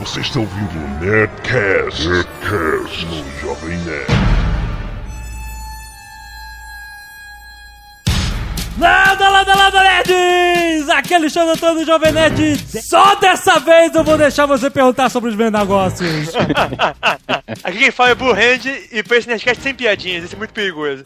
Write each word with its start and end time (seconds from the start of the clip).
Você 0.00 0.20
está 0.20 0.40
ouvindo 0.40 0.76
o 0.76 0.88
Nerdcast, 1.00 2.08
Nerdcast 2.08 3.06
no 3.06 3.40
Jovem 3.40 3.78
Nerd. 3.78 4.06
Landa, 8.76 9.28
landa, 9.28 9.54
landa, 9.54 9.82
nerds! 9.84 10.88
Aqui 10.90 11.14
é 11.14 11.16
Alexandre 11.16 11.52
Antônio 11.52 11.86
Jovem 11.86 12.12
Nerd. 12.12 12.56
Só 12.82 13.14
dessa 13.14 13.60
vez 13.60 13.94
eu 13.94 14.02
vou 14.02 14.18
deixar 14.18 14.46
você 14.46 14.68
perguntar 14.68 15.08
sobre 15.10 15.30
os 15.30 15.36
meus 15.36 15.52
negócios. 15.52 16.32
Aqui 17.62 17.78
quem 17.78 17.90
fala 17.92 18.10
é 18.10 18.14
Blue 18.16 18.32
Hand 18.32 18.66
e 18.90 19.02
pra 19.04 19.16
esse 19.16 19.28
Nerdcast 19.28 19.62
sem 19.62 19.74
piadinhas, 19.74 20.24
isso 20.24 20.34
é 20.34 20.38
muito 20.38 20.52
perigoso. 20.52 21.04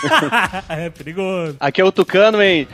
é 0.70 0.88
perigoso. 0.88 1.56
Aqui 1.60 1.82
é 1.82 1.84
o 1.84 1.92
Tucano 1.92 2.42
em 2.42 2.66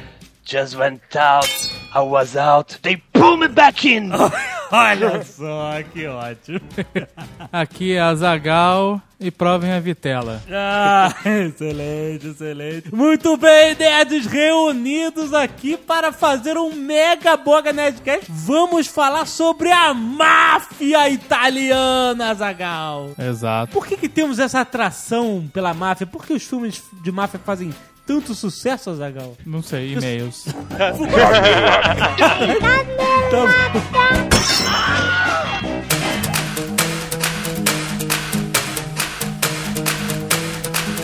Just 0.47 0.77
went 0.77 1.01
out, 1.17 1.49
I 1.95 2.01
was 2.01 2.37
out, 2.37 2.79
they 2.83 2.97
pull 3.15 3.39
me 3.39 3.49
back 3.49 3.85
in! 3.85 4.13
Olha 4.71 5.25
só, 5.25 5.83
que 5.93 6.07
ótimo. 6.07 6.61
Aqui 7.51 7.93
é 7.93 8.01
a 8.01 8.15
Zagal 8.15 9.01
e 9.19 9.31
provem 9.31 9.73
a 9.73 9.81
vitela. 9.81 10.43
Ah, 10.53 11.15
excelente, 11.25 12.29
excelente. 12.29 12.95
Muito 12.95 13.37
bem, 13.39 13.75
nerds 13.75 14.27
reunidos 14.27 15.33
aqui 15.33 15.77
para 15.77 16.13
fazer 16.13 16.59
um 16.59 16.75
mega 16.75 17.37
boga 17.37 17.73
Nerdcast. 17.73 18.27
Vamos 18.29 18.87
falar 18.87 19.27
sobre 19.27 19.73
a 19.73 19.95
máfia 19.95 21.09
italiana, 21.09 22.35
Zagal. 22.35 23.13
Exato. 23.19 23.73
Por 23.73 23.87
que, 23.87 23.97
que 23.97 24.09
temos 24.09 24.39
essa 24.39 24.61
atração 24.61 25.49
pela 25.53 25.73
máfia? 25.73 26.07
Por 26.07 26.27
que 26.27 26.35
os 26.35 26.45
filmes 26.45 26.83
de 27.03 27.11
máfia 27.11 27.41
fazem 27.43 27.75
tanto 28.09 28.35
sucesso, 28.35 28.95
Zagal? 28.97 29.37
Não 29.45 29.63
sei, 29.63 29.93
e-mails. 29.93 30.47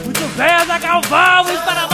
Muito 0.03 0.37
bem, 0.39 0.51
Azaghal, 0.51 1.03
vamos 1.03 1.61
para 1.61 1.75
mais 1.75 1.89
de 1.89 1.94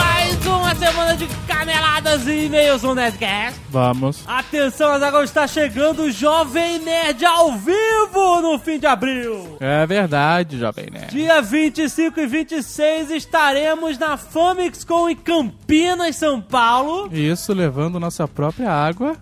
caneladas 1.65 2.25
e 2.25 2.45
e-mails 2.45 2.81
no 2.81 2.95
Nerdcast. 2.95 3.59
Vamos. 3.69 4.23
Atenção, 4.25 4.91
Azaghal, 4.91 5.23
está 5.23 5.45
chegando 5.47 6.03
o 6.03 6.11
Jovem 6.11 6.79
Nerd 6.79 7.23
ao 7.23 7.51
vivo 7.53 8.41
no 8.41 8.57
fim 8.57 8.79
de 8.79 8.87
abril. 8.87 9.57
É 9.59 9.85
verdade, 9.85 10.57
Jovem 10.57 10.87
Nerd. 10.91 11.11
Dia 11.11 11.39
25 11.39 12.19
e 12.19 12.25
26 12.25 13.11
estaremos 13.11 13.99
na 13.99 14.17
Famixcom 14.17 15.07
em 15.09 15.15
Campinas, 15.15 16.15
São 16.15 16.41
Paulo. 16.41 17.07
Isso 17.13 17.53
levando 17.53 17.99
nossa 17.99 18.27
própria 18.27 18.71
água. 18.71 19.15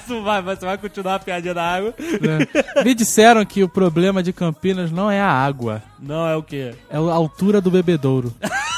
Isso 0.00 0.22
vai, 0.22 0.42
você 0.42 0.64
vai 0.64 0.78
continuar 0.78 1.16
a 1.16 1.18
piadinha 1.20 1.54
da 1.54 1.62
água. 1.64 1.94
né? 1.98 2.84
Me 2.84 2.94
disseram 2.94 3.44
que 3.44 3.62
o 3.64 3.68
problema 3.68 4.22
de 4.22 4.32
Campinas 4.32 4.92
não 4.92 5.10
é 5.10 5.20
a 5.20 5.28
água, 5.30 5.82
Não 6.00 6.26
é 6.28 6.36
o 6.36 6.42
quê? 6.42 6.72
é 6.88 6.96
a 6.96 7.00
altura 7.00 7.60
do 7.60 7.70
bebedouro. 7.70 8.32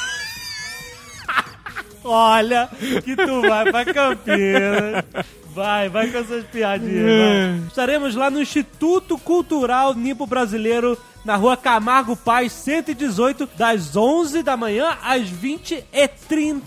Olha 2.09 2.69
que 3.05 3.15
tu 3.15 3.43
vai 3.43 3.71
pra 3.71 3.85
Campinas. 3.85 5.05
Vai, 5.55 5.89
vai 5.89 6.09
com 6.09 6.19
essas 6.19 6.45
piadinhas. 6.45 7.03
vai. 7.05 7.69
Estaremos 7.69 8.15
lá 8.15 8.31
no 8.31 8.41
Instituto 8.41 9.19
Cultural 9.19 9.95
Nipo 9.95 10.27
Brasileiro, 10.27 10.97
na 11.25 11.37
rua 11.37 11.57
Camargo 11.57 12.17
Paz, 12.17 12.53
118, 12.53 13.49
das 13.57 13.95
11 13.97 14.43
da 14.43 14.57
manhã 14.57 14.97
às 15.03 15.23
20h30. 15.31 16.63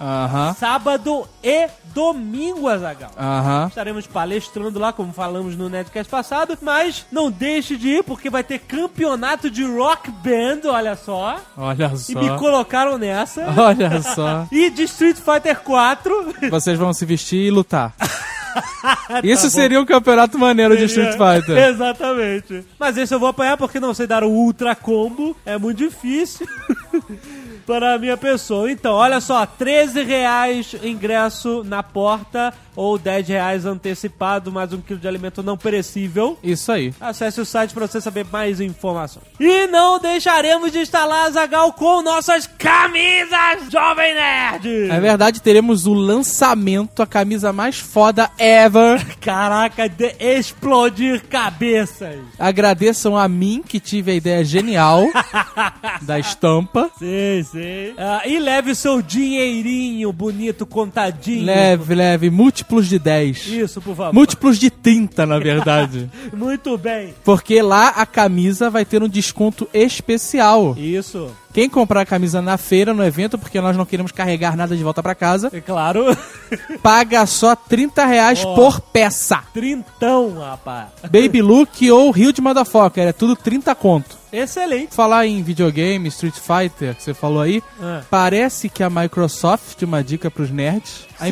Aham, 0.00 0.54
Sábado 0.58 1.28
e 1.42 1.68
domingo, 1.94 2.68
Azagal. 2.68 3.10
aham. 3.18 3.66
Estaremos 3.68 4.06
palestrando 4.06 4.78
lá, 4.78 4.92
como 4.92 5.12
falamos 5.12 5.56
no 5.56 5.68
Netcast 5.68 6.10
passado, 6.10 6.56
mas 6.62 7.04
não 7.10 7.30
deixe 7.30 7.76
de 7.76 7.88
ir, 7.88 8.04
porque 8.04 8.30
vai 8.30 8.42
ter 8.44 8.60
campeonato 8.60 9.50
de 9.50 9.64
rock 9.64 10.10
band, 10.10 10.60
olha 10.70 10.96
só. 10.96 11.38
Olha 11.56 11.90
E 11.94 11.98
só. 12.12 12.20
me 12.20 12.30
colocaram 12.38 12.96
nessa. 12.98 13.46
Olha 13.56 14.00
só. 14.02 14.46
E 14.52 14.70
de 14.70 14.84
Street 14.84 15.16
Fighter 15.16 15.60
4. 15.60 16.34
Vocês 16.50 16.78
vão 16.78 16.92
se 16.92 17.04
vestir 17.04 17.46
e 17.46 17.50
lutar. 17.50 17.92
Isso 19.24 19.44
Tá 19.44 19.50
seria 19.50 19.80
um 19.80 19.84
campeonato 19.86 20.38
maneiro 20.38 20.76
de 20.76 20.84
Street 20.84 21.12
Fighter. 21.12 21.56
Exatamente. 21.68 22.64
Mas 22.78 22.96
esse 22.96 23.14
eu 23.14 23.18
vou 23.18 23.28
apanhar 23.28 23.56
porque 23.56 23.80
não 23.80 23.94
sei 23.94 24.06
dar 24.06 24.22
o 24.24 24.30
ultra 24.30 24.74
combo. 24.74 25.36
É 25.44 25.58
muito 25.58 25.78
difícil. 25.78 26.46
Para 27.66 27.94
a 27.94 27.98
minha 27.98 28.16
pessoa. 28.16 28.70
Então, 28.70 28.94
olha 28.94 29.20
só, 29.20 29.44
13 29.46 30.02
reais 30.02 30.74
ingresso 30.82 31.62
na 31.64 31.82
porta 31.82 32.52
ou 32.76 32.96
10 32.96 33.28
reais 33.28 33.66
antecipado, 33.66 34.50
mais 34.50 34.72
um 34.72 34.80
quilo 34.80 34.98
de 34.98 35.06
alimento 35.06 35.42
não 35.42 35.56
perecível. 35.56 36.38
Isso 36.42 36.72
aí. 36.72 36.94
Acesse 37.00 37.40
o 37.40 37.44
site 37.44 37.74
para 37.74 37.86
você 37.86 38.00
saber 38.00 38.24
mais 38.32 38.60
informações. 38.60 39.26
E 39.38 39.66
não 39.66 39.98
deixaremos 39.98 40.72
de 40.72 40.78
instalar 40.78 41.26
a 41.26 41.30
Zagal 41.30 41.72
com 41.72 42.00
nossas 42.02 42.46
camisas 42.46 43.70
Jovem 43.70 44.14
Nerd! 44.14 44.90
É 44.90 45.00
verdade, 45.00 45.42
teremos 45.42 45.86
o 45.86 45.92
lançamento, 45.92 47.02
a 47.02 47.06
camisa 47.06 47.52
mais 47.52 47.78
foda 47.78 48.30
ever. 48.38 49.04
Caraca, 49.20 49.88
de 49.88 50.14
explodir 50.18 51.24
cabeças! 51.28 52.18
Agradeçam 52.38 53.16
a 53.16 53.28
mim 53.28 53.62
que 53.66 53.78
tive 53.78 54.12
a 54.12 54.14
ideia 54.14 54.44
genial 54.44 55.04
da 56.02 56.18
estampa. 56.18 56.90
Sei, 56.98 57.44
sei. 57.50 57.94
Ah, 57.96 58.22
e 58.26 58.38
leve 58.38 58.70
o 58.70 58.74
seu 58.74 59.00
dinheirinho 59.02 60.12
bonito, 60.12 60.64
contadinho. 60.66 61.44
Leve, 61.44 61.94
leve, 61.94 62.30
múltiplos 62.30 62.88
de 62.88 62.98
10. 62.98 63.46
Isso, 63.46 63.80
por 63.80 63.96
favor. 63.96 64.14
Múltiplos 64.14 64.58
de 64.58 64.70
30, 64.70 65.26
na 65.26 65.38
verdade. 65.38 66.10
Muito 66.32 66.76
bem. 66.78 67.14
Porque 67.24 67.60
lá 67.62 67.88
a 67.88 68.06
camisa 68.06 68.70
vai 68.70 68.84
ter 68.84 69.02
um 69.02 69.08
desconto 69.08 69.68
especial. 69.72 70.74
Isso. 70.78 71.30
Quem 71.52 71.68
comprar 71.68 72.02
a 72.02 72.06
camisa 72.06 72.40
na 72.40 72.56
feira, 72.56 72.94
no 72.94 73.04
evento, 73.04 73.36
porque 73.36 73.60
nós 73.60 73.76
não 73.76 73.84
queremos 73.84 74.12
carregar 74.12 74.56
nada 74.56 74.76
de 74.76 74.84
volta 74.84 75.02
pra 75.02 75.16
casa, 75.16 75.50
É 75.52 75.60
claro. 75.60 76.16
paga 76.80 77.26
só 77.26 77.56
30 77.56 78.06
reais 78.06 78.44
Ó. 78.44 78.54
por 78.54 78.80
peça. 78.80 79.42
Trintão, 79.52 80.38
rapaz. 80.38 80.90
Baby 81.02 81.42
Look 81.42 81.90
ou 81.90 82.10
Rio 82.12 82.32
de 82.32 82.40
Motherfucker, 82.40 83.08
é 83.08 83.12
tudo 83.12 83.34
30 83.34 83.74
conto. 83.74 84.19
Excelente. 84.32 84.94
Falar 84.94 85.26
em 85.26 85.42
videogame, 85.42 86.08
Street 86.08 86.34
Fighter, 86.34 86.94
que 86.94 87.02
você 87.02 87.14
falou 87.14 87.40
aí, 87.42 87.62
Ah. 87.80 88.02
parece 88.10 88.68
que 88.68 88.82
a 88.82 88.90
Microsoft, 88.90 89.82
uma 89.82 90.02
dica 90.04 90.30
pros 90.30 90.50
nerds, 90.50 91.06
a, 91.18 91.24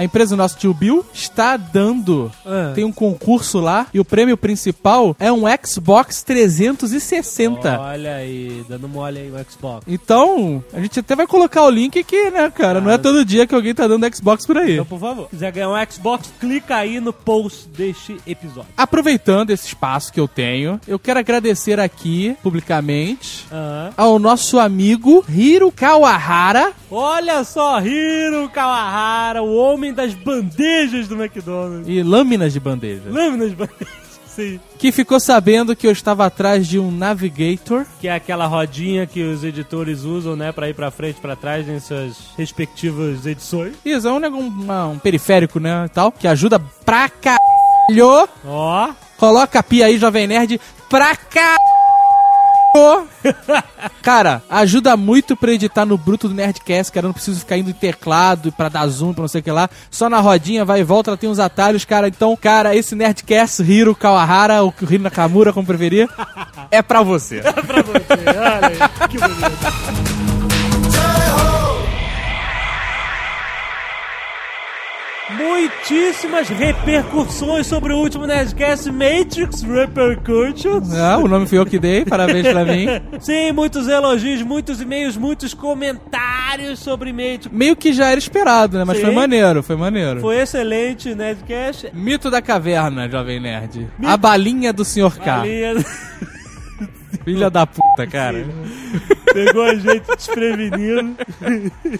a 0.00 0.04
empresa 0.04 0.36
do 0.36 0.38
nosso 0.38 0.56
tio 0.58 0.72
Bill 0.74 1.04
está 1.12 1.56
dando, 1.56 2.30
Ah. 2.46 2.72
tem 2.74 2.84
um 2.84 2.92
concurso 2.92 3.58
lá, 3.60 3.86
e 3.94 3.98
o 4.00 4.04
prêmio 4.04 4.36
principal 4.36 5.16
é 5.18 5.32
um 5.32 5.42
Xbox 5.64 6.22
360. 6.22 7.78
Olha 7.80 8.16
aí, 8.16 8.64
dando 8.68 8.88
mole 8.88 9.18
aí 9.20 9.28
no 9.30 9.38
Xbox. 9.50 9.84
Então, 9.88 10.62
a 10.72 10.80
gente 10.80 11.00
até 11.00 11.16
vai 11.16 11.26
colocar 11.26 11.64
o 11.64 11.70
link 11.70 11.98
aqui, 11.98 12.30
né, 12.30 12.50
cara? 12.50 12.80
Não 12.80 12.90
é 12.90 12.98
todo 12.98 13.24
dia 13.24 13.46
que 13.46 13.54
alguém 13.54 13.74
tá 13.74 13.86
dando 13.88 14.06
Xbox 14.14 14.46
por 14.46 14.58
aí. 14.58 14.74
Então, 14.74 14.84
por 14.84 15.00
favor, 15.00 15.24
se 15.24 15.30
quiser 15.30 15.52
ganhar 15.52 15.70
um 15.70 15.86
Xbox, 15.90 16.32
clica 16.38 16.76
aí 16.76 17.00
no 17.00 17.12
post 17.12 17.68
deste 17.68 18.16
episódio. 18.26 18.68
Aproveitando 18.76 19.50
esse 19.50 19.66
espaço 19.68 20.12
que 20.12 20.20
eu 20.20 20.28
tenho, 20.28 20.80
eu 20.86 20.98
quero 20.98 21.18
agradecer 21.18 21.80
aqui, 21.80 22.33
publicamente, 22.42 23.46
Ah. 23.52 23.90
ao 23.96 24.18
nosso 24.18 24.58
amigo 24.58 25.24
Hiro 25.28 25.70
Kawahara, 25.72 26.72
Olha 26.90 27.42
só, 27.44 27.80
Hiro 27.80 28.48
Kawahara, 28.48 29.42
o 29.42 29.54
homem 29.56 29.92
das 29.92 30.14
bandejas 30.14 31.08
do 31.08 31.14
McDonald's. 31.16 31.88
e 31.88 32.02
lâminas 32.02 32.52
de 32.52 32.60
bandeja, 32.60 33.02
Lâminas 33.08 33.50
de 33.50 33.56
bandejas. 33.56 34.04
Sim. 34.34 34.58
que 34.80 34.90
ficou 34.90 35.20
sabendo 35.20 35.76
que 35.76 35.86
eu 35.86 35.92
estava 35.92 36.26
atrás 36.26 36.66
de 36.66 36.76
um 36.76 36.90
Navigator. 36.90 37.86
Que 38.00 38.08
é 38.08 38.14
aquela 38.16 38.46
rodinha 38.48 39.06
que 39.06 39.22
os 39.22 39.44
editores 39.44 40.02
usam, 40.02 40.34
né, 40.34 40.50
pra 40.50 40.68
ir 40.68 40.74
pra 40.74 40.90
frente 40.90 41.18
e 41.18 41.20
pra 41.20 41.36
trás 41.36 41.68
em 41.68 41.78
suas 41.78 42.16
respectivas 42.36 43.24
edições. 43.26 43.74
Isso, 43.84 44.08
é 44.08 44.12
um, 44.12 44.18
uma- 44.26 44.88
um 44.88 44.98
periférico, 44.98 45.60
né, 45.60 45.88
tal, 45.94 46.10
que 46.10 46.26
ajuda 46.26 46.58
pra 46.84 47.08
caralho. 47.08 47.38
Ó, 48.44 48.88
Coloca 49.16 49.60
a 49.60 49.62
pia 49.62 49.86
aí, 49.86 49.96
Jovem 49.98 50.26
Nerd, 50.26 50.60
pra 50.90 51.14
caralho. 51.14 51.58
Cara, 54.02 54.42
ajuda 54.50 54.96
muito 54.96 55.36
pra 55.36 55.52
editar 55.52 55.86
no 55.86 55.96
bruto 55.96 56.28
do 56.28 56.34
Nerdcast, 56.34 56.92
cara. 56.92 57.06
Eu 57.06 57.08
não 57.08 57.14
preciso 57.14 57.40
ficar 57.40 57.56
indo 57.56 57.70
em 57.70 57.74
teclado 57.74 58.52
pra 58.52 58.68
dar 58.68 58.86
zoom, 58.86 59.12
pra 59.12 59.22
não 59.22 59.28
sei 59.28 59.40
o 59.40 59.44
que 59.44 59.50
lá. 59.50 59.68
Só 59.90 60.10
na 60.10 60.20
rodinha, 60.20 60.64
vai 60.64 60.80
e 60.80 60.84
volta, 60.84 61.10
ela 61.10 61.16
tem 61.16 61.30
uns 61.30 61.38
atalhos, 61.38 61.84
cara. 61.84 62.08
Então, 62.08 62.36
cara, 62.36 62.74
esse 62.74 62.94
Nerdcast, 62.94 63.62
Hiro 63.62 63.94
Kawahara, 63.94 64.62
ou 64.62 64.74
Hiro 64.82 65.02
Nakamura, 65.02 65.52
como 65.52 65.66
preferir, 65.66 66.08
é 66.70 66.82
pra 66.82 67.02
você. 67.02 67.40
pra 67.42 67.82
você, 67.82 68.28
olha 68.28 68.68
aí, 68.68 69.08
que 69.08 69.18
bonito. 69.18 70.23
Muitíssimas 75.30 76.48
repercussões 76.48 77.66
sobre 77.66 77.92
o 77.92 77.96
último 77.98 78.26
Nerdcast 78.26 78.90
Matrix 78.90 79.62
Repercussions. 79.62 80.92
Ah, 80.94 81.18
o 81.18 81.26
nome 81.26 81.46
foi 81.46 81.58
eu 81.58 81.66
que 81.66 81.78
dei, 81.78 82.04
parabéns 82.04 82.46
pra 82.48 82.64
mim. 82.64 82.86
Sim, 83.20 83.52
muitos 83.52 83.88
elogios, 83.88 84.42
muitos 84.42 84.80
e-mails, 84.80 85.16
muitos 85.16 85.54
comentários 85.54 86.78
sobre 86.78 87.12
Matrix. 87.12 87.48
Meio 87.50 87.74
que 87.76 87.92
já 87.92 88.10
era 88.10 88.18
esperado, 88.18 88.78
né? 88.78 88.84
Mas 88.84 88.98
Sim. 88.98 89.04
foi 89.04 89.14
maneiro, 89.14 89.62
foi 89.62 89.76
maneiro. 89.76 90.20
Foi 90.20 90.36
excelente 90.38 91.10
o 91.10 91.16
Nerdcast. 91.16 91.90
Mito 91.94 92.30
da 92.30 92.42
caverna, 92.42 93.08
Jovem 93.08 93.40
Nerd. 93.40 93.88
A 94.04 94.16
balinha 94.16 94.72
do 94.72 94.84
Sr. 94.84 95.18
K. 95.18 95.38
Valia- 95.38 95.74
Filha 97.24 97.50
da 97.50 97.66
puta, 97.66 98.06
cara. 98.06 98.44
Pegou 99.32 99.62
a 99.64 99.74
gente 99.74 100.04
desprevenido. 100.16 101.16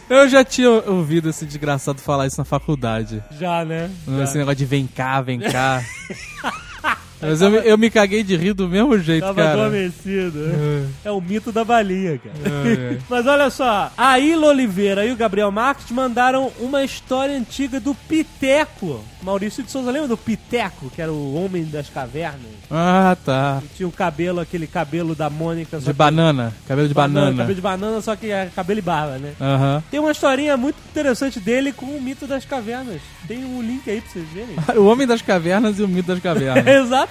Eu 0.08 0.28
já 0.28 0.44
tinha 0.44 0.70
ouvido 0.70 1.30
esse 1.30 1.44
desgraçado 1.44 2.00
falar 2.00 2.26
isso 2.26 2.38
na 2.38 2.44
faculdade. 2.44 3.22
Já, 3.32 3.64
né? 3.64 3.90
Já. 4.06 4.24
Esse 4.24 4.38
negócio 4.38 4.56
de 4.58 4.64
vem 4.64 4.86
cá, 4.86 5.20
vem 5.20 5.40
cá. 5.40 5.82
Mas 7.26 7.40
eu, 7.42 7.50
me- 7.50 7.62
eu 7.64 7.78
me 7.78 7.90
caguei 7.90 8.22
de 8.22 8.36
rir 8.36 8.52
do 8.52 8.68
mesmo 8.68 8.98
jeito, 8.98 9.22
Tava 9.24 9.42
cara. 9.42 9.52
adormecido. 9.66 10.38
É 11.04 11.10
o 11.10 11.20
mito 11.20 11.50
da 11.52 11.64
balinha, 11.64 12.18
cara. 12.18 12.34
É, 12.68 12.94
é. 12.94 12.98
Mas 13.08 13.26
olha 13.26 13.50
só, 13.50 13.90
a 13.96 14.18
Ilha 14.18 14.46
Oliveira 14.46 15.04
e 15.04 15.12
o 15.12 15.16
Gabriel 15.16 15.50
Marques 15.50 15.90
mandaram 15.90 16.50
uma 16.58 16.82
história 16.84 17.36
antiga 17.36 17.78
do 17.80 17.94
Piteco. 17.94 19.02
Maurício 19.22 19.62
de 19.62 19.70
Souza, 19.70 19.90
lembra 19.90 20.08
do 20.08 20.16
Piteco, 20.18 20.90
que 20.94 21.00
era 21.00 21.10
o 21.10 21.34
homem 21.42 21.64
das 21.64 21.88
cavernas? 21.88 22.40
Ah, 22.70 23.16
tá. 23.24 23.58
Que 23.62 23.76
tinha 23.76 23.88
o 23.88 23.92
cabelo, 23.92 24.38
aquele 24.40 24.66
cabelo 24.66 25.14
da 25.14 25.30
Mônica. 25.30 25.78
De 25.78 25.84
que- 25.86 25.92
banana. 25.94 26.52
Cabelo 26.68 26.88
de 26.88 26.92
banana. 26.94 27.30
Cabelo 27.38 27.54
de 27.54 27.60
banana, 27.60 28.00
só 28.02 28.14
que 28.16 28.30
é 28.30 28.50
cabelo 28.54 28.78
e 28.80 28.82
barba, 28.82 29.16
né? 29.18 29.32
Aham. 29.40 29.82
Tem 29.90 29.98
uma 30.00 30.10
historinha 30.12 30.56
muito 30.56 30.76
interessante 30.90 31.40
dele 31.40 31.72
com 31.72 31.86
o 31.86 32.00
mito 32.02 32.26
das 32.26 32.44
cavernas. 32.44 33.00
Tem 33.26 33.42
um 33.44 33.62
link 33.62 33.88
aí 33.88 34.00
pra 34.02 34.10
vocês 34.10 34.26
verem. 34.28 34.56
O 34.84 34.86
Homem 34.86 35.06
das 35.06 35.22
Cavernas 35.22 35.78
e 35.78 35.82
o 35.82 35.88
Mito 35.88 36.08
das 36.08 36.18
Cavernas. 36.22 36.64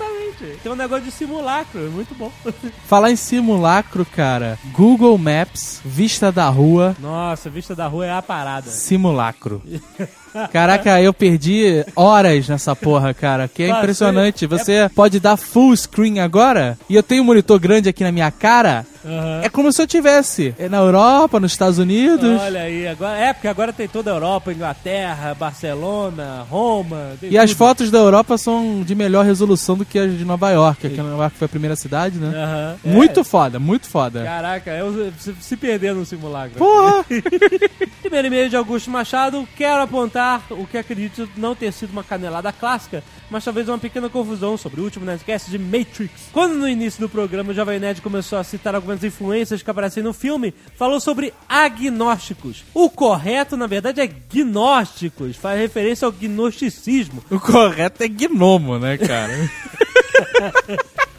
Exatamente. 0.08 0.60
Tem 0.62 0.72
um 0.72 0.76
negócio 0.76 1.06
de 1.06 1.12
simulacro, 1.12 1.86
é 1.86 1.90
muito 1.90 2.14
bom. 2.16 2.32
Falar 2.88 3.12
em 3.12 3.16
simulacro, 3.16 4.06
cara. 4.06 4.58
Google 4.72 5.18
Maps, 5.18 5.82
vista 5.84 6.32
da 6.32 6.50
rua, 6.50 6.96
Nossa, 7.00 7.50
vista 7.50 7.76
da 7.76 7.88
rua 7.88 8.06
é 8.06 8.12
a 8.12 8.22
parada. 8.22 8.70
simulacro. 8.70 9.62
Caraca, 10.52 11.02
eu 11.02 11.14
perdi 11.14 11.86
horas 11.96 12.48
nessa 12.48 12.76
porra, 12.76 13.14
cara. 13.14 13.48
Que 13.48 13.64
é 13.64 13.70
impressionante. 13.70 14.46
Você 14.48 14.90
pode 14.96 15.20
dar 15.20 15.38
full 15.38 15.76
screen 15.76 16.20
agora 16.20 16.78
e 16.90 16.96
eu 16.96 17.04
tenho 17.04 17.22
um 17.24 17.26
monitor 17.26 17.60
grande 17.60 17.90
aqui 17.90 18.04
na 18.04 18.12
minha 18.12 18.32
cara. 18.32 18.86
Aham. 19.06 19.42
É 19.44 19.50
como 19.50 19.72
se 19.74 19.82
eu 19.82 19.88
tivesse 19.88 20.56
na 20.72 20.78
Europa, 20.78 21.38
nos 21.40 21.52
Estados 21.52 21.78
Unidos. 21.78 22.40
Olha 22.42 22.62
aí, 22.62 22.88
agora, 22.88 23.18
é 23.18 23.34
porque 23.34 23.48
agora 23.50 23.74
tem 23.74 23.86
toda 23.88 24.10
a 24.12 24.14
Europa, 24.16 24.54
Inglaterra, 24.54 25.36
Barcelona, 25.38 26.46
Roma. 26.50 27.12
E 27.22 27.38
as 27.38 27.50
tudo. 27.50 27.58
fotos 27.58 27.92
da 27.92 27.98
Europa 27.98 28.38
são 28.38 28.82
de 28.82 28.96
melhor 28.96 29.26
resolução 29.26 29.76
do 29.76 29.84
que 29.84 30.00
as 30.00 30.18
de 30.18 30.24
Nova 30.24 30.50
York, 30.52 30.90
que 30.90 30.98
Nova 31.02 31.24
York 31.24 31.38
foi 31.38 31.46
a 31.46 31.50
primeira 31.50 31.76
cidade, 31.76 32.18
né? 32.18 32.32
Aham. 32.34 32.76
Muito 32.86 33.20
É, 33.20 33.24
foda, 33.26 33.60
muito 33.60 33.88
foda. 33.88 34.24
Caraca, 34.24 34.72
eu 34.72 35.12
se, 35.20 35.34
se 35.42 35.58
perder 35.58 35.94
no 35.94 36.06
simulacro. 36.06 36.58
Porra! 36.58 37.04
Primeiro 38.02 38.28
e-mail 38.28 38.50
de 38.50 38.56
Augusto 38.56 38.90
Machado. 38.90 39.46
Quero 39.58 39.82
apontar 39.82 40.23
o 40.50 40.66
que 40.66 40.78
acredito 40.78 41.30
não 41.36 41.56
ter 41.56 41.72
sido 41.72 41.92
uma 41.92 42.04
canelada 42.04 42.52
clássica, 42.52 43.04
mas 43.30 43.44
talvez 43.44 43.68
uma 43.68 43.78
pequena 43.78 44.10
confusão 44.10 44.58
sobre 44.58 44.82
o 44.82 44.84
último 44.84 45.06
Nerdcast 45.06 45.50
de 45.50 45.60
Matrix. 45.60 46.30
Quando 46.32 46.56
no 46.56 46.68
início 46.68 47.00
do 47.00 47.10
programa 47.10 47.52
o 47.52 47.54
Jovem 47.54 47.80
Nerd 47.80 48.02
começou 48.02 48.38
a 48.38 48.44
citar 48.44 48.76
algumas 48.76 49.04
influências 49.04 49.62
que 49.62 49.70
aparecem 49.70 50.04
no 50.04 50.14
filme, 50.14 50.54
falou 50.78 51.00
sobre 51.00 51.34
agnósticos. 51.48 52.64
O 52.74 52.90
correto, 52.90 53.58
na 53.58 53.68
verdade, 53.68 54.02
é 54.02 54.08
gnósticos, 54.08 55.36
faz 55.36 55.60
referência 55.60 56.06
ao 56.06 56.12
gnosticismo. 56.12 57.24
O 57.30 57.40
correto 57.40 58.04
é 58.04 58.08
gnomo, 58.08 58.80
né, 58.80 58.98
cara? 58.98 59.34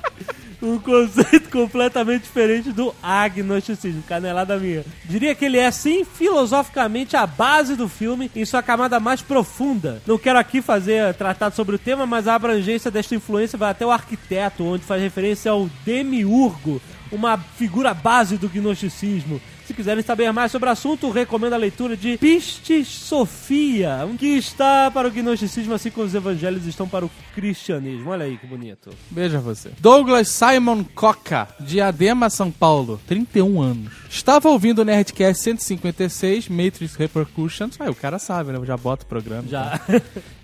Um 0.64 0.78
conceito 0.78 1.50
completamente 1.52 2.22
diferente 2.22 2.72
do 2.72 2.94
agnosticismo, 3.02 4.02
canelada 4.02 4.56
minha. 4.56 4.82
Diria 5.05 5.34
que 5.34 5.44
ele 5.44 5.58
é, 5.58 5.70
sim, 5.70 6.05
filosoficamente 6.06 7.14
a 7.16 7.26
base 7.26 7.76
do 7.76 7.87
filme 7.87 8.31
em 8.34 8.46
sua 8.46 8.62
camada 8.62 8.99
mais 8.99 9.20
profunda. 9.20 10.00
Não 10.06 10.16
quero 10.16 10.38
aqui 10.38 10.62
fazer 10.62 11.12
tratado 11.14 11.55
sobre 11.55 11.76
o 11.76 11.78
tema, 11.78 12.06
mas 12.06 12.26
a 12.26 12.34
abrangência 12.34 12.90
desta 12.90 13.14
influência 13.14 13.58
vai 13.58 13.70
até 13.70 13.84
o 13.84 13.90
arquiteto, 13.90 14.64
onde 14.64 14.84
faz 14.84 15.02
referência 15.02 15.50
ao 15.50 15.69
demiurgo, 15.84 16.81
uma 17.12 17.37
figura 17.37 17.93
base 17.93 18.38
do 18.38 18.49
gnosticismo. 18.49 19.40
Se 19.74 19.78
quiserem 19.78 20.04
saber 20.04 20.32
mais 20.32 20.52
sobre 20.52 20.68
o 20.68 20.72
assunto, 20.72 21.10
recomendo 21.10 21.54
a 21.54 21.56
leitura 21.56 21.96
de 21.96 22.16
Pistis 22.16 22.86
Sofia, 22.86 24.06
um 24.08 24.16
que 24.16 24.24
está 24.24 24.88
para 24.88 25.08
o 25.08 25.10
gnosticismo, 25.10 25.74
assim 25.74 25.90
como 25.90 26.06
os 26.06 26.14
evangelhos 26.14 26.64
estão 26.64 26.86
para 26.86 27.04
o 27.04 27.10
cristianismo. 27.34 28.10
Olha 28.10 28.24
aí 28.24 28.36
que 28.36 28.46
bonito. 28.46 28.90
Beija 29.10 29.40
você. 29.40 29.72
Douglas 29.80 30.28
Simon 30.28 30.84
Coca, 30.94 31.48
Diadema, 31.58 32.30
São 32.30 32.52
Paulo, 32.52 33.00
31 33.08 33.60
anos. 33.60 33.92
Estava 34.08 34.48
ouvindo 34.48 34.78
o 34.78 34.84
Nerdcast 34.84 35.42
156, 35.42 36.48
Matrix 36.48 36.94
Repercussions. 36.94 37.74
Ah, 37.80 37.90
o 37.90 37.96
cara 37.96 38.20
sabe, 38.20 38.52
né? 38.52 38.58
Eu 38.58 38.64
já 38.64 38.76
bota 38.76 39.04
o 39.04 39.08
programa. 39.08 39.48
Já. 39.48 39.80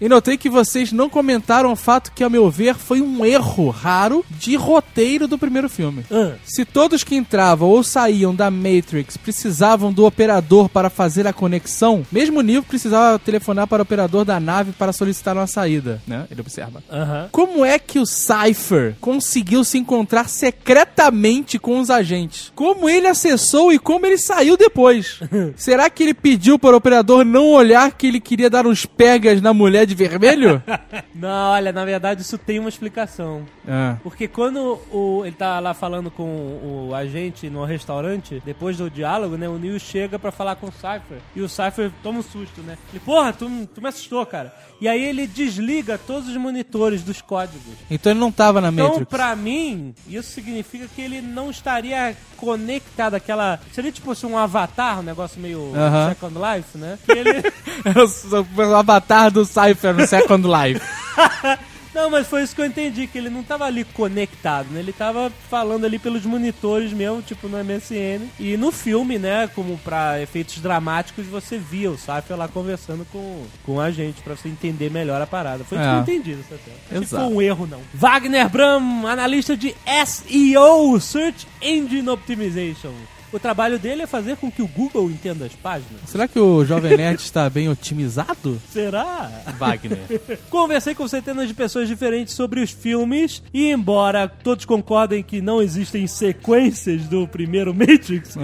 E 0.00 0.08
notei 0.08 0.36
que 0.36 0.50
vocês 0.50 0.90
não 0.90 1.08
comentaram 1.08 1.70
o 1.70 1.76
fato 1.76 2.10
que, 2.12 2.24
ao 2.24 2.30
meu 2.30 2.50
ver, 2.50 2.74
foi 2.74 3.00
um 3.00 3.24
erro 3.24 3.68
raro 3.68 4.24
de 4.30 4.56
roteiro 4.56 5.28
do 5.28 5.38
primeiro 5.38 5.68
filme. 5.68 6.04
Ah. 6.10 6.34
Se 6.42 6.64
todos 6.64 7.04
que 7.04 7.14
entravam 7.14 7.68
ou 7.68 7.84
saíam 7.84 8.34
da 8.34 8.50
Matrix 8.50 9.19
precisavam 9.20 9.93
do 9.93 10.05
operador 10.05 10.69
para 10.69 10.90
fazer 10.90 11.26
a 11.26 11.32
conexão, 11.32 12.05
mesmo 12.11 12.43
Neo 12.43 12.62
precisava 12.62 13.19
telefonar 13.19 13.67
para 13.67 13.81
o 13.81 13.82
operador 13.82 14.25
da 14.25 14.40
nave 14.40 14.72
para 14.72 14.93
solicitar 14.93 15.37
uma 15.37 15.46
saída, 15.46 16.00
né? 16.06 16.26
Ele 16.31 16.40
observa. 16.40 16.82
Aham. 16.90 17.28
Como 17.31 17.64
é 17.64 17.78
que 17.78 17.99
o 17.99 18.06
Cypher 18.06 18.94
conseguiu 19.00 19.62
se 19.64 19.78
encontrar 19.78 20.28
secretamente 20.28 21.58
com 21.58 21.78
os 21.81 21.90
agentes? 21.90 22.52
Como 22.55 22.88
ele 22.88 23.06
acessou 23.06 23.72
e 23.72 23.78
como 23.78 24.06
ele 24.06 24.19
saiu 24.19 24.56
depois? 24.56 25.20
Será 25.56 25.88
que 25.90 26.02
ele 26.02 26.14
pediu 26.14 26.58
para 26.58 26.75
o 26.75 26.78
operador 26.78 27.25
não 27.25 27.49
olhar 27.50 27.93
que 27.93 28.06
ele 28.06 28.20
queria 28.20 28.49
dar 28.50 28.66
uns 28.66 28.87
pegas 28.87 29.40
na 29.40 29.52
mulher 29.52 29.87
de 29.87 29.94
vermelho? 29.94 30.62
Não, 31.14 31.50
olha, 31.50 31.73
na 31.73 31.84
verdade 31.84 32.23
isso 32.23 32.38
tem 32.38 32.58
uma 32.58 32.69
explicação. 32.69 33.43
ah. 33.69 33.96
Porque 34.02 34.26
quando 34.26 34.78
o, 34.90 35.23
ele 35.25 35.34
tá 35.37 35.58
lá 35.61 35.75
falando 35.75 36.11
com 36.11 36.88
o 36.88 36.94
agente 36.94 37.50
no 37.50 37.64
restaurante, 37.64 38.40
depois 38.44 38.76
do 38.78 38.88
diálogo, 38.88 39.09
né, 39.18 39.48
o 39.48 39.58
Neil 39.58 39.78
chega 39.78 40.18
pra 40.18 40.30
falar 40.30 40.56
com 40.56 40.66
o 40.68 40.72
Cypher. 40.72 41.18
E 41.34 41.40
o 41.40 41.48
Cypher 41.48 41.90
toma 42.02 42.20
um 42.20 42.22
susto, 42.22 42.60
né? 42.62 42.76
Ele, 42.92 43.00
porra, 43.00 43.32
tu, 43.32 43.48
tu 43.74 43.80
me 43.82 43.88
assustou, 43.88 44.24
cara. 44.26 44.54
E 44.80 44.88
aí 44.88 45.02
ele 45.04 45.26
desliga 45.26 45.98
todos 45.98 46.28
os 46.28 46.36
monitores 46.36 47.02
dos 47.02 47.20
códigos. 47.20 47.60
Então 47.90 48.12
ele 48.12 48.20
não 48.20 48.32
tava 48.32 48.60
na 48.60 48.68
Então, 48.70 48.88
Matrix. 48.88 49.08
pra 49.10 49.34
mim, 49.36 49.94
isso 50.08 50.30
significa 50.32 50.86
que 50.94 51.02
ele 51.02 51.20
não 51.20 51.50
estaria 51.50 52.16
conectado 52.36 53.14
àquela. 53.14 53.60
Seria 53.72 53.92
tipo 53.92 54.10
assim, 54.10 54.26
um 54.26 54.38
avatar, 54.38 55.00
um 55.00 55.02
negócio 55.02 55.40
meio 55.40 55.72
Aham. 55.74 56.08
Second 56.10 56.34
Life, 56.38 56.78
né? 56.78 56.98
Que 57.04 57.12
ele. 57.12 58.08
Sou 58.08 58.46
o 58.56 58.74
avatar 58.74 59.30
do 59.30 59.44
Cypher 59.44 59.94
no 59.94 60.06
Second 60.06 60.46
Life. 60.46 60.80
Não, 61.94 62.08
mas 62.10 62.26
foi 62.26 62.42
isso 62.42 62.54
que 62.54 62.60
eu 62.60 62.66
entendi, 62.66 63.06
que 63.06 63.19
ele 63.19 63.28
não 63.31 63.42
tava 63.42 63.64
ali 63.64 63.82
conectado, 63.84 64.69
né? 64.70 64.81
Ele 64.81 64.92
tava 64.92 65.30
falando 65.50 65.85
ali 65.85 65.99
pelos 65.99 66.25
monitores 66.25 66.92
mesmo, 66.92 67.20
tipo 67.23 67.49
no 67.49 67.59
MSN. 67.64 68.28
E 68.38 68.56
no 68.56 68.70
filme, 68.70 69.18
né, 69.18 69.49
como 69.54 69.76
pra 69.78 70.20
efeitos 70.23 70.59
dramáticos, 70.61 71.26
você 71.26 71.59
via 71.59 71.90
o 71.90 71.99
Cypher 71.99 72.37
lá 72.37 72.47
conversando 72.49 73.04
com, 73.11 73.44
com 73.64 73.80
a 73.80 73.90
gente, 73.90 74.23
pra 74.23 74.37
você 74.37 74.49
entender 74.49 74.90
melhor 74.90 75.20
a 75.20 75.26
parada. 75.26 75.64
Foi 75.64 75.78
isso 75.78 75.87
É. 75.87 75.90
que 75.90 75.97
eu 75.97 76.00
entendi, 76.16 76.32
isso 76.32 76.54
até. 76.54 76.94
Não 76.97 77.06
foi 77.06 77.18
um 77.35 77.42
erro, 77.42 77.66
não. 77.66 77.80
Wagner 77.92 78.49
Bram, 78.49 79.06
analista 79.06 79.56
de 79.56 79.75
SEO, 80.06 81.00
Search 81.00 81.47
Engine 81.61 82.09
Optimization. 82.09 82.92
O 83.32 83.38
trabalho 83.38 83.78
dele 83.78 84.02
é 84.02 84.06
fazer 84.06 84.37
com 84.37 84.50
que 84.50 84.60
o 84.60 84.66
Google 84.66 85.10
entenda 85.10 85.46
as 85.46 85.52
páginas. 85.52 86.00
Será 86.06 86.26
que 86.26 86.38
o 86.38 86.64
Jovem 86.64 86.96
Nerd 86.96 87.20
está 87.20 87.49
bem 87.49 87.68
otimizado? 87.68 88.60
Será? 88.72 89.30
Wagner. 89.58 89.99
Conversei 90.50 90.94
com 90.94 91.06
centenas 91.06 91.46
de 91.46 91.54
pessoas 91.54 91.88
diferentes 91.88 92.34
sobre 92.34 92.60
os 92.60 92.70
filmes 92.70 93.42
e 93.54 93.70
embora 93.70 94.28
todos 94.28 94.64
concordem 94.64 95.22
que 95.22 95.40
não 95.40 95.62
existem 95.62 96.06
sequências 96.06 97.04
do 97.04 97.28
primeiro 97.28 97.72
Matrix, 97.72 98.37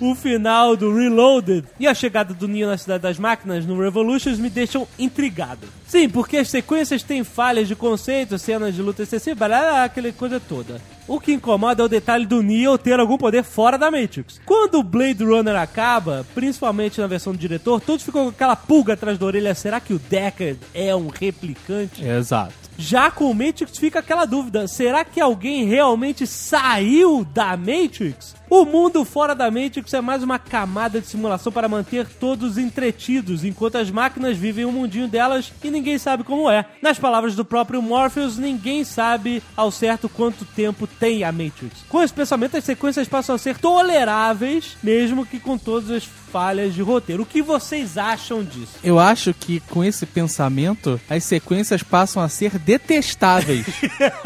o 0.00 0.14
final 0.14 0.76
do 0.76 0.94
Reloaded 0.94 1.64
e 1.80 1.86
a 1.86 1.94
chegada 1.94 2.34
do 2.34 2.46
Neo 2.46 2.68
na 2.68 2.76
Cidade 2.76 3.02
das 3.02 3.18
Máquinas 3.18 3.64
no 3.64 3.80
Revolutions 3.80 4.38
me 4.38 4.50
deixam 4.50 4.86
intrigado. 4.98 5.66
Sim, 5.86 6.08
porque 6.08 6.38
as 6.38 6.50
sequências 6.50 7.02
têm 7.02 7.24
falhas 7.24 7.68
de 7.68 7.76
conceito, 7.76 8.38
cenas 8.38 8.74
de 8.74 8.82
luta 8.82 9.02
excessiva, 9.02 9.46
blá, 9.46 9.48
blá, 9.48 9.70
blá, 9.70 9.84
aquela 9.84 10.12
coisa 10.12 10.40
toda. 10.40 10.80
O 11.06 11.20
que 11.20 11.32
incomoda 11.32 11.82
é 11.82 11.86
o 11.86 11.88
detalhe 11.88 12.24
do 12.24 12.42
Neo 12.42 12.78
ter 12.78 12.98
algum 12.98 13.18
poder 13.18 13.44
fora 13.44 13.76
da 13.76 13.90
Matrix. 13.90 14.40
Quando 14.46 14.78
o 14.78 14.82
Blade 14.82 15.22
Runner 15.22 15.54
acaba, 15.54 16.26
principalmente 16.34 17.00
na 17.00 17.06
versão 17.06 17.32
do 17.32 17.38
diretor, 17.38 17.80
todos 17.80 18.04
ficam 18.04 18.24
com 18.24 18.30
aquela 18.30 18.56
pulga 18.56 18.94
atrás 18.94 19.18
da 19.18 19.26
orelha. 19.26 19.54
Será 19.54 19.80
que 19.80 19.92
o 19.92 19.98
Deckard 19.98 20.58
é 20.72 20.96
um 20.96 21.08
replicante? 21.08 22.02
Exato. 22.02 22.54
Já 22.78 23.10
com 23.10 23.30
o 23.30 23.34
Matrix 23.34 23.78
fica 23.78 24.00
aquela 24.00 24.24
dúvida: 24.24 24.66
será 24.66 25.04
que 25.04 25.20
alguém 25.20 25.66
realmente 25.66 26.26
saiu 26.26 27.24
da 27.24 27.56
Matrix? 27.56 28.34
O 28.56 28.64
mundo 28.64 29.04
fora 29.04 29.34
da 29.34 29.50
Matrix 29.50 29.92
é 29.94 30.00
mais 30.00 30.22
uma 30.22 30.38
camada 30.38 31.00
de 31.00 31.08
simulação 31.08 31.50
para 31.50 31.68
manter 31.68 32.06
todos 32.06 32.56
entretidos, 32.56 33.42
enquanto 33.42 33.78
as 33.78 33.90
máquinas 33.90 34.36
vivem 34.36 34.64
o 34.64 34.70
mundinho 34.70 35.08
delas 35.08 35.52
e 35.64 35.72
ninguém 35.72 35.98
sabe 35.98 36.22
como 36.22 36.48
é. 36.48 36.64
Nas 36.80 36.96
palavras 36.96 37.34
do 37.34 37.44
próprio 37.44 37.82
Morpheus, 37.82 38.38
ninguém 38.38 38.84
sabe 38.84 39.42
ao 39.56 39.72
certo 39.72 40.08
quanto 40.08 40.44
tempo 40.44 40.86
tem 40.86 41.24
a 41.24 41.32
Matrix. 41.32 41.82
Com 41.88 42.00
esse 42.00 42.14
pensamento, 42.14 42.56
as 42.56 42.62
sequências 42.62 43.08
passam 43.08 43.34
a 43.34 43.38
ser 43.38 43.58
toleráveis, 43.58 44.76
mesmo 44.80 45.26
que 45.26 45.40
com 45.40 45.58
todas 45.58 45.90
as 45.90 46.04
falhas 46.04 46.74
de 46.74 46.82
roteiro. 46.82 47.22
O 47.22 47.26
que 47.26 47.42
vocês 47.42 47.96
acham 47.96 48.42
disso? 48.42 48.74
Eu 48.82 48.98
acho 48.98 49.32
que 49.34 49.60
com 49.60 49.84
esse 49.84 50.04
pensamento, 50.04 51.00
as 51.08 51.22
sequências 51.24 51.82
passam 51.82 52.22
a 52.22 52.28
ser 52.28 52.58
detestáveis. 52.58 53.66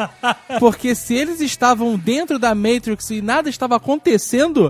Porque 0.59 0.95
se 0.95 1.15
eles 1.15 1.41
estavam 1.41 1.99
dentro 1.99 2.39
da 2.39 2.55
Matrix 2.55 3.11
e 3.11 3.21
nada 3.21 3.51
estava 3.51 3.77
acontecendo, 3.77 4.18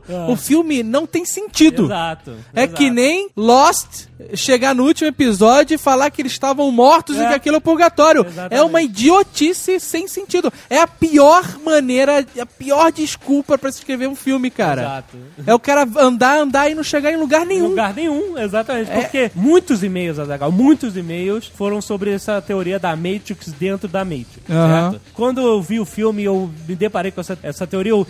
Ah. 0.09 0.27
o 0.31 0.37
filme 0.37 0.83
não 0.83 1.07
tem 1.07 1.25
sentido. 1.25 1.85
Exato. 1.87 2.35
É 2.55 2.65
exato. 2.65 2.77
que 2.77 2.91
nem 2.91 3.29
Lost 3.37 4.07
chegar 4.35 4.75
no 4.75 4.85
último 4.85 5.09
episódio 5.09 5.75
e 5.75 5.79
falar 5.79 6.11
que 6.11 6.21
eles 6.23 6.33
estavam 6.33 6.71
mortos 6.73 7.17
e 7.17 7.21
É. 7.21 7.29
que 7.29 7.35
aquilo 7.35 7.55
é 7.57 7.59
o 7.59 7.61
purgatório. 7.61 8.27
Exatamente. 8.27 8.55
É 8.55 8.63
uma 8.63 8.83
idiotice 8.83 9.79
sem 9.81 10.09
sentido. 10.09 10.53
É 10.69 10.81
a 10.81 10.87
pior 10.87 11.45
maneira, 11.65 12.27
a 12.41 12.47
pior 12.47 12.91
desculpa 12.93 13.57
pra 13.57 13.71
se 13.71 13.79
escrever 13.79 14.09
um 14.09 14.17
filme, 14.17 14.51
cara. 14.51 14.83
Exato. 14.83 15.17
É 15.47 15.55
o 15.55 15.59
cara 15.61 15.87
andar, 15.99 16.39
andar 16.41 16.71
e 16.71 16.75
não 16.75 16.83
chegar 16.83 17.13
em 17.13 17.17
lugar 17.17 17.43
Em 17.45 17.49
nenhum. 17.49 17.69
lugar 17.69 17.95
nenhum, 17.95 18.37
exatamente. 18.39 18.91
É. 18.91 19.01
Porque 19.01 19.31
muitos 19.35 19.83
e-mails, 19.85 20.19
Azaghal, 20.19 20.51
muitos 20.51 20.97
e-mails 20.97 21.47
foram 21.47 21.81
sobre 21.81 22.13
essa 22.13 22.43
teoria 22.43 22.79
da 22.79 22.97
Matrix 22.97 23.53
dentro 23.53 23.89
da 23.89 24.05
Matrix, 24.05 24.43
certo? 24.47 25.01
Quando 25.15 25.41
eu 25.41 25.63
vi 25.63 25.79
o 25.79 25.85
filme, 25.85 26.25
eu 26.25 26.51
me 26.67 26.75
deparei 26.75 27.13
com 27.13 27.21
essa, 27.21 27.39
essa 27.43 27.67
teoria, 27.67 27.93
eu... 27.93 28.07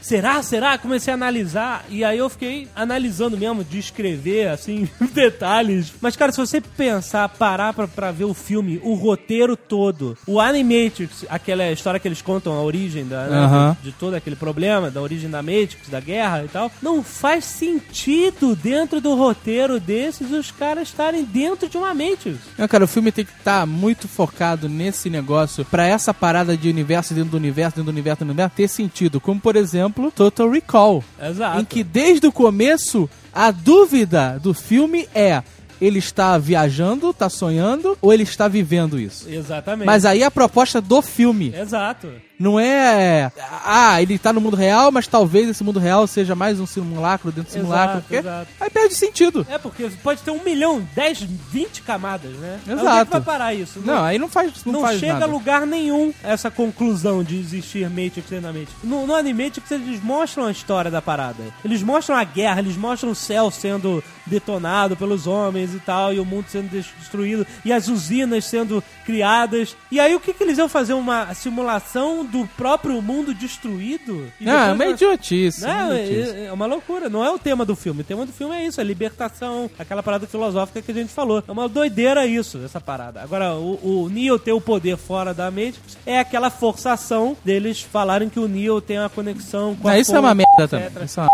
Será? 0.00 0.40
Será? 0.44 0.77
Comecei 0.78 1.12
a 1.12 1.14
analisar 1.14 1.84
e 1.88 2.04
aí 2.04 2.18
eu 2.18 2.28
fiquei 2.28 2.68
analisando 2.74 3.36
mesmo, 3.36 3.64
de 3.64 3.78
escrever, 3.78 4.48
assim, 4.48 4.88
detalhes. 5.12 5.92
Mas, 6.00 6.16
cara, 6.16 6.32
se 6.32 6.38
você 6.38 6.60
pensar, 6.60 7.28
parar 7.28 7.72
pra, 7.72 7.86
pra 7.86 8.10
ver 8.12 8.24
o 8.24 8.34
filme, 8.34 8.80
o 8.82 8.94
roteiro 8.94 9.56
todo, 9.56 10.16
o 10.26 10.40
Animatrix, 10.40 11.24
aquela 11.28 11.70
história 11.70 12.00
que 12.00 12.08
eles 12.08 12.22
contam, 12.22 12.52
a 12.54 12.62
origem 12.62 13.06
da, 13.06 13.26
né, 13.26 13.38
Aham. 13.38 13.76
de 13.82 13.92
todo 13.92 14.14
aquele 14.14 14.36
problema, 14.36 14.90
da 14.90 15.00
origem 15.00 15.28
da 15.30 15.42
Matrix, 15.42 15.88
da 15.88 16.00
guerra 16.00 16.44
e 16.44 16.48
tal, 16.48 16.70
não 16.82 17.02
faz 17.02 17.44
sentido 17.44 18.54
dentro 18.56 19.00
do 19.00 19.14
roteiro 19.14 19.78
desses 19.80 20.30
os 20.30 20.50
caras 20.50 20.88
estarem 20.88 21.24
dentro 21.24 21.68
de 21.68 21.76
uma 21.76 21.94
Matrix. 21.94 22.38
Não, 22.56 22.68
cara, 22.68 22.84
o 22.84 22.88
filme 22.88 23.12
tem 23.12 23.24
que 23.24 23.32
estar 23.32 23.66
muito 23.66 24.08
focado 24.08 24.68
nesse 24.68 25.10
negócio 25.10 25.64
pra 25.64 25.86
essa 25.86 26.12
parada 26.12 26.56
de 26.56 26.68
universo 26.68 27.14
dentro 27.14 27.30
do 27.32 27.36
universo, 27.36 27.76
dentro 27.76 27.84
do 27.92 27.94
universo, 27.94 28.20
dentro 28.20 28.26
do 28.26 28.36
universo, 28.36 28.56
ter 28.56 28.68
sentido. 28.68 29.20
Como, 29.20 29.40
por 29.40 29.56
exemplo, 29.56 30.10
Total 30.10 30.48
Recall. 30.58 31.04
Exato. 31.22 31.60
Em 31.60 31.64
que 31.64 31.82
desde 31.82 32.26
o 32.26 32.32
começo 32.32 33.08
a 33.32 33.50
dúvida 33.50 34.38
do 34.42 34.52
filme 34.52 35.08
é: 35.14 35.42
ele 35.80 35.98
está 35.98 36.36
viajando, 36.38 37.10
está 37.10 37.28
sonhando 37.28 37.96
ou 38.00 38.12
ele 38.12 38.24
está 38.24 38.48
vivendo 38.48 38.98
isso? 38.98 39.28
Exatamente. 39.28 39.86
Mas 39.86 40.04
aí 40.04 40.22
a 40.22 40.30
proposta 40.30 40.80
do 40.80 41.00
filme 41.00 41.54
Exato. 41.54 42.10
Não 42.38 42.58
é. 42.58 43.30
Ah, 43.64 44.00
ele 44.00 44.18
tá 44.18 44.32
no 44.32 44.40
mundo 44.40 44.56
real, 44.56 44.90
mas 44.92 45.06
talvez 45.06 45.48
esse 45.48 45.64
mundo 45.64 45.78
real 45.78 46.06
seja 46.06 46.34
mais 46.34 46.60
um 46.60 46.66
simulacro 46.66 47.30
dentro 47.32 47.50
do 47.50 47.52
simulacro. 47.52 48.00
Porque 48.02 48.16
exato. 48.16 48.48
Aí 48.60 48.70
perde 48.70 48.94
sentido. 48.94 49.46
É 49.50 49.58
porque 49.58 49.90
pode 50.02 50.22
ter 50.22 50.30
um 50.30 50.42
milhão, 50.42 50.86
10, 50.94 51.22
20 51.22 51.82
camadas, 51.82 52.30
né? 52.32 52.60
Aí 52.66 52.72
é 52.72 52.74
Exato. 52.74 53.04
que 53.06 53.12
vai 53.12 53.20
parar 53.20 53.54
isso? 53.54 53.80
Não, 53.84 54.04
aí 54.04 54.18
não 54.18 54.28
faz, 54.28 54.52
não 54.64 54.72
Não, 54.74 54.80
faz 54.82 54.98
chega 55.00 55.14
nada. 55.14 55.24
a 55.24 55.28
lugar 55.28 55.66
nenhum 55.66 56.12
essa 56.22 56.50
conclusão 56.50 57.22
de 57.22 57.38
existir 57.38 57.88
Matrix 57.88 58.28
dentro 58.28 58.40
da 58.42 58.48
Matrix. 58.52 58.72
No, 58.84 59.06
no 59.06 59.14
Animatrix 59.14 59.70
eles 59.70 60.02
mostram 60.02 60.46
a 60.46 60.50
história 60.50 60.90
da 60.90 61.02
parada. 61.02 61.42
Eles 61.64 61.82
mostram 61.82 62.16
a 62.16 62.24
guerra, 62.24 62.60
eles 62.60 62.76
mostram 62.76 63.10
o 63.10 63.14
céu 63.14 63.50
sendo 63.50 64.02
detonado 64.26 64.96
pelos 64.96 65.26
homens 65.26 65.74
e 65.74 65.78
tal, 65.80 66.12
e 66.12 66.20
o 66.20 66.24
mundo 66.24 66.46
sendo 66.48 66.68
destruído, 66.68 67.46
e 67.64 67.72
as 67.72 67.88
usinas 67.88 68.44
sendo 68.44 68.82
criadas. 69.04 69.74
E 69.90 69.98
aí 69.98 70.14
o 70.14 70.20
que, 70.20 70.32
que 70.32 70.42
eles 70.44 70.58
iam 70.58 70.68
fazer? 70.68 70.92
Uma 70.92 71.34
simulação 71.34 72.24
do 72.30 72.46
próprio 72.56 73.00
mundo 73.02 73.32
destruído? 73.34 74.30
E 74.40 74.44
Não, 74.44 74.52
é 74.52 74.72
uma 74.72 74.86
idiotice. 74.86 75.62
não, 75.62 75.86
uma 75.86 75.98
é, 75.98 76.04
idiotice. 76.10 76.36
é 76.46 76.52
uma 76.52 76.66
loucura. 76.66 77.08
Não 77.08 77.24
é 77.24 77.30
o 77.30 77.38
tema 77.38 77.64
do 77.64 77.74
filme. 77.76 78.02
O 78.02 78.04
tema 78.04 78.24
do 78.26 78.32
filme 78.32 78.54
é 78.56 78.66
isso, 78.66 78.80
é 78.80 78.84
libertação, 78.84 79.70
aquela 79.78 80.02
parada 80.02 80.26
filosófica 80.26 80.80
que 80.82 80.90
a 80.90 80.94
gente 80.94 81.12
falou. 81.12 81.42
É 81.46 81.50
uma 81.52 81.68
doideira 81.68 82.26
isso, 82.26 82.60
essa 82.64 82.80
parada. 82.80 83.22
Agora, 83.22 83.54
o, 83.54 84.04
o 84.04 84.08
Neo 84.08 84.38
ter 84.38 84.52
o 84.52 84.60
poder 84.60 84.96
fora 84.96 85.32
da 85.34 85.50
Matrix 85.50 85.96
é 86.06 86.18
aquela 86.18 86.50
forçação 86.50 87.36
deles 87.44 87.80
falarem 87.82 88.28
que 88.28 88.38
o 88.40 88.46
Neo 88.48 88.80
tem 88.80 88.98
uma 88.98 89.08
conexão 89.08 89.74
com 89.76 89.88
a 89.88 89.92
Não, 89.92 89.98
isso 90.00 90.14
é 90.14 90.20
uma 90.20 90.34
merda 90.34 90.68
também. 90.68 90.88
Isso 91.04 91.20
é 91.20 91.22
uma 91.22 91.28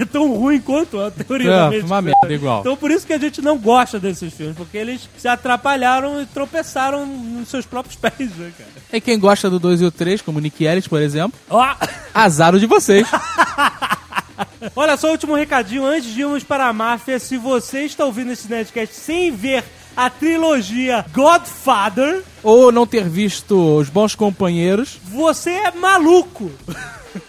É 0.00 0.04
tão 0.10 0.32
ruim 0.34 0.60
quanto 0.60 0.98
a 1.00 1.10
teoria 1.10 1.50
da 1.50 1.56
É, 1.56 1.64
Matrix. 1.64 1.84
uma 1.86 2.02
merda 2.02 2.32
igual. 2.34 2.60
Então 2.60 2.76
por 2.76 2.90
isso 2.90 3.06
que 3.06 3.12
a 3.12 3.18
gente 3.18 3.40
não 3.40 3.58
gosta 3.58 3.98
desses 4.00 4.32
filmes, 4.32 4.56
porque 4.56 4.76
eles 4.76 5.08
se 5.16 5.28
atrapalharam 5.28 6.20
e 6.20 6.26
tropeçaram 6.26 7.06
nos 7.06 7.48
seus 7.48 7.64
próprios 7.66 7.96
pés, 7.96 8.30
né, 8.36 8.52
cara? 8.56 8.70
E 8.92 9.00
quem 9.00 9.18
gosta 9.18 9.48
do 9.50 9.58
2 9.58 9.80
e 9.82 9.84
o 9.84 9.90
3, 9.90 10.11
como 10.20 10.40
Nick 10.40 10.64
Ellis, 10.64 10.86
por 10.88 11.00
exemplo, 11.00 11.38
Ó! 11.48 11.64
azar 12.12 12.54
o 12.54 12.60
de 12.60 12.66
vocês. 12.66 13.06
Olha 14.76 14.96
só, 14.96 15.10
último 15.10 15.34
recadinho 15.34 15.84
antes 15.84 16.12
de 16.12 16.20
irmos 16.20 16.42
para 16.44 16.66
a 16.66 16.72
máfia. 16.72 17.18
Se 17.18 17.36
você 17.36 17.82
está 17.84 18.04
ouvindo 18.04 18.32
esse 18.32 18.48
Nerdcast 18.48 18.94
sem 18.94 19.30
ver 19.34 19.64
a 19.96 20.08
trilogia 20.08 21.04
Godfather, 21.12 22.22
Ou 22.42 22.70
não 22.72 22.86
ter 22.86 23.04
visto 23.08 23.76
Os 23.76 23.88
Bons 23.88 24.14
Companheiros. 24.14 24.98
você 25.04 25.50
é 25.50 25.70
maluco. 25.72 26.50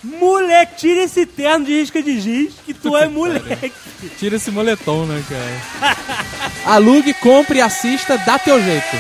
Moleque, 0.04 0.76
tira 0.78 1.04
esse 1.04 1.26
terno 1.26 1.66
de 1.66 1.74
risca 1.74 2.02
de 2.02 2.20
giz 2.22 2.54
que 2.66 2.74
tu 2.74 2.96
é 2.96 3.08
moleque. 3.10 3.74
Tira 4.18 4.38
esse 4.38 4.50
moletom, 4.50 5.06
né, 5.06 5.22
cara? 5.28 5.98
Alugue, 6.76 7.14
compre, 7.16 7.60
assista, 7.60 8.18
dá 8.20 8.40
teu 8.40 8.62
jeito. 8.64 8.96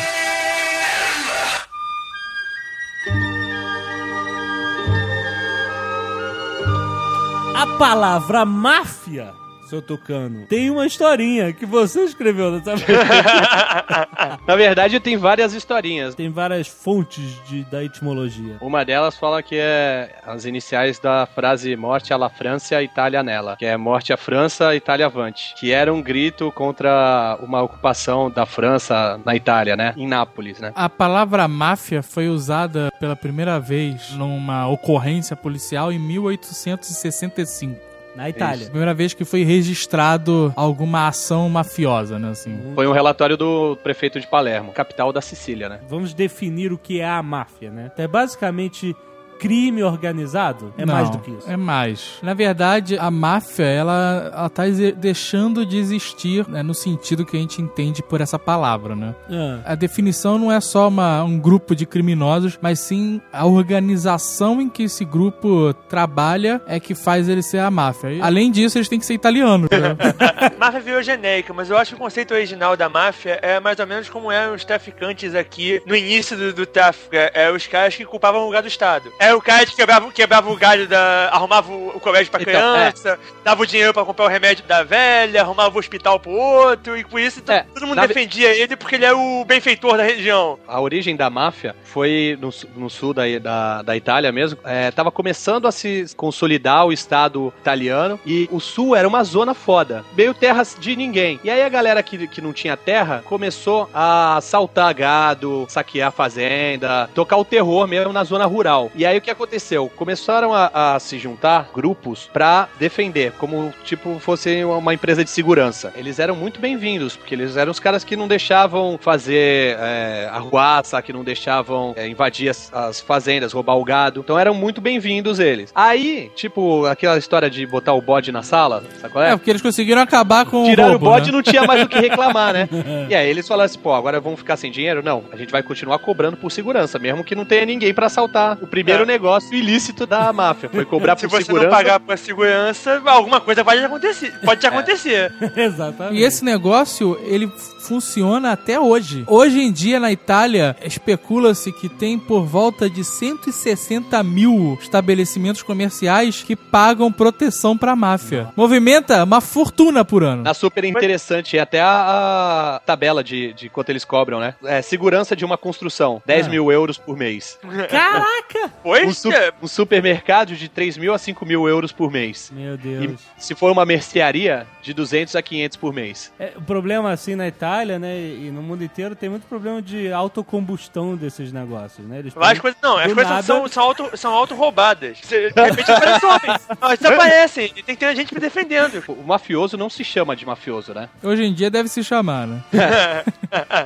Palavra 7.78 8.46
máfia, 8.46 9.34
seu 9.74 9.82
Tucano, 9.82 10.46
tem 10.46 10.70
uma 10.70 10.86
historinha 10.86 11.52
que 11.52 11.66
você 11.66 12.04
escreveu 12.04 12.60
dessa 12.60 12.76
vez. 12.76 13.00
Na 14.46 14.56
verdade, 14.56 15.00
tem 15.00 15.18
várias 15.18 15.54
historinhas. 15.54 16.14
Tem 16.14 16.30
várias 16.30 16.68
fontes 16.68 17.42
de, 17.48 17.64
da 17.66 17.84
etimologia. 17.84 18.58
Uma 18.62 18.86
delas 18.86 19.18
fala 19.18 19.42
que 19.42 19.56
é 19.56 20.16
as 20.26 20.46
iniciais 20.46 21.00
da 21.00 21.26
frase 21.26 21.76
morte 21.76 22.14
alla 22.14 22.30
França, 22.30 22.84
Itália 22.84 23.24
nela, 23.24 23.56
que 23.56 23.66
é 23.66 23.76
morte 23.76 24.14
à 24.14 24.18
França, 24.18 24.76
Itália 24.76 25.08
avante, 25.08 25.56
que 25.58 25.72
era 25.72 25.92
um 25.92 26.02
grito 26.02 26.52
contra 26.52 27.40
uma 27.42 27.62
ocupação 27.64 28.30
da 28.30 28.46
França 28.46 29.20
na 29.26 29.36
Itália, 29.36 29.76
né? 29.76 29.94
Em 29.98 30.08
Nápoles, 30.08 30.60
né? 30.60 30.72
A 30.76 30.90
palavra 30.90 31.48
máfia 31.48 32.04
foi 32.04 32.28
usada 32.28 32.92
pela 33.00 33.16
primeira 33.16 33.60
vez 33.60 34.12
numa 34.12 34.68
ocorrência 34.68 35.36
policial 35.36 35.92
em 35.92 35.98
1865. 35.98 37.93
Na 38.16 38.30
Itália. 38.30 38.68
Primeira 38.68 38.94
vez 38.94 39.14
que 39.14 39.26
foi 39.26 39.44
registrado 39.44 40.54
alguma 40.56 41.08
ação 41.08 41.50
mafiosa, 41.50 42.20
né, 42.20 42.30
assim. 42.30 42.74
Foi 42.76 42.88
um 42.88 42.92
relatório 42.92 43.36
do 43.36 43.76
prefeito 43.78 44.20
de 44.20 44.28
Palermo, 44.28 44.72
capital 44.72 45.12
da 45.12 45.22
Sicília, 45.22 45.68
né? 45.68 45.80
Vamos 45.88 46.14
definir 46.14 46.72
o 46.72 46.78
que 46.78 47.00
é 47.00 47.08
a 47.08 47.24
máfia, 47.24 47.72
né? 47.72 47.92
É 47.98 48.08
basicamente 48.08 48.96
crime 49.44 49.84
organizado? 49.84 50.74
É 50.78 50.86
Não, 50.86 50.94
mais 50.94 51.10
do 51.10 51.18
que 51.18 51.32
isso. 51.32 51.50
É 51.52 51.58
mais. 51.58 52.14
Na 52.22 52.34
verdade, 52.34 52.98
a 52.98 53.12
máfia, 53.12 53.66
ela, 53.66 54.32
ela 54.34 54.50
tá 54.50 54.64
deixando 54.96 55.66
de 55.66 55.78
existir 55.78 56.48
né, 56.48 56.64
no 56.64 56.74
sentido 56.74 57.26
que 57.26 57.36
a 57.36 57.40
gente 57.40 57.62
entende 57.62 58.02
por 58.02 58.22
essa 58.22 58.40
palavra, 58.40 58.96
né? 58.96 59.14
Ah, 59.30 59.74
A 59.74 59.76
definição 59.76 60.38
não 60.38 60.50
é 60.50 60.62
só 60.62 60.88
uma- 60.88 61.24
um 61.26 61.38
grupo 61.38 61.76
de 61.76 61.86
criminosos, 61.86 62.58
mas 62.62 62.80
sim 62.80 63.20
a 63.34 63.46
organização 63.46 64.62
em 64.62 64.70
que 64.70 64.84
esse 64.84 65.04
grupo 65.04 65.74
trabalha 65.90 66.62
é 66.66 66.80
que 66.80 66.96
faz 66.96 67.28
ele 67.28 67.42
ser 67.44 67.60
a 67.60 67.70
máfia. 67.70 68.12
E, 68.14 68.22
além 68.22 68.50
disso, 68.50 68.78
eles 68.78 68.88
têm 68.88 68.98
que 69.00 69.06
ser 69.06 69.14
italianos. 69.14 69.70
Né? 69.70 69.98
máfia 70.58 70.80
virou 70.80 71.04
genérica, 71.04 71.54
mas 71.54 71.70
eu 71.70 71.78
acho 71.78 71.92
que 71.92 71.96
o 71.96 72.00
conceito 72.00 72.34
original 72.34 72.78
da 72.78 72.88
máfia 72.88 73.40
é 73.42 73.60
mais 73.60 73.78
ou 73.80 73.86
menos 73.88 74.08
como 74.10 74.32
eram 74.32 74.54
os 74.56 74.64
traficantes 74.64 75.36
aqui 75.36 75.82
no 75.86 75.96
início 75.96 76.38
do, 76.38 76.54
do 76.54 76.66
tráfico. 76.66 77.16
É, 77.16 77.32
é 77.34 77.52
os 77.52 77.68
caras 77.68 77.96
que 77.96 78.06
culpavam 78.06 78.42
o 78.42 78.46
lugar 78.46 78.62
do 78.62 78.68
Estado. 78.68 79.12
É 79.20 79.33
o 79.38 79.42
cara 79.42 79.66
que 79.66 79.76
quebrava, 79.76 80.12
quebrava 80.12 80.50
o 80.52 80.56
galho 80.56 80.88
da. 80.88 81.30
arrumava 81.32 81.72
o, 81.72 82.00
colégio 82.00 82.32
pra 82.32 82.42
Então, 82.42 82.52
criança, 82.76 83.20
dava 83.44 83.62
o 83.62 83.66
dinheiro 83.66 83.94
pra 83.94 84.04
comprar 84.06 84.26
o 84.26 84.30
remédio 84.30 84.64
da 84.66 84.84
velha, 84.84 85.42
arrumava 85.42 85.76
o 85.76 85.80
hospital 85.80 86.20
pro 86.20 86.32
outro, 86.32 86.98
e 86.98 87.04
com 87.04 87.18
isso 87.20 87.42
to- 87.42 87.52
É, 87.52 87.66
todo 87.74 87.88
mundo 87.88 87.96
na 87.96 88.06
defendia 88.06 88.50
ele 88.56 88.76
porque 88.76 88.96
ele 88.96 89.06
era 89.06 89.18
o 89.18 89.44
benfeitor 89.46 89.98
da 89.98 90.04
região. 90.04 90.58
A 90.68 90.80
origem 90.82 91.16
da 91.16 91.30
máfia 91.30 91.76
foi 91.84 92.38
no, 92.40 92.50
no 92.76 92.90
sul 92.90 93.14
da, 93.14 93.24
da, 93.42 93.82
da 93.82 93.96
Itália 93.98 94.32
mesmo. 94.32 94.60
É, 94.64 94.92
tava 94.92 95.12
começando 95.12 95.68
a 95.68 95.72
se 95.72 96.06
consolidar 96.16 96.86
o 96.86 96.94
Estado 96.94 97.54
italiano 97.60 98.20
e 98.26 98.48
o 98.52 98.60
sul 98.60 98.96
era 98.96 99.08
uma 99.08 99.24
zona 99.24 99.54
foda. 99.54 100.04
Meio 100.16 100.34
terras 100.34 100.76
de 100.80 100.96
ninguém. 100.96 101.40
E 101.44 101.50
aí 101.50 101.62
a 101.62 101.70
galera 101.70 102.02
que, 102.04 102.28
que 102.28 102.42
não 102.42 102.54
tinha 102.54 102.76
terra 102.78 103.22
começou 103.26 103.90
a 103.94 104.38
assaltar 104.38 104.94
gado, 104.94 105.66
saquear 105.70 106.12
fazenda, 106.12 107.10
tocar 107.14 107.38
o 107.38 107.46
terror 107.46 107.88
mesmo 107.88 108.12
na 108.14 108.24
zona 108.24 108.46
rural. 108.46 108.92
E 108.96 109.06
aí 109.06 109.20
que 109.24 109.32
aconteceu? 109.32 109.92
Começaram 109.96 110.54
a, 110.54 110.96
a 110.96 111.00
se 111.00 111.18
juntar 111.18 111.70
grupos 111.74 112.30
pra 112.32 112.68
defender, 112.80 113.32
como 113.40 113.74
tipo 113.84 114.20
fosse 114.20 114.64
uma 114.64 114.94
empresa 114.94 115.24
de 115.24 115.30
segurança. 115.30 115.92
Eles 115.96 116.20
eram 116.20 116.36
muito 116.36 116.60
bem-vindos, 116.60 117.16
porque 117.16 117.34
eles 117.34 117.58
eram 117.58 117.72
os 117.72 117.80
caras 117.80 118.04
que 118.04 118.16
não 118.16 118.28
deixavam 118.28 118.98
fazer 119.02 119.78
é, 119.80 120.30
arruaça, 120.32 121.02
que 121.02 121.14
não 121.14 121.24
deixavam 121.24 121.94
é, 121.96 122.08
invadir 122.08 122.50
as, 122.50 122.72
as 122.74 123.00
fazendas, 123.00 123.54
roubar 123.54 123.76
o 123.78 123.84
gado. 123.84 124.20
Então 124.20 124.38
eram 124.38 124.54
muito 124.54 124.82
bem-vindos 124.82 125.40
eles. 125.40 125.72
Aí, 125.74 126.32
tipo, 126.36 126.86
aquela 126.86 127.18
história 127.18 127.50
de 127.50 127.66
botar 127.66 127.94
o 127.94 128.02
bode 128.02 128.32
na 128.32 128.44
sala, 128.44 128.84
sabe 129.00 129.14
qual 129.14 129.24
É, 129.24 129.32
é? 129.32 129.36
porque 129.38 129.50
eles 129.50 129.62
conseguiram 129.62 130.02
acabar 130.02 130.46
com 130.46 130.66
Tiraram 130.66 130.90
o 130.90 130.92
roubo, 130.98 131.06
bode 131.06 131.30
e 131.30 131.32
né? 131.32 131.36
não 131.38 131.42
tinha 131.44 131.64
mais 131.64 131.82
o 131.84 131.88
que 131.88 132.00
reclamar, 132.00 132.54
né? 132.54 132.70
E 133.10 133.16
aí 133.16 133.30
eles 133.30 133.48
falaram 133.48 133.66
assim, 133.66 133.80
pô, 133.80 133.94
agora 133.94 134.20
vamos 134.20 134.40
ficar 134.40 134.58
sem 134.58 134.72
dinheiro? 134.72 135.02
Não, 135.04 135.24
a 135.32 135.36
gente 135.38 135.52
vai 135.52 135.62
continuar 135.64 136.00
cobrando 136.00 136.36
por 136.38 136.52
segurança, 136.52 136.98
mesmo 137.00 137.24
que 137.24 137.36
não 137.36 137.46
tenha 137.46 137.66
ninguém 137.66 137.94
pra 137.94 138.08
assaltar. 138.08 138.58
O 138.62 138.68
primeiro 138.68 139.03
É. 139.04 139.06
negócio 139.08 139.54
ilícito 139.54 140.06
da 140.06 140.32
máfia 140.34 140.70
foi 140.70 140.86
cobrar 140.86 141.16
Se 141.20 141.28
por 141.28 141.32
você 141.40 141.46
segurança. 141.46 141.70
não 141.70 141.76
pagar 141.76 142.00
por 142.00 142.18
segurança, 142.18 143.02
alguma 143.06 143.40
coisa 143.42 143.64
pode 143.64 143.80
acontecer. 143.84 144.34
Pode 144.44 144.62
te 144.62 144.68
acontecer. 144.68 145.34
Exatamente. 145.56 146.20
E 146.20 146.24
esse 146.24 146.44
negócio, 146.44 147.20
ele 147.24 147.52
funciona 147.88 148.52
até 148.52 148.80
hoje. 148.80 149.24
Hoje 149.28 149.60
em 149.62 149.72
dia, 149.72 150.00
na 150.00 150.12
Itália, 150.12 150.76
especula-se 150.84 151.72
que 151.72 151.90
tem 151.90 152.18
por 152.18 152.44
volta 152.46 152.90
de 152.90 153.04
160 153.04 154.22
mil 154.24 154.78
estabelecimentos 154.82 155.62
comerciais 155.62 156.42
que 156.44 156.56
pagam 156.56 157.12
proteção 157.12 157.78
pra 157.78 157.96
máfia. 157.96 158.48
Movimenta 158.56 159.24
uma 159.24 159.42
fortuna 159.42 160.06
por 160.06 160.24
ano. 160.24 160.44
Na 160.44 160.54
super 160.54 160.84
interessante, 160.86 161.58
é 161.58 161.62
até 161.62 161.82
a, 161.82 162.76
a 162.76 162.80
tabela 162.86 163.24
de, 163.24 163.54
de 163.54 163.70
quanto 163.70 163.90
eles 163.90 164.06
cobram, 164.06 164.40
né? 164.40 164.56
É, 164.64 164.82
segurança 164.82 165.36
de 165.36 165.44
uma 165.46 165.58
construção, 165.58 166.22
10 166.26 166.48
Ah. 166.48 166.50
mil 166.50 166.72
euros 166.72 166.98
por 166.98 167.18
mês. 167.18 167.58
Caraca! 167.90 168.72
Pois, 169.00 169.08
Um, 169.10 169.14
su- 169.14 169.30
um 169.64 169.68
supermercado 169.68 170.56
de 170.56 170.68
3 170.70 170.98
mil 170.98 171.14
a 171.14 171.18
5 171.18 171.46
mil 171.46 171.68
euros 171.68 171.92
por 171.92 172.12
mês. 172.12 172.52
Meu 172.54 172.76
E 172.76 172.78
Deus. 172.78 173.22
se 173.38 173.56
for 173.56 173.72
uma 173.72 173.86
mercearia, 173.86 174.66
de 174.82 174.94
200 174.94 175.36
a 175.36 175.42
500 175.42 175.78
por 175.78 175.94
mês. 175.94 176.32
É, 176.40 176.52
o 176.56 176.62
problema, 176.62 177.12
assim, 177.12 177.36
na 177.36 177.48
Itália, 177.48 177.98
né, 177.98 178.18
e 178.20 178.52
no 178.54 178.62
mundo 178.62 178.84
inteiro, 178.84 179.16
tem 179.16 179.30
muito 179.30 179.46
problema 179.48 179.82
de 179.82 180.12
autocombustão 180.12 181.16
desses 181.16 181.52
negócios, 181.54 182.06
né? 182.08 182.20
Eles 182.20 182.34
as 182.36 182.60
coisas, 182.60 182.80
não, 182.82 182.98
as 182.98 183.08
do 183.08 183.16
coisas 183.16 183.30
nada- 183.32 183.44
são, 183.44 183.68
são, 183.68 183.84
auto, 183.84 184.18
são 184.18 184.34
auto-roubadas. 184.34 185.18
De 185.22 185.40
repente 185.50 185.90
aparece 185.92 186.26
homem. 186.26 186.60
Mas 186.82 187.00
desaparecem. 187.00 187.66
E 187.76 187.84
tem 187.84 187.96
que 187.96 188.06
ter 188.06 188.16
gente 188.16 188.34
me 188.34 188.40
defendendo. 188.40 189.04
O 189.08 189.24
mafioso 189.24 189.78
não 189.78 189.90
se 189.90 190.04
chama 190.04 190.36
de 190.36 190.46
mafioso, 190.46 190.94
né? 190.94 191.08
Hoje 191.24 191.44
em 191.44 191.54
dia 191.54 191.70
deve 191.70 191.88
se 191.90 192.04
chamar, 192.04 192.46
né? 192.48 192.62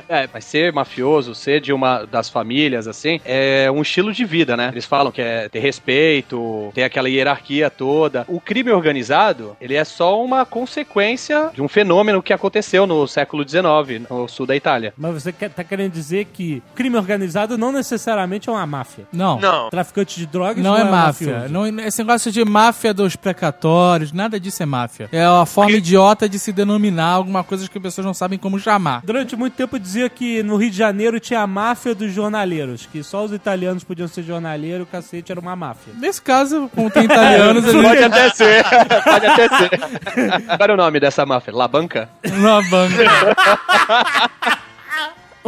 É, 0.08 0.28
mas 0.32 0.44
ser 0.46 0.72
mafioso, 0.72 1.34
ser 1.34 1.60
de 1.60 1.72
uma 1.74 2.04
das 2.06 2.28
famílias, 2.30 2.88
assim, 2.88 3.20
é 3.24 3.70
um 3.70 3.82
estilo 3.82 4.12
de 4.14 4.24
vida, 4.24 4.56
né? 4.56 4.68
Eles 4.72 4.86
falam 4.86 4.97
que 5.12 5.20
é 5.22 5.48
ter 5.48 5.60
respeito, 5.60 6.70
ter 6.74 6.82
aquela 6.82 7.08
hierarquia 7.08 7.70
toda. 7.70 8.24
O 8.28 8.40
crime 8.40 8.70
organizado, 8.70 9.56
ele 9.60 9.74
é 9.74 9.84
só 9.84 10.22
uma 10.22 10.44
consequência 10.44 11.50
de 11.54 11.62
um 11.62 11.68
fenômeno 11.68 12.22
que 12.22 12.32
aconteceu 12.32 12.86
no 12.86 13.06
século 13.06 13.48
XIX, 13.48 14.08
no 14.10 14.28
sul 14.28 14.46
da 14.46 14.56
Itália. 14.56 14.92
Mas 14.96 15.22
você 15.22 15.32
quer, 15.32 15.50
tá 15.50 15.64
querendo 15.64 15.92
dizer 15.92 16.26
que 16.26 16.62
crime 16.74 16.96
organizado 16.96 17.56
não 17.58 17.72
necessariamente 17.72 18.48
é 18.48 18.52
uma 18.52 18.66
máfia. 18.66 19.06
Não. 19.12 19.38
Não. 19.40 19.70
Traficante 19.70 20.18
de 20.18 20.26
drogas 20.26 20.62
Não, 20.62 20.76
é 20.76 20.84
máfia. 20.84 21.32
mafioso. 21.32 21.52
Não, 21.52 21.66
esse 21.80 21.98
negócio 21.98 22.32
de 22.32 22.44
máfia 22.44 22.92
dos 22.92 23.16
precatórios, 23.16 24.12
nada 24.12 24.38
disso 24.40 24.62
é 24.62 24.66
máfia. 24.66 25.08
É 25.12 25.28
uma 25.28 25.46
forma 25.46 25.72
idiota 25.76 26.28
de 26.28 26.38
se 26.38 26.52
denominar 26.52 27.12
alguma 27.12 27.44
coisa 27.44 27.68
que 27.68 27.78
as 27.78 27.82
pessoas 27.82 28.06
não 28.06 28.14
sabem 28.14 28.38
como 28.38 28.58
chamar. 28.58 29.02
Durante 29.04 29.36
muito 29.36 29.54
tempo 29.54 29.78
dizia 29.78 30.08
que 30.08 30.42
no 30.42 30.56
Rio 30.56 30.70
de 30.70 30.76
Janeiro 30.76 31.20
tinha 31.20 31.40
a 31.40 31.46
máfia 31.46 31.94
dos 31.94 32.12
jornaleiros, 32.12 32.86
que 32.86 33.02
só 33.02 33.24
os 33.24 33.32
italianos 33.32 33.84
podiam 33.84 34.08
ser 34.08 34.22
jornaleiros, 34.22 34.87
cacete 34.88 35.30
era 35.32 35.40
uma 35.40 35.54
máfia. 35.54 35.92
Nesse 35.96 36.20
caso, 36.20 36.70
como 36.74 36.90
tem 36.90 37.04
italianos, 37.04 37.64
Pode 37.72 37.86
eles 37.86 38.02
até 38.04 38.30
ser, 38.30 38.64
pode 39.04 39.26
até 39.26 39.48
ser. 39.48 39.70
Qual 40.56 40.68
é 40.68 40.72
o 40.72 40.76
nome 40.76 40.98
dessa 41.00 41.24
máfia? 41.24 41.54
La 41.54 41.68
Banca? 41.68 42.08
na 42.24 42.60
banca. 42.62 44.58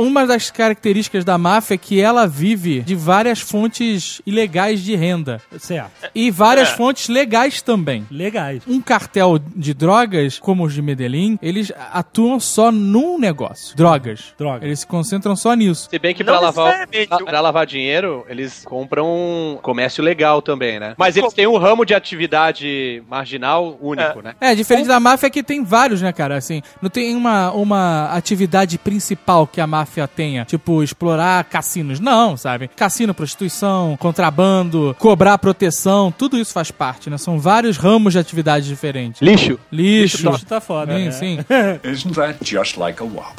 Uma 0.01 0.27
das 0.27 0.51
características 0.51 1.27
da 1.27 1.37
máfia 1.37 1.75
é 1.75 1.79
que 1.79 2.01
ela 2.01 2.27
vive 2.27 2.81
de 2.81 2.95
várias 2.95 3.39
fontes 3.41 4.23
ilegais 4.25 4.81
de 4.83 4.97
renda. 4.97 5.43
Certo. 5.59 5.91
E 6.15 6.31
várias 6.31 6.71
É. 6.71 6.73
fontes 6.75 7.09
legais 7.09 7.61
também. 7.61 8.07
Legais. 8.11 8.63
Um 8.67 8.81
cartel 8.81 9.39
de 9.55 9.75
drogas, 9.75 10.39
como 10.39 10.65
os 10.65 10.73
de 10.73 10.81
Medellín, 10.81 11.39
eles 11.43 11.71
atuam 11.93 12.41
só 12.41 12.73
num 12.73 13.19
negócio. 13.19 13.77
Drogas. 13.77 14.33
Drogas. 14.39 14.63
Eles 14.63 14.81
se 14.81 14.87
concentram 14.87 15.37
só 15.37 15.53
nisso. 15.53 15.89
Se 15.91 15.99
bem 15.99 16.15
que 16.15 16.25
Não 16.25 16.33
pra 16.33 16.41
lavar, 16.41 16.89
pra, 17.27 17.41
lavar 17.43 17.67
dinheiro, 17.67 18.25
eles 18.27 18.65
compram 18.65 19.07
um 19.07 19.59
comércio 19.61 20.03
legal 20.03 20.41
também, 20.41 20.81
né? 20.81 20.95
Mas 20.97 21.15
eles 21.17 21.35
têm 21.35 21.47
um 21.47 21.59
ramo 21.59 21.85
de 21.85 21.93
atividade 21.95 23.03
marginal 23.09 23.79
único, 23.83 24.23
né? 24.23 24.35
É, 24.41 24.55
diferente 24.55 24.87
da 24.87 24.99
máfia 24.99 25.29
que 25.29 25.43
tem 25.43 25.63
vários, 25.63 26.01
né, 26.01 26.11
cara? 26.11 26.37
Assim, 26.39 26.63
não 26.81 26.89
tem 26.89 27.15
uma, 27.15 27.51
uma 27.53 28.07
atividade 28.13 28.79
principal 28.79 29.47
que 29.47 29.61
a 29.61 29.67
máfia 29.67 29.90
tenha, 30.09 30.45
tipo 30.45 30.83
explorar 30.83 31.45
cassinos. 31.45 31.99
Não, 32.01 32.37
sabe? 32.37 32.69
Cassino, 32.69 33.13
prostituição, 33.15 33.97
contrabando, 33.99 34.95
cobrar 34.99 35.37
proteção, 35.39 36.13
tudo 36.13 36.39
isso 36.39 36.53
faz 36.53 36.71
parte, 36.71 37.09
né? 37.11 37.19
São 37.19 37.39
vários 37.39 37.77
ramos 37.77 38.13
de 38.13 38.19
atividades 38.19 38.69
diferentes. 38.69 39.21
Lixo. 39.23 39.59
Lixo. 39.73 40.31
Isso 40.31 40.47
tá 40.47 40.61
foda, 40.61 40.97
Sim, 40.97 41.05
né? 41.05 41.11
sim. 41.13 41.39
Isn't 41.85 42.15
that 42.15 42.39
just 42.45 42.77
like 42.77 43.03
a 43.03 43.05
wop? 43.07 43.35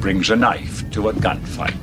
Brings 0.00 0.30
a 0.30 0.36
knife 0.36 0.84
to 0.90 1.08
a 1.08 1.12
gunfight. 1.12 1.78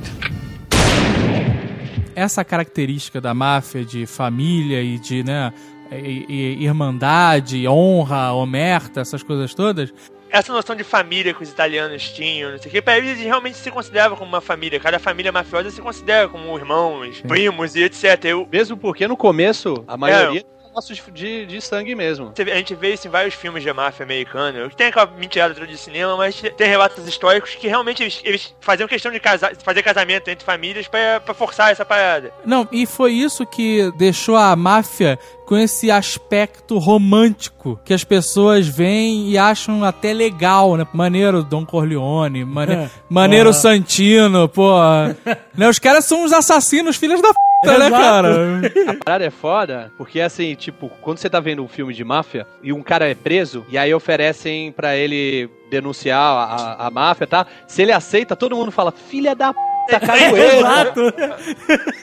Essa 2.14 2.44
característica 2.44 3.20
da 3.20 3.32
máfia 3.32 3.84
de 3.84 4.04
família 4.06 4.82
e 4.82 4.98
de, 4.98 5.24
né, 5.24 5.50
e- 5.90 6.26
e- 6.28 6.64
irmandade, 6.64 7.66
honra, 7.66 8.32
omerta, 8.32 9.00
essas 9.00 9.22
coisas 9.22 9.54
todas, 9.54 9.92
Essa 10.32 10.50
noção 10.50 10.74
de 10.74 10.82
família 10.82 11.34
que 11.34 11.42
os 11.42 11.50
italianos 11.50 12.10
tinham, 12.10 12.52
não 12.52 12.58
sei 12.58 12.70
o 12.70 12.72
que, 12.72 12.80
pra 12.80 12.96
eles 12.96 13.18
realmente 13.18 13.58
se 13.58 13.70
consideravam 13.70 14.16
como 14.16 14.30
uma 14.30 14.40
família. 14.40 14.80
Cada 14.80 14.98
família 14.98 15.30
mafiosa 15.30 15.70
se 15.70 15.82
considera 15.82 16.26
como 16.26 16.56
irmãos, 16.56 17.20
primos 17.20 17.76
e 17.76 17.82
etc. 17.82 18.24
Eu, 18.24 18.48
Mesmo 18.50 18.74
porque 18.76 19.06
no 19.06 19.16
começo, 19.16 19.84
a 19.86 19.94
maioria 19.94 20.40
é 20.40 20.52
laços 20.74 21.02
de, 21.12 21.46
de, 21.46 21.60
sangue 21.60 21.94
mesmo. 21.94 22.32
a 22.36 22.56
gente 22.56 22.74
vê 22.74 22.94
isso 22.94 23.06
em 23.06 23.10
vários 23.10 23.34
filmes 23.34 23.62
de 23.62 23.72
máfia 23.72 24.04
americana. 24.04 24.70
Tem 24.70 24.86
aquela 24.86 25.06
mentirada 25.06 25.66
de 25.66 25.76
cinema, 25.76 26.16
mas 26.16 26.40
tem 26.56 26.68
relatos 26.68 27.06
históricos 27.06 27.54
que 27.54 27.68
realmente 27.68 28.02
eles, 28.02 28.20
eles 28.24 28.54
faziam 28.60 28.88
questão 28.88 29.12
de 29.12 29.20
casar, 29.20 29.54
fazer 29.56 29.82
casamento 29.82 30.28
entre 30.28 30.44
famílias 30.44 30.88
pra 30.88 31.34
forçar 31.34 31.70
essa 31.70 31.84
parada. 31.84 32.32
Não, 32.44 32.66
e 32.72 32.86
foi 32.86 33.12
isso 33.12 33.44
que 33.44 33.92
deixou 33.96 34.36
a 34.36 34.56
máfia 34.56 35.18
com 35.52 35.58
esse 35.58 35.90
aspecto 35.90 36.78
romântico 36.78 37.78
que 37.84 37.92
as 37.92 38.02
pessoas 38.02 38.66
veem 38.66 39.28
e 39.28 39.36
acham 39.36 39.84
até 39.84 40.14
legal, 40.14 40.78
né? 40.78 40.86
Maneiro 40.94 41.42
Don 41.42 41.66
Corleone, 41.66 42.42
mane... 42.42 42.90
maneiro 43.06 43.50
Porra. 43.50 43.60
Santino, 43.60 44.48
pô. 44.48 44.72
né? 45.54 45.68
Os 45.68 45.78
caras 45.78 46.06
são 46.06 46.24
uns 46.24 46.32
assassinos, 46.32 46.96
filhos 46.96 47.20
da 47.20 47.34
puta, 47.62 47.78
né, 47.78 47.86
Exato. 47.88 47.92
cara? 47.92 48.60
A 48.92 49.04
parada 49.04 49.24
é 49.26 49.30
foda, 49.30 49.92
porque 49.98 50.22
assim, 50.22 50.54
tipo, 50.54 50.90
quando 51.02 51.18
você 51.18 51.28
tá 51.28 51.38
vendo 51.38 51.62
um 51.62 51.68
filme 51.68 51.92
de 51.92 52.02
máfia 52.02 52.46
e 52.62 52.72
um 52.72 52.82
cara 52.82 53.10
é 53.10 53.14
preso, 53.14 53.66
e 53.68 53.76
aí 53.76 53.92
oferecem 53.92 54.72
pra 54.72 54.96
ele 54.96 55.50
denunciar 55.70 56.18
a, 56.18 56.86
a, 56.86 56.90
máfia, 56.90 57.26
tá? 57.26 57.46
Se 57.66 57.82
ele 57.82 57.92
aceita, 57.92 58.34
todo 58.34 58.56
mundo 58.56 58.72
fala, 58.72 58.90
filha 58.90 59.34
da 59.34 59.52
puta, 59.86 60.00
caroeira. 60.00 60.56
Exato. 60.58 61.14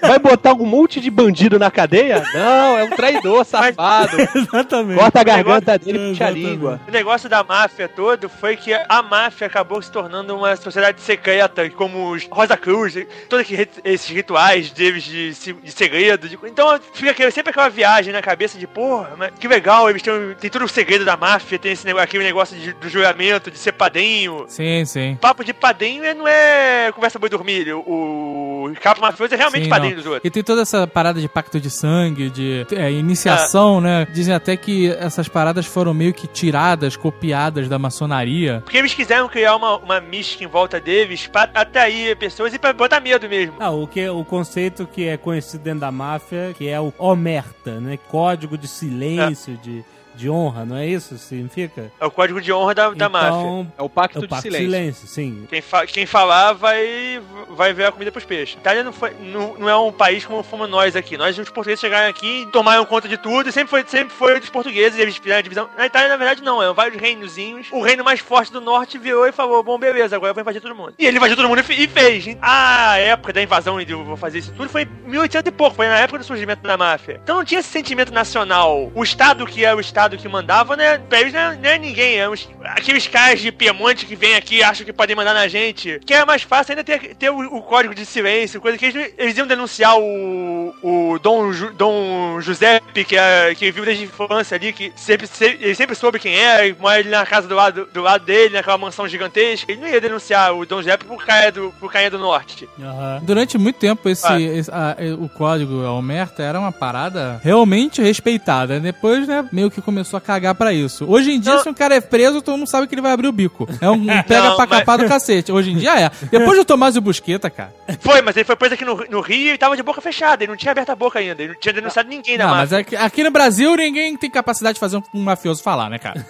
Vai 0.01 0.19
botar 0.19 0.53
um 0.53 0.65
monte 0.65 0.99
de 0.99 1.09
bandido 1.09 1.57
na 1.59 1.69
cadeia? 1.71 2.23
Não, 2.33 2.77
é 2.77 2.83
um 2.83 2.89
traidor 2.89 3.43
safado. 3.45 4.17
Exatamente. 4.35 4.99
Corta 4.99 5.21
a 5.21 5.23
garganta 5.23 5.77
dele 5.77 5.97
e 5.99 6.09
puxa 6.11 6.25
a 6.27 6.29
língua. 6.29 6.79
O 6.87 6.91
negócio 6.91 7.29
da 7.29 7.43
máfia 7.43 7.87
todo 7.87 8.29
foi 8.29 8.55
que 8.55 8.73
a 8.73 9.01
máfia 9.03 9.47
acabou 9.47 9.81
se 9.81 9.91
tornando 9.91 10.35
uma 10.35 10.55
sociedade 10.55 11.01
secreta, 11.01 11.69
como 11.71 12.11
os 12.11 12.25
Rosa 12.29 12.57
Cruz, 12.57 12.95
todos 13.27 13.45
esses 13.83 14.07
rituais 14.09 14.71
deles 14.71 15.03
de, 15.03 15.31
de 15.33 15.71
segredo. 15.71 16.27
de- 16.27 16.37
então 16.45 16.79
fica 16.93 17.11
aquele- 17.11 17.31
sempre 17.31 17.51
aquela 17.51 17.69
viagem 17.69 18.13
na 18.13 18.21
cabeça 18.21 18.57
de, 18.57 18.67
porra, 18.67 19.11
mas 19.17 19.31
que 19.39 19.47
legal, 19.47 19.89
eles 19.89 20.01
têm, 20.01 20.13
tem 20.39 20.49
todo 20.49 20.65
o 20.65 20.67
segredo 20.69 21.05
da 21.05 21.15
máfia, 21.17 21.57
tem 21.59 21.71
esse 21.71 21.85
negócio, 21.85 22.03
aquele 22.05 22.23
negócio 22.23 22.57
de- 22.57 22.73
do 22.73 22.89
juramento, 22.89 23.49
de 23.51 23.57
ser 23.57 23.71
padrinho. 23.73 24.45
Sim, 24.47 24.83
sim. 24.85 25.17
Papo 25.19 25.43
de 25.43 25.53
padrinho 25.53 26.03
é- 26.03 26.13
não 26.13 26.27
é 26.27 26.91
conversa 26.93 27.19
boi 27.19 27.29
dormir. 27.29 27.68
O, 27.73 28.69
o 28.69 28.73
capo 28.81 29.01
mafioso 29.01 29.33
é 29.33 29.37
realmente 29.37 29.63
Sim, 29.63 29.69
padrinho 29.69 29.95
não. 29.95 30.03
dos 30.03 30.05
outros. 30.11 30.25
E 30.25 30.29
tem 30.29 30.43
toda 30.43 30.61
essa 30.61 30.85
parada 30.87 31.19
de 31.21 31.27
pacto 31.27 31.59
de 31.59 31.69
sangue, 31.69 32.29
de 32.29 32.65
é, 32.71 32.83
Ah. 32.85 32.91
iniciação, 32.91 33.79
né? 33.81 34.07
Dizem 34.13 34.33
até 34.33 34.55
que 34.57 34.91
essas 34.91 35.27
paradas 35.27 35.65
foram 35.65 35.93
meio 35.93 36.13
que 36.13 36.27
tiradas, 36.27 36.95
copiadas 36.95 37.67
da 37.67 37.77
maçonaria. 37.79 38.61
Porque 38.63 38.77
eles 38.77 38.93
quiseram 38.93 39.27
criar 39.27 39.55
uma, 39.55 39.77
uma 39.77 39.99
mística 40.01 40.43
em 40.43 40.47
volta 40.47 40.79
deles 40.79 41.27
pra 41.27 41.43
atrair 41.53 42.15
pessoas 42.17 42.53
e 42.53 42.59
pra 42.59 42.73
botar 42.73 42.99
medo 42.99 43.27
mesmo. 43.29 43.55
Ah, 43.59 43.71
o, 43.71 43.87
que, 43.87 44.07
o 44.09 44.23
conceito 44.23 44.87
que 44.87 45.07
é 45.07 45.17
conhecido 45.17 45.63
dentro 45.63 45.81
da 45.81 45.91
máfia, 45.91 46.53
que 46.57 46.67
é 46.67 46.79
o 46.79 46.93
omerta, 46.97 47.79
né? 47.79 47.97
Código 48.09 48.57
de 48.57 48.67
silêncio, 48.67 49.57
de, 49.57 49.83
de 50.19 50.29
honra, 50.29 50.65
não 50.65 50.75
é 50.75 50.85
isso? 50.85 51.15
que 51.15 51.21
Significa? 51.21 51.91
É 51.99 52.05
o 52.05 52.11
código 52.11 52.41
de 52.41 52.51
honra 52.51 52.75
da, 52.75 52.89
da 52.91 53.07
máfia. 53.09 53.29
então, 53.29 53.71
É 53.77 53.81
o 53.83 53.89
pacto 53.89 54.17
é 54.17 54.19
o 54.19 54.21
de 54.23 54.27
pacto 54.27 54.49
de 54.49 54.55
silêncio. 54.55 54.69
silêncio, 55.05 55.07
sim. 55.07 55.47
Quem, 55.49 55.61
fa 55.61 55.85
quem 55.87 56.05
falar 56.05 56.53
vai, 56.53 57.21
vai 57.49 57.73
ver 57.73 57.85
a 57.85 57.91
comida 57.91 58.11
pros 58.11 58.25
peixes. 58.25 58.55
Itália 58.59 58.83
não, 58.83 58.91
foi, 58.91 59.11
não, 59.21 59.55
não 59.57 59.69
é 59.69 59.75
um 59.77 59.91
país 59.91 60.25
como 60.25 60.43
fomos 60.43 60.69
nós 60.69 60.95
aqui. 60.95 61.17
Nós, 61.17 61.37
os 61.37 61.49
portugueses, 61.49 61.79
chegaram 61.79 62.09
aqui 62.09 62.41
e 62.41 62.45
tomaram 62.47 62.85
conta 62.85 63.07
de 63.07 63.17
tudo 63.17 63.49
e 63.49 63.51
sempre 63.51 63.69
foi, 63.69 63.83
sempre 63.87 64.13
foi 64.13 64.39
dos 64.39 64.49
portugueses 64.49 64.97
e 64.97 65.01
eles 65.01 65.15
fizeram 65.17 65.39
a 65.39 65.41
divisão. 65.41 65.69
Na 65.77 65.85
Itália, 65.85 66.09
na 66.09 66.17
verdade, 66.17 66.43
não. 66.43 66.61
Eram 66.61 66.73
vários 66.73 66.99
reinozinhos. 67.01 67.67
O 67.71 67.81
reino 67.81 68.03
mais 68.03 68.19
forte 68.19 68.51
do 68.51 68.59
norte 68.61 68.97
virou 68.97 69.25
e 69.27 69.31
falou: 69.31 69.63
Bom, 69.63 69.77
beleza, 69.77 70.15
agora 70.15 70.31
eu 70.31 70.33
vou 70.35 70.41
invadir 70.41 70.61
todo 70.61 70.75
mundo. 70.75 70.93
E 70.99 71.05
ele 71.05 71.17
invadiu 71.17 71.35
todo 71.37 71.47
mundo 71.47 71.59
e 71.59 71.63
fe- 71.63 71.73
e 71.81 71.87
fez. 71.87 72.25
A 72.41 72.97
época 72.97 73.31
da 73.33 73.41
invasão 73.41 73.79
e 73.79 73.85
de 73.85 73.93
eu 73.93 74.03
vou 74.03 74.17
fazer 74.17 74.39
isso 74.39 74.51
tudo 74.53 74.69
foi 74.69 74.83
em 74.83 75.09
1800 75.09 75.47
e 75.47 75.51
pouco. 75.51 75.75
Foi 75.75 75.87
na 75.87 75.97
época 75.99 76.19
do 76.19 76.25
surgimento 76.25 76.61
da 76.63 76.75
máfia. 76.77 77.19
Então 77.23 77.37
não 77.37 77.45
tinha 77.45 77.59
esse 77.59 77.69
sentimento 77.69 78.13
nacional. 78.13 78.91
O 78.93 79.03
Estado 79.03 79.45
que 79.45 79.63
é 79.63 79.73
o 79.73 79.79
Estado 79.79 80.08
que 80.17 80.27
mandava, 80.27 80.75
né? 80.75 80.97
Pra 80.97 81.21
eles 81.21 81.33
não 81.33 81.39
é, 81.39 81.55
não 81.55 81.69
é 81.69 81.77
ninguém. 81.77 82.17
É 82.17 82.29
uns- 82.29 82.47
aqueles 82.63 83.07
caras 83.07 83.39
de 83.39 83.51
Piemonte 83.51 84.05
que 84.05 84.15
vêm 84.15 84.35
aqui 84.35 84.57
e 84.57 84.63
acham 84.63 84.85
que 84.85 84.93
podem 84.93 85.15
mandar 85.15 85.33
na 85.33 85.47
gente. 85.47 85.99
Que 86.05 86.13
é 86.13 86.25
mais 86.25 86.41
fácil 86.43 86.71
ainda 86.73 86.83
ter, 86.83 87.15
ter 87.15 87.29
o, 87.29 87.39
o 87.57 87.61
código 87.61 87.93
de 87.95 88.05
silêncio, 88.05 88.61
coisa 88.61 88.77
que 88.77 88.85
eles, 88.85 89.13
eles 89.17 89.37
iam 89.37 89.47
denunciar 89.47 89.97
o, 89.97 90.73
o 90.81 91.19
Dom, 91.19 91.51
Ju- 91.51 91.71
Dom 91.73 92.39
Giuseppe, 92.41 93.03
que, 93.05 93.15
é, 93.17 93.53
que 93.55 93.71
vive 93.71 93.85
desde 93.85 94.03
a 94.03 94.07
infância 94.07 94.55
ali, 94.55 94.73
que 94.73 94.91
sempre, 94.95 95.27
se- 95.27 95.57
ele 95.59 95.75
sempre 95.75 95.95
soube 95.95 96.19
quem 96.19 96.35
é, 96.35 96.67
e 96.67 96.73
mora 96.73 96.99
ali 96.99 97.09
na 97.09 97.25
casa 97.25 97.47
do 97.47 97.55
lado, 97.55 97.87
do 97.93 98.01
lado 98.01 98.25
dele, 98.25 98.53
naquela 98.55 98.77
mansão 98.77 99.07
gigantesca. 99.07 99.71
Ele 99.71 99.81
não 99.81 99.87
ia 99.87 100.01
denunciar 100.01 100.53
o 100.53 100.65
Dom 100.65 100.77
Giuseppe 100.77 101.05
por 101.05 101.23
caia 101.25 101.51
do, 101.51 101.73
por 101.79 101.91
caia 101.91 102.09
do 102.09 102.19
norte. 102.19 102.67
Aham. 102.79 103.19
Durante 103.23 103.57
muito 103.57 103.77
tempo, 103.77 104.07
esse, 104.09 104.25
Ah. 104.27 104.39
esse- 104.39 104.71
a- 104.71 104.95
o 105.19 105.29
código 105.29 105.83
a 105.85 105.91
Omerta 105.93 106.43
era 106.43 106.59
uma 106.59 106.71
parada 106.71 107.39
realmente 107.43 108.01
respeitada. 108.01 108.79
Depois, 108.79 109.27
né, 109.27 109.47
meio 109.51 109.69
que 109.71 109.81
começou 109.89 110.17
a 110.17 110.21
cagar 110.21 110.55
pra 110.55 110.71
isso. 110.73 111.05
Hoje 111.09 111.31
em 111.31 111.39
dia, 111.39 111.53
Não. 111.55 111.63
se 111.63 111.69
um 111.69 111.73
cara 111.73 111.95
é 111.95 112.01
preso, 112.01 112.41
todo 112.41 112.57
mundo 112.57 112.67
sabe 112.69 112.87
que 112.87 112.95
ele 112.95 113.01
vai 113.01 113.11
abrir 113.11 113.27
o 113.27 113.31
bico. 113.31 113.67
É 113.81 113.89
um 113.89 114.05
pega 114.23 114.43
Não, 114.49 114.55
pra 114.55 114.65
mas- 114.67 114.79
capar 114.79 114.97
do 114.97 115.07
cacete. 115.07 115.51
Hoje 115.51 115.71
em 115.71 115.77
dia 115.77 115.99
é. 115.99 116.11
Depois 116.31 116.57
do 116.57 116.65
Tomás 116.65 116.95
e 116.95 116.99
o 116.99 117.01
Busqueta, 117.01 117.49
cara. 117.49 117.73
Foi, 117.99 118.21
mas 118.21 118.35
ele 118.37 118.45
foi 118.45 118.55
preso 118.55 118.73
aqui 118.75 118.85
no, 118.85 118.95
no 119.09 119.21
Rio 119.21 119.53
e 119.53 119.57
tava 119.57 119.75
de 119.75 119.83
boca 119.83 120.01
fechada. 120.01 120.43
Ele 120.43 120.51
não 120.51 120.57
tinha 120.57 120.71
aberto 120.71 120.89
a 120.91 120.95
boca 120.95 121.19
ainda. 121.19 121.41
Ele 121.41 121.53
não 121.53 121.59
tinha 121.59 121.73
denunciado 121.73 122.07
ninguém 122.09 122.37
da 122.37 122.45
Não, 122.45 122.51
máfia. 122.55 122.61
mas 122.61 122.73
aqui, 122.73 122.95
aqui 122.95 123.23
no 123.23 123.31
Brasil 123.31 123.75
ninguém 123.75 124.15
tem 124.17 124.29
capacidade 124.29 124.75
de 124.75 124.79
fazer 124.79 124.97
um, 124.97 125.03
um 125.13 125.21
mafioso 125.23 125.61
falar, 125.63 125.89
né, 125.89 125.97
cara? 125.99 126.25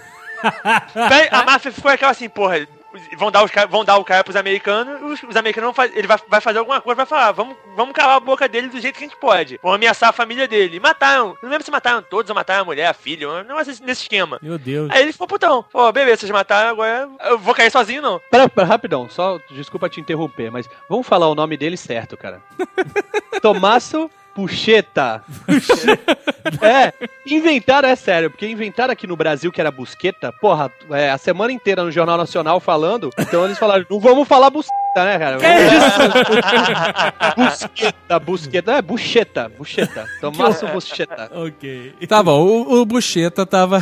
A 1.30 1.44
máfia 1.44 1.70
ficou 1.72 1.90
aquela 1.90 2.12
assim, 2.12 2.28
porra, 2.28 2.66
vão 3.16 3.30
dar, 3.30 3.44
os, 3.44 3.50
vão 3.68 3.84
dar 3.84 3.96
o 3.98 4.04
cara 4.04 4.24
pros 4.24 4.36
americanos, 4.36 5.00
os, 5.02 5.22
os 5.28 5.36
americanos 5.36 5.66
vão 5.68 5.74
fazer, 5.74 5.96
ele 5.98 6.06
vai, 6.08 6.18
vai 6.28 6.40
fazer 6.40 6.58
alguma 6.58 6.80
coisa, 6.80 6.96
vai 6.96 7.06
falar, 7.06 7.32
vamos, 7.32 7.56
vamos 7.76 7.92
calar 7.94 8.16
a 8.16 8.20
boca 8.20 8.48
dele 8.48 8.68
do 8.68 8.80
jeito 8.80 8.98
que 8.98 9.04
a 9.04 9.08
gente 9.08 9.18
pode. 9.18 9.58
Vão 9.62 9.72
ameaçar 9.72 10.08
a 10.08 10.12
família 10.12 10.46
dele. 10.48 10.76
E 10.76 10.80
mataram. 10.80 11.36
Não 11.42 11.48
lembro 11.50 11.64
se 11.64 11.70
mataram 11.70 12.02
todos 12.02 12.28
ou 12.28 12.34
mataram 12.34 12.62
a 12.62 12.64
mulher, 12.64 12.86
a 12.86 12.94
filha, 12.94 13.42
negócio 13.44 13.68
nesse- 13.68 13.82
nesse 13.82 14.02
esquema. 14.02 14.38
Meu 14.42 14.58
Deus. 14.58 14.90
Aí 14.90 15.02
ele 15.02 15.12
ficou 15.12 15.26
putão. 15.28 15.62
Pô, 15.70 15.90
beleza, 15.92 16.20
vocês 16.20 16.32
mataram, 16.32 16.70
agora 16.70 17.08
eu 17.26 17.38
vou 17.38 17.54
cair 17.54 17.70
sozinho, 17.70 18.02
não. 18.02 18.20
Pera, 18.30 18.48
pera, 18.48 18.66
rapidão, 18.66 19.08
só 19.08 19.38
desculpa 19.50 19.88
te 19.88 20.00
interromper, 20.00 20.50
mas 20.50 20.68
vamos 20.88 21.06
falar 21.06 21.28
o 21.28 21.34
nome 21.34 21.56
dele 21.56 21.76
certo, 21.76 22.16
cara. 22.16 22.40
Tomasso 23.42 24.10
Pucheta. 24.34 25.22
é, 26.62 26.92
inventaram, 27.26 27.88
é 27.88 27.96
sério, 27.96 28.30
porque 28.30 28.46
inventaram 28.46 28.92
aqui 28.92 29.06
no 29.06 29.16
Brasil 29.16 29.52
que 29.52 29.60
era 29.60 29.70
busqueta, 29.70 30.32
porra, 30.40 30.70
é, 30.90 31.10
a 31.10 31.18
semana 31.18 31.52
inteira 31.52 31.84
no 31.84 31.90
Jornal 31.90 32.16
Nacional 32.16 32.60
falando, 32.60 33.10
então 33.18 33.44
eles 33.44 33.58
falaram, 33.58 33.84
não 33.90 34.00
vamos 34.00 34.26
falar 34.26 34.50
busqueta, 34.50 34.74
né, 34.96 35.18
cara? 35.18 35.38
busqueta, 37.36 38.18
busqueta, 38.18 38.72
é, 38.72 38.82
bucheta, 38.82 39.48
bucheta. 39.56 40.04
Tomasso 40.20 40.66
Bucheta. 40.66 41.30
Ok. 41.34 41.94
Tá 42.08 42.22
bom, 42.22 42.40
o, 42.42 42.80
o 42.80 42.84
Bucheta 42.84 43.46
tava, 43.46 43.80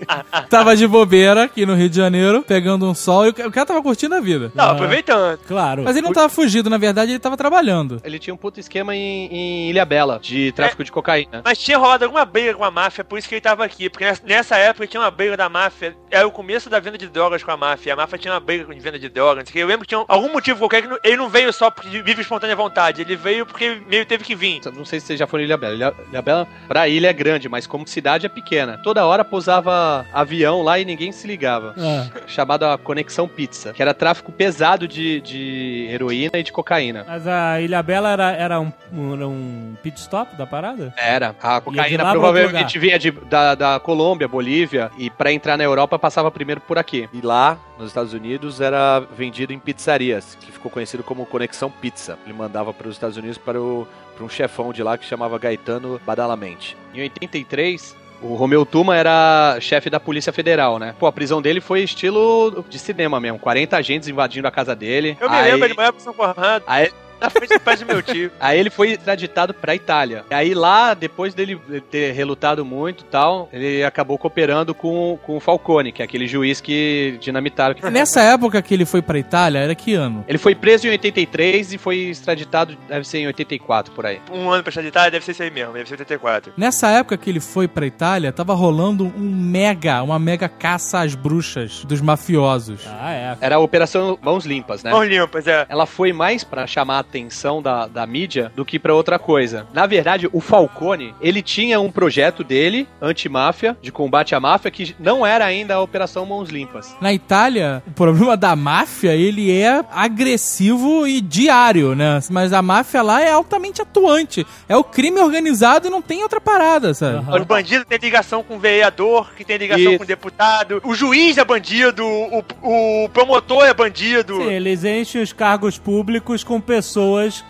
tava 0.48 0.74
de 0.76 0.86
bobeira 0.86 1.44
aqui 1.44 1.66
no 1.66 1.74
Rio 1.74 1.88
de 1.90 1.96
Janeiro, 1.96 2.42
pegando 2.42 2.88
um 2.88 2.94
sol, 2.94 3.26
e 3.26 3.28
o 3.30 3.34
ca- 3.34 3.46
o 3.46 3.52
cara 3.52 3.66
tava 3.66 3.82
curtindo 3.82 4.14
a 4.14 4.20
vida. 4.20 4.50
Não, 4.54 4.64
Ah. 4.64 4.70
aproveitando. 4.72 5.38
Claro. 5.46 5.82
Mas 5.84 5.96
ele 5.96 6.06
não 6.06 6.12
tava 6.12 6.28
fugido, 6.28 6.70
na 6.70 6.78
verdade, 6.78 7.12
ele 7.12 7.18
tava 7.18 7.36
trabalhando. 7.36 8.00
Ele 8.04 8.18
tinha 8.18 8.32
um 8.32 8.36
puto 8.36 8.58
esquema 8.60 8.94
em, 8.96 9.26
em 9.26 9.70
Ilha 9.70 9.84
Bela, 9.84 10.18
de 10.20 10.52
tráfico 10.52 10.82
de 10.82 10.90
cocaína. 10.92 11.42
Mas 11.44 11.58
tinha 11.58 11.76
rolado 11.78 12.04
alguma 12.04 12.24
briga 12.24 12.54
com 12.54 12.64
a 12.64 12.70
máfia, 12.70 13.04
por 13.04 13.18
isso 13.18 13.28
que 13.28 13.34
ele 13.34 13.40
tava 13.42 13.64
aqui. 13.64 13.90
Porque 13.90 14.04
nessa- 14.24 14.56
época 14.56 14.86
tinha 14.86 15.00
uma 15.02 15.10
briga 15.10 15.36
da 15.36 15.48
máfia. 15.48 15.94
Era 16.10 16.26
o 16.26 16.30
começo 16.30 16.70
da 16.70 16.80
venda 16.80 16.96
de 16.96 17.06
drogas 17.08 17.42
com 17.42 17.50
a 17.50 17.56
máfia. 17.56 17.92
A 17.92 17.96
máfia 17.96 18.18
tinha 18.18 18.32
uma 18.32 18.40
briga 18.40 18.72
de 18.74 18.80
venda 18.80 18.98
de 18.98 19.08
drogas. 19.08 19.44
não 19.44 19.46
sei 19.46 19.50
o 19.50 19.52
quê. 19.54 19.62
Eu 19.62 19.66
lembro 19.68 19.82
que 19.82 19.88
tinha 19.88 20.02
algum 20.08 20.32
motivo 20.32 20.45
qualquer 20.54 20.82
que 20.82 20.88
não- 20.88 20.98
ele 21.02 21.16
não 21.16 21.28
veio 21.28 21.52
só 21.52 21.70
porque 21.70 22.02
vive 22.02 22.22
espontânea 22.22 22.54
vontade. 22.56 23.02
Ele 23.02 23.16
veio 23.16 23.44
porque 23.46 23.80
meio 23.88 24.04
teve 24.06 24.24
que 24.24 24.34
vir. 24.34 24.60
Não 24.74 24.84
sei 24.84 25.00
se 25.00 25.06
vocês 25.06 25.18
já 25.18 25.26
foram 25.26 25.42
em 25.42 25.46
Ilha 25.46 25.56
Bela. 25.56 25.74
Ilha, 25.74 25.94
Ilha 26.10 26.22
Bela, 26.22 26.48
pra 26.68 26.88
ilha 26.88 27.08
é 27.08 27.12
grande, 27.12 27.48
mas 27.48 27.66
como 27.66 27.86
cidade 27.86 28.26
é 28.26 28.28
pequena. 28.28 28.78
Toda 28.82 29.04
hora 29.06 29.24
pousava 29.24 30.04
avião 30.12 30.62
lá 30.62 30.78
e 30.78 30.84
ninguém 30.84 31.12
se 31.12 31.26
ligava. 31.26 31.74
Ah, 31.78 32.06
Chamada 32.26 32.76
Conexão 32.78 33.26
Pizza, 33.28 33.72
que 33.72 33.82
era 33.82 33.94
tráfico 33.94 34.32
pesado 34.32 34.86
de, 34.88 35.20
de 35.20 35.88
heroína 35.90 36.32
e 36.38 36.42
de 36.42 36.52
cocaína. 36.52 37.04
mas 37.06 37.26
a 37.26 37.60
Ilha 37.60 37.82
Bela 37.82 38.10
era, 38.10 38.32
era, 38.32 38.60
um, 38.60 38.72
um- 38.92 39.14
era 39.14 39.28
um 39.28 39.74
pit 39.82 39.98
stop 40.00 40.36
da 40.36 40.46
parada? 40.46 40.92
Era. 40.96 41.34
A 41.42 41.60
cocaína 41.60 42.04
provavelmente 42.12 42.78
vinha 42.78 42.98
de- 42.98 43.10
da, 43.10 43.54
da 43.54 43.80
Colômbia, 43.80 44.28
Bolívia, 44.28 44.90
e 44.98 45.08
pra 45.10 45.32
entrar 45.32 45.56
na 45.56 45.64
Europa 45.64 45.98
passava 45.98 46.30
primeiro 46.30 46.60
por 46.60 46.78
aqui. 46.78 47.08
E 47.12 47.20
lá, 47.20 47.58
nos 47.78 47.88
Estados 47.88 48.12
Unidos, 48.12 48.60
era 48.60 49.00
vendido 49.00 49.52
em 49.52 49.58
pizzarias, 49.58 50.36
que 50.40 50.50
ficou 50.52 50.70
conhecido 50.70 51.02
como 51.02 51.26
Conexão 51.26 51.70
Pizza. 51.70 52.18
Ele 52.24 52.32
mandava 52.34 52.72
para 52.72 52.88
os 52.88 52.94
Estados 52.94 53.16
Unidos 53.16 53.38
para, 53.38 53.60
o, 53.60 53.86
para 54.14 54.24
um 54.24 54.28
chefão 54.28 54.72
de 54.72 54.82
lá 54.82 54.96
que 54.96 55.04
chamava 55.04 55.38
Gaetano 55.38 56.00
Badalamente. 56.06 56.76
Em 56.94 57.02
83, 57.02 57.94
o 58.22 58.34
Romeu 58.34 58.64
Tuma 58.64 58.96
era 58.96 59.58
chefe 59.60 59.90
da 59.90 60.00
Polícia 60.00 60.32
Federal, 60.32 60.78
né? 60.78 60.94
Pô, 60.98 61.06
a 61.06 61.12
prisão 61.12 61.42
dele 61.42 61.60
foi 61.60 61.82
estilo 61.82 62.64
de 62.68 62.78
cinema 62.78 63.20
mesmo. 63.20 63.38
40 63.38 63.76
agentes 63.76 64.08
invadindo 64.08 64.48
a 64.48 64.50
casa 64.50 64.74
dele. 64.74 65.16
Eu 65.20 65.28
me 65.28 65.36
Aí- 65.36 65.50
lembro, 65.52 65.66
ele 65.66 65.74
morava 65.74 65.92
pro 65.92 66.02
São 66.02 66.14
Conrado, 66.14 66.64
Aí, 66.66 66.90
na 67.20 67.30
frente 67.30 67.54
do 67.54 67.60
pé 67.60 67.76
do 67.76 67.86
meu 67.86 68.02
tio. 68.02 68.30
Aí 68.40 68.58
ele 68.58 68.70
foi 68.70 68.92
extraditado 68.92 69.54
pra 69.54 69.74
Itália. 69.74 70.24
E 70.30 70.34
aí 70.34 70.54
lá, 70.54 70.94
depois 70.94 71.34
dele 71.34 71.60
ter 71.90 72.12
relutado 72.12 72.64
muito 72.64 73.02
e 73.02 73.06
tal, 73.06 73.48
ele 73.52 73.84
acabou 73.84 74.18
cooperando 74.18 74.74
com, 74.74 75.18
com 75.22 75.36
o 75.36 75.40
Falcone, 75.40 75.92
que 75.92 76.02
é 76.02 76.04
aquele 76.04 76.26
juiz 76.26 76.60
que 76.60 77.16
dinamitaram. 77.20 77.74
Nessa 77.90 78.20
época 78.22 78.60
que 78.62 78.74
ele 78.74 78.84
foi 78.84 79.02
pra 79.02 79.18
Itália, 79.18 79.60
era 79.60 79.74
que 79.74 79.94
ano? 79.94 80.24
Ele 80.28 80.38
foi 80.38 80.54
preso 80.54 80.86
em 80.86 80.90
83 80.90 81.74
e 81.74 81.78
foi 81.78 81.96
extraditado, 81.96 82.76
deve 82.88 83.06
ser 83.06 83.18
em 83.18 83.26
84, 83.26 83.92
por 83.92 84.06
aí. 84.06 84.20
Um 84.32 84.50
ano 84.50 84.62
pra 84.62 84.70
extraditar, 84.70 85.10
deve 85.10 85.24
ser 85.24 85.32
isso 85.32 85.42
aí 85.42 85.50
mesmo, 85.50 85.72
deve 85.72 85.88
ser 85.88 85.94
84. 85.94 86.52
Nessa 86.56 86.88
época 86.90 87.16
que 87.16 87.30
ele 87.30 87.40
foi 87.40 87.68
pra 87.68 87.86
Itália, 87.86 88.32
tava 88.32 88.54
rolando 88.54 89.06
um 89.16 89.30
mega, 89.30 90.02
uma 90.02 90.18
mega 90.18 90.48
caça 90.48 91.00
às 91.00 91.14
bruxas 91.14 91.84
dos 91.84 92.00
mafiosos. 92.00 92.82
Ah, 92.86 93.12
é. 93.12 93.36
Era 93.40 93.56
a 93.56 93.58
Operação 93.58 94.18
Mãos 94.20 94.44
Limpas, 94.44 94.82
né? 94.82 94.90
Mãos 94.90 95.08
limpas, 95.08 95.46
é. 95.46 95.66
ela 95.68 95.86
foi 95.86 96.12
mais 96.12 96.44
pra 96.44 96.66
chamar 96.66 97.05
atenção 97.06 97.62
da, 97.62 97.86
da 97.86 98.06
mídia 98.06 98.52
do 98.54 98.64
que 98.64 98.78
pra 98.78 98.94
outra 98.94 99.18
coisa. 99.18 99.66
Na 99.72 99.86
verdade, 99.86 100.28
o 100.32 100.40
Falcone, 100.40 101.14
ele 101.20 101.40
tinha 101.40 101.80
um 101.80 101.90
projeto 101.90 102.44
dele, 102.44 102.86
anti-máfia, 103.00 103.76
de 103.80 103.92
combate 103.92 104.34
à 104.34 104.40
máfia, 104.40 104.70
que 104.70 104.94
não 104.98 105.24
era 105.24 105.44
ainda 105.44 105.74
a 105.74 105.80
Operação 105.80 106.26
Mãos 106.26 106.50
Limpas. 106.50 106.94
Na 107.00 107.12
Itália, 107.12 107.82
o 107.86 107.92
problema 107.92 108.36
da 108.36 108.54
máfia, 108.56 109.14
ele 109.14 109.50
é 109.50 109.84
agressivo 109.90 111.06
e 111.06 111.20
diário, 111.20 111.94
né? 111.94 112.20
Mas 112.30 112.52
a 112.52 112.60
máfia 112.60 113.02
lá 113.02 113.22
é 113.22 113.30
altamente 113.30 113.80
atuante. 113.80 114.46
É 114.68 114.76
o 114.76 114.84
crime 114.84 115.20
organizado 115.20 115.86
e 115.86 115.90
não 115.90 116.02
tem 116.02 116.22
outra 116.22 116.40
parada, 116.40 116.92
sabe? 116.92 117.18
Aham. 117.18 117.40
Os 117.40 117.44
bandidos 117.44 117.86
têm 117.86 117.98
ligação 117.98 118.42
com 118.42 118.56
o 118.56 118.58
vereador, 118.58 119.32
que 119.36 119.44
tem 119.44 119.56
ligação 119.56 119.92
Isso. 119.92 119.98
com 119.98 120.04
o 120.04 120.06
deputado, 120.06 120.80
o 120.84 120.94
juiz 120.94 121.38
é 121.38 121.44
bandido, 121.44 122.04
o, 122.04 122.44
o 122.62 123.08
promotor 123.10 123.64
é 123.64 123.74
bandido. 123.74 124.36
Sim, 124.36 124.50
eles 124.50 124.84
enchem 124.84 125.22
os 125.22 125.32
cargos 125.32 125.78
públicos 125.78 126.42
com 126.42 126.60
pessoas 126.60 126.95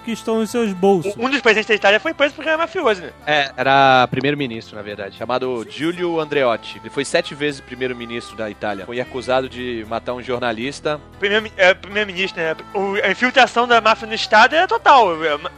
que 0.05 0.13
estão 0.13 0.43
em 0.43 0.47
seus 0.47 0.73
bolsos. 0.73 1.15
Um 1.17 1.29
dos 1.31 1.41
presidentes 1.41 1.69
da 1.69 1.75
Itália 1.75 2.01
foi 2.01 2.13
preso 2.13 2.35
porque 2.35 2.49
era 2.49 2.59
mafioso, 2.59 3.03
né? 3.03 3.11
É, 3.27 3.51
era 3.57 4.07
primeiro-ministro, 4.11 4.75
na 4.77 4.83
verdade, 4.83 5.17
chamado 5.17 5.65
Giulio 5.71 6.19
Andreotti. 6.19 6.79
Ele 6.83 6.91
foi 6.91 7.05
sete 7.05 7.35
vezes 7.35 7.61
primeiro-ministro 7.61 8.37
da 8.37 8.51
Itália. 8.51 8.85
Foi 8.87 9.01
acusado 9.01 9.49
de 9.49 9.85
matar 9.89 10.15
um 10.15 10.23
jornalista. 10.23 11.01
Primeiro, 11.19 11.51
é, 11.57 11.75
primeiro-ministro, 11.75 12.41
né? 12.41 12.57
O- 12.75 12.95
a 13.03 13.11
infiltração 13.11 13.67
da 13.69 13.81
máfia 13.81 14.09
no 14.09 14.15
Estado 14.15 14.55
é 14.57 14.67
total. 14.67 15.09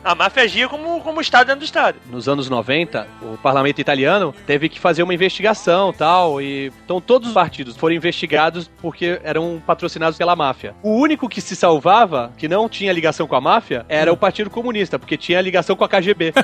A 0.04 0.14
máfia 0.14 0.42
agia 0.42 0.68
como, 0.68 1.00
como 1.00 1.18
o 1.18 1.20
Estado 1.20 1.46
dentro 1.46 1.60
do 1.60 1.64
Estado. 1.64 1.96
Nos 2.10 2.28
anos 2.28 2.48
90, 2.50 3.06
o 3.22 3.38
parlamento 3.38 3.80
italiano 3.80 4.34
teve 4.46 4.68
que 4.68 4.78
fazer 4.78 5.02
uma 5.02 5.14
investigação 5.14 5.92
tal. 5.92 6.40
E 6.42 6.72
então 6.84 7.00
todos 7.00 7.28
os 7.28 7.34
partidos 7.34 7.76
foram 7.76 7.94
investigados 7.94 8.70
porque 8.80 9.20
eram 9.24 9.62
patrocinados 9.66 10.18
pela 10.18 10.36
máfia. 10.36 10.74
O 10.82 10.90
único 10.96 11.28
que 11.28 11.40
se 11.40 11.56
salvava, 11.56 12.32
que 12.36 12.48
não 12.48 12.68
tinha 12.68 12.92
ligação 12.92 13.26
com 13.26 13.34
a 13.36 13.40
máfia, 13.40 13.77
era 13.88 14.12
o 14.12 14.16
Partido 14.16 14.50
Comunista, 14.50 14.98
porque 14.98 15.16
tinha 15.16 15.40
ligação 15.40 15.76
com 15.76 15.84
a 15.84 15.88
KGB. 15.88 16.32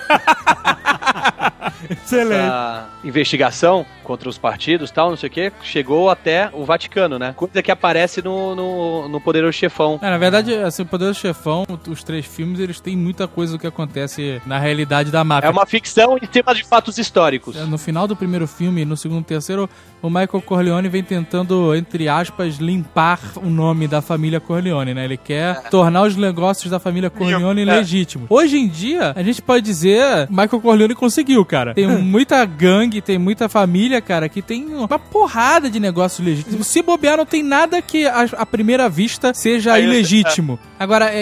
Excelente. 1.91 2.35
Essa 2.35 2.89
investigação 3.05 3.85
contra 4.05 4.29
os 4.29 4.39
partidos 4.39 4.91
tal, 4.91 5.11
não 5.11 5.17
sei 5.17 5.29
o 5.29 5.33
que, 5.33 5.53
chegou 5.63 6.09
até 6.11 6.51
o 6.53 6.65
Vaticano, 6.65 7.19
né? 7.19 7.33
Coisa 7.37 7.63
que 7.63 7.71
aparece 7.71 8.23
no, 8.23 8.55
no, 8.55 9.09
no 9.09 9.21
Poderoso 9.21 9.53
Chefão. 9.55 9.99
É, 10.03 10.11
na 10.11 10.19
verdade, 10.19 10.55
assim, 10.55 10.83
o 10.83 10.87
Poder 10.87 11.07
do 11.07 11.15
Chefão, 11.15 11.65
os 11.89 12.03
três 12.05 12.25
filmes, 12.27 12.61
eles 12.61 12.79
têm 12.81 12.97
muita 12.97 13.27
coisa 13.27 13.55
do 13.55 13.59
que 13.59 13.67
acontece 13.67 14.41
na 14.47 14.59
realidade 14.59 15.11
da 15.11 15.25
máfia. 15.25 15.49
É 15.49 15.51
uma 15.51 15.67
ficção 15.67 16.17
em 16.19 16.29
cima 16.31 16.55
de 16.55 16.63
fatos 16.65 16.99
históricos. 16.99 17.57
É, 17.57 17.65
No 17.65 17.79
final 17.79 18.07
do 18.07 18.15
primeiro 18.15 18.47
filme, 18.47 18.85
no 18.85 18.97
segundo 18.97 19.23
e 19.23 19.25
terceiro, 19.25 19.69
o 20.03 20.09
Michael 20.09 20.43
Corleone 20.45 20.89
vem 20.89 21.03
tentando, 21.03 21.75
entre 21.75 22.09
aspas, 22.09 22.57
limpar 22.57 23.19
o 23.37 23.49
nome 23.49 23.89
da 23.89 24.03
família 24.03 24.39
Corleone, 24.41 24.93
né? 24.95 25.05
Ele 25.05 25.17
quer 25.17 25.63
tornar 25.71 26.03
os 26.03 26.15
negócios 26.17 26.71
da 26.71 26.79
família 26.79 27.09
Corleone 27.11 27.63
É. 27.63 27.65
legítimos. 27.65 28.27
Hoje 28.31 28.59
em 28.59 28.69
dia, 28.69 29.13
a 29.17 29.23
gente 29.23 29.41
pode 29.41 29.65
dizer, 29.65 30.29
Michael 30.29 30.61
Corleone 30.61 30.95
conseguiu, 30.95 31.45
cara. 31.45 31.73
Tem 31.75 31.87
muita 32.03 32.45
gangue, 32.45 33.01
tem 33.01 33.19
muita 33.19 33.49
família, 33.49 33.94
cara, 34.01 34.29
que 34.29 34.43
tem 34.43 34.65
uma 34.75 34.99
porrada 34.99 35.71
de 35.71 35.79
negócios 35.81 36.27
legítimos. 36.27 36.67
Se 36.67 36.83
bobear, 36.83 37.17
não 37.17 37.27
tem 37.27 37.43
nada 37.43 37.81
que 37.81 38.07
à 38.07 38.47
primeira 38.47 38.89
vista 38.89 39.33
seja 39.35 39.79
isso, 39.79 39.89
ilegítimo. 39.89 40.59
É, 40.74 40.74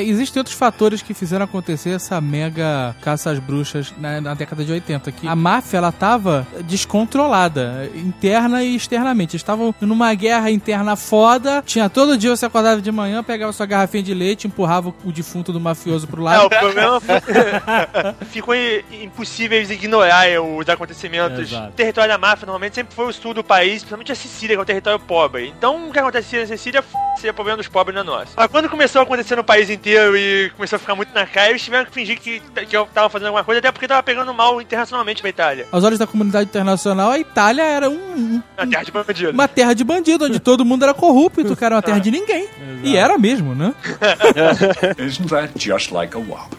existem 0.02 0.40
outros 0.40 0.56
fatores 0.56 1.02
que 1.02 1.14
fizeram 1.14 1.44
acontecer 1.44 1.90
essa 1.90 2.20
mega 2.20 2.94
caça 3.00 3.30
às 3.30 3.38
bruxas 3.38 3.92
na, 3.98 4.20
na 4.20 4.34
década 4.34 4.64
de 4.64 4.72
80. 4.72 5.12
Que 5.12 5.28
a 5.28 5.36
máfia, 5.36 5.78
ela 5.78 5.92
tava 5.92 6.46
descontrolada, 6.64 7.90
interna 7.94 8.62
e 8.62 8.74
externamente. 8.76 9.30
Eles 9.32 9.42
estavam 9.42 9.74
numa 9.80 10.12
guerra 10.14 10.50
interna 10.50 10.96
foda. 10.96 11.62
Tinha 11.66 11.88
todo 11.90 12.16
dia 12.16 12.34
você 12.34 12.46
acordava 12.46 12.80
de 12.80 12.92
manhã, 12.92 13.22
pegava 13.22 13.52
sua 13.52 13.66
garrafinha 13.66 14.02
de 14.02 14.14
leite, 14.14 14.46
empurrava 14.46 14.94
o- 15.04 15.12
defunto 15.12 15.52
do 15.52 15.60
mafioso 15.60 16.06
pro 16.06 16.22
É, 16.22 16.24
lado. 16.24 16.46
o 16.46 16.50
problema 16.50 17.00
foi... 17.00 17.14
ficou 18.30 18.54
impossível 19.02 19.58
eles 19.58 19.70
ignorar 19.70 20.24
os 20.40 20.68
acontecimentos. 20.68 21.50
Exato. 21.50 21.68
O 21.68 21.72
território 21.72 22.10
da 22.10 22.18
máfia 22.18 22.46
normalmente 22.46 22.74
sempre 22.74 22.94
foi 22.94 23.06
o 23.06 23.12
sul 23.12 23.34
do 23.34 23.44
país, 23.44 23.76
principalmente 23.82 24.12
a 24.12 24.14
Sicília, 24.14 24.56
que 24.56 24.60
é 24.60 24.62
um 24.62 24.66
território 24.66 24.98
pobre. 24.98 25.52
Então 25.56 25.88
o 25.88 25.92
que 25.92 25.98
acontecia 25.98 26.40
na 26.40 26.46
Sicília 26.46 26.80
f- 26.80 26.96
seria 27.16 27.32
problema 27.32 27.56
dos 27.58 27.68
pobres, 27.68 27.94
não 27.94 28.02
é 28.02 28.04
nosso. 28.18 28.32
Mas 28.36 28.46
quando 28.50 28.68
começou 28.68 29.00
a 29.00 29.02
acontecer 29.04 29.36
no 29.36 29.44
país 29.52 29.68
inteiro 29.70 30.16
e 30.16 30.50
começou 30.56 30.76
a 30.76 30.80
ficar 30.80 30.94
muito 30.94 31.12
na 31.14 31.26
cara, 31.26 31.50
eles 31.50 31.62
tiveram 31.62 31.84
que 31.84 31.92
fingir 31.92 32.18
que, 32.18 32.40
que 32.66 32.76
eu 32.76 32.86
tava 32.86 33.10
fazendo 33.10 33.26
alguma 33.28 33.44
coisa, 33.44 33.58
até 33.58 33.70
porque 33.70 33.86
tava 33.86 34.02
pegando 34.02 34.32
mal 34.32 34.60
internacionalmente 34.62 35.20
pra 35.20 35.28
Itália. 35.30 35.66
Aos 35.70 35.84
olhos 35.84 35.98
da 35.98 36.06
comunidade 36.06 36.48
internacional, 36.48 37.10
a 37.10 37.18
Itália 37.18 37.62
era 37.62 37.90
um- 37.90 37.94
um- 37.94 38.42
Na 38.56 38.66
terra 38.66 38.82
de 38.84 38.92
bandido. 38.92 39.30
uma 39.30 39.48
terra 39.48 39.74
de 39.74 39.84
bandido, 39.84 40.24
onde 40.24 40.40
todo 40.40 40.64
mundo 40.64 40.84
era 40.84 40.94
corrupto, 40.94 41.54
cara, 41.56 41.76
uma 41.76 41.82
terra 41.82 41.98
de 41.98 42.10
ninguém. 42.10 42.48
E 42.82 42.96
era 42.96 43.18
mesmo, 43.18 43.54
né? 43.54 43.74
Isn't 44.98 45.28
that 45.28 45.52
just 45.58 45.90
like 45.92 46.16
a 46.16 46.20
wop? 46.20 46.56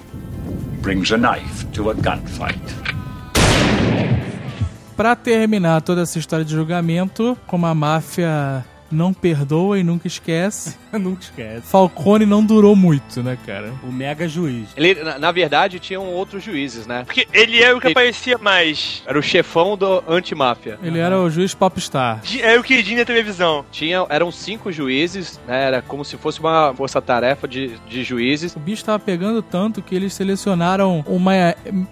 Brings 0.82 1.12
a 1.12 1.17
knife 1.17 1.65
to 1.73 1.89
a 1.89 1.93
gunfight. 1.93 2.60
Pra 4.95 5.15
terminar 5.15 5.82
toda 5.82 6.01
essa 6.03 6.19
história 6.19 6.45
de 6.45 6.53
julgamento, 6.53 7.36
como 7.47 7.65
a 7.65 7.73
máfia 7.73 8.63
não 8.93 9.13
perdoa 9.13 9.79
e 9.79 9.84
nunca 9.84 10.08
esquece, 10.08 10.77
Nunca 10.93 11.23
esquece. 11.23 11.62
Falcone 11.63 12.23
não 12.23 12.45
durou 12.45 12.75
muito, 12.75 13.23
né, 13.23 13.36
cara? 13.47 13.73
O 13.84 13.91
mega 13.91 14.27
juiz. 14.27 14.67
Ele, 14.77 14.93
na, 15.03 15.17
na 15.17 15.32
verdade, 15.32 15.79
tinham 15.79 16.06
outros 16.06 16.43
juízes, 16.43 16.86
né? 16.86 17.01
Porque 17.03 17.27
ele 17.34 17.60
era 17.63 17.75
o 17.75 17.79
que 17.82 17.88
Ele- 17.88 17.93
aparecia 17.93 18.38
mais. 18.38 19.01
Era 19.08 19.17
o 19.17 19.21
chefão 19.23 19.75
do 19.75 20.03
antimáfia. 20.08 20.77
Ele 20.84 20.99
era 20.99 21.19
o 21.19 21.27
juiz 21.32 21.56
popstar. 21.56 22.21
Era 22.39 22.60
o 22.60 22.63
queridinho 22.63 22.99
da 22.99 23.06
televisão. 23.06 23.65
Tinha, 23.71 24.06
eram 24.08 24.32
cinco 24.32 24.71
juízes, 24.71 25.39
né? 25.47 25.63
Era 25.63 25.82
como 25.82 26.06
se 26.06 26.15
fosse 26.15 26.39
uma 26.39 26.71
força-tarefa 26.75 27.47
de, 27.47 27.71
de 27.89 28.03
juízes. 28.03 28.56
O 28.56 28.60
bicho 28.60 28.86
tava 28.86 28.99
pegando 28.99 29.41
tanto 29.41 29.82
que 29.82 29.95
eles 29.95 30.13
selecionaram 30.13 31.03
uma 31.08 31.34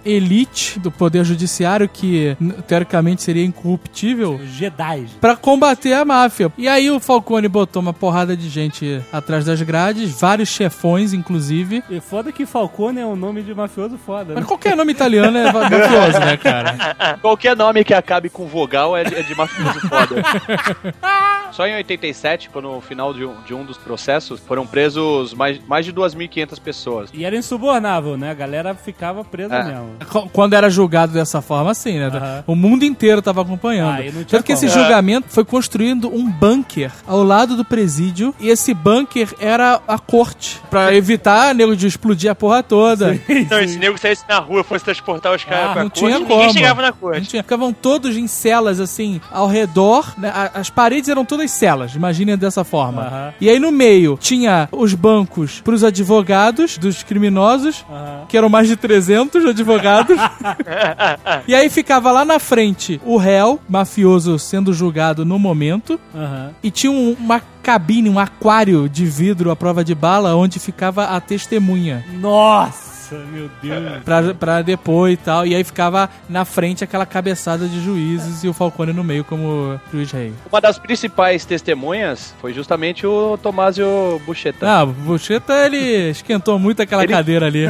elite 0.06 0.80
do 0.80 0.92
poder 0.92 1.26
judiciário 1.26 1.90
que 1.90 2.38
teoricamente 2.68 3.24
seria 3.24 3.44
incorruptível 3.44 4.40
Jedi. 4.46 5.08
pra 5.20 5.36
combater 5.36 5.94
a 5.94 6.06
máfia. 6.06 6.52
E 6.56 6.68
aí 6.68 6.91
o 6.92 7.00
Falcone 7.00 7.48
botou 7.48 7.82
uma 7.82 7.94
porrada 7.94 8.36
de 8.38 8.50
gente 8.50 9.02
atrás 9.12 9.46
das 9.46 9.62
grades, 9.62 10.20
vários 10.20 10.50
chefões 10.50 11.14
inclusive. 11.14 11.84
E 11.90 12.00
foda 12.00 12.32
que 12.32 12.46
Falcone 12.46 13.00
é 13.00 13.06
um 13.06 13.16
nome 13.16 13.42
de 13.42 13.54
mafioso 13.54 13.98
foda, 13.98 14.30
né? 14.34 14.36
Mas 14.36 14.46
qualquer 14.46 14.76
nome 14.76 14.92
italiano 14.92 15.38
é 15.38 15.50
mafioso, 15.52 16.20
né, 16.20 16.38
cara? 16.38 17.18
Qualquer 17.22 17.56
nome 17.56 17.84
que 17.84 17.94
acabe 17.94 18.30
com 18.30 18.46
vogal 18.46 18.96
é 18.96 19.04
de, 19.04 19.16
é 19.16 19.22
de 19.24 19.36
mafioso 19.36 19.80
foda. 19.88 20.16
Só 21.52 21.68
em 21.68 21.76
87, 21.76 22.50
quando 22.50 22.72
no 22.72 22.80
final 22.80 23.14
de 23.14 23.26
um, 23.26 23.34
de 23.46 23.54
um 23.54 23.66
dos 23.66 23.78
processos, 23.78 24.40
foram 24.40 24.66
presos 24.66 25.34
mais, 25.34 25.60
mais 25.68 25.86
de 25.86 25.92
2.500 25.92 26.60
pessoas. 26.62 27.10
E 27.14 27.26
era 27.26 27.36
insubornável, 27.36 28.16
né? 28.18 28.32
A 28.32 28.34
galera 28.34 28.74
ficava 28.74 29.22
presa 29.26 29.56
É. 29.56 29.64
mesmo. 29.66 29.90
Qu- 30.10 30.30
Quando 30.32 30.54
era 30.54 30.70
julgado 30.70 31.12
dessa 31.12 31.42
forma, 31.42 31.72
assim, 31.72 32.00
né? 32.00 32.08
Aham. 32.08 32.44
O 32.48 32.56
mundo 32.56 32.86
inteiro 32.86 33.22
tava 33.22 33.42
acompanhando. 33.42 34.00
Ah, 34.02 34.24
Tanto 34.30 34.46
que 34.46 34.54
esse 34.54 34.68
como. 34.68 34.80
julgamento 34.80 35.28
foi 35.30 35.44
construindo 35.44 36.08
um 36.14 36.30
bunker 36.32 36.81
ao 37.08 37.24
lado 37.24 37.56
do 37.56 37.66
presídio. 37.66 38.34
E 38.40 38.50
esse 38.50 38.74
bunker 38.74 39.34
era 39.40 39.82
a 39.88 40.00
corte. 40.00 40.62
Pra 40.70 40.94
evitar 40.96 41.54
nego 41.54 41.76
de 41.76 41.88
explodir 41.88 42.32
a 42.32 42.36
porra 42.36 42.64
toda. 42.64 43.20
Então, 43.30 43.60
esse 43.60 43.78
nego 43.78 43.98
saísse 43.98 44.24
na 44.30 44.40
rua, 44.40 44.64
fosse 44.64 44.86
transportar 44.86 45.36
os 45.36 45.44
caras 45.44 45.70
Ah, 45.70 45.74
pra 45.74 45.84
não 45.84 45.90
corte, 45.90 46.00
tinha 46.06 46.20
ninguém 46.20 46.38
como. 46.38 46.54
chegava 46.54 46.82
na 46.82 46.88
Não 46.90 46.98
corte. 46.98 47.28
tinha. 47.28 47.44
Ficavam 47.44 47.74
todos 47.74 48.16
em 48.16 48.28
celas, 48.28 48.80
assim, 48.80 49.20
ao 49.32 49.48
redor. 49.48 50.14
né? 50.18 50.32
As 50.54 50.70
paredes 50.70 51.10
eram 51.10 51.26
todas 51.26 51.52
celas, 51.52 51.94
imaginem 51.96 52.38
dessa 52.38 52.64
forma. 52.64 53.34
E 53.42 53.50
aí 53.50 53.60
no 53.60 53.72
meio 53.72 54.18
tinha 54.22 54.70
os 54.72 54.94
bancos 54.94 55.62
pros 55.62 55.84
advogados 55.84 56.78
dos 56.78 57.04
criminosos, 57.04 57.86
que 58.30 58.38
eram 58.38 58.50
mais 58.50 58.68
de 58.68 58.76
300 58.76 59.46
advogados. 59.46 60.18
e 61.48 61.56
aí 61.56 61.70
ficava 61.70 62.12
lá 62.12 62.24
na 62.26 62.40
frente 62.40 63.00
o 63.06 63.18
réu, 63.18 63.60
mafioso, 63.68 64.38
sendo 64.40 64.74
julgado 64.74 65.26
no 65.26 65.38
momento. 65.40 66.00
Aham. 66.16 66.52
E 66.64 66.70
tinha 66.72 66.92
um- 66.92 67.14
uma 67.20 67.42
cabine, 67.64 68.10
um 68.10 68.20
aquário 68.20 68.88
de 68.90 69.06
vidro 69.06 69.50
à 69.52 69.56
prova 69.56 69.84
de 69.84 69.96
bala, 69.96 70.36
onde 70.36 70.60
ficava 70.60 71.06
a 71.06 71.20
testemunha. 71.20 72.04
Nossa, 72.14 73.16
meu 73.32 73.50
Deus. 73.62 74.04
Pra, 74.04 74.34
pra 74.34 74.62
depor 74.62 75.10
e 75.10 75.18
tal. 75.18 75.46
E 75.46 75.54
aí 75.56 75.64
ficava 75.64 76.10
na 76.30 76.46
frente 76.46 76.84
aquela 76.84 77.06
cabeçada 77.06 77.68
de 77.68 77.80
juízes 77.84 78.44
e 78.44 78.48
o 78.48 78.54
Falcone 78.54 78.94
no 78.94 79.04
meio 79.04 79.24
como 79.24 79.80
juiz 79.92 80.12
rei. 80.12 80.34
Uma 80.52 80.62
das 80.62 80.80
principais 80.80 81.46
testemunhas 81.46 82.34
foi 82.40 82.54
justamente 82.54 83.06
o 83.06 83.38
Tomásio 83.42 83.86
Bucheta. 84.26 84.68
Ah, 84.68 84.84
o 84.84 84.88
Bucheta, 84.88 85.54
ele 85.66 86.10
esquentou 86.12 86.58
muito 86.58 86.82
aquela 86.82 87.04
Ele- 87.04 87.14
cadeira 87.14 87.46
ali. 87.48 87.66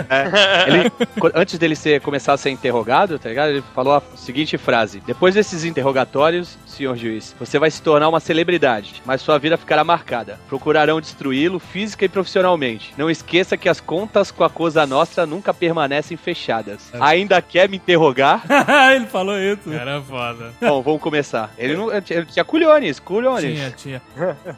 Ele, 0.67 0.89
co- 1.19 1.31
antes 1.33 1.57
dele 1.57 1.75
ser, 1.75 2.01
começar 2.01 2.33
a 2.33 2.37
ser 2.37 2.49
interrogado, 2.51 3.17
tá 3.19 3.27
ligado? 3.29 3.49
Ele 3.49 3.63
falou 3.73 3.95
a 3.95 4.01
seguinte 4.15 4.57
frase: 4.57 5.01
Depois 5.05 5.33
desses 5.35 5.63
interrogatórios, 5.65 6.57
senhor 6.71 6.95
juiz, 6.95 7.35
você 7.39 7.59
vai 7.59 7.69
se 7.69 7.81
tornar 7.81 8.09
uma 8.09 8.19
celebridade, 8.19 9.01
mas 9.05 9.21
sua 9.21 9.37
vida 9.37 9.57
ficará 9.57 9.83
marcada. 9.83 10.39
Procurarão 10.47 10.99
destruí-lo 10.99 11.59
física 11.59 12.05
e 12.05 12.09
profissionalmente. 12.09 12.93
Não 12.97 13.09
esqueça 13.09 13.57
que 13.57 13.69
as 13.69 13.79
contas 13.79 14.31
com 14.31 14.43
a 14.43 14.49
Cosa 14.49 14.85
Nostra 14.85 15.25
nunca 15.25 15.53
permanecem 15.53 16.17
fechadas. 16.17 16.91
Ainda 16.99 17.41
quer 17.41 17.69
me 17.69 17.77
interrogar? 17.77 18.43
Ele 18.95 19.05
falou 19.05 19.37
isso. 19.37 19.71
Era 19.71 20.01
foda. 20.01 20.53
Bom, 20.61 20.81
vamos 20.81 21.01
começar. 21.01 21.51
Ele 21.57 21.75
não 21.75 21.91
ele 21.91 22.25
tinha 22.25 22.43
culhones, 22.43 22.99
culhones. 22.99 23.53
Tinha, 23.53 23.71
tinha. 23.71 24.01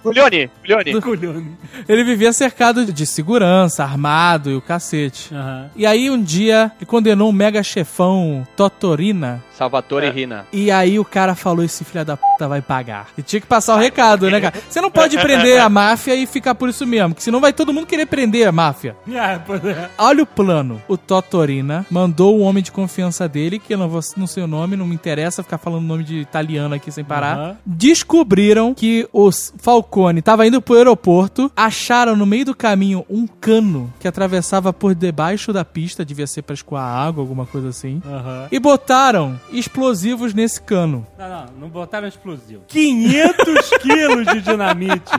Culhone, 0.02 0.50
culhone. 0.62 1.02
Culhone. 1.04 1.58
Ele 1.88 2.04
vivia 2.04 2.32
cercado 2.32 2.86
de 2.86 3.06
segurança, 3.06 3.84
armado 3.84 4.52
e 4.52 4.56
o 4.56 4.62
cacete. 4.62 5.34
Aham. 5.34 5.70
E 5.76 5.86
aí 5.86 6.10
um 6.10 6.22
dia 6.22 6.72
ele 6.78 6.86
condenou 6.86 7.30
um 7.30 7.32
mega 7.32 7.64
chefão 7.64 8.48
Totorina. 8.56 9.44
Salvatore 9.54 10.10
Rina. 10.10 10.46
E 10.52 10.72
aí 10.72 11.00
o 11.00 11.06
cara 11.06 11.36
falou: 11.36 11.64
esse 11.64 11.84
filho 11.84 12.02
da 12.04 12.18
puta 12.18 12.48
vai 12.48 12.62
pagar. 12.62 13.08
E 13.18 13.22
tinha 13.22 13.40
que 13.40 13.48
passar 13.48 13.76
o 13.76 13.80
recado, 13.80 14.30
né, 14.30 14.40
cara? 14.40 14.56
Você 14.70 14.82
não 14.82 14.92
pode 14.92 15.18
prender 15.18 15.60
a 15.60 15.70
máfia 15.70 16.16
e 16.16 16.26
ficar 16.26 16.56
por 16.56 16.70
isso 16.70 16.86
mesmo, 16.86 17.16
que 17.16 17.24
senão 17.24 17.40
vai 17.40 17.54
todo 17.54 17.74
mundo 17.74 17.88
querer 17.88 18.06
prender 18.06 18.48
a 18.48 18.52
máfia. 18.52 18.96
Pois 19.46 19.64
é. 19.66 19.90
Olha 19.98 20.24
o 20.24 20.26
plano. 20.26 20.82
O 20.88 20.98
Totorina 20.98 21.86
mandou 21.90 22.38
o 22.38 22.42
homem 22.42 22.64
de 22.64 22.72
confiança 22.72 23.28
dele, 23.28 23.58
que 23.60 23.74
eu 23.74 23.78
não, 23.78 23.90
vou, 23.90 24.02
não 24.16 24.28
sei 24.28 24.44
o 24.44 24.48
nome, 24.48 24.76
não 24.76 24.86
me 24.86 24.94
interessa 24.94 25.44
ficar 25.44 25.58
falando 25.58 25.84
nome 25.84 26.04
de 26.04 26.18
italiano 26.18 26.76
aqui 26.76 26.92
sem 26.92 27.04
parar. 27.04 27.38
Aham. 27.38 27.58
Descobriram 27.66 28.74
que 28.74 29.08
o 29.12 29.30
Falcone 29.58 30.20
estava 30.20 30.46
indo 30.46 30.62
pro 30.62 30.76
aeroporto, 30.76 31.52
acharam 31.56 32.16
no 32.16 32.26
meio 32.26 32.46
do 32.46 32.56
caminho 32.56 33.06
um 33.10 33.26
cano 33.28 33.94
que 34.00 34.08
atravessava 34.08 34.72
por 34.74 34.94
debaixo 34.94 35.52
da 35.54 35.64
pista, 35.64 36.04
devia 36.06 36.28
ser 36.28 36.42
pra 36.42 36.54
escoar 36.54 36.84
água, 36.84 37.22
alguma 37.24 37.46
coisa 37.46 37.70
assim. 37.70 38.02
Aham. 38.06 38.48
E 38.52 38.60
botaram 38.60 39.40
explosivos 39.52 40.34
nesse 40.34 40.62
cano. 40.62 41.06
Não, 41.18 41.30
não, 41.30 41.46
não 41.62 41.70
botaram 41.70 41.93
explosivo. 42.08 42.64
500 42.68 43.70
quilos 43.82 44.26
de 44.28 44.42
dinamite. 44.42 45.12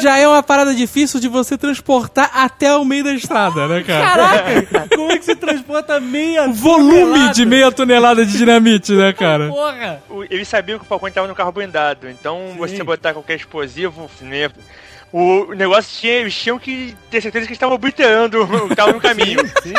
Já 0.00 0.18
é 0.18 0.26
uma 0.26 0.42
parada 0.42 0.74
difícil 0.74 1.18
de 1.20 1.28
você 1.28 1.56
transportar 1.58 2.30
até 2.34 2.74
o 2.76 2.84
meio 2.84 3.04
da 3.04 3.12
estrada, 3.14 3.66
né, 3.68 3.82
cara? 3.82 4.06
Caraca, 4.06 4.88
como 4.96 5.10
é 5.12 5.18
que 5.18 5.24
se 5.24 5.34
transporta 5.36 6.00
meia 6.00 6.48
O 6.48 6.52
volume 6.52 7.00
tonelada? 7.02 7.32
de 7.34 7.46
meia 7.46 7.72
tonelada 7.72 8.26
de 8.26 8.32
dinamite, 8.36 8.92
né, 8.92 9.12
cara? 9.12 9.48
Porra! 9.48 10.02
Eles 10.30 10.48
sabiam 10.48 10.78
que 10.78 10.84
o 10.84 10.88
Falcone 10.88 11.12
tava 11.12 11.28
no 11.28 11.34
carro 11.34 11.52
blindado, 11.52 12.08
então 12.08 12.54
você 12.56 12.82
botar 12.82 13.12
qualquer 13.12 13.36
explosivo, 13.36 14.08
né, 14.20 14.48
o 15.12 15.48
o 15.50 15.54
negócio 15.54 16.00
tinha, 16.00 16.14
eles 16.14 16.34
tinham 16.34 16.58
que 16.58 16.96
ter 17.10 17.20
certeza 17.20 17.44
que 17.44 17.50
eles 17.50 17.56
estavam 17.56 17.74
obliterando 17.74 18.42
o 18.42 18.68
que 18.68 18.74
tava 18.74 18.92
no 18.92 19.00
caminho. 19.00 19.40
Sim. 19.62 19.74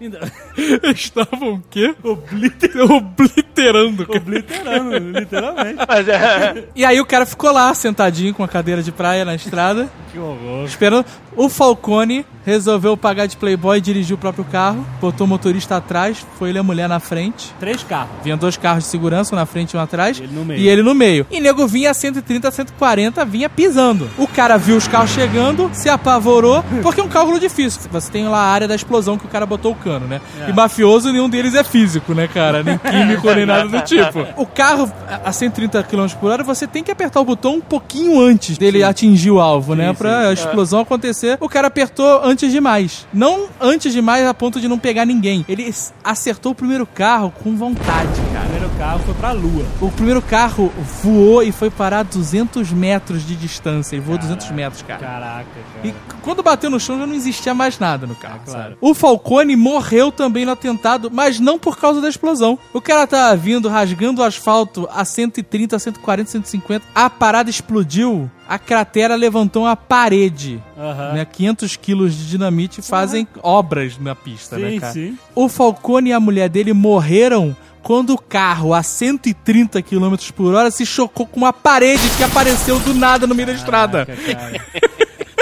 Estavam 0.94 1.54
o 1.54 1.62
quê? 1.70 1.94
Obliter... 2.02 2.70
Obliterando. 2.90 4.06
cara. 4.06 4.18
Obliterando, 4.18 4.98
literalmente. 4.98 5.78
Mas 5.86 6.08
é. 6.08 6.64
E 6.74 6.84
aí 6.84 7.00
o 7.00 7.06
cara 7.06 7.26
ficou 7.26 7.52
lá, 7.52 7.72
sentadinho 7.74 8.32
com 8.34 8.42
a 8.42 8.48
cadeira 8.48 8.82
de 8.82 8.90
praia 8.92 9.24
na 9.24 9.34
estrada, 9.34 9.88
Que 10.12 10.18
horror. 10.18 10.64
esperando. 10.64 11.04
O 11.36 11.48
Falcone 11.48 12.24
resolveu 12.44 12.96
pagar 12.96 13.26
de 13.26 13.36
playboy 13.36 13.78
e 13.78 13.80
dirigir 13.80 14.14
o 14.14 14.18
próprio 14.18 14.44
carro, 14.44 14.84
botou 15.00 15.26
o 15.26 15.28
motorista 15.28 15.76
atrás, 15.76 16.26
foi 16.38 16.48
ele 16.48 16.58
e 16.58 16.60
a 16.60 16.62
mulher 16.62 16.88
na 16.88 16.98
frente. 16.98 17.52
Três 17.60 17.82
carros. 17.82 18.10
Vinha 18.24 18.36
dois 18.36 18.56
carros 18.56 18.84
de 18.84 18.90
segurança, 18.90 19.34
um 19.34 19.38
na 19.38 19.44
frente 19.46 19.74
e 19.74 19.76
um 19.76 19.80
atrás. 19.80 20.18
Ele 20.18 20.32
no 20.34 20.44
meio. 20.44 20.60
E 20.60 20.68
ele 20.68 20.82
no 20.82 20.94
meio. 20.94 21.26
E 21.30 21.38
nego 21.40 21.66
vinha 21.66 21.90
a 21.90 21.94
130, 21.94 22.50
140, 22.50 23.24
vinha 23.26 23.48
pisando. 23.48 24.08
O 24.18 24.26
cara 24.26 24.56
viu 24.56 24.76
os 24.76 24.88
carros 24.88 25.10
chegando, 25.10 25.70
se 25.72 25.88
apavorou, 25.88 26.64
porque 26.82 27.00
é 27.00 27.04
um 27.04 27.08
cálculo 27.08 27.38
difícil. 27.38 27.82
Você 27.92 28.10
tem 28.10 28.26
lá 28.26 28.38
a 28.38 28.46
área 28.48 28.66
da 28.66 28.74
explosão 28.74 29.18
que 29.18 29.26
o 29.26 29.28
cara 29.28 29.44
botou 29.44 29.72
o 29.72 29.76
cano, 29.76 30.06
né? 30.06 30.20
É. 30.40 30.50
E 30.50 30.52
mafioso, 30.52 31.12
nenhum 31.12 31.28
deles 31.28 31.54
é 31.54 31.62
físico, 31.62 32.14
né, 32.14 32.26
cara? 32.26 32.62
Nem 32.62 32.78
químico, 32.80 33.30
nem 33.32 33.44
nada 33.46 33.68
do 33.68 33.80
tipo. 33.84 34.26
O 34.36 34.46
carro 34.46 34.90
a 35.24 35.30
130 35.30 35.82
km 35.84 36.06
por 36.18 36.30
hora, 36.32 36.42
você 36.42 36.66
tem 36.66 36.82
que 36.82 36.90
apertar 36.90 37.20
o 37.20 37.24
botão 37.24 37.56
um 37.56 37.60
pouquinho 37.60 38.18
antes 38.20 38.56
dele 38.56 38.82
atingir 38.82 39.30
o 39.30 39.38
alvo, 39.38 39.74
né? 39.74 39.90
Sim, 39.90 39.94
Pra 39.94 40.22
sim. 40.22 40.28
a 40.28 40.32
explosão 40.32 40.80
acontecer. 40.80 41.19
O 41.40 41.48
cara 41.48 41.68
apertou 41.68 42.22
antes 42.24 42.50
demais. 42.50 43.06
Não 43.12 43.48
antes 43.60 43.92
demais 43.92 44.26
a 44.26 44.34
ponto 44.34 44.60
de 44.60 44.68
não 44.68 44.78
pegar 44.78 45.04
ninguém. 45.04 45.44
Ele 45.48 45.72
acertou 46.02 46.52
o 46.52 46.54
primeiro 46.54 46.86
carro 46.86 47.32
com 47.42 47.56
vontade, 47.56 48.20
cara. 48.32 48.59
Carro 48.80 49.00
foi 49.00 49.12
pra 49.12 49.32
lua. 49.32 49.66
O 49.78 49.90
primeiro 49.90 50.22
carro 50.22 50.72
voou 51.02 51.42
e 51.42 51.52
foi 51.52 51.68
parar 51.68 51.98
a 51.98 52.02
200 52.02 52.72
metros 52.72 53.26
de 53.26 53.36
distância. 53.36 53.94
Ele 53.94 54.02
voou 54.02 54.16
200 54.16 54.50
metros, 54.52 54.80
cara. 54.80 54.98
Caraca, 54.98 55.44
cara. 55.74 55.86
E 55.86 55.94
quando 56.22 56.42
bateu 56.42 56.70
no 56.70 56.80
chão 56.80 56.98
já 56.98 57.06
não 57.06 57.12
existia 57.14 57.52
mais 57.52 57.78
nada 57.78 58.06
no 58.06 58.14
carro. 58.14 58.40
É, 58.46 58.50
claro. 58.50 58.78
O 58.80 58.94
Falcone 58.94 59.54
morreu 59.54 60.10
também 60.10 60.46
no 60.46 60.52
atentado, 60.52 61.10
mas 61.12 61.38
não 61.38 61.58
por 61.58 61.76
causa 61.76 62.00
da 62.00 62.08
explosão. 62.08 62.58
O 62.72 62.80
cara 62.80 63.06
tava 63.06 63.36
vindo 63.36 63.68
rasgando 63.68 64.22
o 64.22 64.24
asfalto 64.24 64.88
a 64.90 65.04
130, 65.04 65.78
140, 65.78 66.30
150. 66.30 66.86
A 66.94 67.10
parada 67.10 67.50
explodiu. 67.50 68.30
A 68.48 68.58
cratera 68.58 69.14
levantou 69.14 69.64
uma 69.64 69.76
parede. 69.76 70.60
Aham. 70.76 71.12
Né? 71.12 71.24
500 71.26 71.76
quilos 71.76 72.14
de 72.16 72.28
dinamite 72.30 72.80
fazem 72.80 73.28
obras 73.42 73.98
na 73.98 74.14
pista, 74.14 74.58
né, 74.58 74.70
Sim, 74.70 74.80
cara? 74.80 74.92
sim. 74.92 75.18
O 75.34 75.48
Falcone 75.48 76.10
e 76.10 76.12
a 76.14 76.18
mulher 76.18 76.48
dele 76.48 76.72
morreram 76.72 77.54
quando 77.82 78.10
o 78.10 78.18
carro 78.18 78.74
a 78.74 78.82
130 78.82 79.82
km 79.82 80.14
por 80.34 80.54
hora 80.54 80.70
se 80.70 80.84
chocou 80.84 81.26
com 81.26 81.38
uma 81.38 81.52
parede 81.52 82.02
que 82.16 82.22
apareceu 82.22 82.78
do 82.80 82.94
nada 82.94 83.26
no 83.26 83.34
meio 83.34 83.46
da 83.46 83.54
estrada. 83.54 84.06
Caraca, 84.06 84.34
cara. 84.34 84.64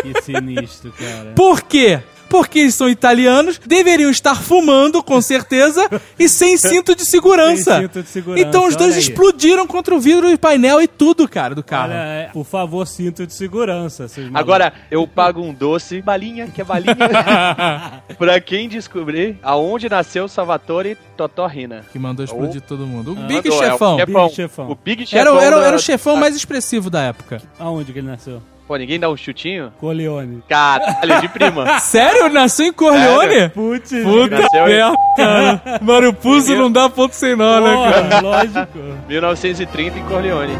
que 0.02 0.22
sinistro, 0.22 0.92
cara. 0.92 1.32
Por 1.34 1.62
quê? 1.62 2.00
Porque 2.28 2.58
eles 2.60 2.74
são 2.74 2.88
italianos, 2.88 3.58
deveriam 3.64 4.10
estar 4.10 4.34
fumando, 4.34 5.02
com 5.02 5.20
certeza, 5.20 5.88
e 6.18 6.28
sem 6.28 6.56
cinto 6.58 6.94
de 6.94 7.04
segurança. 7.04 7.72
Sem 7.74 7.82
cinto 7.82 8.02
de 8.02 8.08
segurança, 8.08 8.46
Então 8.46 8.66
os 8.68 8.76
dois 8.76 8.96
explodiram 8.96 9.66
contra 9.66 9.94
o 9.94 10.00
vidro 10.00 10.28
e 10.30 10.36
painel 10.36 10.80
e 10.80 10.86
tudo, 10.86 11.26
cara, 11.28 11.54
do 11.54 11.62
carro. 11.62 11.90
Olha, 11.90 11.94
é, 11.98 12.30
por 12.32 12.44
favor, 12.44 12.86
cinto 12.86 13.26
de 13.26 13.32
segurança. 13.32 14.06
Agora, 14.34 14.72
eu 14.90 15.06
pago 15.06 15.40
um 15.42 15.52
doce, 15.54 16.02
balinha, 16.02 16.46
que 16.48 16.60
é 16.60 16.64
balinha, 16.64 16.96
pra 18.18 18.40
quem 18.40 18.68
descobrir 18.68 19.38
aonde 19.42 19.88
nasceu 19.88 20.28
Salvatore 20.28 20.96
Totorrina. 21.16 21.84
Que 21.92 21.98
mandou 21.98 22.24
explodir 22.24 22.60
todo 22.60 22.86
mundo. 22.86 23.12
O 23.12 23.14
Big 23.14 23.48
Mandou, 23.48 23.62
é 23.62 23.66
o 23.66 23.70
Chefão. 23.72 23.98
chefão. 23.98 24.24
Big 24.26 24.34
chefão. 24.34 24.70
O 24.70 24.74
Big 24.74 25.02
Era, 25.12 25.30
Chefão. 25.30 25.40
era, 25.40 25.56
da- 25.60 25.66
era 25.66 25.76
o 25.76 25.80
chefão 25.80 26.16
mais 26.16 26.36
expressivo 26.36 26.90
da 26.90 27.02
época. 27.02 27.40
Aonde 27.58 27.92
que 27.92 27.98
ele 27.98 28.06
nasceu? 28.08 28.42
Pô, 28.68 28.76
ninguém 28.76 29.00
dá 29.00 29.08
um 29.08 29.16
chutinho? 29.16 29.72
Corleone. 29.80 30.42
Caralho, 30.46 31.22
de 31.22 31.28
prima. 31.30 31.80
Sério? 31.80 32.28
Nasceu 32.28 32.66
em 32.66 32.72
Corleone? 32.72 33.48
Putz, 33.48 33.90
Puta 34.02 34.46
merda, 34.52 34.94
cara. 35.16 35.62
Mário 35.80 36.12
Puzo 36.12 36.54
não 36.54 36.70
dá 36.70 36.86
ponto 36.90 37.14
sem 37.14 37.34
nó, 37.34 37.60
né, 37.60 37.90
cara? 37.90 38.20
lógico. 38.20 38.78
1930 39.08 39.98
em 39.98 40.04
Corleone. 40.04 40.52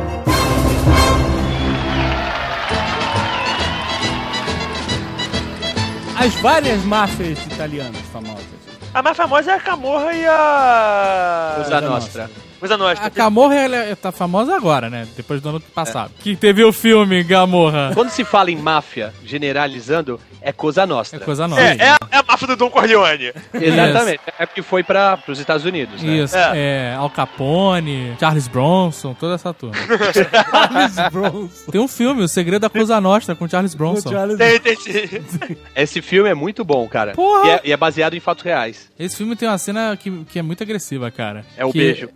As 6.19 6.35
várias 6.37 6.83
máfias 6.85 7.39
italianas 7.47 8.01
famosas. 8.13 8.45
A 8.93 9.03
mais 9.03 9.17
famosa 9.17 9.53
é 9.53 9.55
a 9.55 9.61
Camorra 9.61 10.13
e 10.15 10.27
a. 10.27 11.55
Cosa 11.59 11.81
Nostra. 11.83 12.31
Coisa 12.59 12.77
Nostra. 12.77 13.07
A 13.07 13.11
Camorra 13.11 13.55
ela 13.57 13.77
é- 13.77 13.95
tá 13.95 14.11
famosa 14.13 14.55
agora, 14.57 14.89
né? 14.91 15.07
Depois 15.17 15.41
do 15.41 15.49
ano 15.51 15.61
passado. 15.61 16.11
Que 16.21 16.35
teve 16.37 16.65
o 16.65 16.73
filme 16.73 17.23
Gamorra. 17.23 17.91
Quando 17.95 18.11
se 18.11 18.25
fala 18.25 18.51
em 18.51 18.57
máfia, 18.57 19.13
generalizando, 19.25 20.21
é 20.41 20.53
Cosa 20.53 20.87
Nostra. 20.87 21.21
É 21.21 21.25
coisa 21.25 21.47
nova. 21.49 21.61
É, 21.63 21.77
é, 21.79 21.89
a, 21.91 21.99
é 22.11 22.17
a 22.19 22.23
máfia 22.27 22.47
do 22.49 22.57
Dom 22.57 22.71
Corleone. 22.71 23.33
Exatamente. 23.55 24.21
É 24.39 24.47
porque 24.47 24.63
foi 24.63 24.83
para 24.83 25.19
os 25.29 25.39
Estados 25.39 25.65
Unidos, 25.65 26.03
né? 26.03 26.17
Isso, 26.17 26.37
é. 26.37 26.95
Al 26.97 27.11
Capone, 27.11 28.15
Charles 28.19 28.49
Bronson, 28.49 29.15
toda 29.15 29.35
essa 29.35 29.53
turma. 29.55 29.75
Charles 30.13 31.13
Bronson. 31.13 31.71
Tem 31.71 31.81
um 31.81 31.89
filme, 31.89 32.23
O 32.23 32.29
Segredo 32.29 32.63
da 32.63 32.71
Coisa 32.71 33.01
Nostra, 33.01 33.35
com 33.35 33.49
Charles 33.49 33.75
Bronson. 33.75 34.11
Charles 34.11 34.39
Tem, 34.39 34.59
tem 34.61 34.77
sim. 34.77 35.23
Esse 35.75 36.01
filme 36.03 36.29
é 36.29 36.35
muito 36.35 36.65
bom, 36.65 36.87
cara. 36.89 37.13
Porra! 37.13 37.47
E 37.47 37.51
é, 37.51 37.61
e 37.65 37.73
é 37.73 37.77
baseado 37.77 38.15
em 38.15 38.21
fatos 38.21 38.45
reais. 38.45 38.91
Esse 38.99 39.17
filme 39.17 39.37
tem 39.37 39.49
uma 39.49 39.59
cena 39.59 39.97
que, 39.97 40.11
que 40.25 40.39
é 40.39 40.43
muito 40.43 40.63
agressiva, 40.63 41.11
cara. 41.11 41.45
É 41.57 41.65
o 41.65 41.73
Que- 41.73 41.79
beijo. 41.79 42.09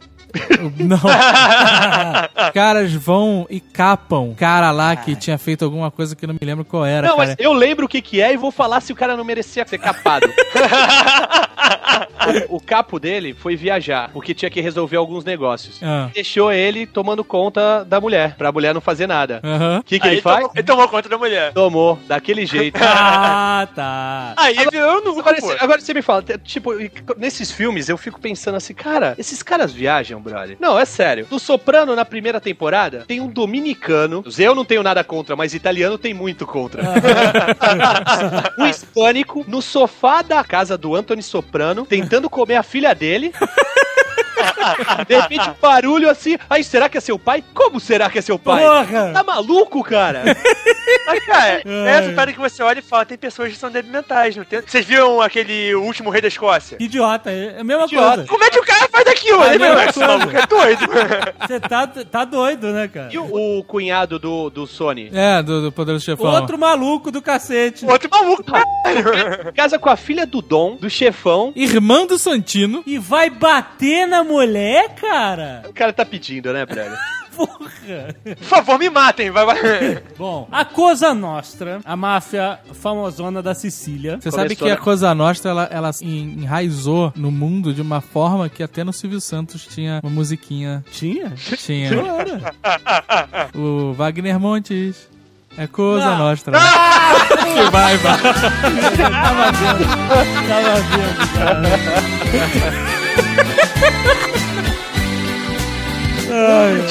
Não. 0.78 0.96
Os 0.96 2.50
caras 2.54 2.92
vão 2.92 3.46
e 3.50 3.60
capam 3.60 4.34
cara 4.34 4.70
lá 4.70 4.96
que 4.96 5.14
tinha 5.14 5.36
feito 5.38 5.64
alguma 5.64 5.90
coisa 5.90 6.16
que 6.16 6.26
não 6.26 6.34
me 6.34 6.46
lembro 6.46 6.64
qual 6.64 6.84
era, 6.84 7.08
Não, 7.08 7.16
cara. 7.16 7.28
mas 7.30 7.36
eu 7.38 7.52
lembro 7.52 7.86
o 7.86 7.88
que 7.88 8.00
que 8.00 8.20
é 8.20 8.32
e 8.32 8.36
vou 8.36 8.50
falar 8.50 8.80
se 8.80 8.92
o 8.92 8.96
cara 8.96 9.16
não 9.16 9.24
merecia 9.24 9.66
ser 9.66 9.78
capado. 9.78 10.26
o, 12.48 12.56
o 12.56 12.60
capo 12.60 12.98
dele 13.00 13.34
foi 13.34 13.56
viajar, 13.56 14.10
porque 14.12 14.34
tinha 14.34 14.50
que 14.50 14.60
resolver 14.60 14.96
alguns 14.96 15.24
negócios. 15.24 15.78
Ah. 15.82 16.08
Deixou 16.14 16.52
ele 16.52 16.86
tomando 16.86 17.24
conta 17.24 17.84
da 17.84 18.00
mulher, 18.00 18.34
pra 18.36 18.52
mulher 18.52 18.72
não 18.74 18.80
fazer 18.80 19.06
nada. 19.06 19.40
O 19.80 19.82
que, 19.82 19.98
que 19.98 20.06
Aí 20.06 20.14
ele 20.14 20.22
faz? 20.22 20.38
tomou, 20.38 20.52
ele 20.54 20.62
tomou 20.66 20.88
conta 20.88 21.08
da 21.08 21.18
mulher. 21.18 21.52
Tomou, 21.52 21.98
daquele 22.06 22.46
jeito. 22.46 22.78
Ah, 23.54 23.66
tá. 23.74 24.34
Aí 24.36 24.56
virou 24.70 25.02
no 25.04 25.18
Agora, 25.20 25.36
pô. 25.40 25.48
cê- 25.50 25.56
agora 25.60 25.80
você 25.80 25.94
me 25.94 26.02
fala, 26.02 26.22
tipo, 26.44 26.70
nesses 27.16 27.50
filmes 27.50 27.88
eu 27.88 27.96
fico 27.96 28.20
pensando 28.20 28.56
assim, 28.56 28.74
cara, 28.74 29.14
esses 29.18 29.42
caras 29.42 29.72
viajam, 29.72 30.20
brother. 30.20 30.56
Não, 30.60 30.78
é 30.78 30.84
sério. 30.84 31.26
Do 31.28 31.38
Soprano, 31.38 31.94
na 31.94 32.04
primeira 32.04 32.40
temporada, 32.40 33.04
tem 33.06 33.20
um 33.20 33.28
dominicano. 33.28 34.24
Eu 34.38 34.54
não 34.54 34.64
tenho 34.64 34.82
nada 34.82 35.02
contra, 35.04 35.34
mas 35.36 35.54
italiano 35.54 35.96
tem 35.98 36.12
muito 36.14 36.46
contra. 36.46 36.82
um 38.58 38.66
hispânico 38.66 39.44
no 39.46 39.60
sofá 39.62 40.22
da 40.22 40.42
casa 40.44 40.76
do 40.76 40.94
Anthony 40.94 41.22
Soprano, 41.22 41.61
tentando 41.86 42.28
comer 42.28 42.56
a 42.56 42.62
filha 42.62 42.94
dele. 42.94 43.32
De 45.06 45.20
repente, 45.20 45.50
barulho 45.60 46.08
assim. 46.08 46.36
Aí, 46.48 46.62
será 46.64 46.88
que 46.88 46.98
é 46.98 47.00
seu 47.00 47.18
pai? 47.18 47.42
Como 47.54 47.80
será 47.80 48.10
que 48.10 48.18
é 48.18 48.22
seu 48.22 48.38
pai? 48.38 48.62
Porra! 48.62 49.12
Tá 49.12 49.22
maluco, 49.22 49.82
cara? 49.82 50.22
Mas, 51.06 51.24
cara, 51.24 51.62
é 51.64 51.88
essa 51.90 52.12
parada 52.12 52.32
que 52.32 52.38
você 52.38 52.62
olha 52.62 52.78
e 52.78 52.82
fala, 52.82 53.04
tem 53.04 53.18
pessoas 53.18 53.50
que 53.52 53.58
são 53.58 53.70
débeis 53.70 53.92
mentais, 53.92 54.36
não 54.36 54.44
tem? 54.44 54.60
Vocês 54.60 54.84
viram 54.86 55.20
aquele 55.20 55.74
último 55.74 56.10
rei 56.10 56.20
da 56.20 56.28
Escócia? 56.28 56.76
Que 56.78 56.84
idiota, 56.84 57.30
é 57.30 57.60
a 57.60 57.64
mesma 57.64 57.84
Idiota. 57.84 58.14
coisa. 58.14 58.28
Como 58.28 58.44
é 58.44 58.50
que 58.50 58.58
o 58.58 58.64
cara 58.64 58.88
faz 58.88 59.04
daquilo? 59.04 59.42
É 59.42 59.50
a 59.50 59.54
Ele 59.54 59.64
maluco 59.66 60.36
é 60.36 60.46
doido. 60.46 60.86
Você 61.46 61.60
tá, 61.60 61.86
tá 61.86 62.24
doido, 62.24 62.72
né, 62.72 62.88
cara? 62.88 63.08
E 63.12 63.18
o, 63.18 63.58
o 63.58 63.64
cunhado 63.64 64.18
do, 64.18 64.50
do 64.50 64.66
Sony? 64.66 65.10
É, 65.12 65.42
do, 65.42 65.62
do 65.62 65.72
Poderoso 65.72 66.04
Chefão. 66.04 66.32
Outro 66.32 66.58
maluco 66.58 67.10
do 67.10 67.20
cacete. 67.20 67.84
Outro 67.84 68.08
maluco, 68.10 68.44
caralho. 68.44 69.52
Casa 69.54 69.78
com 69.78 69.88
a 69.90 69.96
filha 69.96 70.26
do 70.26 70.40
Dom, 70.40 70.76
do 70.76 70.88
chefão. 70.88 71.52
Irmã 71.56 72.06
do 72.06 72.18
Santino. 72.18 72.82
E 72.86 72.98
vai 72.98 73.30
bater 73.30 74.06
na 74.06 74.21
mulher, 74.24 74.94
cara? 74.94 75.62
O 75.68 75.72
cara 75.72 75.92
tá 75.92 76.04
pedindo, 76.04 76.52
né, 76.52 76.64
velho? 76.66 76.96
Porra. 77.36 77.70
Por 78.22 78.36
favor, 78.44 78.78
me 78.78 78.88
matem. 78.90 79.30
Vai, 79.30 79.46
vai. 79.46 80.02
Bom, 80.18 80.46
a 80.52 80.64
Cosa 80.64 81.12
Nostra, 81.14 81.80
a 81.84 81.96
máfia 81.96 82.58
famosona 82.74 83.42
da 83.42 83.54
Sicília. 83.54 84.18
Você 84.20 84.30
sabe 84.30 84.54
que 84.54 84.64
a 84.64 84.74
né? 84.74 84.76
Coisa 84.76 85.14
Nostra, 85.14 85.50
ela, 85.50 85.64
ela 85.72 85.90
enraizou 86.02 87.10
no 87.16 87.30
mundo 87.30 87.72
de 87.72 87.80
uma 87.80 88.02
forma 88.02 88.48
que 88.50 88.62
até 88.62 88.84
no 88.84 88.92
Silvio 88.92 89.18
Santos 89.20 89.66
tinha 89.66 90.00
uma 90.02 90.10
musiquinha. 90.12 90.84
Tinha? 90.92 91.30
Tinha. 91.56 91.90
o 93.56 93.94
Wagner 93.94 94.38
Montes. 94.38 95.08
É 95.56 95.66
Coisa 95.66 96.04
Não. 96.06 96.18
Nostra. 96.18 96.58
que 96.58 97.70
vai, 97.70 97.96
vai. 97.98 98.18
Tava 98.22 99.52
vendo. 99.52 99.84
Tava 100.48 100.80
vendo, 100.80 101.32
cara. 101.34 101.62
Ai. 106.30 106.82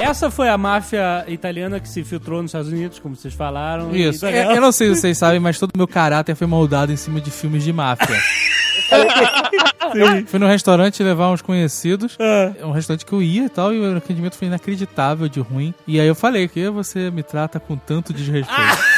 Essa 0.00 0.30
foi 0.30 0.48
a 0.48 0.58
máfia 0.58 1.24
italiana 1.28 1.78
que 1.80 1.88
se 1.88 2.02
filtrou 2.04 2.42
nos 2.42 2.50
Estados 2.50 2.70
Unidos, 2.70 2.98
como 2.98 3.14
vocês 3.16 3.34
falaram. 3.34 3.94
Isso. 3.94 4.26
E- 4.26 4.36
Eu, 4.36 4.52
eu 4.52 4.60
não 4.60 4.72
sei 4.72 4.88
se 4.94 5.00
vocês 5.00 5.18
sabem, 5.18 5.38
mas 5.40 5.58
todo 5.58 5.70
o 5.74 5.78
meu 5.78 5.86
caráter 5.88 6.34
foi 6.34 6.46
moldado 6.46 6.92
em 6.92 6.96
cima 6.96 7.20
de 7.20 7.30
filmes 7.30 7.62
de 7.64 7.72
máfia. 7.72 8.06
Fui 10.26 10.38
no 10.38 10.46
restaurante 10.46 11.02
levar 11.02 11.28
uns 11.30 11.42
conhecidos. 11.42 12.16
Ah. 12.20 12.52
É 12.60 12.64
um 12.64 12.70
restaurante 12.72 13.04
que 13.04 13.12
eu 13.12 13.22
ia 13.22 13.44
e 13.44 13.48
tal, 13.48 13.72
e 13.74 13.78
o 13.80 13.96
atendimento 13.96 14.36
foi 14.36 14.46
inacreditável 14.48 15.28
de 15.28 15.40
ruim. 15.40 15.74
E 15.86 16.00
aí 16.00 16.06
eu 16.06 16.14
falei, 16.14 16.48
que 16.48 16.68
você 16.70 17.10
me 17.10 17.22
trata 17.22 17.58
com 17.60 17.76
tanto 17.76 18.12
desrespeito. 18.12 18.52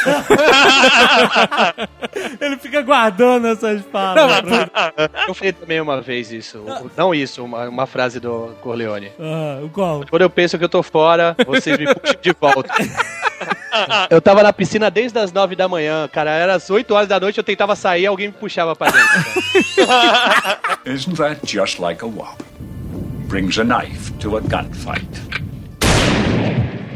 Ele 2.39 2.57
fica 2.57 2.81
guardando 2.81 3.47
essas 3.47 3.81
falas. 3.91 4.41
pra- 4.41 4.93
Eu 5.27 5.33
falei 5.33 5.53
também 5.53 5.81
uma 5.81 6.01
vez 6.01 6.31
isso. 6.31 6.63
Não 6.95 7.13
isso, 7.13 7.43
uma, 7.43 7.67
uma 7.67 7.85
frase 7.85 8.19
do 8.19 8.55
Corleone. 8.61 9.11
Ah, 9.19 9.59
qual? 9.73 10.03
Quando 10.09 10.21
eu 10.21 10.29
penso 10.29 10.57
que 10.57 10.63
eu 10.63 10.69
tô 10.69 10.81
fora, 10.83 11.35
vocês 11.45 11.77
me 11.77 11.85
puxam 11.93 12.15
de 12.21 12.35
volta. 12.39 12.73
Eu 14.09 14.21
tava 14.21 14.41
na 14.41 14.53
piscina 14.53 14.89
desde 14.89 15.19
as 15.19 15.33
9 15.33 15.53
da 15.53 15.67
manhã, 15.67 16.07
cara. 16.07 16.31
Era 16.31 16.55
as 16.55 16.69
8 16.69 16.93
horas 16.93 17.09
da 17.09 17.19
noite, 17.19 17.37
eu 17.37 17.43
tentava 17.43 17.75
sair, 17.75 18.05
alguém 18.05 18.27
me 18.27 18.33
puxava 18.33 18.73
pra 18.73 18.89
dentro. 18.89 19.54
Isn't 20.85 21.17
that 21.17 21.41
just 21.43 21.79
like 21.79 22.01
a 22.01 22.07
wop? 22.07 22.41
Brings 23.27 23.57
a 23.57 23.63
knife 23.63 24.17
to 24.19 24.37
a 24.37 24.41
gunfight. 24.41 25.19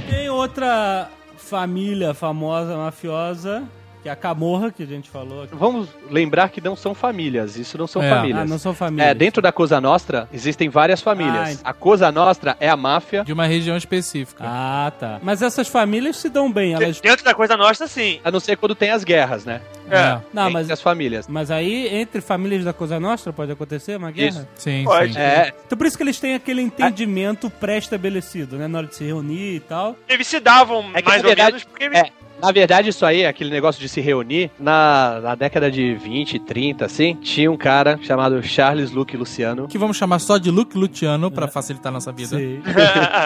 Tem 0.09 0.29
outra 0.29 1.09
família 1.37 2.13
famosa, 2.13 2.77
mafiosa, 2.77 3.67
que 4.01 4.09
é 4.09 4.11
a 4.11 4.15
Camorra, 4.15 4.71
que 4.71 4.83
a 4.83 4.85
gente 4.85 5.09
falou. 5.09 5.43
aqui. 5.43 5.55
Vamos 5.55 5.89
lembrar 6.09 6.49
que 6.49 6.61
não 6.61 6.75
são 6.75 6.93
famílias, 6.93 7.57
isso 7.57 7.77
não 7.77 7.87
são 7.87 8.01
É. 8.01 8.09
famílias. 8.09 8.39
Ah, 8.39 8.45
não 8.45 8.57
são 8.57 8.73
famílias. 8.73 9.09
É, 9.09 9.13
dentro 9.13 9.41
da 9.41 9.51
Cosa 9.51 9.79
Nostra 9.81 10.27
existem 10.31 10.69
várias 10.69 11.01
famílias. 11.01 11.61
Ah, 11.63 11.69
a 11.69 11.73
Cosa 11.73 12.11
Nostra 12.11 12.55
é 12.59 12.69
a 12.69 12.77
máfia. 12.77 13.23
De 13.23 13.33
uma 13.33 13.45
região 13.45 13.75
específica. 13.75 14.43
Ah, 14.47 14.91
tá. 14.99 15.19
Mas 15.21 15.41
essas 15.41 15.67
famílias 15.67 16.17
se 16.17 16.29
dão 16.29 16.51
bem, 16.51 16.73
elas... 16.73 16.99
Dentro 17.01 17.23
da 17.25 17.33
coisa 17.33 17.55
nossa, 17.57 17.87
sim. 17.87 18.19
A 18.23 18.31
não 18.31 18.39
ser 18.39 18.55
quando 18.57 18.75
tem 18.75 18.89
as 18.91 19.03
guerras, 19.03 19.43
né? 19.45 19.61
É. 19.91 20.19
Não, 20.31 20.43
Entre 20.43 20.53
mas... 20.53 20.69
as 20.71 20.81
famílias. 20.81 21.27
Mas 21.27 21.49
aí, 21.49 21.87
entre 21.87 22.21
famílias 22.21 22.63
da 22.63 22.71
Coisa 22.71 22.99
Nostra, 22.99 23.33
pode 23.33 23.51
acontecer 23.51 23.97
uma 23.97 24.11
guerra? 24.11 24.29
Isso. 24.29 24.47
Sim, 24.55 24.83
Pode. 24.85 25.13
sim. 25.13 25.19
É, 25.19 25.51
Então 25.65 25.75
por 25.77 25.87
isso 25.87 25.97
que 25.97 26.03
eles 26.03 26.19
têm 26.19 26.35
aquele 26.35 26.61
entendimento 26.61 27.49
pré-estabelecido, 27.49 28.55
né? 28.57 28.67
Na 28.67 28.77
hora 28.79 28.87
de 28.87 28.95
se 28.95 29.03
reunir 29.03 29.55
e 29.55 29.59
tal. 29.59 29.95
Eles 30.07 30.27
se 30.27 30.39
davam 30.39 30.85
É 30.93 31.01
que, 31.01 31.07
mais 31.09 31.23
ou 31.23 31.27
verdade, 31.27 31.51
menos 31.53 31.63
porque 31.63 31.83
eles 31.85 31.99
é, 31.99 32.11
na 32.41 32.51
verdade, 32.51 32.89
isso 32.89 33.05
aí, 33.05 33.25
aquele 33.25 33.49
negócio 33.49 33.81
de 33.81 33.89
se 33.89 34.01
reunir, 34.01 34.51
na, 34.59 35.19
na 35.21 35.35
década 35.35 35.69
de 35.69 35.93
20, 35.95 36.39
30, 36.39 36.85
assim, 36.85 37.15
tinha 37.21 37.51
um 37.51 37.57
cara 37.57 37.99
chamado 38.01 38.41
Charles 38.41 38.91
Luke 38.91 39.15
Luciano, 39.15 39.67
Que 39.67 39.77
vamos 39.77 39.97
chamar 39.97 40.19
só 40.19 40.37
de 40.37 40.49
Luke 40.51 40.77
Luciano 40.77 41.29
pra 41.29 41.47
facilitar 41.47 41.91
nossa 41.91 42.11
vida. 42.11 42.37
Sim. 42.37 42.61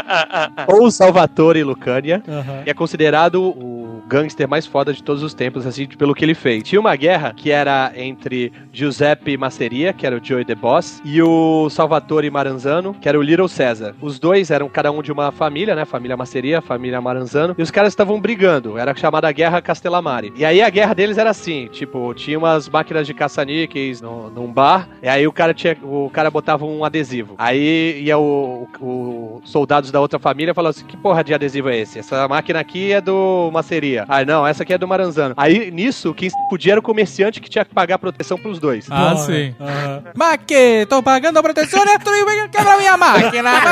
ou 0.67 0.89
Salvatore 0.91 1.63
Lucania, 1.63 2.23
que 2.63 2.69
é 2.69 2.73
considerado 2.73 3.41
o 3.41 4.03
gangster 4.07 4.47
mais 4.47 4.65
foda 4.65 4.93
de 4.93 5.01
todos 5.01 5.23
os 5.23 5.33
tempos, 5.33 5.65
assim, 5.65 5.87
pelo 5.87 6.13
que 6.13 6.23
ele 6.23 6.35
fez. 6.35 6.63
Tinha 6.63 6.79
uma 6.79 6.95
guerra 6.95 7.33
que 7.35 7.51
era 7.51 7.91
entre 7.95 8.51
Giuseppe 8.71 9.37
Masseria, 9.37 9.93
que 9.93 10.05
era 10.05 10.17
o 10.17 10.23
Joey 10.23 10.45
the 10.45 10.55
Boss, 10.55 11.01
e 11.03 11.21
o 11.21 11.69
Salvatore 11.69 12.29
Maranzano, 12.29 12.93
que 12.93 13.07
era 13.07 13.17
o 13.17 13.21
Little 13.21 13.47
César. 13.47 13.95
Os 14.01 14.19
dois 14.19 14.51
eram 14.51 14.69
cada 14.69 14.91
um 14.91 15.01
de 15.01 15.11
uma 15.11 15.31
família, 15.31 15.75
né? 15.75 15.85
Família 15.85 16.17
Masseria, 16.17 16.61
família 16.61 17.01
Maranzano, 17.01 17.55
e 17.57 17.61
os 17.61 17.71
caras 17.71 17.91
estavam 17.91 18.19
brigando. 18.19 18.77
Era 18.77 18.93
chamada 19.03 19.29
Guerra 19.33 19.61
Castellamare. 19.61 20.31
E 20.33 20.45
aí 20.45 20.61
a 20.61 20.69
guerra 20.69 20.93
deles 20.93 21.17
era 21.17 21.29
assim, 21.29 21.67
tipo, 21.67 22.13
tinha 22.13 22.37
umas 22.39 22.69
máquinas 22.69 23.05
de 23.05 23.13
caça-níqueis 23.13 23.99
no- 23.99 24.29
num 24.29 24.47
bar, 24.49 24.87
e 25.01 25.09
aí 25.09 25.27
o 25.27 25.31
cara 25.33 25.53
tinha, 25.53 25.75
o 25.83 26.09
cara 26.13 26.31
botava 26.31 26.63
um 26.65 26.85
adesivo. 26.85 27.35
Aí 27.37 28.01
ia 28.01 28.17
o, 28.17 28.65
o- 28.79 29.41
os 29.43 29.51
soldados 29.51 29.91
da 29.91 29.99
outra 29.99 30.19
família 30.19 30.53
falando 30.53 30.69
assim, 30.69 30.85
que 30.85 30.95
porra 30.95 31.21
de 31.21 31.33
adesivo 31.33 31.67
é 31.67 31.79
esse? 31.79 31.99
Essa 31.99 32.25
máquina 32.29 32.61
aqui 32.61 32.93
é 32.93 33.01
do 33.01 33.49
Maceria. 33.51 34.05
Ah, 34.07 34.23
não, 34.23 34.47
essa 34.47 34.63
aqui 34.63 34.73
é 34.73 34.77
do 34.77 34.87
Maranzano. 34.87 35.33
Aí, 35.35 35.69
nisso, 35.69 36.13
quem 36.13 36.29
podia 36.49 36.71
era 36.71 36.79
o 36.79 36.83
comerciante 36.83 37.41
que 37.41 37.49
tinha 37.49 37.65
que 37.65 37.73
pagar 37.73 37.97
proteção 37.97 38.37
pros 38.37 38.57
dois. 38.57 38.87
Ah, 38.89 39.09
Porra. 39.11 39.17
sim. 39.17 39.53
Aham. 39.59 40.03
Maque, 40.15 40.85
tô 40.87 41.03
pagando 41.03 41.37
a 41.39 41.43
proteção, 41.43 41.83
né? 41.83 41.97
Tu 41.97 42.09
quebra 42.51 42.77
minha 42.77 42.95
máquina. 42.95 43.49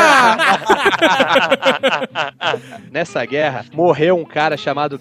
ah. 2.37 2.57
Nessa 2.91 3.23
guerra, 3.25 3.63
morreu 3.73 4.17
um 4.17 4.25
cara 4.25 4.57
chamado 4.57 4.99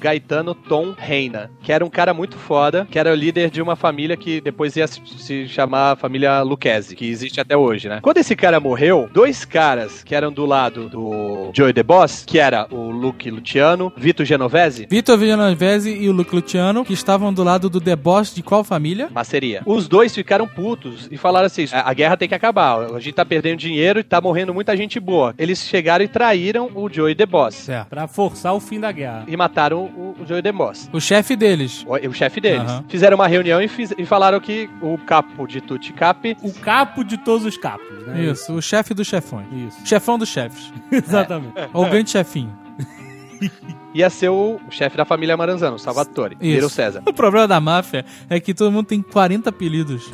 Tom 0.69 0.95
Reina, 0.97 1.51
que 1.63 1.73
era 1.73 1.85
um 1.85 1.91
cara 1.91 2.15
muito 2.15 2.37
foda, 2.37 2.87
que 2.91 2.99
era 2.99 3.13
o 3.13 3.15
líder 3.15 3.51
de 3.51 3.61
uma 3.61 3.77
família 3.77 4.17
que 4.17 4.41
depois 4.41 4.77
ia 4.77 4.87
se, 4.87 5.49
chamar 5.49 5.97
família 5.97 6.43
Lucchese, 6.43 6.95
que 6.95 7.07
existe 7.07 7.41
até 7.41 7.57
hoje, 7.57 7.89
né? 7.89 8.01
Quando 8.03 8.19
esse 8.19 8.37
cara 8.37 8.61
morreu, 8.61 9.09
dois 9.13 9.45
caras 9.45 10.03
que 10.03 10.15
eram 10.15 10.33
do 10.33 10.47
lado 10.47 10.89
do 10.89 11.51
Joey 11.55 11.73
The 11.73 11.83
Boss, 11.83 12.25
que 12.27 12.39
era 12.39 12.67
o 12.71 12.91
Luke 12.91 13.31
Luciano, 13.31 13.93
Vitor 13.97 14.25
Genovese, 14.25 14.87
Vitor 14.91 15.19
Villanovese 15.19 15.91
e 15.91 16.09
o 16.09 16.13
Luke 16.13 16.35
Luciano, 16.35 16.85
que 16.85 16.93
estavam 16.93 17.33
do 17.33 17.43
lado 17.43 17.69
do 17.69 17.81
The 17.81 17.97
Boss 17.97 18.35
de 18.35 18.43
qual 18.43 18.65
família? 18.65 19.09
Maceria. 19.13 19.63
Os 19.67 19.89
dois 19.89 20.15
ficaram 20.15 20.47
putos 20.47 21.09
e 21.11 21.17
falaram 21.17 21.47
assim: 21.47 21.65
a 21.73 21.93
guerra 21.93 22.17
tem 22.17 22.29
que 22.29 22.35
acabar. 22.35 22.95
A 22.95 23.01
gente 23.01 23.15
tá 23.15 23.25
perdendo 23.25 23.59
dinheiro 23.59 24.01
e 24.01 24.03
tá 24.03 24.21
morrendo 24.21 24.55
muita 24.55 24.77
gente 24.77 24.99
boa. 24.99 25.35
Eles 25.39 25.61
chegaram 25.61 26.05
e 26.05 26.09
traíram 26.09 26.71
o 26.75 26.89
Joey 26.89 27.15
The 27.15 27.27
Boss. 27.27 27.55
Certo. 27.55 27.89
Pra 27.89 28.07
forçar 28.07 28.55
o 28.55 28.61
fim 28.61 28.81
da 28.81 28.93
guerra. 28.93 29.25
E 29.27 29.37
mataram 29.37 29.85
o, 29.85 30.10
o 30.19 30.27
Joey 30.27 30.43
The 30.43 30.53
Boss. 30.53 30.89
O 30.93 31.01
chefe 31.01 31.37
deles. 31.37 31.85
O, 31.87 31.95
o 32.09 32.13
chefe 32.13 32.41
deles. 32.41 32.63
Aham. 32.63 32.85
Fizeram 32.89 33.17
uma 33.17 33.27
reunião 33.27 33.61
e, 33.61 33.69
fiz- 33.69 33.95
e 33.97 34.05
falaram 34.07 34.41
que 34.41 34.69
o 34.81 34.97
capo 34.99 35.47
de 35.47 35.61
Tutti 35.61 35.93
Cap 35.93 36.37
O 36.43 36.53
capo 36.53 37.05
de 37.05 37.17
todos 37.19 37.45
os 37.47 37.57
capos, 37.57 38.07
né? 38.07 38.25
Isso, 38.25 38.53
o 38.55 38.63
chefe 38.63 38.95
dos 38.95 39.07
chefões. 39.07 39.47
Isso. 39.53 39.79
Chefão 39.87 40.19
dos 40.19 40.29
chefes. 40.29 40.73
Exatamente. 40.91 41.53
Ou 41.73 41.85
o 41.87 41.89
grande 41.91 42.11
chefinho. 42.11 42.53
ia 43.93 44.09
ser 44.09 44.29
o 44.29 44.61
chefe 44.71 44.97
da 44.97 45.05
família 45.05 45.37
Maranzano, 45.37 45.79
Salvatore. 45.79 46.37
Little 46.41 46.69
César. 46.69 47.03
O 47.07 47.13
problema 47.13 47.49
da 47.49 47.59
máfia 47.61 48.05
é 48.29 48.39
que 48.39 48.55
todo 48.55 48.71
mundo 48.71 48.87
tem 48.87 49.03
40 49.03 49.51
apelidos. 49.51 50.09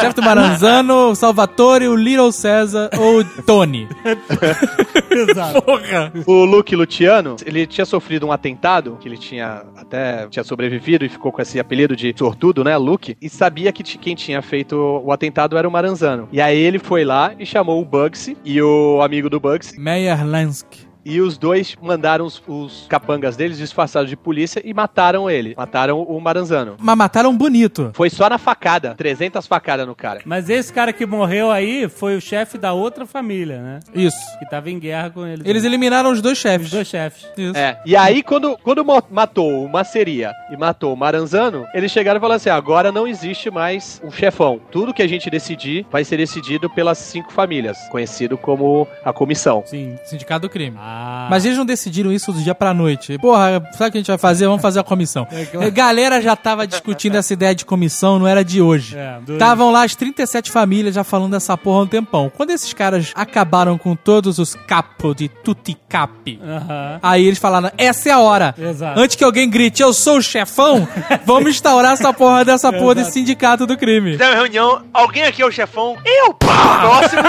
Chefe 0.00 0.14
do 0.14 0.22
Maranzano, 0.22 1.10
o 1.10 1.14
Salvatore, 1.14 1.88
o 1.88 1.96
Little 1.96 2.30
César 2.30 2.90
ou 2.98 3.24
Tony. 3.44 3.88
Exato. 5.12 5.62
Porra! 5.62 6.12
O 6.26 6.44
Luke 6.44 6.74
Luciano, 6.74 7.36
ele 7.44 7.66
tinha 7.66 7.84
sofrido 7.84 8.26
um 8.26 8.32
atentado, 8.32 8.96
que 9.00 9.08
ele 9.08 9.18
tinha 9.18 9.64
até 9.76 10.26
tinha 10.28 10.44
sobrevivido 10.44 11.04
e 11.04 11.08
ficou 11.08 11.32
com 11.32 11.40
esse 11.42 11.58
apelido 11.58 11.94
de 11.94 12.14
sortudo, 12.16 12.64
né, 12.64 12.76
Luke, 12.76 13.16
e 13.20 13.28
sabia 13.28 13.72
que 13.72 13.82
quem 13.82 14.14
tinha 14.14 14.40
feito 14.42 14.76
o 14.76 15.12
atentado 15.12 15.56
era 15.56 15.68
o 15.68 15.70
Maranzano. 15.70 16.28
E 16.32 16.40
aí 16.40 16.58
ele 16.58 16.78
foi 16.78 17.04
lá 17.04 17.32
e 17.38 17.44
chamou 17.44 17.80
o 17.80 17.84
Bugsy 17.84 18.36
e 18.44 18.60
o 18.60 19.00
amigo 19.02 19.28
do 19.28 19.40
Bugsy, 19.40 19.78
Meyer 19.78 20.26
Lansky. 20.26 20.91
E 21.04 21.20
os 21.20 21.36
dois 21.36 21.76
mandaram 21.80 22.24
os, 22.24 22.42
os 22.46 22.86
capangas 22.88 23.36
deles 23.36 23.58
disfarçados 23.58 24.08
de 24.08 24.16
polícia 24.16 24.62
e 24.64 24.72
mataram 24.72 25.28
ele. 25.28 25.54
Mataram 25.56 26.02
o 26.02 26.20
Maranzano. 26.20 26.76
Mas 26.78 26.96
mataram 26.96 27.36
bonito. 27.36 27.90
Foi 27.94 28.10
só 28.10 28.28
na 28.28 28.38
facada, 28.38 28.94
300 28.94 29.46
facadas 29.46 29.86
no 29.86 29.94
cara. 29.94 30.20
Mas 30.24 30.48
esse 30.48 30.72
cara 30.72 30.92
que 30.92 31.04
morreu 31.04 31.50
aí 31.50 31.88
foi 31.88 32.16
o 32.16 32.20
chefe 32.20 32.58
da 32.58 32.72
outra 32.72 33.06
família, 33.06 33.60
né? 33.60 33.80
Isso. 33.94 34.16
Que 34.38 34.48
tava 34.48 34.70
em 34.70 34.78
guerra 34.78 35.10
com 35.10 35.26
eles. 35.26 35.46
Eles 35.46 35.64
eliminaram 35.64 36.10
os 36.10 36.22
dois 36.22 36.38
chefes. 36.38 36.66
Os 36.66 36.72
dois 36.72 36.88
chefes. 36.88 37.26
Isso. 37.36 37.56
É. 37.56 37.80
E 37.84 37.96
aí, 37.96 38.22
quando, 38.22 38.56
quando 38.58 38.84
matou 39.10 39.64
o 39.64 39.68
Maceria 39.68 40.32
e 40.50 40.56
matou 40.56 40.92
o 40.92 40.96
Maranzano, 40.96 41.66
eles 41.74 41.90
chegaram 41.90 42.18
e 42.18 42.20
falaram 42.20 42.36
assim: 42.36 42.50
agora 42.50 42.92
não 42.92 43.06
existe 43.06 43.50
mais 43.50 44.00
um 44.04 44.10
chefão. 44.10 44.60
Tudo 44.70 44.94
que 44.94 45.02
a 45.02 45.08
gente 45.08 45.28
decidir 45.30 45.86
vai 45.90 46.04
ser 46.04 46.16
decidido 46.16 46.70
pelas 46.70 46.98
cinco 46.98 47.32
famílias, 47.32 47.78
conhecido 47.90 48.38
como 48.38 48.86
a 49.04 49.12
comissão. 49.12 49.62
Sim. 49.66 49.96
Sindicato 50.04 50.46
do 50.46 50.50
crime. 50.50 50.76
Ah. 50.78 50.91
Mas 51.30 51.44
eles 51.44 51.56
não 51.58 51.64
decidiram 51.64 52.12
isso 52.12 52.32
do 52.32 52.40
dia 52.42 52.54
pra 52.54 52.72
noite. 52.74 53.18
Porra, 53.18 53.62
sabe 53.72 53.88
o 53.88 53.92
que 53.92 53.98
a 53.98 54.00
gente 54.00 54.06
vai 54.08 54.18
fazer? 54.18 54.46
Vamos 54.46 54.62
fazer 54.62 54.80
a 54.80 54.84
comissão. 54.84 55.26
É 55.32 55.44
claro. 55.46 55.66
A 55.66 55.70
galera 55.70 56.20
já 56.22 56.36
tava 56.36 56.66
discutindo 56.66 57.16
essa 57.16 57.32
ideia 57.32 57.54
de 57.54 57.64
comissão, 57.64 58.18
não 58.18 58.26
era 58.28 58.44
de 58.44 58.60
hoje. 58.62 58.96
É, 58.96 59.18
Estavam 59.32 59.70
lá 59.72 59.82
as 59.84 59.94
37 59.96 60.50
famílias 60.50 60.94
já 60.94 61.02
falando 61.02 61.32
dessa 61.32 61.56
porra 61.56 61.80
há 61.80 61.82
um 61.82 61.86
tempão. 61.86 62.30
Quando 62.36 62.50
esses 62.50 62.72
caras 62.72 63.12
acabaram 63.14 63.76
com 63.78 63.96
todos 63.96 64.38
os 64.38 64.54
capos 64.54 65.16
de 65.16 65.28
tutti 65.28 65.76
cap, 65.88 66.38
Aham. 66.42 67.00
aí 67.02 67.24
eles 67.26 67.38
falaram, 67.38 67.70
essa 67.76 68.08
é 68.08 68.12
a 68.12 68.18
hora. 68.20 68.54
Exato. 68.56 69.00
Antes 69.00 69.16
que 69.16 69.24
alguém 69.24 69.48
grite, 69.50 69.82
eu 69.82 69.92
sou 69.92 70.18
o 70.18 70.22
chefão, 70.22 70.86
vamos 71.26 71.50
instaurar 71.50 71.92
essa 71.92 72.12
porra 72.12 72.44
dessa 72.44 72.72
porra 72.72 72.94
desse 72.96 73.12
sindicato 73.12 73.66
do 73.66 73.76
crime. 73.76 74.12
Fizeram 74.12 74.32
uma 74.32 74.36
reunião, 74.42 74.82
alguém 74.92 75.24
aqui 75.24 75.42
é 75.42 75.46
o 75.46 75.50
chefão? 75.50 75.96
Eu! 76.04 76.34
Pá! 76.34 76.78
Próximo! 76.82 77.22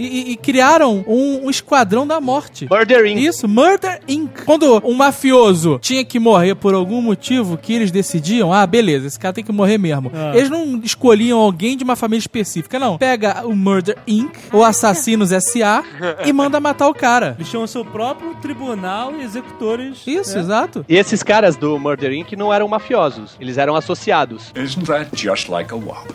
E, 0.00 0.06
e- 0.06 0.32
e 0.32 0.36
criaram 0.36 1.04
um, 1.06 1.44
um 1.44 1.50
esquadrão 1.50 2.06
da 2.06 2.20
morte. 2.20 2.66
Murder 2.70 3.04
Inc. 3.06 3.20
Isso, 3.22 3.46
Murder 3.46 4.00
Inc. 4.08 4.44
Quando 4.46 4.80
um 4.84 4.94
mafioso 4.94 5.78
tinha 5.80 6.04
que 6.04 6.18
morrer 6.18 6.54
por 6.54 6.72
algum 6.74 7.02
motivo 7.02 7.58
que 7.58 7.74
eles 7.74 7.90
decidiam, 7.90 8.52
ah, 8.52 8.66
beleza, 8.66 9.06
esse 9.06 9.18
cara 9.18 9.34
tem 9.34 9.44
que 9.44 9.52
morrer 9.52 9.76
mesmo. 9.78 10.10
Ah. 10.14 10.32
Eles 10.34 10.48
não 10.48 10.80
escolhiam 10.82 11.38
alguém 11.38 11.76
de 11.76 11.84
uma 11.84 11.96
família 11.96 12.20
específica, 12.20 12.78
não. 12.78 12.96
Pega 12.96 13.46
o 13.46 13.54
Murder 13.54 13.98
Inc. 14.06 14.34
ou 14.52 14.64
Assassinos 14.64 15.32
S.A. 15.32 15.84
e 16.24 16.32
manda 16.32 16.58
matar 16.60 16.88
o 16.88 16.94
cara. 16.94 17.34
Eles 17.38 17.50
tinham 17.50 17.66
seu 17.66 17.84
próprio 17.84 18.34
tribunal 18.36 19.14
e 19.16 19.22
executores. 19.22 19.98
Isso, 20.06 20.34
né? 20.36 20.40
exato. 20.40 20.84
E 20.88 20.96
esses 20.96 21.22
caras 21.22 21.56
do 21.56 21.78
Murder 21.78 22.12
Inc. 22.12 22.32
não 22.36 22.50
eram 22.52 22.66
mafiosos, 22.68 23.36
eles 23.38 23.58
eram 23.58 23.76
associados. 23.76 24.50
Isn't 24.56 24.86
that 24.86 25.10
just 25.14 25.48
like 25.50 25.72
a 25.74 25.76
wop? 25.76 26.08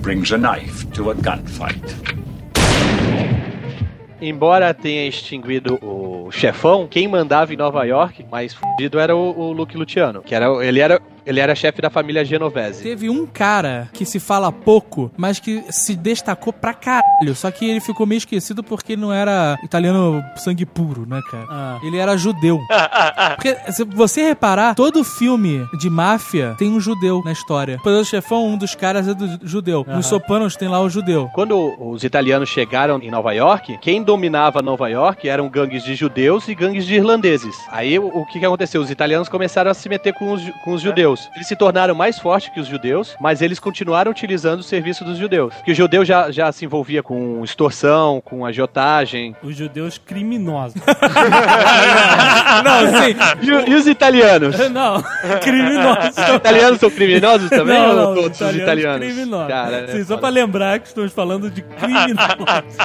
Brings 0.00 0.32
a 0.32 0.38
knife 0.38 0.86
to 0.88 1.10
a 1.10 1.14
gunfight. 1.14 1.82
Embora 4.20 4.72
tenha 4.72 5.06
extinguido 5.06 5.78
o 5.82 6.30
chefão, 6.30 6.86
quem 6.86 7.08
mandava 7.08 7.52
em 7.52 7.56
Nova 7.56 7.84
York, 7.84 8.24
mais 8.30 8.54
fudido 8.54 8.98
era 8.98 9.14
o, 9.14 9.38
o 9.38 9.52
Luke 9.52 9.76
Luciano, 9.76 10.22
que 10.22 10.34
era 10.34 10.46
ele 10.64 10.80
era 10.80 11.00
Ele 11.26 11.40
era 11.40 11.54
chefe 11.54 11.80
da 11.80 11.90
família 11.90 12.24
Genovese. 12.24 12.82
Teve 12.82 13.08
um 13.08 13.26
cara 13.26 13.88
que 13.92 14.04
se 14.04 14.20
fala 14.20 14.52
pouco, 14.52 15.10
mas 15.16 15.38
que 15.38 15.64
se 15.70 15.94
destacou 15.94 16.52
pra 16.52 16.74
caralho. 16.74 17.34
Só 17.34 17.50
que 17.50 17.68
ele 17.68 17.80
ficou 17.80 18.06
meio 18.06 18.18
esquecido 18.18 18.62
porque 18.62 18.92
ele 18.92 19.02
não 19.02 19.12
era 19.12 19.56
italiano 19.62 20.22
sangue 20.36 20.66
puro, 20.66 21.06
né, 21.06 21.20
cara? 21.30 21.46
Ah. 21.50 21.78
Ele 21.82 21.98
era 21.98 22.16
judeu. 22.16 22.60
Porque, 23.34 23.56
se 23.72 23.84
você 23.84 24.22
reparar, 24.24 24.74
todo 24.74 25.02
filme 25.02 25.66
de 25.78 25.90
máfia 25.90 26.54
tem 26.58 26.70
um 26.70 26.80
judeu 26.80 27.22
na 27.24 27.32
história. 27.32 27.76
O 27.76 27.82
Poderoso 27.82 28.10
Chefão, 28.10 28.46
um 28.46 28.56
dos 28.56 28.74
caras 28.74 29.08
é 29.08 29.14
do 29.14 29.46
judeu. 29.46 29.84
Nos 29.88 30.06
Sopranos 30.06 30.56
tem 30.56 30.68
lá 30.68 30.80
o 30.80 30.88
judeu. 30.88 31.28
Quando 31.34 31.74
os 31.80 32.04
italianos 32.04 32.48
chegaram 32.48 32.98
em 33.00 33.10
Nova 33.10 33.32
York, 33.32 33.78
quem 33.80 34.02
dominava 34.02 34.62
Nova 34.62 34.88
York 34.88 35.28
eram 35.28 35.48
gangues 35.48 35.82
de 35.82 35.94
judeus 35.94 36.48
e 36.48 36.54
gangues 36.54 36.86
de 36.86 36.94
irlandeses. 36.94 37.56
Aí 37.70 37.98
o, 37.98 38.24
que, 38.26 38.38
que 38.38 38.46
aconteceu? 38.46 38.80
Os 38.80 38.90
italianos 38.90 39.28
começaram 39.28 39.70
a 39.70 39.74
se 39.74 39.88
meter 39.88 40.12
com 40.14 40.32
os, 40.32 40.42
com 40.64 40.72
os 40.72 40.82
judeus. 40.82 41.13
Eles 41.34 41.46
se 41.46 41.56
tornaram 41.56 41.94
mais 41.94 42.18
fortes 42.18 42.52
que 42.52 42.60
os 42.60 42.66
judeus, 42.66 43.16
mas 43.20 43.42
eles 43.42 43.58
continuaram 43.58 44.10
utilizando 44.10 44.60
o 44.60 44.62
serviço 44.62 45.04
dos 45.04 45.18
judeus. 45.18 45.54
Porque 45.54 45.72
o 45.72 45.74
judeu 45.74 46.04
já, 46.04 46.30
já 46.30 46.50
se 46.52 46.64
envolvia 46.64 47.02
com 47.02 47.42
extorsão, 47.44 48.20
com 48.24 48.44
agiotagem. 48.44 49.34
Os 49.42 49.56
judeus 49.56 49.98
criminosos. 49.98 50.80
Não, 52.64 52.80
sim. 53.02 53.16
E, 53.42 53.70
e 53.70 53.74
os 53.74 53.86
italianos? 53.86 54.56
não, 54.70 55.02
criminosos. 55.40 56.16
Os 56.16 56.34
italianos 56.36 56.80
são 56.80 56.90
criminosos 56.90 57.50
também? 57.50 57.78
Não, 57.78 57.88
ou 57.90 57.94
não, 57.96 58.22
todos 58.22 58.40
os 58.40 58.54
italianos? 58.54 59.06
criminosos. 59.06 59.48
Cara, 59.48 59.88
Sim, 59.88 59.98
é 59.98 60.00
só 60.00 60.08
foda. 60.08 60.18
pra 60.18 60.28
lembrar 60.28 60.78
que 60.78 60.88
estamos 60.88 61.12
falando 61.12 61.50
de 61.50 61.62
criminosos. 61.62 62.76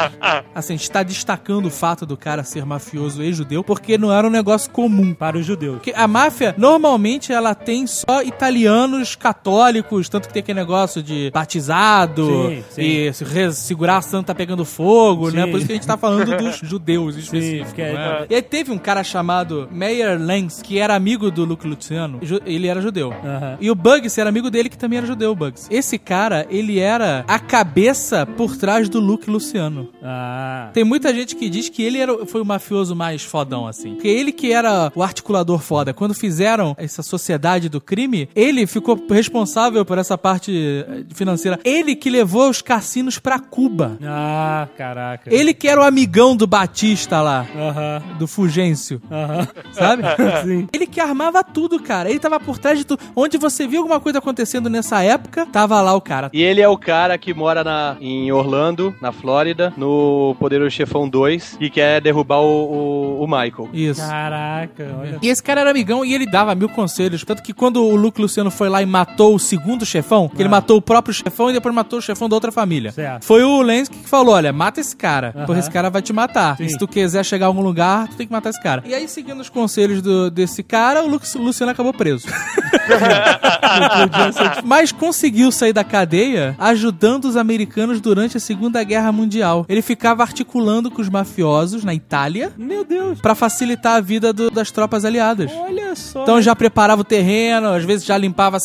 Assim, 0.54 0.74
a 0.74 0.78
gente 0.78 0.92
tá 0.92 1.04
destacando 1.04 1.66
o 1.68 1.70
fato 1.70 2.06
do 2.06 2.18
cara 2.18 2.44
ser 2.44 2.66
mafioso 2.66 3.22
e 3.24 3.32
judeu 3.32 3.64
porque 3.64 3.98
não 3.98 4.12
era 4.12 4.26
um 4.26 4.30
negócio 4.32 4.70
comum. 4.72 5.14
para 5.14 5.38
os 5.38 5.46
judeus. 5.46 5.76
Porque 5.76 5.94
a 5.96 6.08
máfia, 6.08 6.56
normalmente, 6.58 7.32
ela 7.32 7.54
tem 7.54 7.86
só 8.20 8.24
italianos 8.24 9.16
católicos, 9.16 10.10
tanto 10.10 10.28
que 10.28 10.34
tem 10.34 10.42
aquele 10.42 10.60
negócio 10.60 11.02
de 11.02 11.32
batizado 11.32 12.26
Sim, 12.50 12.64
sim. 12.70 12.82
e 12.82 13.14
se 13.14 13.54
segurar 13.54 13.98
a 13.98 14.02
santa 14.02 14.36
pegando 14.36 14.66
fogo, 14.66 15.32
né? 15.32 15.46
Sim. 15.46 15.52
Por 15.52 15.58
isso 15.58 15.66
que 15.68 15.72
a 15.74 15.76
gente 15.76 15.88
tá 15.88 15.98
falando 15.98 16.36
dos 16.38 16.58
judeus 16.58 17.16
específicos. 17.16 17.74
é- 17.78 17.94
né? 17.94 18.26
E 18.30 18.36
aí 18.36 18.42
teve 18.42 18.72
um 18.72 18.78
cara 18.78 19.04
chamado 19.04 19.68
Meyer 19.72 20.20
Lenz, 20.20 20.62
que 20.62 20.78
era 20.80 20.96
amigo 20.96 21.32
do 21.32 21.46
Luke 21.46 21.68
Luciano. 21.68 22.20
Ele 22.46 22.68
era 22.68 22.82
judeu. 22.82 23.14
E 23.60 23.70
o 23.72 23.76
Bugs 23.76 24.18
era 24.18 24.30
amigo 24.30 24.50
dele, 24.50 24.70
que 24.70 24.78
também 24.78 24.98
era 24.98 25.08
judeu, 25.08 25.36
Bugs. 25.36 25.68
Esse 25.70 25.98
cara, 25.98 26.46
ele 26.50 26.80
era 26.80 27.24
a 27.28 27.40
cabeça 27.40 28.26
por 28.26 28.56
trás 28.58 28.90
do 28.90 29.00
Luke 29.00 29.30
Luciano. 29.30 29.90
Ah. 30.04 30.70
Tem 30.74 30.84
muita 30.84 31.14
gente 31.14 31.36
que 31.36 31.50
diz 31.50 31.70
que 31.70 31.84
ele 31.84 32.00
era, 32.00 32.26
foi 32.26 32.42
o 32.42 32.46
mafioso 32.46 32.96
mais 32.96 33.24
fodão, 33.24 33.68
assim. 33.68 33.94
Porque 33.96 34.08
ele 34.08 34.32
que 34.32 34.52
era 34.52 34.92
o 34.96 35.04
articulador 35.04 35.60
foda. 35.60 35.94
Quando 35.94 36.14
fizeram 36.14 36.76
essa 36.78 37.02
sociedade 37.02 37.70
do 37.70 37.80
crime, 37.82 38.09
ele 38.36 38.66
ficou 38.68 38.98
responsável 39.10 39.84
por 39.86 39.98
essa 39.98 40.18
parte 40.18 40.52
eh, 40.88 41.04
financeira. 41.14 41.60
Ele 41.64 41.96
que 41.96 42.10
levou 42.10 42.50
os 42.50 42.62
cassinos 42.62 43.20
pra 43.20 43.40
Cuba. 43.40 43.98
Ah, 44.04 44.68
caraca. 44.78 45.34
Ele 45.34 45.54
que 45.54 45.68
era 45.68 45.82
o 45.82 45.84
amigão 45.84 46.36
do 46.36 46.48
Batista 46.48 47.22
lá, 47.22 47.46
Aham. 47.56 48.02
do 48.18 48.28
Fugêncio, 48.28 49.02
Aham. 49.12 49.48
sabe? 49.72 50.04
Sim. 50.44 50.68
Ele 50.74 50.86
que 50.88 51.00
armava 51.00 51.44
tudo, 51.44 51.80
cara. 51.80 52.10
Ele 52.10 52.20
tava 52.20 52.40
por 52.40 52.58
trás 52.58 52.78
de 52.78 52.86
tudo. 52.86 53.02
Onde 53.16 53.38
você 53.38 53.68
viu 53.68 53.80
alguma 53.82 54.00
coisa 54.00 54.20
acontecendo 54.20 54.70
nessa 54.70 55.02
época, 55.02 55.46
tava 55.46 55.82
lá 55.82 55.94
o 55.94 56.02
cara. 56.02 56.30
E 56.34 56.42
ele 56.42 56.62
é 56.62 56.68
o 56.68 56.78
cara 56.78 57.18
que 57.18 57.34
mora 57.34 57.64
na, 57.64 57.98
em 58.00 58.32
Orlando, 58.32 58.96
na 59.02 59.12
Flórida, 59.12 59.74
no 59.78 60.36
Poderoso 60.40 60.72
Chefão 60.72 61.08
2, 61.08 61.58
e 61.60 61.70
quer 61.70 62.02
derrubar 62.02 62.40
o, 62.42 63.20
o, 63.20 63.24
o 63.24 63.28
Michael. 63.28 63.70
Isso. 63.74 64.02
Caraca, 64.02 64.96
olha. 65.00 65.18
E 65.22 65.28
esse 65.28 65.42
cara 65.44 65.62
era 65.62 65.72
amigão 65.72 66.04
e 66.06 66.14
ele 66.14 66.26
dava 66.26 66.56
mil 66.56 66.70
conselhos. 66.70 67.24
Tanto 67.24 67.42
que 67.44 67.54
quando 67.54 67.84
o 67.84 67.96
Luke 68.00 68.22
Luciano 68.22 68.52
foi 68.52 68.70
lá 68.70 68.82
e 68.82 68.86
matou 68.86 69.36
o 69.36 69.40
segundo 69.40 69.86
chefão, 69.86 70.30
que 70.30 70.42
ele 70.42 70.50
matou 70.50 70.78
o 70.78 70.82
próprio 70.82 71.14
chefão 71.14 71.50
e 71.50 71.54
depois 71.54 71.74
matou 71.74 72.00
o 72.00 72.02
chefão 72.02 72.30
da 72.30 72.36
outra 72.36 72.52
família. 72.52 72.92
Certo. 72.92 73.26
Foi 73.26 73.44
o 73.44 73.62
Lenz 73.62 73.90
que 73.90 73.98
falou: 74.08 74.36
olha, 74.36 74.52
mata 74.54 74.80
esse 74.80 74.96
cara. 74.96 75.34
Aham. 75.36 75.46
Porque 75.46 75.60
esse 75.60 75.72
cara 75.72 75.90
vai 75.90 76.02
te 76.02 76.14
matar. 76.14 76.58
Sim. 76.58 76.66
E 76.66 76.70
se 76.70 76.78
tu 76.78 76.88
quiser 76.88 77.24
chegar 77.24 77.46
a 77.46 77.50
algum 77.50 77.62
lugar, 77.62 78.08
tu 78.08 78.16
tem 78.16 78.28
que 78.28 78.34
matar 78.34 78.50
esse 78.50 78.62
cara. 78.62 78.84
E 78.86 78.94
aí, 78.94 79.08
seguindo 79.08 79.40
os 79.40 79.50
conselhos 79.50 80.02
do- 80.02 80.30
desse 80.32 80.64
cara, 80.64 81.04
o 81.04 81.08
Luke 81.08 81.26
Luciano 81.38 81.72
acabou 81.72 81.94
preso. 81.94 82.28
Mas 84.66 84.92
conseguiu 84.92 85.52
sair 85.52 85.74
da 85.74 85.84
cadeia 85.84 86.56
ajudando 86.60 87.26
os 87.26 87.36
americanos 87.38 88.02
durante 88.02 88.38
a 88.38 88.40
Segunda 88.40 88.84
Guerra 88.84 89.12
Mundial. 89.12 89.66
Ele 89.70 89.82
ficava 89.82 90.24
articulando 90.24 90.90
com 90.92 91.02
os 91.02 91.10
mafiosos 91.10 91.84
na 91.84 91.94
Itália 91.94 92.52
Meu 92.58 92.84
Deus. 92.84 93.20
pra 93.22 93.36
facilitar 93.36 93.96
a 93.98 94.02
vida 94.02 94.34
do- 94.34 94.50
das 94.52 94.72
tropas 94.72 95.06
aliadas. 95.06 95.52
Olha 95.54 95.96
só. 95.96 96.24
Então 96.24 96.42
já 96.42 96.56
preparava 96.56 97.02
o 97.02 97.06
terreno, 97.06 97.79
às 97.80 97.86
vezes 97.86 98.06
já 98.06 98.18
limpava, 98.18 98.58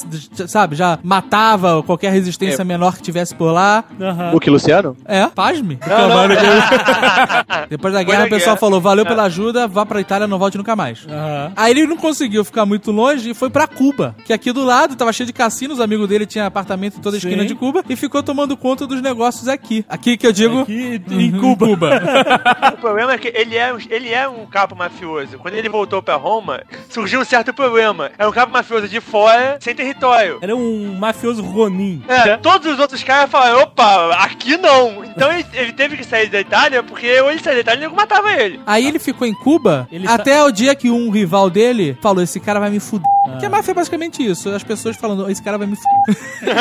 sabe, 0.47 0.77
já 0.77 0.99
matava 1.03 1.83
qualquer 1.83 2.13
resistência 2.13 2.65
menor 2.65 2.97
que 2.97 3.03
tivesse 3.03 3.35
por 3.35 3.51
lá. 3.53 3.85
Aham. 4.01 4.33
Luke 4.33 4.51
Luciano? 4.51 4.97
É, 5.05 5.27
pasme. 5.29 5.79
Depois 7.69 7.95
da 7.95 8.03
guerra, 8.03 8.25
o 8.27 8.29
pessoal 8.29 8.55
guerra. 8.55 8.57
falou: 8.57 8.81
valeu 8.81 9.05
pela 9.07 9.25
ajuda, 9.25 9.67
vá 9.67 9.85
pra 9.87 10.01
Itália, 10.01 10.27
não 10.27 10.39
volte 10.39 10.57
nunca 10.59 10.75
mais. 10.77 11.07
Aham. 11.09 11.53
Aí 11.57 11.71
ele 11.73 11.87
não 11.87 11.97
conseguiu 11.97 12.45
ficar 12.45 12.67
muito 12.67 12.91
longe 12.91 13.31
e 13.31 13.35
foi 13.35 13.51
pra 13.51 13.67
Cuba, 13.67 14.15
que 14.25 14.33
aqui 14.33 14.53
do 14.53 14.65
lado 14.65 14.97
tava 14.97 15.13
cheio 15.13 15.27
de 15.27 15.33
cassinos, 15.33 15.79
o 15.79 15.83
amigo 15.83 16.07
dele 16.07 16.27
tinha 16.27 16.47
apartamento 16.47 16.99
em 16.99 17.01
toda 17.01 17.17
a 17.17 17.19
esquina 17.19 17.43
Sim. 17.43 17.49
de 17.49 17.55
Cuba 17.55 17.83
e 17.89 17.97
ficou 17.97 18.23
tomando 18.23 18.57
conta 18.57 18.87
dos 18.87 19.01
negócios 19.01 19.49
aqui. 19.49 19.85
Aqui 19.89 20.17
que 20.17 20.27
eu 20.27 20.33
digo. 20.33 20.61
Aqui 20.63 21.01
em 21.11 21.33
Cuba. 21.33 21.89
O 22.75 22.79
problema 22.85 23.13
é 23.13 23.19
que 23.19 23.29
ele 23.35 23.57
é, 23.57 23.73
um- 23.73 23.79
ele 23.89 24.11
é 24.11 24.29
um 24.29 24.47
capo 24.47 24.75
mafioso. 24.77 25.39
Quando 25.39 25.55
ele 25.55 25.69
voltou 25.69 26.03
pra 26.03 26.17
Roma, 26.17 26.63
surgiu 26.89 27.21
um 27.21 27.25
certo 27.25 27.53
problema. 27.53 28.11
É 28.19 28.27
um 28.27 28.33
capo 28.33 28.53
mafioso 28.53 28.89
de 28.89 29.01
fora, 29.05 29.59
sem 29.61 29.75
território. 29.75 30.39
Era 30.41 30.55
um 30.57 30.95
mafioso 30.99 31.43
Ronin. 31.43 32.03
É, 32.09 32.37
todos 32.39 32.73
os 32.73 32.79
outros 32.79 33.03
caras 33.03 33.31
falaram, 33.31 33.63
opa, 33.63 34.15
aqui 34.17 34.57
não. 34.57 35.05
Então 35.05 35.31
ele, 35.33 35.47
ele 35.53 35.73
teve 35.73 35.97
que 35.97 36.05
sair 36.05 36.29
da 36.29 36.41
Itália, 36.41 36.83
porque 36.83 37.21
ou 37.21 37.31
ele 37.31 37.41
saía 37.41 37.57
da 37.57 37.61
Itália, 37.61 37.87
ele 37.87 37.95
matava 37.95 38.33
ele. 38.33 38.61
Aí 38.67 38.87
ele 38.87 38.99
ficou 38.99 39.27
em 39.27 39.35
Cuba 39.35 39.87
Ele 39.91 40.07
até 40.09 40.43
o 40.43 40.51
dia 40.51 40.75
que 40.75 40.91
um 40.91 41.11
rival 41.11 41.49
dele 41.51 41.97
falou: 42.03 42.23
esse 42.23 42.41
cara 42.41 42.59
vai 42.59 42.71
me 42.71 42.81
fuder. 42.81 43.07
Que 43.39 43.47
a 43.47 43.51
máfia 43.51 43.71
é 43.73 43.75
basicamente 43.75 44.25
isso. 44.25 44.51
As 44.51 44.63
pessoas 44.63 44.97
falando, 44.97 45.31
esse 45.31 45.43
cara 45.43 45.57
vai 45.57 45.67
me 45.67 45.77
fuder. 45.77 46.25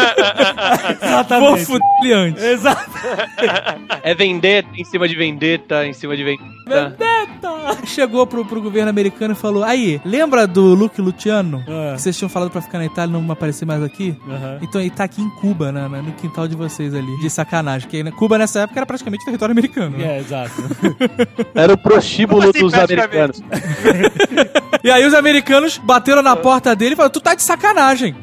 Vou 1.00 1.10
Exatamente. 1.10 1.66
fuder 1.66 1.88
ele 2.04 2.14
antes. 2.14 2.44
Exato. 2.44 2.92
É 4.02 4.14
vendetta 4.16 4.70
em 4.76 4.86
cima 4.86 5.08
de 5.08 5.16
vendetta, 5.16 5.86
em 5.86 5.94
cima 5.94 6.16
de 6.16 6.24
vendetta. 6.24 7.06
Chegou 7.86 8.26
pro, 8.26 8.46
pro 8.46 8.62
governo 8.62 8.90
americano 8.90 9.34
e 9.34 9.38
falou: 9.38 9.64
Aí, 9.64 10.00
lembra 10.06 10.48
do 10.48 10.74
Luke 10.74 11.02
Luciano? 11.02 11.64
Ah. 11.68 11.94
Que 11.96 12.02
vocês 12.02 12.18
tinham 12.18 12.30
falado 12.34 12.50
pra 12.52 12.62
ficar 12.62 12.80
na 12.80 12.86
Itália 12.86 13.16
e 13.18 13.22
não 13.22 13.32
aparecer 13.32 13.66
mais 13.66 13.82
aqui? 13.84 14.16
Aham. 14.28 14.58
Então 14.62 14.82
ele 14.82 14.90
tá 14.90 15.04
aqui 15.04 15.22
em 15.22 15.30
Cuba, 15.30 15.72
né, 15.72 15.88
no 15.88 16.12
quintal 16.14 16.48
de 16.48 16.56
vocês 16.56 16.94
ali. 16.94 17.18
De 17.20 17.30
sacanagem. 17.30 17.88
Porque 17.90 18.12
Cuba 18.12 18.38
nessa 18.38 18.62
época 18.62 18.80
era 18.80 18.86
praticamente 18.86 19.24
território 19.24 19.54
americano. 19.54 19.98
né? 19.98 20.18
É, 20.18 20.20
exato. 20.20 20.52
Era 21.56 21.74
o 21.74 21.78
prostíbulo 21.78 22.50
assim, 22.50 22.60
dos 22.60 22.74
americanos. 22.74 23.42
E 24.84 24.92
aí 24.92 25.06
os 25.06 25.14
americanos 25.14 25.78
bateram 25.78 26.22
na 26.22 26.36
porta 26.36 26.76
dele 26.76 26.92
e 26.92 26.96
falaram: 26.98 27.14
Tu 27.14 27.22
tá 27.22 27.34
de 27.34 27.42
sacanagem. 27.42 28.14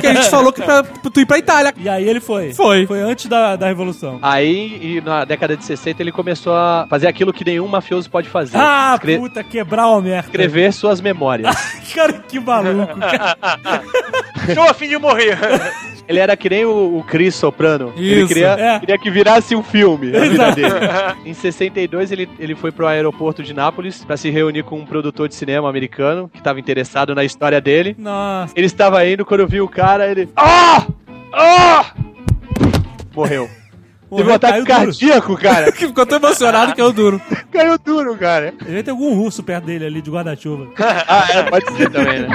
que 0.00 0.06
a 0.06 0.14
gente 0.14 0.30
falou 0.30 0.52
que 0.52 0.62
pra, 0.62 0.84
pra 0.84 1.10
tu 1.10 1.20
ir 1.20 1.26
pra 1.26 1.38
Itália. 1.38 1.74
E 1.76 1.88
aí 1.88 2.08
ele 2.08 2.20
foi. 2.20 2.54
Foi. 2.54 2.86
Foi 2.86 3.00
antes 3.00 3.26
da, 3.26 3.56
da 3.56 3.66
Revolução. 3.66 4.20
Aí, 4.22 4.78
e 4.80 5.00
na 5.00 5.24
década 5.24 5.56
de 5.56 5.64
60, 5.64 6.00
ele 6.00 6.12
começou 6.12 6.54
a 6.54 6.86
fazer 6.88 7.08
aquilo 7.08 7.32
que 7.32 7.44
nenhum 7.44 7.66
mafioso 7.66 8.08
pode 8.08 8.28
fazer. 8.28 8.56
Ah, 8.56 8.92
Escre- 8.94 9.18
puta, 9.18 9.42
quebrar 9.42 9.88
o 9.88 10.00
merda. 10.00 10.28
escrever 10.28 10.72
suas 10.72 11.00
memórias. 11.00 11.52
Cara, 11.92 12.12
que 12.12 12.38
maluco. 12.38 12.96
cara. 12.98 13.53
Estou 14.48 14.64
a 14.64 14.74
fim 14.74 14.88
de 14.88 14.98
morrer. 14.98 15.38
Ele 16.06 16.18
era 16.18 16.36
que 16.36 16.50
nem 16.50 16.64
o, 16.66 16.98
o 16.98 17.04
Chris 17.04 17.34
Soprano. 17.34 17.92
ele 17.96 18.20
Isso, 18.20 18.28
queria, 18.28 18.48
é. 18.50 18.78
queria 18.80 18.98
que 18.98 19.10
virasse 19.10 19.56
um 19.56 19.62
filme 19.62 20.14
a 20.14 20.20
vida 20.20 20.50
dele. 20.52 20.74
Em 21.24 21.32
62, 21.32 22.12
ele, 22.12 22.28
ele 22.38 22.54
foi 22.54 22.70
pro 22.70 22.86
aeroporto 22.86 23.42
de 23.42 23.54
Nápoles 23.54 24.04
pra 24.04 24.16
se 24.16 24.28
reunir 24.28 24.64
com 24.64 24.78
um 24.78 24.84
produtor 24.84 25.28
de 25.28 25.34
cinema 25.34 25.68
americano 25.68 26.28
que 26.30 26.38
estava 26.38 26.60
interessado 26.60 27.14
na 27.14 27.24
história 27.24 27.58
dele. 27.60 27.96
Nossa. 27.98 28.52
Ele 28.54 28.66
estava 28.66 29.06
indo, 29.06 29.24
quando 29.24 29.46
viu 29.46 29.64
o 29.64 29.68
cara, 29.68 30.10
ele. 30.10 30.28
Ah! 30.36 30.86
Ah! 31.32 31.86
Morreu. 33.14 33.48
Teve 33.48 34.22
um 34.22 34.26
Morreu, 34.26 34.34
ataque 34.34 34.52
caiu 34.52 34.64
duro. 34.64 34.76
cardíaco, 34.86 35.36
cara. 35.38 35.72
Que 35.72 35.86
ficou 35.86 36.04
tão 36.04 36.18
emocionado 36.18 36.74
que 36.74 36.80
é 36.80 36.84
o 36.84 36.92
duro. 36.92 37.20
Caiu 37.50 37.78
duro, 37.78 38.14
cara. 38.16 38.52
Deve 38.62 38.82
ter 38.82 38.90
algum 38.90 39.14
russo 39.14 39.42
perto 39.42 39.64
dele 39.64 39.86
ali 39.86 40.02
de 40.02 40.10
guarda-chuva. 40.10 40.68
Ah, 41.08 41.26
é, 41.30 41.42
pode 41.44 41.72
ser 41.76 41.90
também, 41.90 42.20
né? 42.20 42.28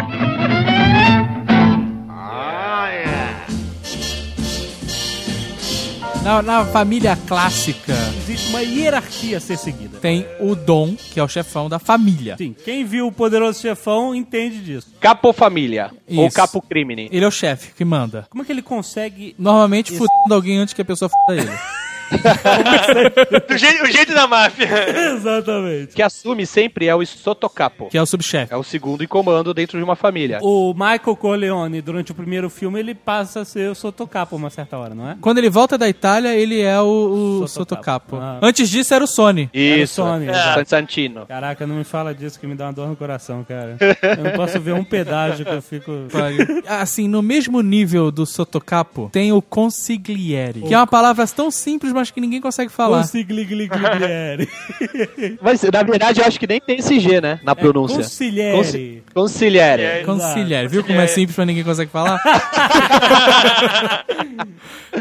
Na, 6.29 6.43
na 6.43 6.63
família 6.63 7.17
clássica 7.27 7.91
Existe 8.19 8.49
uma 8.49 8.61
hierarquia 8.61 9.37
a 9.37 9.39
ser 9.39 9.57
seguida. 9.57 9.97
tem 9.97 10.27
o 10.39 10.53
Dom, 10.53 10.95
que 10.95 11.19
é 11.19 11.23
o 11.23 11.27
chefão 11.27 11.67
da 11.67 11.79
família. 11.79 12.37
Sim, 12.37 12.55
quem 12.63 12.85
viu 12.85 13.07
o 13.07 13.11
Poderoso 13.11 13.59
Chefão 13.59 14.13
entende 14.13 14.61
disso. 14.61 14.93
Capo 14.99 15.33
família. 15.33 15.89
Ou 16.07 16.27
Isso. 16.27 16.35
capo 16.35 16.61
crimine. 16.61 17.09
Ele 17.11 17.25
é 17.25 17.27
o 17.27 17.31
chefe 17.31 17.73
que 17.73 17.83
manda. 17.83 18.27
Como 18.29 18.43
é 18.43 18.45
que 18.45 18.51
ele 18.51 18.61
consegue... 18.61 19.33
Normalmente 19.39 19.91
Isso. 19.91 20.05
fudendo 20.05 20.35
alguém 20.35 20.59
antes 20.59 20.71
que 20.71 20.83
a 20.83 20.85
pessoa 20.85 21.09
foda 21.09 21.41
ele. 21.41 21.49
Do 23.47 23.57
jeito, 23.57 23.83
o 23.83 23.91
jeito 23.91 24.13
da 24.13 24.27
máfia. 24.27 24.67
Exatamente. 25.13 25.93
que 25.95 26.01
assume 26.01 26.45
sempre 26.45 26.87
é 26.87 26.95
o 26.95 27.05
Sotocapo. 27.05 27.87
Que 27.89 27.97
é 27.97 28.01
o 28.01 28.05
subchefe. 28.05 28.53
É 28.53 28.57
o 28.57 28.63
segundo 28.63 29.03
em 29.03 29.07
comando 29.07 29.53
dentro 29.53 29.77
de 29.77 29.83
uma 29.83 29.95
família. 29.95 30.39
O 30.41 30.73
Michael 30.73 31.15
Corleone, 31.15 31.81
durante 31.81 32.11
o 32.11 32.15
primeiro 32.15 32.49
filme, 32.49 32.79
ele 32.79 32.95
passa 32.95 33.41
a 33.41 33.45
ser 33.45 33.69
o 33.69 33.75
Sotocapo 33.75 34.35
uma 34.35 34.49
certa 34.49 34.77
hora, 34.77 34.93
não 34.95 35.09
é? 35.09 35.17
Quando 35.21 35.37
ele 35.37 35.49
volta 35.49 35.77
da 35.77 35.87
Itália, 35.87 36.35
ele 36.35 36.61
é 36.61 36.79
o, 36.79 37.41
o 37.43 37.47
Sotocapo. 37.47 37.79
Sotocapo. 37.79 38.15
Ah. 38.17 38.39
Antes 38.41 38.69
disso 38.69 38.93
era 38.93 39.03
o 39.03 39.07
Sony. 39.07 39.49
Isso. 39.53 40.01
Era 40.01 40.11
o 40.11 40.15
Sony, 40.15 40.27
é. 40.29 40.65
Santino. 40.65 41.25
Caraca, 41.25 41.65
não 41.65 41.75
me 41.75 41.83
fala 41.83 42.13
disso 42.13 42.39
que 42.39 42.47
me 42.47 42.55
dá 42.55 42.65
uma 42.65 42.73
dor 42.73 42.87
no 42.87 42.95
coração, 42.95 43.43
cara. 43.43 43.77
Eu 44.01 44.23
não 44.23 44.31
posso 44.31 44.59
ver 44.59 44.73
um 44.73 44.83
pedágio 44.83 45.45
que 45.45 45.51
eu 45.51 45.61
fico. 45.61 45.91
Assim, 46.67 47.07
no 47.07 47.21
mesmo 47.21 47.61
nível 47.61 48.11
do 48.11 48.25
Sotocapo, 48.25 49.09
tem 49.11 49.31
o 49.31 49.41
consigliere, 49.41 50.61
que 50.61 50.73
é 50.73 50.77
uma 50.77 50.87
palavra 50.87 51.25
tão 51.27 51.51
simples, 51.51 51.91
mas 51.99 52.11
que 52.11 52.19
ninguém 52.21 52.41
consegue 52.41 52.71
falar. 52.71 53.01
Consigligligliere. 53.01 54.49
Mas, 55.41 55.61
na 55.63 55.83
verdade, 55.83 56.19
eu 56.21 56.25
acho 56.25 56.39
que 56.39 56.47
nem 56.47 56.59
tem 56.59 56.79
esse 56.79 56.99
G, 56.99 57.21
né? 57.21 57.39
Na 57.43 57.55
pronúncia. 57.55 57.97
Conciliere. 57.97 58.57
Consi- 58.57 59.03
Conciliere. 59.13 59.83
É. 59.83 60.03
Conciliere. 60.03 60.67
Viu 60.67 60.83
como 60.83 60.99
é 60.99 61.07
simples, 61.07 61.37
mas 61.37 61.47
ninguém 61.47 61.63
consegue 61.63 61.91
falar? 61.91 62.19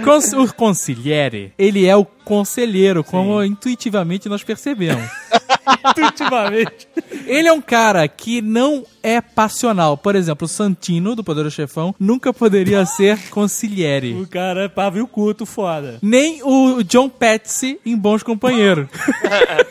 Cons- 0.05 0.33
o 0.33 0.53
consigliere, 0.55 1.53
ele 1.59 1.87
é 1.87 1.97
o 1.97 2.05
conselheiro, 2.05 3.03
como 3.03 3.43
intuitivamente 3.43 4.29
nós 4.29 4.43
percebemos. 4.43 5.09
Intuitivamente. 5.91 6.89
Ele 7.27 7.49
é 7.49 7.53
um 7.53 7.61
cara 7.61 8.07
que 8.09 8.41
não 8.41 8.85
é 9.03 9.21
passional. 9.21 9.97
Por 9.97 10.15
exemplo, 10.17 10.47
o 10.47 10.49
Santino, 10.49 11.15
do 11.15 11.25
Poderoso 11.25 11.55
Chefão, 11.57 11.95
nunca 11.99 12.33
poderia 12.33 12.85
ser 12.87 13.29
consigliere. 13.31 14.15
O 14.15 14.27
cara 14.27 14.65
é 14.65 14.69
pavio 14.69 15.07
culto 15.07 15.45
foda. 15.47 15.99
Nem 16.03 16.43
o 16.43 16.83
John 16.83 17.09
Patsy 17.09 17.79
em 17.85 17.97
Bons 17.97 18.23
Companheiros. 18.23 18.89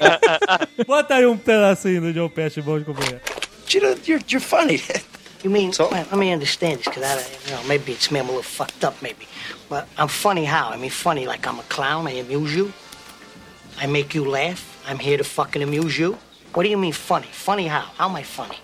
Bota 0.87 1.15
aí 1.15 1.25
um 1.25 1.37
pedacinho 1.37 2.01
do 2.01 2.13
John 2.13 2.27
de 2.27 2.85
companhia. 2.85 3.21
You 3.73 3.81
know, 3.81 3.97
you're, 4.07 4.23
you're 4.29 4.39
funny. 4.39 4.81
You 5.43 5.51
mean, 5.51 5.73
So? 5.73 5.89
well, 5.91 6.05
let 6.09 6.17
me 6.17 6.31
understand 6.33 6.77
this, 6.77 6.87
because 6.87 7.03
I, 7.03 7.15
you 7.45 7.55
know, 7.55 7.63
maybe 7.67 7.91
it's 7.91 8.09
me, 8.11 8.19
I'm 8.19 8.25
a 8.25 8.29
little 8.29 8.43
fucked 8.43 8.83
up, 8.83 9.01
maybe. 9.01 9.27
But 9.69 9.87
I'm 9.97 10.07
funny 10.07 10.45
how? 10.45 10.69
I 10.69 10.77
mean, 10.77 10.89
funny 10.89 11.27
like 11.27 11.45
I'm 11.45 11.59
a 11.59 11.63
clown, 11.63 12.07
I 12.07 12.11
amuse 12.13 12.55
you. 12.55 12.71
I 13.79 13.85
make 13.87 14.15
you 14.15 14.25
laugh. 14.25 14.76
I'm 14.87 14.99
here 14.99 15.17
to 15.17 15.23
fucking 15.23 15.61
amuse 15.61 15.99
you. 15.99 16.17
What 16.53 16.63
do 16.63 16.69
you 16.69 16.77
mean 16.77 16.93
funny? 16.93 17.27
Funny 17.27 17.67
how? 17.67 17.81
How 17.81 18.07
am 18.07 18.15
I 18.15 18.23
funny? 18.23 18.57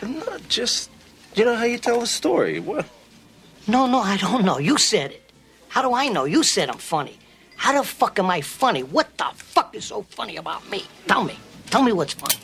I'm 0.00 0.20
Not 0.20 0.48
just, 0.48 0.90
you 1.34 1.44
know 1.44 1.56
how 1.56 1.64
you 1.64 1.76
tell 1.76 2.00
a 2.02 2.06
story. 2.06 2.60
What? 2.60 2.86
No, 3.66 3.86
no, 3.86 3.98
I 3.98 4.16
don't 4.16 4.44
know. 4.44 4.58
You 4.58 4.78
said 4.78 5.10
it. 5.10 5.32
How 5.68 5.82
do 5.82 5.92
I 5.92 6.08
know? 6.08 6.24
You 6.24 6.44
said 6.44 6.70
I'm 6.70 6.78
funny. 6.78 7.18
How 7.56 7.76
the 7.76 7.82
fuck 7.86 8.18
am 8.20 8.30
I 8.30 8.42
funny? 8.42 8.84
What 8.84 9.16
the 9.18 9.26
fuck 9.34 9.74
is 9.74 9.86
so 9.86 10.02
funny 10.02 10.36
about 10.36 10.68
me? 10.70 10.84
Tell 11.08 11.24
me. 11.24 11.36
Tell 11.66 11.82
me 11.82 11.92
what's 11.92 12.14
funny. 12.14 12.36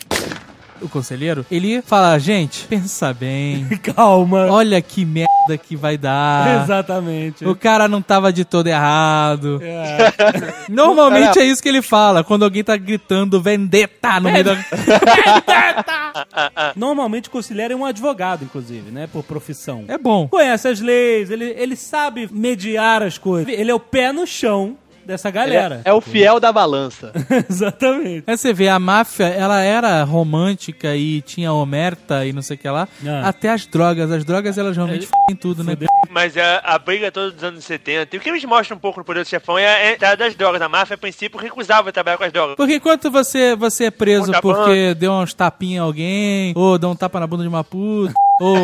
O 0.81 0.89
conselheiro, 0.89 1.45
ele 1.51 1.83
fala, 1.83 2.18
gente, 2.18 2.66
pensa 2.66 3.12
bem. 3.12 3.66
Calma. 3.95 4.47
Olha 4.51 4.81
que 4.81 5.05
merda 5.05 5.59
que 5.62 5.76
vai 5.76 5.99
dar. 5.99 6.62
Exatamente. 6.62 7.45
O 7.45 7.55
cara 7.55 7.89
não 7.89 8.01
tava 8.01 8.33
de 8.33 8.45
todo 8.45 8.66
errado. 8.66 9.61
É. 9.62 10.12
Normalmente 10.68 11.39
é 11.39 11.45
isso 11.45 11.62
que 11.62 11.68
ele 11.68 11.83
fala, 11.83 12.24
quando 12.24 12.45
alguém 12.45 12.64
tá 12.64 12.76
gritando 12.76 13.41
vendetta 13.41 14.20
no 14.20 14.31
meio 14.31 14.45
da... 14.45 14.57
Normalmente 16.76 17.28
o 17.28 17.33
conselheiro 17.33 17.74
é 17.74 17.76
um 17.76 17.85
advogado, 17.85 18.45
inclusive, 18.45 18.91
né? 18.91 19.07
Por 19.07 19.22
profissão. 19.22 19.85
É 19.89 19.99
bom. 19.99 20.28
Conhece 20.28 20.68
as 20.68 20.81
leis, 20.81 21.31
ele, 21.31 21.55
ele 21.57 21.76
sabe 21.76 22.28
mediar 22.33 23.03
as 23.03 23.18
coisas. 23.18 23.53
Ele 23.53 23.70
é 23.70 23.74
o 23.74 23.81
pé 23.81 24.12
no 24.12 24.26
chão 24.26 24.76
dessa 25.11 25.30
galera. 25.30 25.82
É, 25.84 25.90
é 25.90 25.92
o 25.92 26.00
fiel 26.00 26.40
da 26.40 26.52
balança. 26.52 27.12
Exatamente. 27.48 28.24
Aí 28.26 28.36
você 28.36 28.52
vê, 28.52 28.68
a 28.68 28.78
máfia, 28.78 29.26
ela 29.26 29.61
era 29.61 30.02
romântica 30.04 30.94
e 30.96 31.20
tinha 31.22 31.52
omerta 31.52 32.24
e 32.24 32.32
não 32.32 32.42
sei 32.42 32.56
o 32.56 32.58
que 32.58 32.68
lá, 32.68 32.88
Ah. 33.06 33.28
até 33.28 33.50
as 33.50 33.66
drogas. 33.66 34.11
As 34.11 34.24
drogas, 34.24 34.56
elas 34.56 34.76
realmente 34.76 35.04
f***em 35.06 35.36
tudo, 35.36 35.62
né? 35.62 35.76
Mas 36.11 36.36
a, 36.36 36.58
a 36.64 36.78
briga 36.78 37.12
toda 37.12 37.30
dos 37.30 37.44
anos 37.44 37.64
70, 37.64 38.16
e 38.16 38.18
o 38.18 38.20
que 38.20 38.28
eles 38.28 38.44
mostram 38.44 38.76
um 38.76 38.80
pouco 38.80 38.98
no 38.98 39.04
Poder 39.04 39.22
do 39.22 39.28
Chefão 39.28 39.56
é 39.58 39.90
a 39.90 39.92
entrada 39.92 40.16
das 40.16 40.34
drogas. 40.34 40.61
A 40.62 40.68
máfia, 40.68 40.94
a 40.94 40.98
princípio, 40.98 41.38
recusava 41.38 41.92
trabalhar 41.92 42.18
com 42.18 42.24
as 42.24 42.32
drogas. 42.32 42.56
Porque 42.56 42.74
enquanto 42.76 43.11
você, 43.11 43.54
você 43.54 43.84
é 43.84 43.90
preso 43.90 44.32
porque 44.40 44.94
deu 44.94 45.12
uns 45.12 45.34
tapinhas 45.34 45.70
em 45.70 45.78
alguém, 45.78 46.52
ou 46.56 46.78
deu 46.78 46.90
um 46.90 46.96
tapa 46.96 47.20
na 47.20 47.26
bunda 47.26 47.42
de 47.42 47.48
uma 47.48 47.62
puta, 47.62 48.12
ou, 48.41 48.57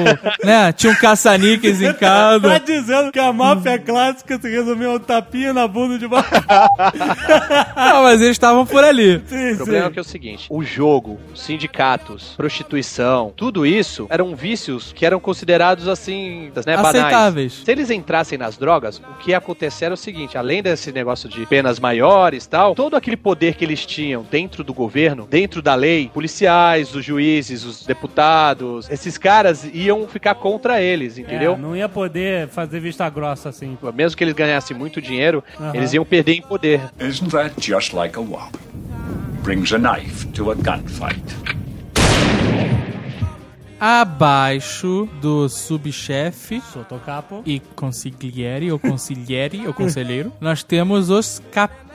né, 0.43 0.72
tinha 0.72 0.93
um 0.93 0.97
caça-níqueis 0.97 1.81
em 1.83 1.93
Tá 1.93 1.95
casa. 1.95 2.59
dizendo 2.61 3.12
que 3.12 3.18
a 3.18 3.33
máfia 3.33 3.79
clássica 3.79 4.41
se 4.41 4.49
resumiu 4.49 4.93
a 4.93 4.95
um 4.95 4.99
tapinha 4.99 5.53
na 5.53 5.68
bunda 5.68 5.99
de 5.99 6.07
uma... 6.07 6.24
Não, 7.77 8.03
mas 8.03 8.20
eles 8.20 8.33
estavam 8.33 8.64
por 8.66 8.83
ali. 8.83 9.22
Sim, 9.27 9.53
O 9.53 9.57
problema 9.57 9.87
é 9.87 9.91
que 9.91 9.99
é 9.99 10.03
o 10.03 10.05
seguinte: 10.05 10.47
o 10.51 10.62
jogo, 10.62 11.18
sindicatos, 11.35 12.35
prostituição, 12.37 13.33
tudo 13.37 13.66
isso 13.66 14.07
eram 14.11 14.35
vícios 14.35 14.93
que 14.93 15.05
eram 15.05 15.20
considerados 15.20 15.89
assim, 15.89 16.51
né, 16.66 16.77
banais. 16.77 16.97
Aceitáveis. 16.97 17.62
Se 17.64 17.70
eles 17.70 17.91
entrassem 17.91 18.39
nas 18.39 18.57
drogas, 18.57 18.99
o 18.99 19.14
que 19.18 19.31
ia 19.31 19.39
acontecer 19.39 19.87
era 19.87 19.95
o 19.95 19.97
seguinte: 19.97 20.37
além 20.39 20.62
desse 20.62 20.93
negócio 20.93 21.29
de 21.29 21.45
penas 21.47 21.79
maiores 21.79 22.45
e 22.45 22.49
tal, 22.49 22.74
todo 22.74 22.97
aquele 22.97 23.16
poder 23.16 23.55
que 23.55 23.64
eles 23.64 23.85
tinham 23.85 24.24
dentro 24.31 24.64
do 24.64 24.72
governo, 24.72 25.27
dentro 25.29 25.61
da 25.61 25.74
lei, 25.74 26.11
policiais, 26.12 26.95
os 26.95 27.05
juízes, 27.05 27.64
os 27.64 27.85
deputados, 27.85 28.89
esses 28.91 29.18
caras 29.18 29.66
iam 29.73 30.07
ficar 30.07 30.35
contra 30.35 30.81
eles, 30.81 31.19
entendeu? 31.19 31.55
É, 31.55 31.57
não 31.57 31.77
ia 31.77 31.89
poder 31.89 32.49
fazer 32.49 32.81
vista 32.81 33.09
grossa 33.09 33.49
assim. 33.49 33.77
Mesmo 33.95 34.17
que 34.17 34.25
eles 34.25 34.35
ganhassem 34.35 34.77
muito 34.77 35.01
dinheiro, 35.01 35.43
eles 35.75 35.93
iam 35.93 36.05
perder 36.05 36.35
em 36.35 36.43
poder. 36.43 36.81
Isn't 37.01 37.31
that 37.31 37.55
just 37.61 37.93
like 37.93 38.19
a 38.19 38.21
wop? 38.21 38.57
Brings 39.43 39.73
a 39.73 39.79
knife 39.79 40.27
to 40.29 40.51
a 40.51 40.55
gunfight. 40.55 41.23
Abaixo 43.79 45.07
do 45.21 45.49
subchefe 45.51 46.62
Sotocapo. 46.73 47.43
e 47.45 47.61
consigliere, 47.61 48.73
ou 48.73 48.79
consigliere, 48.79 49.67
ou 49.67 49.75
conselheiro, 49.75 50.33
nós 50.41 50.62
temos 50.62 51.11
os 51.11 51.43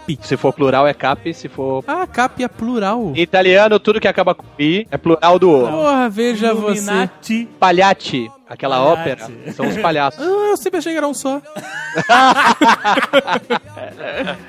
capi. 0.01 0.19
Se 0.21 0.37
for 0.37 0.53
plural 0.53 0.87
é 0.87 0.93
cap, 0.93 1.33
se 1.33 1.47
for 1.47 1.83
Ah, 1.87 2.05
capi 2.07 2.43
é 2.43 2.47
plural. 2.47 3.13
Em 3.15 3.21
italiano, 3.21 3.79
tudo 3.79 3.99
que 3.99 4.07
acaba 4.07 4.33
com 4.33 4.45
i 4.59 4.87
é 4.91 4.97
plural 4.97 5.39
do 5.39 5.49
o. 5.51 5.67
Porra, 5.67 6.09
veja 6.09 6.53
você. 6.53 6.81
Illuminati. 6.81 7.49
Palhati, 7.59 8.31
aquela 8.51 8.77
Palhati. 8.77 9.23
ópera, 9.23 9.53
são 9.53 9.67
os 9.67 9.77
palhaços. 9.77 10.19
Ah, 10.21 10.47
eu 10.51 10.57
sempre 10.57 10.79
achei 10.79 10.91
que 10.91 10.97
era 10.97 11.07
um 11.07 11.13
só. 11.13 11.41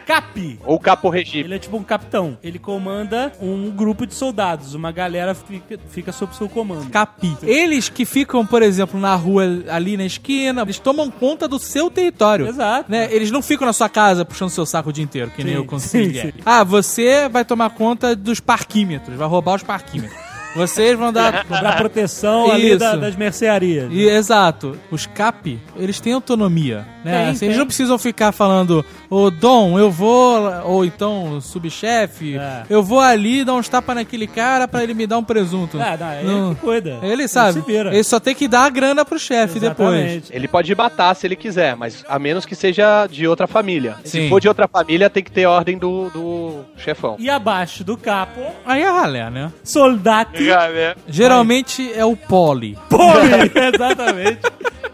Capi. 0.07 0.59
Ou 0.65 0.79
capo 0.79 1.09
regime. 1.09 1.45
Ele 1.45 1.55
é 1.55 1.59
tipo 1.59 1.77
um 1.77 1.83
capitão. 1.83 2.39
Ele 2.43 2.59
comanda 2.59 3.33
um 3.41 3.71
grupo 3.71 4.07
de 4.07 4.15
soldados. 4.15 4.75
Uma 4.75 4.93
galera 4.93 5.35
fica, 5.35 5.79
fica 5.91 6.13
sob 6.13 6.35
seu 6.37 6.49
comando. 6.49 6.91
Capi. 6.91 7.37
Eles 7.43 7.89
que 7.89 8.05
ficam, 8.05 8.45
por 8.47 8.63
exemplo, 8.63 8.99
na 8.99 9.15
rua 9.15 9.45
ali 9.69 9.97
na 9.97 10.05
esquina, 10.05 10.63
eles 10.63 10.79
tomam 10.79 11.11
conta 11.11 11.49
do 11.49 11.59
seu 11.59 11.91
território. 11.91 12.47
Exato. 12.47 12.91
Né? 12.91 13.09
Eles 13.13 13.31
não 13.31 13.43
ficam 13.43 13.67
na 13.67 13.73
sua 13.73 13.89
casa 13.89 14.25
puxando 14.25 14.51
seu 14.51 14.67
saco 14.67 14.91
o 14.91 14.93
dia 14.93 15.05
inteiro, 15.05 15.31
que 15.31 15.43
nem 15.45 15.55
Sim, 15.55 15.61
eu 15.61 15.65
consigo. 15.65 16.15
sim, 16.15 16.21
sim. 16.21 16.33
Ah, 16.45 16.65
você 16.65 17.29
vai 17.29 17.45
tomar 17.45 17.71
conta 17.71 18.15
dos 18.17 18.41
parquímetros, 18.41 19.17
vai 19.17 19.29
roubar 19.29 19.57
os 19.57 19.63
parquímetros. 19.63 20.32
Vocês 20.55 20.99
vão 20.99 21.13
dar. 21.13 21.45
Cobrar 21.47 21.77
proteção 21.77 22.51
ali 22.51 22.77
da- 22.77 22.97
das 22.97 23.17
mercearias. 23.17 23.89
E, 23.93 24.07
exato. 24.09 24.79
Os 24.91 25.07
CAP, 25.07 25.59
eles 25.77 25.99
têm 26.01 26.13
autonomia. 26.13 26.87
Né? 27.05 27.13
Tem, 27.23 27.29
Assim, 27.31 27.39
tem. 27.41 27.49
Eles 27.49 27.59
não 27.59 27.67
precisam 27.67 27.99
ficar 27.99 28.31
falando, 28.33 28.85
ô 29.11 29.31
Dom, 29.31 29.79
eu 29.79 29.91
vou. 29.91 30.39
Ou 30.65 30.85
então, 30.85 31.41
subchefe, 31.41 32.37
É. 32.37 32.63
eu 32.71 32.83
vou 32.83 33.01
ali 33.01 33.45
dar 33.45 33.55
uns 33.55 33.69
tapas 33.69 33.97
naquele 33.97 34.27
cara 34.27 34.69
pra 34.69 34.83
ele 34.83 34.95
me 34.95 35.07
dar 35.07 35.19
um 35.19 35.25
presunto. 35.25 35.79
Ah, 35.81 35.97
não, 35.99 36.13
ele 36.15 36.29
Não. 36.29 36.55
que 36.55 36.61
cuida. 36.61 36.99
Ele 37.03 37.27
sabe. 37.27 37.55
se 37.61 37.67
vira. 37.67 37.93
Ele 37.93 38.05
só 38.05 38.21
tem 38.21 38.35
que 38.35 38.47
dar 38.47 38.65
a 38.65 38.69
grana 38.71 39.05
pro 39.05 39.19
chefe 39.19 39.59
depois. 39.59 39.89
Exatamente. 39.99 40.31
Ele 40.33 40.47
pode 40.49 40.75
matar 40.75 41.15
se 41.17 41.27
ele 41.27 41.35
quiser, 41.37 41.75
mas 41.77 42.05
a 42.09 42.19
menos 42.19 42.45
que 42.47 42.55
seja 42.55 43.07
de 43.07 43.27
outra 43.27 43.47
família. 43.47 43.97
Sim. 44.05 44.23
Se 44.23 44.29
for 44.29 44.41
de 44.41 44.49
outra 44.49 44.69
família, 44.69 45.11
tem 45.11 45.23
que 45.25 45.31
ter 45.33 45.47
ordem 45.47 45.77
do, 45.79 46.09
do 46.11 46.61
chefão. 46.77 47.17
E 47.19 47.29
abaixo 47.29 47.83
do 47.83 47.97
capo, 47.97 48.41
Aí 48.65 48.83
é 48.83 48.89
ralé, 48.91 49.29
né? 49.31 49.53
soldati. 49.65 50.42
Cara, 50.47 50.97
Geralmente 51.09 51.93
é 51.95 52.05
o 52.05 52.17
pole. 52.17 52.79
Pole, 52.89 53.51
exatamente. 53.75 54.41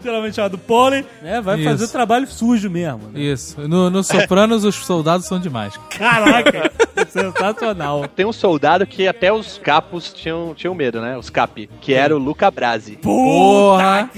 Geralmente 0.01 0.35
chamado 0.35 0.57
pole, 0.57 1.05
né? 1.21 1.41
Vai 1.41 1.61
fazer 1.61 1.83
Isso. 1.83 1.91
trabalho 1.91 2.25
sujo 2.25 2.69
mesmo. 2.69 3.09
né? 3.11 3.19
Isso. 3.19 3.59
No, 3.67 3.89
no 3.89 4.01
Sopranos, 4.01 4.63
os 4.63 4.75
soldados 4.75 5.27
são 5.27 5.37
demais. 5.39 5.73
Caraca, 5.89 6.71
sensacional. 7.09 8.07
Tem 8.07 8.25
um 8.25 8.31
soldado 8.31 8.87
que 8.87 9.07
até 9.09 9.31
os 9.31 9.57
capos 9.57 10.13
tinham, 10.13 10.53
tinham 10.55 10.73
medo, 10.73 11.01
né? 11.01 11.17
Os 11.17 11.29
capi. 11.29 11.69
Que 11.81 11.93
era 11.93 12.15
o 12.15 12.19
Luca 12.19 12.49
Brasi. 12.49 12.93
Porra! 12.95 14.09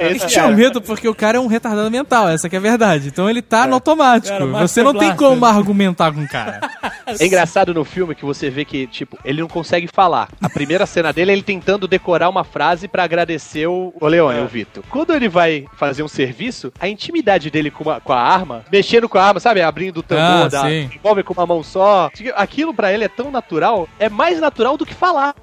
Eles 0.00 0.24
tinham 0.32 0.52
medo 0.52 0.80
porque 0.80 1.06
o 1.06 1.14
cara 1.14 1.36
é 1.36 1.40
um 1.40 1.48
retardado 1.48 1.90
mental, 1.90 2.28
essa 2.28 2.48
que 2.48 2.56
é 2.56 2.58
a 2.58 2.62
verdade. 2.62 3.08
Então 3.08 3.28
ele 3.28 3.42
tá 3.42 3.66
no 3.66 3.74
automático. 3.74 4.38
Cara, 4.38 4.46
Você 4.66 4.82
não 4.82 4.94
tem 4.94 5.14
como 5.14 5.44
argumentar 5.44 6.12
com 6.12 6.22
o 6.22 6.28
cara. 6.28 6.60
É 7.06 7.26
engraçado 7.26 7.74
no 7.74 7.84
filme 7.84 8.14
que 8.14 8.24
você 8.24 8.48
vê 8.48 8.64
que, 8.64 8.86
tipo, 8.86 9.18
ele 9.22 9.42
não 9.42 9.48
consegue 9.48 9.86
falar. 9.92 10.11
A 10.40 10.48
primeira 10.48 10.84
cena 10.86 11.12
dele 11.12 11.30
é 11.30 11.34
ele 11.34 11.42
tentando 11.42 11.88
decorar 11.88 12.28
uma 12.28 12.44
frase 12.44 12.86
pra 12.88 13.04
agradecer 13.04 13.66
o, 13.66 13.92
o 14.00 14.06
Leone, 14.06 14.40
o 14.40 14.46
Vitor. 14.46 14.82
Quando 14.90 15.12
ele 15.14 15.28
vai 15.28 15.66
fazer 15.76 16.02
um 16.02 16.08
serviço, 16.08 16.72
a 16.78 16.88
intimidade 16.88 17.50
dele 17.50 17.70
com, 17.70 17.88
a- 17.90 18.00
com 18.00 18.12
a 18.12 18.20
arma, 18.20 18.64
mexendo 18.70 19.08
com 19.08 19.18
a 19.18 19.24
arma, 19.24 19.40
sabe? 19.40 19.60
Abrindo 19.62 19.98
o 19.98 20.02
tambor, 20.02 20.24
Ah, 20.24 20.48
da, 20.48 20.60
envolve 20.94 21.22
com 21.22 21.32
uma 21.34 21.46
mão 21.46 21.62
só. 21.62 22.10
Aquilo 22.36 22.74
pra 22.74 22.92
ele 22.92 23.04
é 23.04 23.08
tão 23.08 23.30
natural, 23.30 23.88
é 23.98 24.08
mais 24.08 24.38
natural 24.40 24.76
do 24.76 24.84
que 24.86 24.94
falar. 24.94 25.34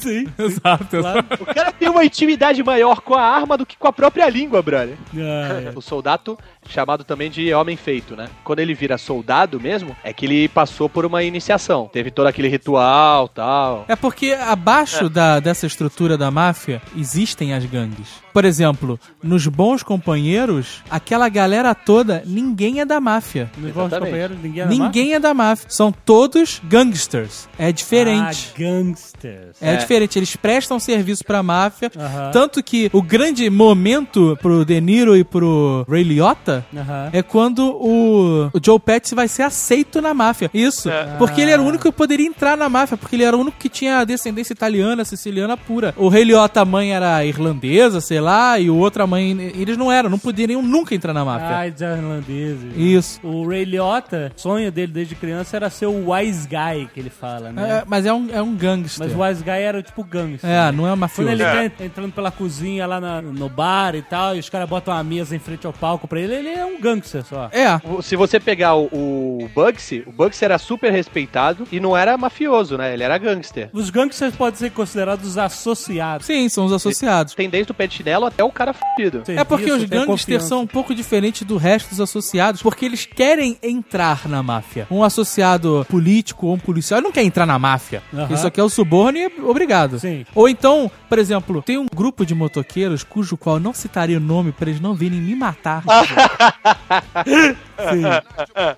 Sim. 0.00 0.26
Exato. 0.38 0.98
Claro. 0.98 1.24
O 1.40 1.44
cara 1.46 1.72
tem 1.72 1.88
uma 1.88 2.04
intimidade 2.04 2.62
maior 2.62 3.00
com 3.00 3.14
a 3.14 3.22
arma 3.22 3.56
do 3.56 3.64
que 3.66 3.76
com 3.76 3.86
a 3.88 3.92
própria 3.92 4.28
língua, 4.28 4.62
brother. 4.62 4.96
Ah, 5.16 5.72
O 5.74 5.80
soldado, 5.80 6.38
chamado 6.68 7.04
também 7.04 7.30
de 7.30 7.52
homem 7.54 7.76
feito, 7.76 8.16
né? 8.16 8.28
Quando 8.44 8.60
ele 8.60 8.74
vira 8.74 8.96
soldado 8.98 9.60
mesmo, 9.60 9.96
é 10.02 10.12
que 10.12 10.26
ele 10.26 10.48
passou 10.48 10.88
por 10.88 11.04
uma 11.06 11.22
iniciação. 11.22 11.88
Teve 11.92 12.10
todo 12.10 12.26
aquele 12.26 12.48
ritual 12.48 13.28
tal. 13.28 13.84
É 13.88 13.96
porque 13.96 14.32
abaixo 14.32 15.08
da, 15.08 15.40
dessa 15.40 15.66
estrutura 15.66 16.16
da 16.16 16.30
máfia 16.30 16.80
existem 16.96 17.52
as 17.54 17.64
gangues. 17.64 18.08
Por 18.32 18.44
exemplo, 18.44 18.98
nos 19.22 19.46
Bons 19.48 19.82
Companheiros, 19.82 20.82
aquela 20.88 21.28
galera 21.28 21.74
toda, 21.74 22.22
ninguém 22.24 22.80
é 22.80 22.84
da 22.84 23.00
máfia. 23.00 23.50
Nos 23.58 23.72
bons 23.72 23.90
companheiros, 23.90 24.36
ninguém 24.40 24.62
é 24.62 24.64
da 24.64 24.70
Ninguém 24.70 25.14
é 25.14 25.18
da 25.20 25.34
máfia. 25.34 25.66
São 25.68 25.90
todos 25.90 26.60
gangsters. 26.64 27.48
É 27.58 27.72
diferente. 27.72 28.52
Ah, 28.54 28.58
gangsters. 28.58 29.56
É, 29.60 29.76
diferente, 29.76 29.89
eles 29.94 30.36
prestam 30.36 30.78
serviço 30.78 31.24
pra 31.24 31.42
máfia. 31.42 31.90
Tanto 32.32 32.62
que 32.62 32.90
o 32.92 33.02
grande 33.02 33.48
momento 33.50 34.38
pro 34.40 34.64
De 34.64 34.80
Niro 34.80 35.16
e 35.16 35.24
pro 35.24 35.84
Ray 35.88 36.02
Liotta 36.02 36.64
é 37.12 37.22
quando 37.22 37.70
o, 37.70 38.50
o 38.52 38.60
Joe 38.62 38.78
Pesci 38.78 39.14
vai 39.14 39.28
ser 39.28 39.42
aceito 39.42 40.00
na 40.00 40.14
máfia. 40.14 40.50
Isso. 40.52 40.88
Porque 41.18 41.40
ele 41.40 41.50
era 41.50 41.60
o 41.60 41.64
único 41.64 41.84
que 41.84 41.92
poderia 41.92 42.26
entrar 42.26 42.56
na 42.56 42.68
máfia, 42.68 42.96
porque 42.96 43.16
ele 43.16 43.24
era 43.24 43.36
o 43.36 43.40
único 43.40 43.56
que 43.58 43.68
tinha 43.68 44.04
descendência 44.04 44.52
italiana, 44.52 45.04
siciliana 45.04 45.56
pura. 45.56 45.94
O 45.96 46.08
Ray 46.08 46.24
Liotta, 46.24 46.60
a 46.60 46.64
mãe 46.64 46.92
era 46.92 47.24
irlandesa, 47.24 48.00
sei 48.00 48.20
lá, 48.20 48.58
e 48.58 48.70
o 48.70 48.76
outro, 48.76 49.02
a 49.02 49.06
mãe... 49.06 49.52
Eles 49.54 49.76
não 49.76 49.90
eram, 49.90 50.10
não 50.10 50.18
poderiam 50.18 50.62
nunca 50.62 50.94
entrar 50.94 51.12
na 51.12 51.24
máfia. 51.24 51.48
Ai, 51.48 51.70
dos 51.70 51.80
irlandeses. 51.80 52.76
Isso. 52.76 53.20
O 53.22 53.48
Ray 53.48 53.64
Liotta, 53.64 54.32
sonho 54.36 54.70
dele 54.70 54.92
desde 54.92 55.14
criança 55.14 55.56
era 55.56 55.70
ser 55.70 55.86
o 55.86 56.12
wise 56.12 56.48
guy, 56.48 56.88
que 56.92 57.00
ele 57.00 57.10
fala, 57.10 57.52
né? 57.52 57.80
É, 57.80 57.84
mas 57.86 58.06
é 58.06 58.12
um, 58.12 58.28
é 58.32 58.42
um 58.42 58.54
gangster. 58.54 59.06
Mas 59.06 59.16
o 59.16 59.22
wise 59.22 59.42
guy 59.42 59.62
era 59.70 59.82
tipo 59.82 60.04
gangster. 60.04 60.48
É, 60.48 60.70
não 60.72 60.86
é 60.86 60.90
Quando 60.90 61.00
mafioso. 61.00 61.30
ele 61.30 61.44
tá 61.44 61.64
en- 61.64 61.86
entrando 61.86 62.12
pela 62.12 62.30
cozinha 62.30 62.86
lá 62.86 63.00
na- 63.00 63.22
no 63.22 63.48
bar 63.48 63.94
e 63.94 64.02
tal, 64.02 64.36
e 64.36 64.38
os 64.38 64.48
caras 64.48 64.68
botam 64.68 64.92
uma 64.94 65.02
mesa 65.02 65.34
em 65.34 65.38
frente 65.38 65.66
ao 65.66 65.72
palco 65.72 66.06
pra 66.06 66.20
ele, 66.20 66.34
ele 66.34 66.48
é 66.50 66.64
um 66.64 66.80
gangster 66.80 67.24
só. 67.24 67.48
É, 67.52 67.80
Se 68.02 68.16
você 68.16 68.38
pegar 68.38 68.74
o, 68.74 68.84
o 68.92 69.50
Bugsy, 69.54 70.02
o 70.06 70.12
Bugsy 70.12 70.44
era 70.44 70.58
super 70.58 70.92
respeitado 70.92 71.66
e 71.72 71.80
não 71.80 71.96
era 71.96 72.16
mafioso, 72.16 72.76
né? 72.76 72.92
Ele 72.92 73.02
era 73.02 73.16
gangster. 73.18 73.70
Os 73.72 73.90
gangsters 73.90 74.34
podem 74.36 74.58
ser 74.58 74.70
considerados 74.70 75.38
associados. 75.38 76.26
sim, 76.26 76.48
são 76.48 76.64
os 76.66 76.72
associados. 76.72 77.34
Tem 77.34 77.48
desde 77.48 77.72
o 77.72 77.74
pé 77.74 77.86
de 77.86 77.94
chinelo 77.94 78.26
até 78.26 78.42
o 78.44 78.50
cara 78.50 78.72
fudido. 78.72 79.22
É 79.28 79.44
porque 79.44 79.70
os 79.70 79.84
gangsters 79.84 80.06
confiança. 80.06 80.46
são 80.46 80.60
um 80.62 80.66
pouco 80.66 80.94
diferentes 80.94 81.42
do 81.46 81.56
resto 81.56 81.90
dos 81.90 82.00
associados, 82.00 82.62
porque 82.62 82.84
eles 82.84 83.06
querem 83.06 83.56
entrar 83.62 84.28
na 84.28 84.42
máfia. 84.42 84.86
Um 84.90 85.02
associado 85.04 85.86
político 85.88 86.46
ou 86.46 86.54
um 86.54 86.58
policial 86.58 86.98
ele 86.98 87.04
não 87.06 87.12
quer 87.12 87.22
entrar 87.22 87.46
na 87.46 87.58
máfia. 87.58 88.02
Aham. 88.12 88.26
Ele 88.28 88.36
só 88.36 88.50
quer 88.50 88.62
o 88.62 88.68
suborno 88.68 89.18
e 89.18 89.24
é 89.24 89.30
obrigado. 89.60 89.98
Sim. 89.98 90.24
Ou 90.34 90.48
então, 90.48 90.90
por 91.08 91.18
exemplo, 91.18 91.62
tem 91.62 91.78
um 91.78 91.86
grupo 91.94 92.24
de 92.24 92.34
motoqueiros 92.34 93.04
cujo 93.04 93.36
qual 93.36 93.56
eu 93.56 93.60
não 93.60 93.74
citaria 93.74 94.16
o 94.16 94.20
nome 94.20 94.52
pra 94.52 94.68
eles 94.68 94.80
não 94.80 94.94
virem 94.94 95.20
me 95.20 95.34
matar. 95.34 95.84
Sim. 97.80 98.02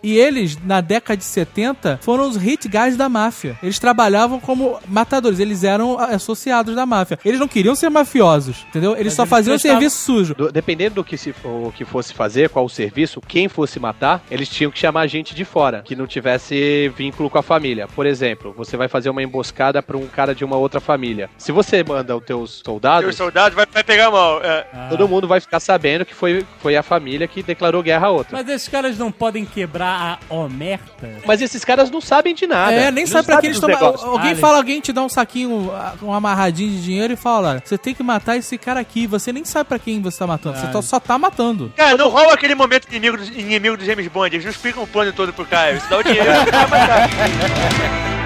E 0.02 0.18
eles, 0.18 0.58
na 0.64 0.80
década 0.80 1.16
de 1.16 1.24
70, 1.24 1.98
foram 2.02 2.28
os 2.28 2.36
hit 2.36 2.68
guys 2.68 2.96
da 2.96 3.08
máfia. 3.08 3.56
Eles 3.62 3.78
trabalhavam 3.78 4.38
como 4.40 4.78
matadores, 4.88 5.38
eles 5.38 5.64
eram 5.64 5.98
associados 5.98 6.74
da 6.74 6.86
máfia. 6.86 7.18
Eles 7.24 7.40
não 7.40 7.48
queriam 7.48 7.74
ser 7.74 7.88
mafiosos, 7.90 8.64
entendeu? 8.68 8.92
Eles 8.92 9.06
Mas 9.06 9.14
só 9.14 9.22
eles 9.22 9.30
faziam 9.30 9.54
prestavam- 9.54 9.80
serviço 9.80 9.96
sujo. 10.04 10.34
Do- 10.34 10.52
dependendo 10.52 10.96
do 10.96 11.04
que, 11.04 11.16
se, 11.16 11.34
o 11.44 11.72
que 11.74 11.84
fosse 11.84 12.12
fazer, 12.14 12.48
qual 12.48 12.64
o 12.64 12.68
serviço, 12.68 13.20
quem 13.20 13.48
fosse 13.48 13.78
matar, 13.80 14.22
eles 14.30 14.48
tinham 14.48 14.70
que 14.70 14.78
chamar 14.78 15.06
gente 15.06 15.34
de 15.34 15.44
fora, 15.44 15.82
que 15.84 15.96
não 15.96 16.06
tivesse 16.06 16.88
vínculo 16.96 17.28
com 17.30 17.38
a 17.38 17.42
família. 17.42 17.86
Por 17.88 18.06
exemplo, 18.06 18.52
você 18.56 18.76
vai 18.76 18.88
fazer 18.88 19.10
uma 19.10 19.22
emboscada 19.22 19.82
pra 19.82 19.96
um 19.96 20.06
cara 20.06 20.34
de 20.34 20.44
uma 20.44 20.56
outra 20.56 20.80
família. 20.80 21.28
Se 21.38 21.52
você 21.52 21.82
manda 21.84 22.16
os 22.16 22.24
teus 22.24 22.62
soldados, 22.64 23.08
o 23.14 23.16
soldado 23.16 23.54
vai, 23.54 23.66
vai 23.66 23.84
pegar 23.84 24.10
mal. 24.10 24.42
É. 24.42 24.66
todo 24.90 25.08
mundo 25.08 25.26
vai 25.28 25.40
ficar 25.40 25.60
sabendo 25.60 26.04
que 26.04 26.14
foi, 26.14 26.44
foi 26.60 26.76
a 26.76 26.82
família 26.82 27.26
que 27.28 27.42
declarou 27.42 27.82
guerra 27.82 28.06
a 28.06 28.10
outra. 28.10 28.36
Mas 28.38 28.48
esses 28.48 28.68
caras 28.68 28.91
não 28.98 29.10
podem 29.12 29.44
quebrar 29.44 30.18
a 30.30 30.34
omerta? 30.34 31.10
Mas 31.26 31.40
esses 31.42 31.64
caras 31.64 31.90
não 31.90 32.00
sabem 32.00 32.34
de 32.34 32.46
nada. 32.46 32.72
É, 32.72 32.90
nem 32.90 33.06
sabe 33.06 33.26
pra 33.26 33.40
que 33.40 33.46
eles 33.46 33.60
tomam. 33.60 33.76
Alguém 34.02 34.32
Ah, 34.32 34.36
fala, 34.36 34.56
alguém 34.58 34.80
te 34.80 34.92
dá 34.92 35.02
um 35.02 35.08
saquinho, 35.08 35.70
um 36.02 36.12
amarradinho 36.12 36.70
de 36.70 36.82
dinheiro 36.82 37.12
e 37.12 37.16
fala: 37.16 37.50
olha, 37.50 37.62
você 37.64 37.76
tem 37.78 37.94
que 37.94 38.02
matar 38.02 38.36
esse 38.36 38.56
cara 38.58 38.80
aqui. 38.80 39.06
Você 39.06 39.32
nem 39.32 39.44
sabe 39.44 39.68
pra 39.68 39.78
quem 39.78 40.00
você 40.00 40.18
tá 40.18 40.26
matando. 40.26 40.58
Você 40.58 40.66
Ah. 40.66 40.70
tá- 40.70 40.82
só 40.82 40.98
tá 41.00 41.18
matando. 41.18 41.72
Cara, 41.76 41.96
não 41.96 42.08
rola 42.08 42.34
aquele 42.34 42.54
momento 42.54 42.88
inimigo 42.88 43.16
do, 43.16 43.24
inimigo 43.24 43.76
do 43.76 43.84
James 43.84 44.06
Bond. 44.08 44.34
Eles 44.34 44.44
não 44.44 44.50
explicam 44.52 44.82
o 44.82 44.86
plano 44.86 45.12
todo 45.12 45.32
pro 45.32 45.44
cara. 45.46 45.78
Você 45.78 45.86
dá 45.88 45.98
o 45.98 46.02
dinheiro 46.02 46.28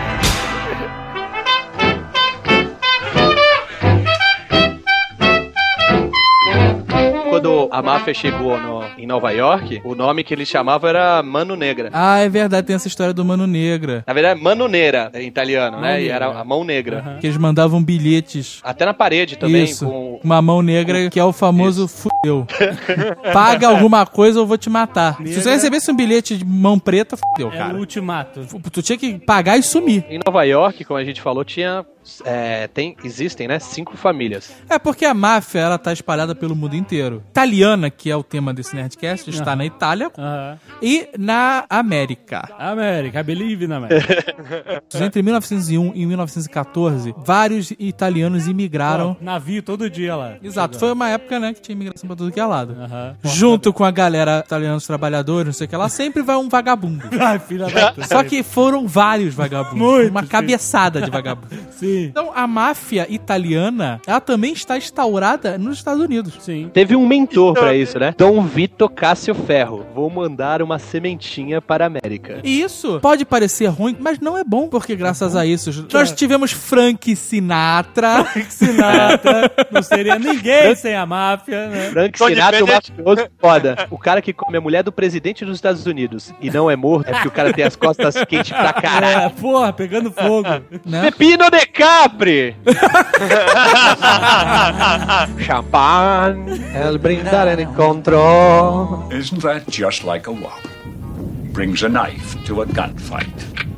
Quando 7.47 7.69
a 7.73 7.83
máfia 7.83 8.13
chegou 8.15 8.59
no- 8.59 8.83
em 8.99 9.07
Nova 9.07 9.31
York, 9.31 9.81
o 9.85 9.95
nome 9.95 10.25
que 10.25 10.35
eles 10.35 10.49
chamavam 10.49 10.89
era 10.91 11.23
Mano 11.23 11.55
Negra. 11.55 11.91
Ah, 11.93 12.19
é 12.19 12.29
verdade, 12.29 12.67
tem 12.67 12.75
essa 12.77 12.89
história 12.89 13.13
do 13.15 13.25
Mano 13.25 13.47
Negra. 13.47 14.03
Na 14.07 14.13
verdade, 14.13 14.41
Mano 14.41 14.67
Neira, 14.69 15.11
em 15.15 15.27
italiano, 15.27 15.81
né? 15.81 15.99
E 16.01 16.09
Negra. 16.09 16.15
era 16.17 16.41
a 16.41 16.45
mão 16.45 16.65
negra. 16.65 16.99
Aham. 16.99 17.19
Que 17.21 17.27
eles 17.27 17.37
mandavam 17.39 17.83
bilhetes. 17.83 18.59
Até 18.63 18.85
na 18.85 18.93
parede 18.95 19.37
também, 19.37 19.65
Isso. 19.65 19.87
com 19.87 20.21
Uma 20.25 20.43
mão 20.43 20.61
negra, 20.63 21.09
que 21.09 21.21
é 21.21 21.25
o 21.25 21.33
famoso 21.33 21.87
fudeu. 21.87 22.47
Paga 23.33 23.69
alguma 23.69 24.05
coisa 24.07 24.39
ou 24.39 24.45
eu 24.45 24.49
vou 24.49 24.59
te 24.59 24.69
matar. 24.71 25.17
Se 25.25 25.41
você 25.43 25.51
recebesse 25.51 25.91
um 25.91 25.97
bilhete 25.97 26.37
de 26.37 26.45
mão 26.45 26.79
preta, 26.79 27.17
fudeu, 27.17 27.53
É 27.53 27.57
cara. 27.59 27.75
o 27.75 27.79
ultimato. 27.79 28.41
Tu 28.73 28.83
tinha 28.83 28.99
que 28.99 29.19
pagar 29.19 29.57
e 29.57 29.63
sumir. 29.63 30.05
Em 30.09 30.19
Nova 30.25 30.43
York, 30.45 30.85
como 30.85 30.99
a 30.99 31.05
gente 31.05 31.21
falou, 31.21 31.45
tinha. 31.45 31.85
É, 32.25 32.69
tem, 32.69 32.97
existem, 33.05 33.49
né? 33.49 33.59
Cinco 33.59 33.97
famílias. 33.97 34.53
É 34.69 34.79
porque 34.79 35.05
a 35.05 35.15
máfia, 35.15 35.61
ela 35.61 35.79
tá 35.79 35.93
espalhada 35.93 36.35
pelo 36.35 36.55
mundo 36.55 36.77
inteiro. 36.77 37.23
Italiana, 37.31 37.91
que 37.91 38.11
é 38.11 38.17
o 38.17 38.23
tema 38.23 38.53
desse 38.53 38.75
Nerdcast, 38.75 39.29
está 39.31 39.57
na 39.57 39.65
Itália 39.65 40.11
Aham. 40.17 40.59
e 40.83 41.09
na 41.19 41.65
América. 41.69 42.49
América, 42.59 43.21
I 43.21 43.23
believe 43.23 43.67
na 43.67 43.77
América. 43.77 44.35
Entre 44.95 45.23
1901 45.23 45.93
e 45.95 46.07
1914, 46.07 47.15
vários 47.19 47.73
italianos 47.79 48.47
imigraram. 48.47 49.17
Navio 49.21 49.63
todo 49.63 49.89
dia 49.91 50.17
lá. 50.17 50.37
Exato, 50.43 50.79
foi 50.79 50.93
uma 50.93 51.09
época, 51.09 51.39
né, 51.41 51.53
que 51.55 51.61
tinha 51.61 51.75
imigração 51.75 52.07
pra 52.07 52.17
tudo 52.17 52.33
que 52.33 52.41
é 52.41 52.45
lado. 52.45 52.77
Aham. 52.79 53.17
Junto 53.25 53.73
com 53.73 53.85
a 53.85 53.91
galera 53.91 54.43
italianos 54.45 54.87
trabalhadores, 54.87 55.47
não 55.47 55.53
sei 55.53 55.67
o 55.67 55.69
que 55.69 55.77
lá, 55.77 55.89
sempre 55.89 56.23
vai 56.23 56.37
um 56.37 56.49
vagabundo. 56.49 57.09
Ai, 57.21 57.39
filha 57.39 57.67
da 57.67 57.93
puta. 57.93 58.07
Só 58.07 58.23
que 58.25 58.43
foram 58.43 58.87
vários 58.87 59.35
vagabundos. 59.35 59.79
Muitos, 59.79 60.11
uma 60.11 60.23
sim. 60.23 60.29
cabeçada 60.29 61.01
de 61.01 61.11
vagabundos. 61.11 61.59
Sim. 61.77 61.96
Então, 62.05 62.31
a 62.35 62.47
máfia 62.47 63.07
italiana, 63.11 64.01
ela 64.07 64.21
também 64.21 64.53
está 64.53 64.77
instaurada 64.77 65.59
nos 65.59 65.79
Estados 65.79 66.03
Unidos. 66.03 66.35
Sim. 66.41 66.71
Teve 66.73 66.95
um 66.97 67.07
mentor 67.07 67.55
pra 67.55 67.75
isso, 67.75 67.99
né? 67.99 68.15
Dom 68.17 68.43
Vito 68.43 68.89
Cássio 68.89 69.35
Ferro. 69.35 69.87
Vou 69.95 70.09
mandar 70.11 70.63
uma 70.63 70.79
sementinha 70.79 71.61
para 71.61 71.85
a 71.85 71.87
América. 71.87 72.41
E 72.45 72.61
isso 72.61 72.99
pode 73.01 73.25
parecer 73.25 73.67
ruim, 73.67 73.97
mas 73.99 74.19
não 74.21 74.37
é 74.37 74.45
bom, 74.45 74.69
porque 74.69 74.95
graças 74.97 75.35
a 75.37 75.45
isso 75.47 75.87
nós 75.93 76.13
tivemos 76.13 76.53
Frank 76.53 77.15
Sinatra. 77.17 78.27
Sinatra. 78.49 79.51
não 79.71 79.83
seria 79.83 80.19
ninguém 80.19 80.75
sem 80.75 80.95
a 80.95 81.07
máfia, 81.07 81.69
né? 81.69 81.91
Frank 81.91 82.19
Tony 82.19 82.35
Sinatra, 82.35 82.63
o 82.63 82.67
Bennett. 82.67 82.93
mafioso 82.93 83.29
foda. 83.39 83.87
O 83.91 83.99
cara 83.99 84.21
que 84.23 84.33
come 84.33 84.57
a 84.57 84.61
mulher 84.61 84.83
do 84.83 84.93
presidente 84.93 85.45
dos 85.45 85.57
Estados 85.57 85.87
Unidos 85.87 86.33
e 86.41 86.51
não 86.51 86.71
é 86.71 86.77
morto 86.77 87.09
é 87.09 87.13
porque 87.13 87.29
o 87.29 87.31
cara 87.31 87.53
tem 87.53 87.65
as 87.65 87.77
costas 87.77 88.15
quentes 88.25 88.53
pra 88.53 88.73
caralho. 88.81 89.21
É, 89.27 89.29
porra, 89.29 89.73
pegando 89.73 90.11
fogo. 90.11 90.49
né? 90.85 91.03
Pepino 91.11 91.51
de 91.51 91.67
Capri! 91.87 92.57
Champagne, 95.39 96.59
el 96.75 96.99
brindar 96.99 97.47
en 97.47 97.61
encontro. 97.61 99.09
Isn't 99.13 99.41
that 99.43 99.69
just 99.69 100.03
like 100.03 100.27
a 100.27 100.33
wop? 100.33 100.67
Brings 101.53 101.85
a 101.85 101.89
knife 101.89 102.35
to 102.47 102.63
a 102.63 102.67
gunfight. 102.67 103.76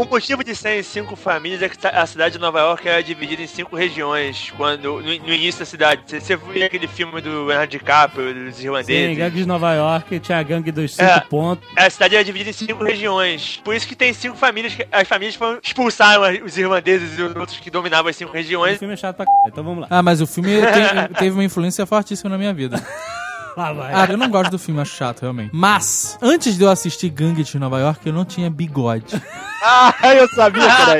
O 0.00 0.04
motivo 0.06 0.42
de 0.42 0.54
ser 0.54 0.78
em 0.78 0.82
cinco 0.82 1.14
famílias 1.14 1.60
é 1.62 1.68
que 1.68 1.76
a 1.86 2.06
cidade 2.06 2.34
de 2.36 2.40
Nova 2.40 2.58
York 2.60 2.88
era 2.88 3.02
dividida 3.02 3.42
em 3.42 3.46
cinco 3.46 3.76
regiões 3.76 4.50
quando 4.56 4.94
no, 4.94 5.02
no 5.02 5.32
início 5.34 5.58
da 5.60 5.66
cidade. 5.66 6.02
Você, 6.06 6.18
você 6.20 6.36
viu 6.36 6.64
aquele 6.64 6.88
filme 6.88 7.20
do 7.20 7.44
Leonardo 7.44 7.70
DiCaprio, 7.70 8.32
dos 8.46 8.56
Sim, 8.56 8.64
irlandeses? 8.64 9.18
gangue 9.18 9.36
de 9.36 9.46
Nova 9.46 9.74
York, 9.74 10.18
tinha 10.20 10.38
a 10.38 10.42
gangue 10.42 10.72
dos 10.72 10.94
cinco 10.94 11.02
É. 11.10 11.20
pontos. 11.20 11.68
A 11.76 11.90
cidade 11.90 12.14
era 12.14 12.24
dividida 12.24 12.48
em 12.48 12.52
cinco 12.54 12.82
regiões. 12.82 13.60
Por 13.62 13.74
isso 13.74 13.86
que 13.86 13.94
tem 13.94 14.12
cinco 14.14 14.36
famílias. 14.38 14.74
que- 14.74 14.86
As 14.90 15.06
famílias 15.06 15.34
foram, 15.34 15.60
expulsaram 15.62 16.22
os 16.46 16.56
irlandeses 16.56 17.18
e 17.18 17.22
os 17.22 17.36
outros 17.36 17.58
que 17.60 17.70
dominavam 17.70 18.08
as 18.08 18.16
cinco 18.16 18.30
O 18.30 18.34
regiões. 18.34 18.78
filme 18.78 18.94
é 18.94 18.96
chato 18.96 19.16
pra 19.16 19.26
c... 19.26 19.30
então 19.48 19.62
vamos 19.62 19.82
lá. 19.82 19.86
Ah, 19.90 20.02
mas 20.02 20.22
o 20.22 20.26
filme 20.26 20.50
te- 21.12 21.14
teve 21.18 21.30
uma 21.32 21.44
influência 21.44 21.84
fortíssima 21.84 22.30
na 22.30 22.38
minha 22.38 22.54
vida. 22.54 22.82
Lá 23.56 23.72
vai. 23.72 23.92
Ah, 23.94 24.06
eu 24.10 24.16
não 24.18 24.28
gosto 24.28 24.50
do 24.50 24.58
filme, 24.58 24.80
acho 24.80 24.94
chato, 24.96 25.22
realmente. 25.22 25.50
Mas, 25.52 26.18
antes 26.22 26.56
de 26.56 26.62
eu 26.64 26.70
assistir 26.70 27.08
Gangue 27.10 27.42
de 27.44 27.58
Nova 27.58 27.78
York, 27.78 28.06
eu 28.06 28.12
não 28.12 28.24
tinha 28.24 28.50
bigode. 28.50 29.20
Ah, 29.62 29.94
eu 30.14 30.26
sabia 30.30 30.62
que 30.62 30.90
era 30.90 30.98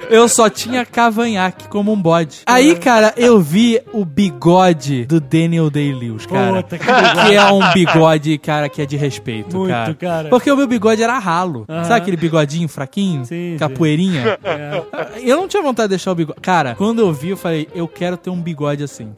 isso. 0.00 0.06
Eu 0.10 0.28
só 0.28 0.50
tinha 0.50 0.84
cavanhaque 0.84 1.68
como 1.68 1.92
um 1.92 1.96
bode. 1.96 2.40
Aí, 2.46 2.74
cara, 2.74 3.14
eu 3.16 3.40
vi 3.40 3.80
o 3.92 4.04
bigode 4.04 5.04
do 5.04 5.20
Daniel 5.20 5.70
Day-Lewis, 5.70 6.26
cara. 6.26 6.64
Puta, 6.64 6.76
que. 6.76 6.84
Que 6.84 7.34
é 7.36 7.44
um 7.52 7.72
bigode, 7.72 8.36
cara, 8.38 8.68
que 8.68 8.82
é 8.82 8.86
de 8.86 8.96
respeito, 8.96 9.56
Muito, 9.56 9.70
cara. 9.70 9.94
cara. 9.94 10.28
Porque 10.30 10.50
o 10.50 10.56
meu 10.56 10.66
bigode 10.66 11.00
era 11.00 11.16
ralo. 11.16 11.64
Sabe 11.84 11.94
aquele 11.94 12.16
bigodinho 12.16 12.68
fraquinho? 12.68 13.24
Sim, 13.24 13.54
Capoeirinha? 13.56 14.36
É. 14.42 14.82
Eu 15.22 15.36
não 15.36 15.46
tinha 15.46 15.62
vontade 15.62 15.86
de 15.86 15.90
deixar 15.90 16.10
o 16.10 16.14
bigode. 16.16 16.40
Cara, 16.40 16.74
quando 16.74 16.98
eu 17.02 17.12
vi, 17.12 17.28
eu 17.30 17.36
falei, 17.36 17.68
eu 17.72 17.86
quero 17.86 18.16
ter 18.16 18.30
um 18.30 18.40
bigode 18.42 18.82
assim. 18.82 19.12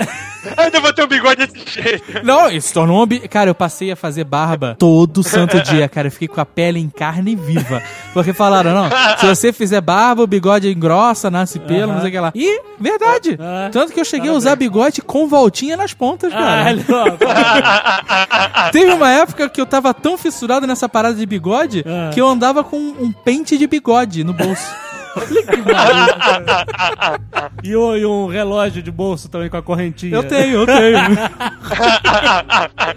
Ainda 0.57 0.80
vou 0.80 0.92
ter 0.92 1.05
um 1.05 1.09
bigode 1.09 1.47
desse 1.47 1.80
jeito. 1.82 2.24
Não, 2.24 2.49
isso 2.51 2.72
tornou 2.72 3.03
um. 3.05 3.09
Cara, 3.28 3.51
eu 3.51 3.55
passei 3.55 3.90
a 3.90 3.97
fazer 3.97 4.24
barba 4.24 4.76
todo 4.78 5.22
santo 5.22 5.61
dia, 5.62 5.88
cara. 5.88 6.09
Eu 6.09 6.12
fiquei 6.12 6.28
com 6.28 6.40
a 6.40 6.47
pele 6.47 6.78
em 6.80 6.88
carne 6.88 7.34
viva. 7.36 7.82
Porque 8.12 8.32
falaram, 8.32 8.72
não, 8.74 8.88
se 9.18 9.26
você 9.26 9.53
fizer 9.53 9.80
barba, 9.80 10.22
o 10.22 10.26
bigode 10.26 10.70
engrossa, 10.72 11.30
nasce 11.30 11.59
pelo, 11.59 11.92
não 11.92 12.01
sei 12.01 12.09
o 12.09 12.12
que 12.12 12.20
lá. 12.20 12.32
E, 12.34 12.61
verdade. 12.78 13.36
Ah, 13.40 13.68
Tanto 13.72 13.92
que 13.92 14.01
eu 14.01 14.05
cheguei 14.05 14.30
a 14.30 14.34
usar 14.34 14.57
bigode 14.57 15.03
com 15.03 15.26
voltinha 15.28 15.76
nas 15.76 15.92
pontas, 15.92 16.32
cara. 16.32 16.44
Caralho, 16.47 16.84
ó. 18.66 18.70
Teve 18.70 18.92
uma 18.92 19.11
época 19.11 19.49
que 19.49 19.61
eu 19.61 19.66
tava 19.66 19.92
tão 19.94 20.16
fissurado 20.18 20.66
nessa 20.66 20.88
parada 20.88 21.14
de 21.16 21.26
bigode 21.26 21.84
Ah. 21.86 22.11
que 22.12 22.20
eu 22.20 22.26
andava 22.26 22.62
com 22.64 22.76
um 22.76 23.12
pente 23.12 23.57
de 23.59 23.66
bigode 23.66 24.24
no 24.24 24.32
bolso. 24.32 24.66
E, 27.62 27.70
e 27.70 28.06
um 28.06 28.26
relógio 28.26 28.82
de 28.82 28.90
bolso 28.90 29.28
também 29.28 29.48
com 29.48 29.56
a 29.56 29.62
correntinha. 29.62 30.14
Eu 30.14 30.24
tenho, 30.24 30.60
eu 30.60 30.66
tenho. 30.66 30.98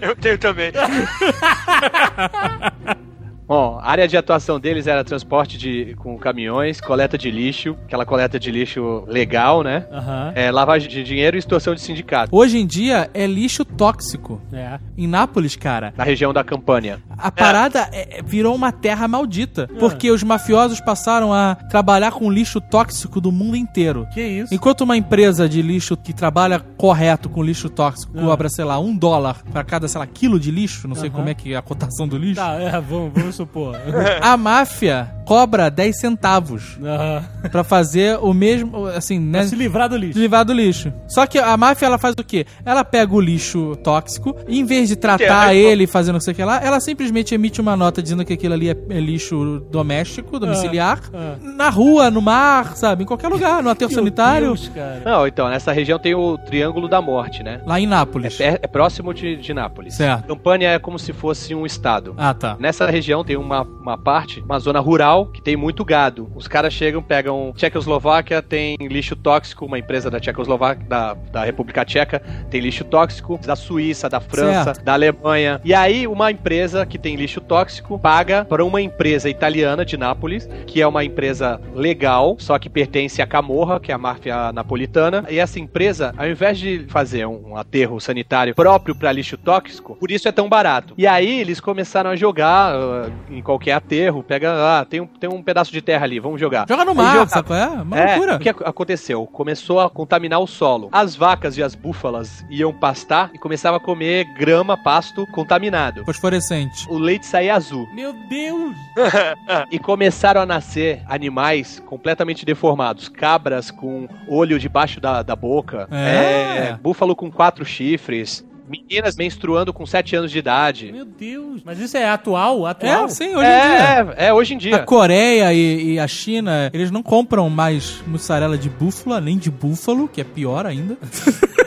Eu 0.00 0.16
tenho 0.16 0.38
também. 0.38 0.72
Bom, 3.50 3.80
a 3.82 3.90
área 3.90 4.06
de 4.06 4.16
atuação 4.16 4.60
deles 4.60 4.86
era 4.86 5.02
transporte 5.02 5.58
de, 5.58 5.96
com 5.98 6.16
caminhões, 6.16 6.80
coleta 6.80 7.18
de 7.18 7.32
lixo, 7.32 7.76
aquela 7.84 8.06
coleta 8.06 8.38
de 8.38 8.48
lixo 8.48 9.02
legal, 9.08 9.64
né? 9.64 9.86
Aham. 9.90 10.30
É, 10.36 10.52
lavagem 10.52 10.88
de 10.88 11.02
dinheiro 11.02 11.36
e 11.36 11.40
extorsão 11.40 11.74
de 11.74 11.80
sindicato. 11.80 12.28
Hoje 12.32 12.58
em 12.58 12.64
dia 12.64 13.10
é 13.12 13.26
lixo 13.26 13.64
tóxico. 13.64 14.40
É. 14.52 14.78
Em 14.96 15.08
Nápoles, 15.08 15.56
cara, 15.56 15.92
Na 15.96 16.04
região 16.04 16.32
da 16.32 16.44
Campânia. 16.44 17.02
A 17.18 17.28
parada 17.32 17.88
é- 17.92 18.20
é- 18.20 18.22
virou 18.22 18.54
uma 18.54 18.70
terra 18.70 19.08
maldita. 19.08 19.68
Porque 19.80 20.12
os 20.12 20.22
mafiosos 20.22 20.80
passaram 20.80 21.32
a 21.34 21.56
trabalhar 21.56 22.12
com 22.12 22.30
lixo 22.30 22.60
tóxico 22.60 23.20
do 23.20 23.32
mundo 23.32 23.56
inteiro. 23.56 24.06
Que 24.14 24.22
isso? 24.22 24.54
Enquanto 24.54 24.82
uma 24.82 24.96
empresa 24.96 25.48
de 25.48 25.60
lixo 25.60 25.96
que 25.96 26.12
trabalha 26.12 26.60
correto 26.76 27.28
com 27.28 27.42
lixo 27.42 27.68
tóxico 27.68 28.12
Ah. 28.16 28.20
cobra, 28.22 28.48
sei 28.48 28.64
lá, 28.64 28.78
um 28.78 28.96
dólar 28.96 29.42
pra 29.50 29.64
cada, 29.64 29.88
sei 29.88 29.98
lá, 29.98 30.06
quilo 30.06 30.38
de 30.38 30.52
lixo, 30.52 30.86
não 30.86 30.94
sei 30.94 31.08
Aham. 31.08 31.16
como 31.16 31.28
é 31.28 31.34
que 31.34 31.52
é 31.52 31.56
a 31.56 31.62
cotação 31.62 32.06
do 32.06 32.16
lixo, 32.16 32.36
Tá, 32.36 32.52
é, 32.54 32.80
vamos, 32.80 33.12
vamos 33.12 33.39
supor. 33.40 33.76
a 34.20 34.36
máfia 34.36 35.10
cobra 35.30 35.70
10 35.70 35.96
centavos 35.96 36.76
Aham. 36.82 37.24
pra 37.52 37.62
fazer 37.62 38.18
o 38.20 38.34
mesmo, 38.34 38.86
assim, 38.86 39.20
né? 39.20 39.38
Pra 39.38 39.48
se 39.48 39.54
livrar 39.54 39.88
do 39.88 39.96
lixo. 39.96 40.14
Se 40.14 40.18
livrar 40.18 40.44
do 40.44 40.52
lixo. 40.52 40.92
Só 41.06 41.24
que 41.24 41.38
a 41.38 41.56
máfia, 41.56 41.86
ela 41.86 41.98
faz 41.98 42.16
o 42.18 42.24
quê? 42.24 42.44
Ela 42.64 42.82
pega 42.82 43.14
o 43.14 43.20
lixo 43.20 43.76
tóxico 43.76 44.36
e 44.48 44.58
em 44.58 44.64
vez 44.64 44.88
de 44.88 44.96
tratar 44.96 45.24
Enterra, 45.24 45.54
ele 45.54 45.86
fazendo 45.86 46.14
não 46.14 46.20
sei 46.20 46.32
o 46.32 46.34
que 46.34 46.42
lá, 46.42 46.60
ela 46.60 46.80
simplesmente 46.80 47.32
emite 47.32 47.60
uma 47.60 47.76
nota 47.76 48.02
dizendo 48.02 48.24
que 48.24 48.32
aquilo 48.32 48.54
ali 48.54 48.70
é, 48.70 48.76
é 48.90 49.00
lixo 49.00 49.64
doméstico, 49.70 50.36
domiciliar, 50.38 51.00
ah. 51.14 51.36
na 51.40 51.70
rua, 51.70 52.10
no 52.10 52.20
mar, 52.20 52.76
sabe? 52.76 53.04
Em 53.04 53.06
qualquer 53.06 53.28
lugar, 53.28 53.62
no 53.62 53.70
aterro 53.70 53.92
sanitário. 53.92 54.48
Deus, 54.48 54.68
cara. 54.74 55.00
Não, 55.04 55.28
então, 55.28 55.48
nessa 55.48 55.70
região 55.70 55.98
tem 55.98 56.12
o 56.12 56.36
Triângulo 56.38 56.88
da 56.88 57.00
Morte, 57.00 57.44
né? 57.44 57.60
Lá 57.64 57.78
em 57.78 57.86
Nápoles. 57.86 58.40
É, 58.40 58.58
é 58.60 58.66
próximo 58.66 59.14
de, 59.14 59.36
de 59.36 59.54
Nápoles. 59.54 59.94
Certo. 59.94 60.26
Campânia 60.26 60.70
é 60.70 60.78
como 60.80 60.98
se 60.98 61.12
fosse 61.12 61.54
um 61.54 61.64
estado. 61.64 62.14
Ah, 62.18 62.34
tá. 62.34 62.56
Nessa 62.58 62.86
região 62.90 63.22
tem 63.30 63.36
uma, 63.36 63.62
uma 63.62 63.96
parte, 63.96 64.40
uma 64.40 64.58
zona 64.58 64.80
rural, 64.80 65.26
que 65.26 65.40
tem 65.40 65.56
muito 65.56 65.84
gado. 65.84 66.28
Os 66.34 66.48
caras 66.48 66.74
chegam, 66.74 67.00
pegam. 67.00 67.52
Tchecoslováquia 67.54 68.42
tem 68.42 68.76
lixo 68.80 69.14
tóxico, 69.14 69.66
uma 69.66 69.78
empresa 69.78 70.10
da 70.10 70.18
Tchecoslováquia, 70.18 70.84
da, 70.88 71.14
da 71.14 71.44
República 71.44 71.84
Tcheca, 71.84 72.20
tem 72.50 72.60
lixo 72.60 72.82
tóxico, 72.82 73.38
da 73.38 73.54
Suíça, 73.54 74.08
da 74.08 74.18
França, 74.18 74.74
Certo. 74.74 74.84
da 74.84 74.94
Alemanha. 74.94 75.60
E 75.64 75.72
aí, 75.72 76.08
uma 76.08 76.32
empresa 76.32 76.84
que 76.84 76.98
tem 76.98 77.14
lixo 77.14 77.40
tóxico 77.40 78.00
paga 78.00 78.44
para 78.44 78.64
uma 78.64 78.82
empresa 78.82 79.28
italiana 79.28 79.84
de 79.84 79.96
Nápoles, 79.96 80.48
que 80.66 80.82
é 80.82 80.86
uma 80.86 81.04
empresa 81.04 81.60
legal, 81.72 82.34
só 82.40 82.58
que 82.58 82.68
pertence 82.68 83.22
à 83.22 83.28
Camorra, 83.28 83.78
que 83.78 83.92
é 83.92 83.94
a 83.94 83.98
máfia 83.98 84.52
napolitana. 84.52 85.24
E 85.30 85.38
essa 85.38 85.60
empresa, 85.60 86.12
ao 86.16 86.26
invés 86.26 86.58
de 86.58 86.84
fazer 86.88 87.26
um 87.26 87.56
aterro 87.56 88.00
sanitário 88.00 88.56
próprio 88.56 88.92
para 88.92 89.12
lixo 89.12 89.36
tóxico, 89.36 89.94
por 89.94 90.10
isso 90.10 90.26
é 90.26 90.32
tão 90.32 90.48
barato. 90.48 90.94
E 90.98 91.06
aí 91.06 91.38
eles 91.40 91.60
começaram 91.60 92.10
a 92.10 92.16
jogar 92.16 92.74
ah, 92.74 93.09
em 93.30 93.42
qualquer 93.42 93.72
aterro, 93.72 94.22
pega, 94.22 94.52
ah, 94.80 94.84
tem 94.84 95.00
um, 95.00 95.06
tem 95.06 95.28
um 95.30 95.42
pedaço 95.42 95.72
de 95.72 95.80
terra 95.80 96.04
ali, 96.04 96.18
vamos 96.18 96.40
jogar. 96.40 96.66
Joga 96.68 96.84
no 96.84 96.94
mar, 96.94 97.28
sabe 97.28 97.46
qual 97.46 97.58
é? 97.58 97.66
Uma 97.68 97.98
é, 97.98 98.06
loucura. 98.12 98.36
o 98.36 98.38
que 98.38 98.48
ac- 98.48 98.62
aconteceu? 98.64 99.26
Começou 99.26 99.80
a 99.80 99.88
contaminar 99.90 100.40
o 100.40 100.46
solo. 100.46 100.88
As 100.92 101.14
vacas 101.14 101.56
e 101.56 101.62
as 101.62 101.74
búfalas 101.74 102.44
iam 102.50 102.72
pastar 102.72 103.30
e 103.34 103.38
começavam 103.38 103.78
a 103.78 103.80
comer 103.80 104.24
grama, 104.36 104.76
pasto 104.76 105.26
contaminado. 105.28 106.04
Fosforescente. 106.04 106.86
O 106.88 106.98
leite 106.98 107.26
saía 107.26 107.54
azul. 107.54 107.88
Meu 107.94 108.12
Deus. 108.28 108.74
E 109.70 109.78
começaram 109.78 110.40
a 110.40 110.46
nascer 110.46 111.02
animais 111.06 111.80
completamente 111.86 112.44
deformados. 112.44 113.08
Cabras 113.08 113.70
com 113.70 114.08
olho 114.28 114.58
debaixo 114.58 115.00
da, 115.00 115.22
da 115.22 115.36
boca. 115.36 115.88
É. 115.90 116.70
é, 116.70 116.78
búfalo 116.80 117.14
com 117.14 117.30
quatro 117.30 117.64
chifres. 117.64 118.44
Meninas 118.70 119.16
menstruando 119.16 119.72
com 119.72 119.84
sete 119.84 120.14
anos 120.14 120.30
de 120.30 120.38
idade. 120.38 120.92
Meu 120.92 121.04
Deus. 121.04 121.60
Mas 121.64 121.80
isso 121.80 121.96
é 121.96 122.08
atual? 122.08 122.64
Atual? 122.66 123.06
É, 123.06 123.08
sim, 123.08 123.34
hoje 123.34 123.48
em 123.48 123.60
dia. 123.66 124.14
É, 124.16 124.26
é, 124.28 124.32
hoje 124.32 124.54
em 124.54 124.58
dia. 124.58 124.76
A 124.76 124.78
Coreia 124.84 125.52
e, 125.52 125.94
e 125.94 125.98
a 125.98 126.06
China, 126.06 126.70
eles 126.72 126.92
não 126.92 127.02
compram 127.02 127.50
mais 127.50 128.00
mussarela 128.06 128.56
de 128.56 128.68
búfala, 128.70 129.20
nem 129.20 129.36
de 129.36 129.50
búfalo, 129.50 130.06
que 130.06 130.20
é 130.20 130.24
pior 130.24 130.66
ainda. 130.66 130.96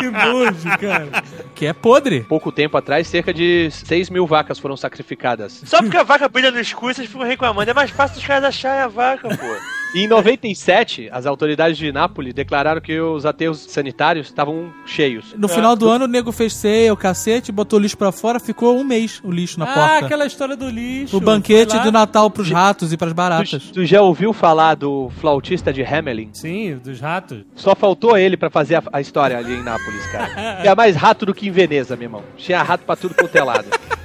Que 0.00 0.10
nojo, 0.10 0.68
cara. 0.80 1.22
Que 1.54 1.66
é 1.66 1.72
podre. 1.72 2.22
Pouco 2.22 2.50
tempo 2.50 2.76
atrás, 2.76 3.06
cerca 3.06 3.32
de 3.32 3.70
6 3.70 4.10
mil 4.10 4.26
vacas 4.26 4.58
foram 4.58 4.76
sacrificadas. 4.76 5.62
Só 5.64 5.78
porque 5.78 5.96
a 5.96 6.02
vaca 6.02 6.28
brilha 6.28 6.50
no 6.50 6.58
escuro, 6.58 6.94
vocês 6.94 7.08
ficam 7.08 7.26
reclamando. 7.26 7.70
É 7.70 7.74
mais 7.74 7.90
fácil 7.90 8.18
os 8.18 8.26
caras 8.26 8.44
acharem 8.44 8.82
a 8.82 8.88
vaca, 8.88 9.28
pô. 9.28 9.81
E 9.94 10.04
em 10.04 10.08
97, 10.08 11.08
as 11.12 11.26
autoridades 11.26 11.76
de 11.76 11.92
Nápoles 11.92 12.32
declararam 12.32 12.80
que 12.80 12.98
os 12.98 13.26
aterros 13.26 13.66
sanitários 13.68 14.28
estavam 14.28 14.72
cheios. 14.86 15.34
No 15.36 15.48
final 15.48 15.76
do 15.76 15.88
ano, 15.88 16.06
o 16.06 16.08
nego 16.08 16.32
fez 16.32 16.54
ceia, 16.54 16.92
o 16.92 16.96
cacete, 16.96 17.52
botou 17.52 17.78
o 17.78 17.82
lixo 17.82 17.98
pra 17.98 18.10
fora, 18.10 18.40
ficou 18.40 18.78
um 18.78 18.84
mês 18.84 19.20
o 19.22 19.30
lixo 19.30 19.58
na 19.58 19.66
ah, 19.66 19.74
porta. 19.74 20.06
aquela 20.06 20.24
história 20.24 20.56
do 20.56 20.68
lixo. 20.68 21.16
O 21.16 21.20
banquete 21.20 21.78
do 21.80 21.92
Natal 21.92 22.30
pros 22.30 22.50
ratos 22.50 22.92
e 22.92 22.96
pras 22.96 23.12
baratas. 23.12 23.64
Tu, 23.64 23.72
tu 23.72 23.84
já 23.84 24.00
ouviu 24.00 24.32
falar 24.32 24.76
do 24.76 25.10
flautista 25.20 25.72
de 25.72 25.82
Hamelin? 25.82 26.30
Sim, 26.32 26.80
dos 26.82 26.98
ratos. 26.98 27.44
Só 27.54 27.74
faltou 27.74 28.16
ele 28.16 28.36
pra 28.36 28.48
fazer 28.48 28.76
a, 28.76 28.82
a 28.94 29.00
história 29.00 29.36
ali 29.36 29.54
em 29.54 29.62
Nápoles, 29.62 30.06
cara. 30.06 30.62
Tinha 30.62 30.74
mais 30.76 30.96
rato 30.96 31.26
do 31.26 31.34
que 31.34 31.48
em 31.48 31.50
Veneza, 31.50 31.96
meu 31.96 32.06
irmão. 32.06 32.24
Tinha 32.36 32.62
rato 32.62 32.84
pra 32.84 32.96
tudo 32.96 33.14
quanto 33.14 33.36
é 33.36 33.42
lado. 33.42 33.66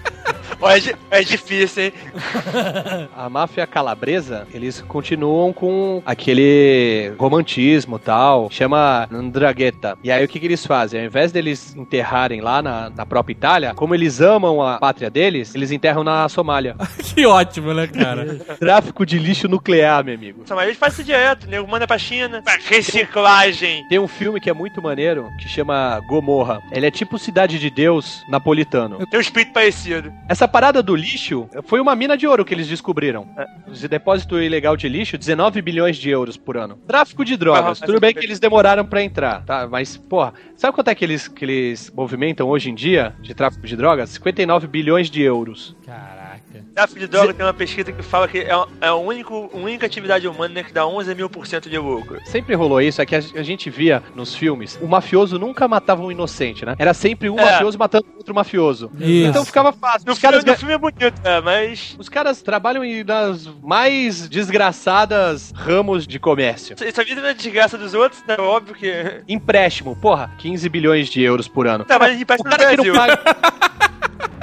É, 0.62 1.20
é 1.20 1.24
difícil, 1.24 1.84
hein? 1.84 1.94
A 3.16 3.30
máfia 3.30 3.68
calabresa, 3.68 4.48
eles 4.54 4.82
continuam 4.82 5.54
com 5.54 6.02
aquele 6.06 7.14
romantismo 7.18 8.00
tal, 8.00 8.50
chama 8.50 9.08
Ndrangheta. 9.12 9.98
E 10.04 10.12
aí 10.12 10.24
o 10.24 10.28
que, 10.28 10.40
que 10.40 10.46
eles 10.46 10.66
fazem? 10.66 11.02
Ao 11.02 11.06
invés 11.06 11.32
deles 11.32 11.76
enterrarem 11.76 12.42
lá 12.42 12.62
na, 12.62 12.90
na 12.90 13.06
própria 13.06 13.34
Itália, 13.34 13.74
como 13.76 13.94
eles 13.94 14.20
amam 14.20 14.62
a 14.62 14.80
pátria 14.80 15.10
deles, 15.10 15.54
eles 15.54 15.72
enterram 15.72 16.04
na 16.04 16.28
Somália. 16.28 16.76
que 17.14 17.26
ótimo, 17.26 17.74
né, 17.74 17.88
cara? 17.88 18.36
Tráfico 18.60 19.06
de 19.06 19.20
lixo 19.20 19.48
nuclear, 19.48 20.04
meu 20.04 20.16
amigo. 20.16 20.44
Eles 20.62 20.78
fazem 20.78 20.94
isso 20.94 21.04
direto, 21.04 21.48
nego 21.48 21.68
manda 21.68 21.86
pra 21.86 21.98
China. 21.98 22.42
Pra 22.42 22.58
reciclagem. 22.58 23.86
Tem 23.90 24.00
um 24.00 24.08
filme 24.08 24.40
que 24.40 24.50
é 24.50 24.54
muito 24.54 24.82
maneiro, 24.82 25.30
que 25.40 25.48
chama 25.48 26.00
Gomorra. 26.08 26.62
Ele 26.72 26.88
é 26.88 26.92
tipo 26.92 27.20
Cidade 27.20 27.60
de 27.60 27.70
Deus 27.70 28.24
napolitano. 28.30 29.06
Tem 29.08 29.20
um 29.20 29.22
espírito 29.22 29.54
parecido. 29.54 30.12
Essa 30.28 30.47
parada 30.48 30.82
do 30.84 30.96
lixo 30.96 31.50
foi 31.66 31.80
uma 31.80 31.96
mina 31.96 32.18
de 32.18 32.28
ouro 32.28 32.44
que 32.46 32.54
eles 32.54 32.68
descobriram. 32.68 33.28
Esse 33.72 33.88
depósito 33.88 34.40
ilegal 34.42 34.76
de 34.78 34.88
lixo, 34.88 35.18
19 35.18 35.62
bilhões 35.62 35.98
de 35.98 36.10
euros 36.10 36.38
por 36.38 36.58
ano. 36.58 36.78
Tráfico 36.88 37.24
de 37.26 37.36
drogas. 37.38 37.82
Ah, 37.82 37.86
Tudo 37.86 38.00
bem 38.00 38.14
que 38.14 38.26
eles 38.26 38.40
demoraram 38.40 38.86
pra 38.86 39.04
entrar, 39.04 39.44
tá? 39.46 39.68
Mas, 39.68 39.98
porra, 39.98 40.34
sabe 40.56 40.74
quanto 40.74 40.90
é 40.90 40.96
que 40.96 41.04
eles, 41.06 41.28
que 41.28 41.46
eles 41.46 41.92
movimentam 41.96 42.48
hoje 42.48 42.70
em 42.70 42.76
dia 42.76 43.16
de 43.22 43.34
tráfico 43.34 43.66
de 43.66 43.76
drogas? 43.76 44.10
59 44.12 44.68
bilhões 44.68 45.10
de 45.10 45.22
euros. 45.22 45.76
Cara. 46.58 46.70
Tráfico 46.76 47.00
de 47.00 47.08
droga 47.08 47.34
tem 47.34 47.46
uma 47.46 47.54
pesquisa 47.54 47.92
que 47.92 48.04
fala 48.04 48.28
que 48.28 48.40
é, 48.40 48.50
é 48.82 48.88
a, 48.88 48.96
único, 48.96 49.50
a 49.54 49.58
única 49.58 49.86
atividade 49.86 50.28
humana 50.28 50.64
que 50.64 50.74
dá 50.74 50.86
11 50.86 51.16
mil 51.16 51.30
por 51.30 51.46
cento 51.48 51.70
de 51.70 51.78
lucro. 51.78 52.20
Sempre 52.26 52.56
rolou 52.56 52.82
isso, 52.82 53.02
é 53.02 53.06
que 53.06 53.16
a, 53.16 53.20
a 53.20 53.44
gente 53.44 53.70
via 53.70 54.02
nos 54.16 54.36
filmes, 54.36 54.78
o 54.82 54.88
mafioso 54.88 55.38
nunca 55.40 55.68
matava 55.68 56.04
um 56.04 56.12
inocente, 56.12 56.66
né? 56.66 56.76
Era 56.78 56.94
sempre 56.94 57.30
um 57.30 57.40
É. 57.40 57.46
mafioso 57.46 57.78
matando 57.78 58.06
outro 58.18 58.34
mafioso. 58.36 58.92
Isso. 59.00 59.30
Então 59.30 59.46
ficava 59.46 59.72
fácil. 59.72 60.06
No, 60.08 60.14
Os 60.14 60.20
caras, 60.20 60.40
filme, 60.44 60.52
no 60.52 60.58
filme 60.58 60.74
é 60.74 60.78
bonito, 60.78 61.22
é, 61.24 61.42
mas 61.42 61.96
os 62.00 62.10
caras 62.10 62.42
trabalham 62.42 62.84
em- 62.84 63.04
nas 63.04 63.48
mais 63.64 64.28
desgraçadas 64.30 65.52
ramos 65.56 66.06
de 66.08 66.20
comércio. 66.20 66.76
essa 66.82 67.04
vida 67.04 67.22
não 67.22 67.30
é 67.30 67.34
desgraça 67.34 67.78
dos 67.78 67.94
outros, 67.94 68.24
né? 68.28 68.36
Óbvio 68.40 68.76
que. 68.76 69.22
Empréstimo, 69.28 69.96
porra, 69.96 70.32
15 70.38 70.68
bilhões 70.70 71.08
de 71.10 71.22
euros 71.22 71.48
por 71.48 71.68
ano. 71.68 71.86
Tá, 71.86 71.98
mas 72.00 72.10
a 72.10 72.14
gente 72.14 72.24
O 72.24 72.28
passa 72.28 72.44
no 72.44 72.50
cara 72.50 72.70
que 72.70 72.78
não 72.78 72.84
Brasil. 72.94 73.18
paga. 73.18 73.67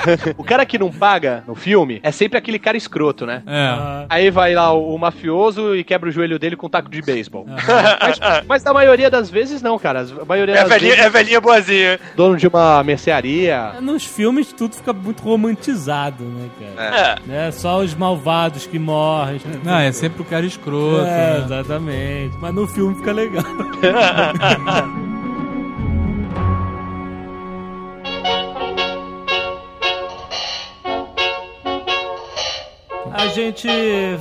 o 0.36 0.44
cara 0.44 0.64
que 0.66 0.78
não 0.78 0.90
paga 0.90 1.42
no 1.46 1.54
filme 1.54 2.00
é 2.02 2.10
sempre 2.10 2.38
aquele 2.38 2.58
cara 2.58 2.76
escroto, 2.76 3.24
né? 3.26 3.42
É. 3.46 3.66
Ah, 3.66 4.06
Aí 4.08 4.30
vai 4.30 4.54
lá 4.54 4.72
o, 4.72 4.94
o 4.94 4.98
mafioso 4.98 5.74
e 5.76 5.82
quebra 5.84 6.08
o 6.08 6.12
joelho 6.12 6.38
dele 6.38 6.56
com 6.56 6.66
um 6.66 6.70
taco 6.70 6.88
de 6.90 7.00
beisebol. 7.02 7.46
mas, 8.00 8.20
mas 8.46 8.64
na 8.64 8.72
maioria 8.72 9.10
das 9.10 9.30
vezes 9.30 9.62
não, 9.62 9.78
cara. 9.78 10.06
A 10.20 10.24
maioria 10.24 10.54
É 10.54 10.60
das 10.60 10.68
velhinha, 10.68 10.90
vezes 10.92 11.06
é 11.06 11.10
velhinha 11.10 11.40
boazinha. 11.40 12.00
dono 12.16 12.36
de 12.36 12.46
uma 12.46 12.82
mercearia. 12.84 13.74
Nos 13.80 14.04
filmes 14.04 14.52
tudo 14.52 14.74
fica 14.76 14.92
muito 14.92 15.22
romantizado, 15.22 16.24
né, 16.24 16.48
cara? 16.76 16.96
É. 16.96 17.28
Né? 17.28 17.50
Só 17.50 17.78
os 17.80 17.94
malvados 17.94 18.66
que 18.66 18.78
morrem. 18.78 19.40
né? 19.44 19.60
Não, 19.64 19.78
é 19.78 19.92
sempre 19.92 20.22
o 20.22 20.24
cara 20.24 20.44
escroto. 20.46 21.04
É, 21.06 21.38
né? 21.38 21.42
exatamente. 21.44 22.36
Mas 22.40 22.54
no 22.54 22.66
filme 22.66 22.94
fica 22.96 23.12
legal. 23.12 23.44
gente 33.44 33.68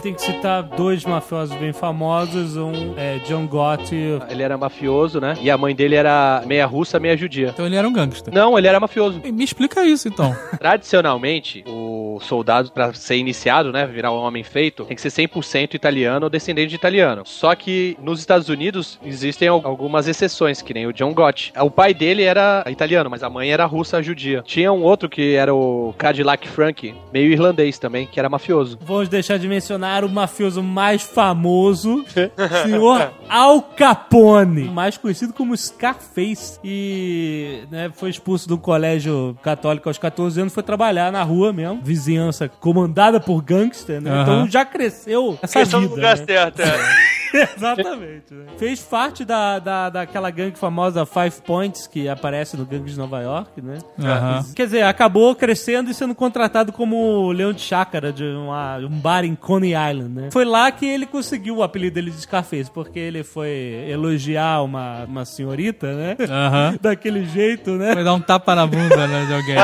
tem 0.02 0.14
que 0.14 0.22
citar 0.22 0.64
dois 0.64 1.06
mafiosos 1.06 1.56
bem 1.58 1.72
famosos. 1.72 2.58
Um 2.58 2.94
é 2.98 3.20
John 3.20 3.48
Gotti. 3.48 4.20
Ele 4.30 4.44
era 4.44 4.58
mafioso, 4.58 5.20
né? 5.22 5.36
E 5.42 5.50
a 5.50 5.58
mãe 5.58 5.74
dele 5.74 5.96
era 5.96 6.44
meia 6.46 6.66
russa, 6.66 7.00
meia 7.00 7.16
judia. 7.16 7.50
Então 7.54 7.66
ele 7.66 7.76
era 7.76 7.88
um 7.88 7.94
gangster. 7.94 8.34
Não, 8.34 8.58
ele 8.58 8.68
era 8.68 8.80
mafioso. 8.80 9.22
Me 9.24 9.44
explica 9.44 9.86
isso, 9.86 10.08
então. 10.08 10.36
Tradicionalmente, 10.60 11.64
o 11.68 11.93
soldado, 12.20 12.72
pra 12.72 12.94
ser 12.94 13.18
iniciado, 13.18 13.72
né, 13.72 13.86
virar 13.86 14.12
um 14.12 14.16
homem 14.18 14.44
feito, 14.44 14.86
tem 14.86 14.96
que 14.96 15.02
ser 15.02 15.10
100% 15.10 15.74
italiano 15.74 16.26
ou 16.26 16.30
descendente 16.30 16.70
de 16.70 16.76
italiano. 16.76 17.24
Só 17.26 17.54
que 17.56 17.98
nos 18.02 18.20
Estados 18.20 18.50
Unidos 18.50 19.00
existem 19.04 19.48
al- 19.48 19.62
algumas 19.66 20.08
exceções, 20.08 20.62
que 20.62 20.74
nem 20.74 20.86
o 20.88 20.94
John 20.94 21.14
Gotti. 21.14 21.54
O 21.60 21.70
pai 21.72 21.94
dele 21.94 22.24
era 22.24 22.64
italiano, 22.70 23.10
mas 23.10 23.24
a 23.24 23.30
mãe 23.30 23.52
era 23.52 23.66
russa 23.66 24.02
judia. 24.02 24.42
Tinha 24.46 24.72
um 24.72 24.84
outro 24.84 25.10
que 25.10 25.36
era 25.36 25.54
o 25.54 25.94
Cadillac 25.98 26.48
Frank, 26.48 26.94
meio 27.12 27.32
irlandês 27.32 27.78
também, 27.78 28.06
que 28.08 28.20
era 28.20 28.30
mafioso. 28.30 28.78
Vamos 28.82 29.10
deixar 29.10 29.38
de 29.38 29.48
mencionar 29.48 30.04
o 30.04 30.10
mafioso 30.10 30.62
mais 30.64 31.02
famoso, 31.04 32.04
senhor 32.64 33.12
Al 33.30 33.62
Capone, 33.62 34.64
mais 34.66 34.98
conhecido 34.98 35.34
como 35.34 35.56
Scarface. 35.56 36.60
E 36.64 37.60
né, 37.72 37.92
foi 37.94 38.10
expulso 38.10 38.48
do 38.48 38.58
colégio 38.58 39.38
católico 39.42 39.90
aos 39.90 39.98
14 39.98 40.40
anos, 40.42 40.54
foi 40.54 40.64
trabalhar 40.64 41.12
na 41.12 41.24
rua 41.24 41.52
mesmo, 41.54 41.82
vizinhança 42.04 42.50
comandada 42.60 43.20
por 43.20 43.42
gangster, 43.42 44.02
né? 44.02 44.12
Aham. 44.12 44.22
Então 44.24 44.48
já 44.50 44.66
cresceu 44.66 45.38
essa 45.42 45.60
Questão 45.60 45.82
do 45.82 45.90
vida. 45.90 45.96
lugar 45.96 46.18
né? 46.18 46.26
certo, 46.26 46.62
é. 46.62 46.74
Exatamente. 47.58 48.34
né? 48.34 48.46
Fez 48.58 48.82
parte 48.82 49.26
da, 49.26 49.60
da, 49.60 49.90
daquela 49.90 50.30
gangue 50.30 50.58
famosa 50.58 51.06
Five 51.06 51.42
Points, 51.46 51.88
que 51.88 52.08
aparece 52.08 52.56
no 52.58 52.66
Gangue 52.66 52.92
de 52.92 52.98
Nova 52.98 53.22
York, 53.22 53.62
né? 53.62 53.78
Aham. 54.00 54.46
Quer 54.56 54.66
dizer, 54.66 54.84
acabou 54.84 55.36
crescendo 55.36 55.90
e 55.90 55.94
sendo 55.94 56.14
contratado 56.16 56.72
como 56.72 57.32
leão 57.32 57.52
de 57.54 57.62
chácara 57.62 58.12
de 58.12 58.24
uma- 58.24 58.78
um 58.78 58.90
bar 59.00 59.24
em 59.26 59.36
Coney 59.36 59.72
Island, 59.74 60.10
né? 60.22 60.30
Foi 60.32 60.46
lá 60.46 60.72
que 60.72 60.86
ele 60.86 61.06
conseguiu 61.06 61.58
o 61.58 61.64
apelido 61.64 61.96
dele 61.96 62.12
de 62.12 62.22
Scarface, 62.22 62.70
porque 62.72 63.00
ele 63.00 63.24
foi 63.24 63.86
elogiar 63.90 64.62
uma, 64.64 65.04
uma 65.06 65.26
senhorita, 65.26 65.94
né? 65.94 66.16
Aham. 66.30 66.78
Daquele 66.82 67.26
jeito, 67.26 67.72
né? 67.72 67.94
Vai 67.96 68.04
dar 68.04 68.14
um 68.14 68.20
tapa 68.22 68.56
na 68.56 68.66
bunda 68.68 69.08
né, 69.08 69.26
de 69.26 69.34
alguém. 69.34 69.56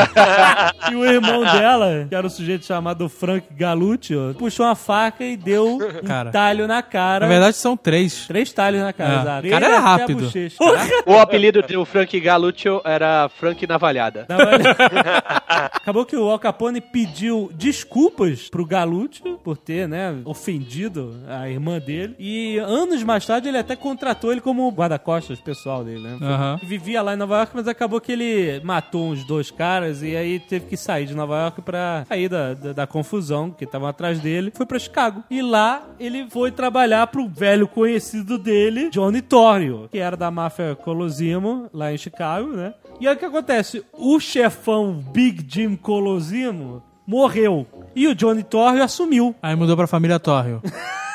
E 0.91 0.95
o 0.95 1.05
irmão 1.05 1.41
dela, 1.43 2.05
que 2.09 2.15
era 2.15 2.26
o 2.26 2.30
sujeito 2.30 2.65
chamado 2.65 3.07
Frank 3.09 3.45
Galuccio, 3.53 4.36
puxou 4.39 4.65
uma 4.65 4.76
faca 4.76 5.24
e 5.24 5.38
deu 5.38 5.76
um 5.76 5.78
Cara. 6.05 6.32
talho 6.32 6.67
na 6.67 6.82
cara. 6.82 7.26
Na 7.26 7.32
verdade, 7.32 7.55
são 7.60 7.76
três. 7.78 8.26
Três 8.28 8.51
talhos 8.51 8.82
na 8.82 8.93
cara, 8.93 9.14
É. 9.14 9.22
exato. 9.22 9.47
O 9.47 9.49
cara 9.49 9.66
era 9.66 9.80
rápido. 9.80 10.24
bochecha. 10.26 10.57
O 11.05 11.18
apelido 11.18 11.62
do 11.62 11.86
Frank 11.86 12.20
Galuccio 12.20 12.82
era 12.86 13.30
Frank 13.30 13.66
Navalhada. 13.68 14.26
Olhada. 14.30 14.76
Acabou 15.74 16.05
que 16.05 16.16
o 16.16 16.30
Al 16.30 16.39
Capone 16.39 16.80
pediu 16.80 17.49
desculpas 17.53 18.49
pro 18.49 18.66
Galuccio 18.66 19.38
por 19.43 19.57
ter, 19.57 19.88
né, 19.88 20.16
ofendido 20.26 21.16
a 21.28 21.49
irmã 21.49 21.80
dele. 21.80 22.16
E 22.20 22.57
anos 22.60 23.03
mais 23.03 23.26
tarde 23.26 23.47
ele 23.49 23.57
até 23.57 23.76
contratou 23.76 24.32
ele 24.32 24.41
como 24.41 24.70
guarda-costas 24.72 25.39
pessoal 25.39 25.84
dele, 25.84 26.01
né? 26.01 26.18
Aham. 26.22 26.60
Vivia 26.64 27.01
lá 27.01 27.14
em 27.14 27.18
Nova 27.18 27.38
York, 27.38 27.51
mas 27.55 27.68
acabou 27.68 27.99
que 27.99 28.12
ele 28.12 28.62
matou 28.64 29.10
uns 29.10 29.24
dois 29.24 29.49
caras 29.51 30.01
e 30.03 30.16
aí 30.16 30.39
teve 30.39 30.66
que 30.68 30.78
sair 30.78 31.05
de 31.05 31.16
Nova 31.16 31.38
York 31.39 31.62
pra 31.62 32.05
sair 32.07 32.30
da, 32.30 32.53
da, 32.53 32.74
da 32.74 32.88
confusão 32.88 33.51
que 33.51 33.64
estavam 33.66 33.88
atrás 33.88 34.20
dele. 34.20 34.51
Foi 34.55 34.66
pra 34.66 34.78
Chicago. 34.80 35.24
E 35.30 35.41
lá 35.41 35.84
ele 35.99 36.28
foi 36.30 36.51
trabalhar 36.51 37.07
pro 37.07 37.28
velho 37.28 37.49
conhecido 37.68 38.38
dele, 38.38 38.89
Johnny 38.89 39.22
Torrio, 39.22 39.88
que 39.91 39.97
era 39.97 40.16
da 40.16 40.30
máfia 40.30 40.76
Colosimo, 40.76 41.70
lá 41.74 41.93
em 41.93 41.97
Chicago, 41.97 42.50
né? 42.50 42.74
E 43.00 43.08
aí 43.08 43.16
o 43.16 43.18
que 43.18 43.26
acontece? 43.26 43.84
O 43.93 44.20
chefão 44.20 44.93
Big 44.93 45.45
Jim 45.47 45.76
Colosimo 45.76 46.84
morreu. 47.08 47.66
E 47.95 48.08
o 48.08 48.14
Johnny 48.14 48.43
Torrio 48.43 48.84
assumiu. 48.84 49.36
Aí 49.41 49.56
mudou 49.56 49.76
pra 49.76 49.88
família 49.88 50.20
Torrio. 50.20 50.62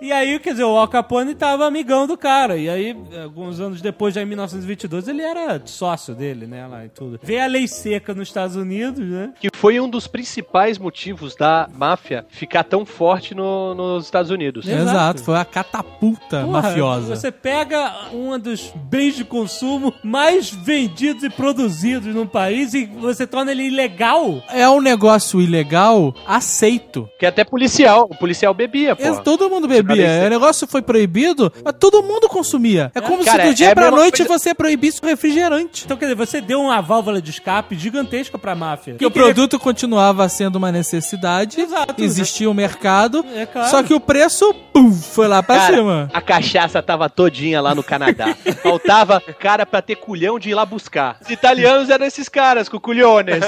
E 0.00 0.12
aí, 0.12 0.38
quer 0.38 0.50
dizer, 0.52 0.64
o 0.64 0.76
Al 0.76 0.88
Capone 0.88 1.34
tava 1.34 1.66
amigão 1.66 2.06
do 2.06 2.16
cara. 2.16 2.56
E 2.56 2.68
aí, 2.68 2.96
alguns 3.22 3.60
anos 3.60 3.80
depois, 3.80 4.14
já 4.14 4.22
em 4.22 4.26
1922, 4.26 5.08
ele 5.08 5.22
era 5.22 5.60
sócio 5.64 6.14
dele, 6.14 6.46
né? 6.46 6.66
Lá 6.66 6.84
e 6.84 6.88
tudo. 6.88 7.18
Veio 7.22 7.42
a 7.42 7.46
lei 7.46 7.66
seca 7.68 8.14
nos 8.14 8.28
Estados 8.28 8.56
Unidos, 8.56 9.04
né? 9.06 9.32
Que 9.40 9.48
foi 9.54 9.80
um 9.80 9.88
dos 9.88 10.06
principais 10.06 10.78
motivos 10.78 11.34
da 11.36 11.68
máfia 11.74 12.24
ficar 12.28 12.64
tão 12.64 12.84
forte 12.86 13.34
no- 13.34 13.74
nos 13.74 14.04
Estados 14.04 14.30
Unidos. 14.30 14.66
Exato. 14.66 14.80
Exato. 14.90 15.22
Foi 15.24 15.36
a 15.38 15.44
catapulta 15.44 16.40
Porra, 16.42 16.62
mafiosa. 16.62 17.16
Você 17.16 17.30
pega 17.30 17.92
um 18.12 18.38
dos 18.38 18.72
bens 18.74 19.16
de 19.16 19.24
consumo 19.24 19.92
mais 20.02 20.50
vendidos 20.50 21.22
e 21.22 21.30
produzidos 21.30 22.14
no 22.14 22.26
país 22.26 22.74
e 22.74 22.86
você 22.86 23.26
torna 23.26 23.50
ele 23.52 23.64
ilegal. 23.64 24.42
É 24.48 24.68
um 24.68 24.80
negócio 24.80 25.40
ilegal 25.40 26.14
aceito. 26.26 27.08
Que 27.18 27.26
até 27.26 27.44
policial. 27.44 28.06
O 28.10 28.16
policial 28.16 28.49
bebia, 28.54 28.94
pô. 28.96 29.02
É, 29.02 29.20
Todo 29.20 29.48
mundo 29.50 29.66
bebia. 29.68 30.22
O 30.26 30.30
negócio 30.30 30.66
foi 30.66 30.82
proibido, 30.82 31.52
mas 31.64 31.74
todo 31.78 32.02
mundo 32.02 32.28
consumia. 32.28 32.90
É 32.94 33.00
como 33.00 33.24
Cara, 33.24 33.42
se 33.44 33.48
do 33.50 33.54
dia 33.54 33.68
é 33.70 33.74
pra 33.74 33.90
noite 33.90 34.24
coisa- 34.24 34.38
você 34.38 34.54
proibisse 34.54 35.00
o 35.02 35.06
refrigerante. 35.06 35.84
Então, 35.84 35.96
quer 35.96 36.06
dizer, 36.06 36.14
você 36.16 36.40
deu 36.40 36.60
uma 36.60 36.80
válvula 36.80 37.20
de 37.20 37.30
escape 37.30 37.76
gigantesca 37.76 38.38
pra 38.38 38.54
máfia. 38.54 38.94
Que 38.94 39.06
o 39.06 39.10
produto 39.10 39.58
continuava 39.58 40.28
sendo 40.28 40.56
uma 40.56 40.72
necessidade, 40.72 41.60
Exato. 41.60 42.02
existia 42.02 42.48
um 42.50 42.54
mercado, 42.54 43.24
É 43.34 43.46
claro. 43.46 43.68
só 43.70 43.82
que 43.82 43.92
o 43.94 44.00
preço, 44.00 44.52
pum, 44.72 44.92
foi 44.92 45.28
lá 45.28 45.42
pra 45.42 45.56
Cara, 45.56 45.76
cima. 45.76 46.10
a 46.12 46.20
cachaça 46.20 46.82
tava 46.82 47.08
todinha 47.08 47.60
lá 47.60 47.74
no 47.74 47.82
Canadá. 47.82 48.34
Faltava 48.62 49.20
cara 49.38 49.64
pra 49.66 49.80
ter 49.82 49.96
culhão 49.96 50.38
de 50.38 50.50
ir 50.50 50.54
lá 50.54 50.64
buscar. 50.64 51.16
Os 51.20 51.30
italianos 51.30 51.90
eram 51.90 52.06
esses 52.06 52.28
caras, 52.28 52.68
com 52.68 52.78
culhones. 52.78 53.44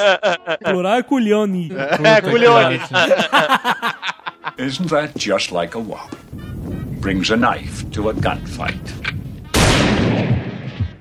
Plural 0.62 0.94
é 0.98 1.02
culione. 1.02 1.72
É, 2.04 2.20
culhones. 2.20 2.82
Isn't 4.62 4.88
that 4.90 5.18
just 5.18 5.50
like 5.52 5.74
a 5.76 5.80
wop? 5.80 6.14
Brings 7.00 7.30
a 7.32 7.36
knife 7.36 7.84
to 7.90 8.08
a 8.10 8.12
gunfight. 8.12 8.78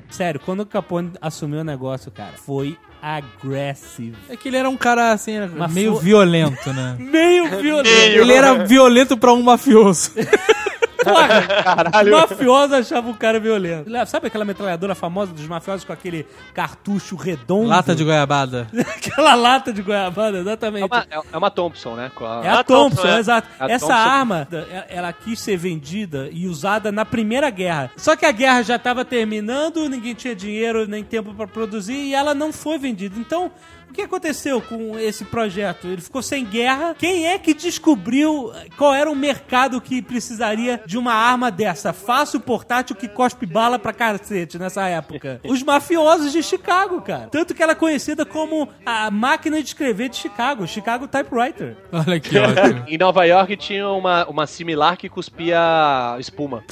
Sério, 0.09 0.39
quando 0.43 0.61
o 0.61 0.65
Capone 0.65 1.11
assumiu 1.21 1.59
o 1.61 1.63
negócio, 1.63 2.11
cara, 2.11 2.33
foi 2.35 2.77
agressivo. 3.01 4.17
É 4.29 4.35
que 4.35 4.47
ele 4.49 4.57
era 4.57 4.69
um 4.69 4.75
cara, 4.77 5.11
assim, 5.11 5.33
Mas 5.55 5.71
meio 5.73 5.93
foi- 5.93 6.03
violento, 6.03 6.73
né? 6.73 6.95
Meio 6.99 7.49
violento. 7.61 7.89
Ele 7.89 8.33
era 8.33 8.65
violento 8.65 9.15
pra 9.17 9.31
um 9.31 9.41
mafioso. 9.41 10.11
Caralho. 11.03 12.11
Mafioso 12.11 12.75
achava 12.75 13.09
o 13.09 13.13
cara 13.15 13.39
violento. 13.39 13.89
Sabe 14.07 14.27
aquela 14.27 14.45
metralhadora 14.45 14.95
famosa 14.95 15.33
dos 15.33 15.47
mafiosos 15.47 15.83
com 15.83 15.93
aquele 15.93 16.25
cartucho 16.53 17.15
redondo? 17.15 17.67
Lata 17.67 17.95
de 17.95 18.03
goiabada. 18.03 18.67
Aquela 19.11 19.33
lata 19.35 19.73
de 19.73 19.81
goiabada, 19.81 20.39
exatamente. 20.39 20.83
É 20.83 20.85
uma, 20.85 21.05
é- 21.09 21.21
é 21.33 21.37
uma 21.37 21.51
Thompson, 21.51 21.95
né? 21.95 22.11
A- 22.19 22.41
É 22.43 22.49
a 22.49 22.59
A 22.59 22.63
Thompson, 22.63 22.95
Thompson, 23.01 23.07
é. 23.15 23.19
exato. 23.19 23.47
A 23.59 23.65
Essa 23.71 23.87
Thompson. 23.87 23.99
arma, 23.99 24.47
ela- 24.51 24.85
ela 24.89 25.13
quis 25.13 25.39
ser 25.39 25.57
vendida 25.57 26.29
e 26.31 26.47
usada 26.47 26.91
na 26.91 27.03
Primeira 27.05 27.49
Guerra. 27.49 27.91
Só 27.97 28.15
que 28.15 28.25
a 28.25 28.31
guerra 28.31 28.61
já 28.63 28.75
estava 28.75 29.03
terminando, 29.03 29.89
ninguém 29.89 30.13
tinha 30.13 30.35
dinheiro 30.35 30.87
nem 30.87 31.03
tempo 31.03 31.33
para 31.33 31.47
produzir 31.47 31.93
e 31.93 32.13
ela 32.13 32.33
não 32.33 32.53
foi 32.53 32.77
vendida. 32.77 33.15
Então, 33.17 33.51
O 33.91 33.93
que 33.93 34.03
aconteceu 34.03 34.61
com 34.61 34.97
esse 34.97 35.25
projeto? 35.25 35.85
Ele 35.85 35.99
ficou 35.99 36.21
sem 36.21 36.45
guerra. 36.45 36.95
Quem 36.97 37.27
é 37.27 37.37
que 37.37 37.53
descobriu 37.53 38.49
qual 38.77 38.93
era 38.93 39.11
o 39.11 39.15
mercado 39.15 39.81
que 39.81 40.01
precisaria 40.01 40.81
de 40.85 40.97
uma 40.97 41.13
arma 41.13 41.51
dessa? 41.51 41.91
Fácil, 41.91 42.39
portátil, 42.39 42.95
que 42.95 43.09
cospe 43.09 43.45
bala 43.45 43.77
pra 43.77 43.91
cacete 43.91 44.57
nessa 44.57 44.87
época. 44.87 45.41
Os 45.43 45.61
mafiosos 45.61 46.31
de 46.31 46.41
Chicago, 46.41 47.01
cara. 47.01 47.27
Tanto 47.27 47.53
que 47.53 47.61
ela 47.61 47.73
é 47.73 47.75
conhecida 47.75 48.25
como 48.25 48.69
a 48.85 49.11
máquina 49.11 49.61
de 49.61 49.67
escrever 49.67 50.07
de 50.07 50.15
Chicago, 50.15 50.65
Chicago 50.65 51.05
Typewriter. 51.05 51.75
Olha 51.91 52.17
que 52.17 52.37
ótimo. 52.37 52.85
Em 52.87 52.97
Nova 52.97 53.25
York 53.25 53.57
tinha 53.57 53.89
uma, 53.89 54.25
uma 54.25 54.47
similar 54.47 54.95
que 54.95 55.09
cuspia 55.09 56.15
espuma. 56.17 56.63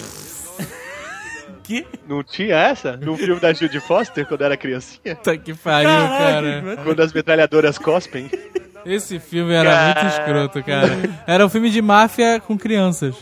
Que? 1.70 1.86
Não 2.08 2.24
tinha 2.24 2.56
essa? 2.56 2.98
No 2.98 3.16
filme 3.16 3.40
da 3.40 3.54
Judy 3.54 3.80
Foster, 3.80 4.26
quando 4.26 4.42
era 4.42 4.58
criancinha? 4.58 5.16
Puta 5.16 5.38
que 5.38 5.54
pariu, 5.54 5.88
cara. 5.88 6.78
Quando 6.84 7.00
as 7.00 7.14
metralhadoras 7.14 7.78
cospem. 7.78 8.28
Esse 8.84 9.20
filme 9.20 9.54
era 9.54 9.94
muito 9.94 10.06
escroto, 10.08 10.64
cara. 10.64 10.98
Era 11.28 11.46
um 11.46 11.50
filme 11.50 11.70
de 11.70 11.80
máfia 11.80 12.40
com 12.40 12.58
crianças. 12.58 13.16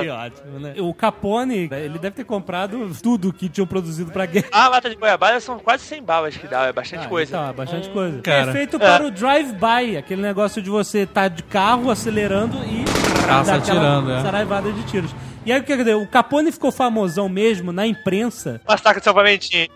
que 0.00 0.08
ótimo, 0.08 0.58
né? 0.58 0.74
O 0.78 0.94
Capone, 0.94 1.68
ele 1.70 1.98
deve 1.98 2.16
ter 2.16 2.24
comprado 2.24 2.90
tudo 3.02 3.30
que 3.30 3.50
tinham 3.50 3.66
produzido 3.66 4.10
pra 4.10 4.24
guerra. 4.24 4.46
A 4.52 4.68
lata 4.68 4.88
de 4.88 4.96
goiabada 4.96 5.38
são 5.40 5.58
quase 5.58 5.84
100 5.84 6.02
balas 6.02 6.34
que 6.34 6.46
dá, 6.46 6.62
é 6.66 6.72
bastante 6.72 7.04
Ah, 7.04 7.08
coisa. 7.08 7.36
Então, 7.36 7.50
é 7.50 7.52
bastante 7.52 7.90
coisa. 7.90 8.22
Cara. 8.22 8.50
É 8.50 8.54
feito 8.54 8.78
para 8.78 9.04
o 9.04 9.10
drive-by, 9.10 9.98
aquele 9.98 10.22
negócio 10.22 10.62
de 10.62 10.70
você 10.70 11.00
estar 11.00 11.28
de 11.28 11.42
carro 11.42 11.90
acelerando 11.90 12.56
e 12.64 12.84
aquela 13.22 13.56
atirando, 13.56 14.12
é. 14.12 14.22
saraivada 14.22 14.72
de 14.72 14.82
tiros. 14.84 15.14
E 15.46 15.52
aí, 15.52 15.60
o 15.60 15.62
que 15.62 15.76
dizer? 15.76 15.94
O 15.94 16.04
Capone 16.08 16.50
ficou 16.50 16.72
famosão 16.72 17.28
mesmo 17.28 17.70
na 17.70 17.86
imprensa. 17.86 18.60
Massacre 18.66 18.98
de 18.98 19.04
salvamentinho. 19.04 19.68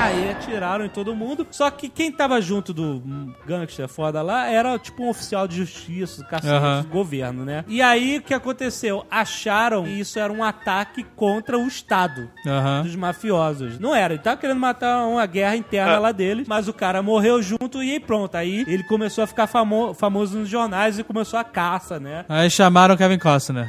E 0.00 0.30
atiraram 0.30 0.84
em 0.84 0.88
todo 0.88 1.14
mundo. 1.14 1.46
Só 1.50 1.70
que 1.70 1.88
quem 1.88 2.10
tava 2.10 2.40
junto 2.40 2.72
do 2.72 3.02
gangster 3.46 3.86
foda 3.88 4.22
lá 4.22 4.46
era 4.48 4.78
tipo 4.78 5.04
um 5.04 5.08
oficial 5.10 5.46
de 5.46 5.56
justiça, 5.56 6.24
cacete, 6.24 6.52
Aham. 6.52 6.82
do 6.82 6.88
governo, 6.88 7.44
né? 7.44 7.64
E 7.68 7.82
aí, 7.82 8.18
o 8.18 8.22
que 8.22 8.32
aconteceu? 8.34 9.04
Acharam 9.10 9.84
que 9.84 9.90
isso 9.90 10.18
era 10.18 10.32
um 10.32 10.42
ataque 10.42 11.04
contra 11.14 11.58
o 11.58 11.66
Estado 11.66 12.30
dos 12.82 12.96
mafiosos. 12.96 13.78
Não 13.78 13.94
era, 13.94 14.14
ele 14.14 14.22
tava 14.22 14.36
querendo 14.38 14.58
matar 14.58 15.06
uma 15.06 15.24
guerra 15.26 15.56
interna 15.56 15.98
lá 15.98 16.12
deles, 16.12 16.48
mas 16.48 16.66
o 16.66 16.72
cara 16.72 17.02
morreu 17.02 17.40
junto 17.42 17.82
e 17.82 17.92
aí 17.92 18.00
pronto. 18.00 18.34
Aí 18.36 18.64
ele 18.66 18.82
começou 18.84 19.22
a 19.24 19.26
ficar 19.26 19.46
famo- 19.46 19.92
famoso 19.94 20.38
nos 20.38 20.48
jornais 20.48 20.98
e 20.98 21.04
começou 21.04 21.38
a 21.38 21.44
caça, 21.44 22.00
né? 22.00 22.24
Aí 22.28 22.48
chamaram 22.50 22.96
Kevin 22.96 23.18
Costner. 23.18 23.68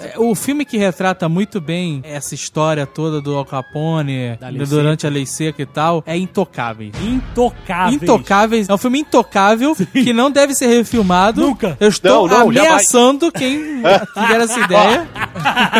É, 0.00 0.18
O 0.18 0.34
filme 0.34 0.64
que 0.64 0.76
retrata 0.76 1.28
muito 1.28 1.60
bem 1.60 2.00
essa 2.04 2.34
história 2.34 2.86
toda 2.86 3.20
do 3.20 3.36
Al 3.36 3.44
Capone, 3.44 4.36
Da 4.36 4.50
durante 4.76 5.06
a 5.06 5.10
lei 5.10 5.26
seca 5.26 5.62
e 5.62 5.66
tal, 5.66 6.02
é 6.06 6.16
Intocáveis. 6.16 6.92
Intocáveis. 7.02 8.02
Intocáveis 8.02 8.68
é 8.68 8.74
um 8.74 8.78
filme 8.78 9.00
intocável 9.00 9.74
que 9.92 10.12
não 10.12 10.30
deve 10.30 10.54
ser 10.54 10.66
refilmado. 10.66 11.40
Nunca. 11.40 11.76
Eu 11.80 11.88
estou 11.88 12.28
Não, 12.28 12.38
não, 12.38 12.48
ameaçando 12.48 13.30
quem 13.30 13.82
tiver 14.14 14.40
essa 14.40 14.60
ideia. 14.60 15.08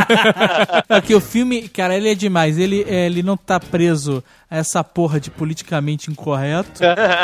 é 0.88 1.00
que 1.00 1.14
o 1.14 1.20
filme, 1.20 1.68
cara, 1.68 1.96
ele 1.96 2.10
é 2.10 2.14
demais. 2.14 2.58
Ele, 2.58 2.84
é, 2.88 3.06
ele 3.06 3.22
não 3.22 3.36
tá 3.36 3.58
preso 3.58 4.22
essa 4.52 4.84
porra 4.84 5.18
de 5.18 5.30
politicamente 5.30 6.10
incorreto. 6.10 6.82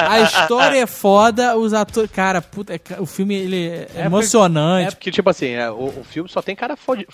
A 0.09 0.21
história 0.21 0.79
é 0.79 0.87
foda, 0.87 1.59
os 1.59 1.75
atores. 1.75 2.11
Cara, 2.11 2.41
puta, 2.41 2.75
é 2.75 2.81
o 2.99 3.05
filme 3.05 3.35
ele 3.35 3.69
é, 3.95 4.07
emocionante. 4.07 4.97
Que 4.97 5.11
tipo 5.11 5.29
assim, 5.29 5.49
é, 5.49 5.71
o, 5.71 5.89
o 5.89 6.05
filme 6.05 6.29
só 6.31 6.41
tem 6.41 6.57
cara 6.57 6.75
fudido. 6.75 7.07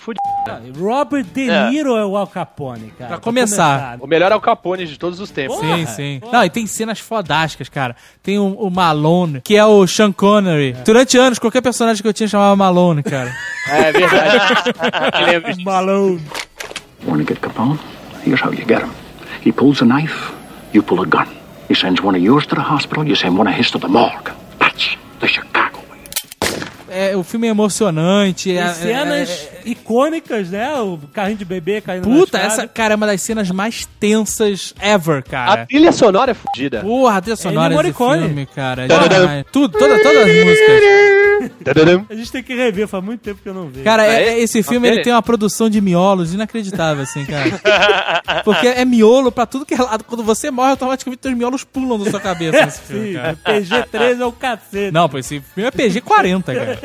Robert 0.79 1.25
De 1.25 1.47
Niro 1.69 1.97
é, 1.97 2.05
o 2.05 2.15
Al 2.15 2.27
Capone, 2.27 2.93
cara. 2.97 3.09
Pra 3.09 3.17
começar. 3.17 3.97
O 3.99 4.07
melhor 4.07 4.31
é 4.31 4.35
o 4.35 4.39
Capone 4.39 4.85
de 4.85 4.97
todos 4.97 5.19
os 5.19 5.29
tempos. 5.31 5.57
Porra. 5.57 5.77
Sim, 5.79 5.85
sim. 5.85 6.21
Não, 6.31 6.45
e 6.45 6.49
tem 6.49 6.65
cenas 6.65 6.99
fodásticas, 6.99 7.67
cara. 7.67 7.93
Tem 8.23 8.39
o, 8.39 8.53
o 8.53 8.71
Malone, 8.71 9.41
que 9.41 9.57
é 9.57 9.65
o 9.65 9.85
Sean 9.85 10.13
Connery. 10.13 10.77
Durante 10.85 11.17
anos, 11.17 11.39
qualquer 11.39 11.61
personagem 11.61 12.01
que 12.01 12.07
eu 12.07 12.13
tinha 12.13 12.29
chamava 12.29 12.55
Malone, 12.55 13.03
cara. 13.03 13.35
É 13.67 13.91
verdade. 13.91 15.59
Malone. 15.65 16.21
Want 17.05 17.19
to 17.19 17.33
get 17.33 17.41
Capone? 17.41 17.77
Here's 18.25 18.41
how 18.41 18.51
you 18.53 18.65
get 18.65 18.81
him. 18.81 19.04
He 19.45 19.51
pulls 19.51 19.81
a 19.81 19.85
knife, 19.85 20.31
you 20.73 20.81
pull 20.81 21.01
a 21.01 21.05
gun. 21.05 21.27
He 21.69 21.75
sends 21.75 22.01
one 22.01 22.17
of 22.17 22.23
yours 22.23 22.45
to 22.47 22.55
the 22.55 22.61
hospital, 22.61 23.05
you 23.05 23.15
send 23.15 23.37
one 23.37 23.47
of 23.49 23.55
his 23.59 23.69
to 23.71 23.79
the 23.79 23.87
morgue. 23.87 24.31
That's 24.59 24.97
the 25.19 25.27
Chicago 25.27 25.79
way. 25.89 25.99
É, 26.89 27.15
o 27.15 27.23
filme 27.23 27.47
é 27.47 27.51
emocionante. 27.51 28.49
Tem 28.49 28.57
é- 28.59 28.73
cenas 28.73 29.29
é- 29.29 29.61
icônicas, 29.69 30.49
né? 30.49 30.73
O 30.79 30.97
carrinho 31.13 31.37
de 31.37 31.45
bebê 31.45 31.81
caindo 31.81 32.03
Puta, 32.09 32.37
essa, 32.37 32.67
cara, 32.67 32.93
é 32.93 32.95
uma 32.95 33.05
das 33.07 33.21
cenas 33.21 33.49
mais 33.51 33.87
tensas 33.99 34.73
ever, 34.81 35.17
A 35.19 35.21
cara. 35.21 35.65
trilha 35.65 35.91
sonora 35.91 36.31
é 36.31 36.33
fudida. 36.33 36.81
Porra, 36.81 37.17
a 37.17 37.21
trilha 37.21 37.35
sonora 37.35 37.73
Ennio 37.73 37.83
desse 37.83 37.99
Morricone. 37.99 38.27
filme, 38.27 38.45
cara. 38.47 38.83
É. 38.85 39.43
Tudo, 39.51 39.77
toda, 39.77 40.01
todas 40.01 40.21
as 40.27 40.45
músicas. 40.45 41.24
A 42.09 42.15
gente 42.15 42.31
tem 42.31 42.43
que 42.43 42.53
rever, 42.55 42.87
faz 42.87 43.03
muito 43.03 43.21
tempo 43.21 43.39
que 43.41 43.49
eu 43.49 43.53
não 43.53 43.67
vejo. 43.67 43.83
Cara, 43.83 44.05
é- 44.05 44.09
Ah, 44.09 44.19
é? 44.21 44.27
é- 44.29 44.39
esse 44.39 44.61
filme 44.63 44.87
ele 44.87 44.95
dele? 44.97 45.03
tem 45.03 45.13
uma 45.13 45.21
produção 45.21 45.69
de 45.69 45.79
miolos 45.81 46.33
inacreditável, 46.33 47.03
assim, 47.03 47.25
cara. 47.25 48.41
Porque 48.43 48.67
é 48.67 48.83
miolo 48.85 49.31
pra 49.31 49.45
tudo 49.45 49.65
que 49.65 49.73
é 49.73 49.77
lado. 49.77 50.03
Quando 50.03 50.23
você 50.23 50.49
morre, 50.51 50.71
automaticamente 50.71 51.27
os 51.27 51.33
miolos 51.33 51.63
pulam 51.63 51.99
da 52.03 52.09
sua 52.09 52.19
cabeça 52.19 52.65
nesse 52.65 52.81
filme, 52.85 53.07
Sim, 53.09 53.13
cara. 53.15 53.37
PG-13 53.45 54.21
é 54.21 54.25
o 54.25 54.31
cacete. 54.31 54.91
Não, 54.91 55.09
pô, 55.09 55.17
esse 55.17 55.41
filme 55.53 55.67
é 55.67 55.71
PG-40, 55.71 56.43
cara. 56.53 56.79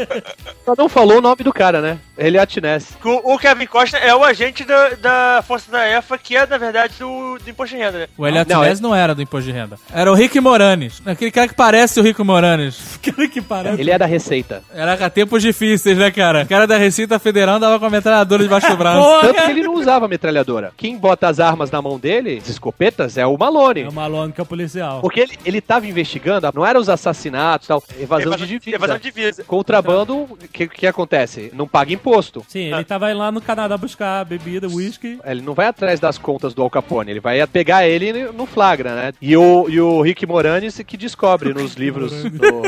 Só 0.65 0.75
não 0.77 0.89
falou 0.89 1.19
o 1.19 1.21
nome 1.21 1.43
do 1.43 1.53
cara, 1.53 1.81
né? 1.81 1.99
Eliot 2.19 2.61
Ness. 2.61 2.87
O 3.05 3.35
o 3.35 3.39
Kevin 3.39 3.67
Costa 3.67 3.97
é 3.99 4.15
o 4.15 4.25
agente 4.25 4.65
da, 4.65 4.91
da 4.91 5.45
Força 5.47 5.71
da 5.71 5.87
EFA, 5.89 6.19
que 6.19 6.37
é, 6.37 6.47
na 6.47 6.59
verdade, 6.59 6.95
do, 6.99 7.39
do 7.39 7.51
Imposto 7.51 7.77
de 7.77 7.83
Renda, 7.83 7.99
né? 8.01 8.09
O 8.17 8.27
Elliot 8.27 8.49
Não, 8.51 8.63
Ness 8.63 8.81
não 8.81 8.95
era 8.95 9.15
do 9.15 9.23
Imposto 9.23 9.47
de 9.51 9.53
Renda. 9.57 9.79
Era 9.93 10.11
o 10.11 10.15
Rick 10.15 10.39
Moranes. 10.41 11.01
Aquele 11.05 11.31
cara 11.31 11.49
que 11.49 11.55
parece 11.55 11.99
o 12.01 12.03
Rick 12.03 12.23
Moranes. 12.23 12.99
Cara, 13.03 13.29
que 13.29 13.41
parada. 13.41 13.81
Ele 13.81 13.91
é 13.91 13.99
da 13.99 14.07
Receita. 14.07 14.40
Era 14.73 14.97
com 14.97 15.09
tempos 15.11 15.43
difíceis, 15.43 15.97
né, 15.97 16.11
cara? 16.11 16.43
O 16.43 16.49
cara 16.49 16.67
da 16.67 16.77
Receita 16.77 17.19
Federal 17.19 17.57
andava 17.57 17.79
com 17.79 17.87
a 17.87 17.91
metralhadora 17.91 18.43
debaixo 18.43 18.69
do 18.69 18.77
braço. 18.77 19.21
Tanto 19.21 19.45
que 19.45 19.51
ele 19.51 19.63
não 19.63 19.75
usava 19.75 20.09
metralhadora. 20.09 20.73
Quem 20.77 20.97
bota 20.97 21.29
as 21.29 21.41
armas 21.41 21.71
na 21.71 21.81
mão 21.83 21.99
dele, 21.99 22.39
as 22.43 22.49
escopetas, 22.49 23.17
é 23.17 23.27
o 23.27 23.37
Malone. 23.37 23.83
É 23.83 23.89
o 23.89 23.93
Malone 23.93 24.33
que 24.33 24.41
é 24.41 24.43
o 24.43 24.47
policial. 24.47 25.01
Porque 25.01 25.21
ele, 25.21 25.39
ele 25.45 25.61
tava 25.61 25.87
investigando, 25.87 26.51
não 26.55 26.65
eram 26.67 26.81
os 26.81 26.89
assassinatos, 26.89 27.69
tal, 27.69 27.83
evasão, 27.99 28.37
de 28.37 28.47
divisa. 28.47 28.77
Evasão 28.77 28.97
de 28.97 29.03
divisa. 29.03 29.45
Contrabando, 29.45 30.17
o 30.17 30.39
que, 30.53 30.69
que 30.69 30.87
acontece? 30.87 31.51
Não 31.55 31.67
paga 31.67 31.93
imposto. 31.93 32.45
Sim, 32.49 32.73
ele 32.73 32.85
tava 32.85 33.13
lá 33.13 33.31
no 33.31 33.41
Canadá 33.41 33.77
buscar 33.77 34.25
bebida, 34.25 34.69
uísque. 34.69 35.19
Ele 35.25 35.43
não 35.43 35.55
vai 35.55 35.67
atrás 35.67 36.01
das 36.01 36.19
contas 36.19 36.55
do 36.55 36.63
Al 36.63 36.71
Capone, 36.71 37.11
ele 37.11 37.21
vai 37.21 37.45
pegar 37.47 37.87
ele 37.87 38.25
no 38.33 38.47
flagra, 38.47 38.95
né? 38.95 39.13
E 39.21 39.37
o, 39.37 39.69
e 39.69 39.81
o 39.81 40.01
Rick 40.03 40.27
Moranis 40.27 40.81
que 40.87 40.97
descobre 40.97 41.53
nos 41.55 41.75
livros 41.75 42.13
do... 42.25 42.63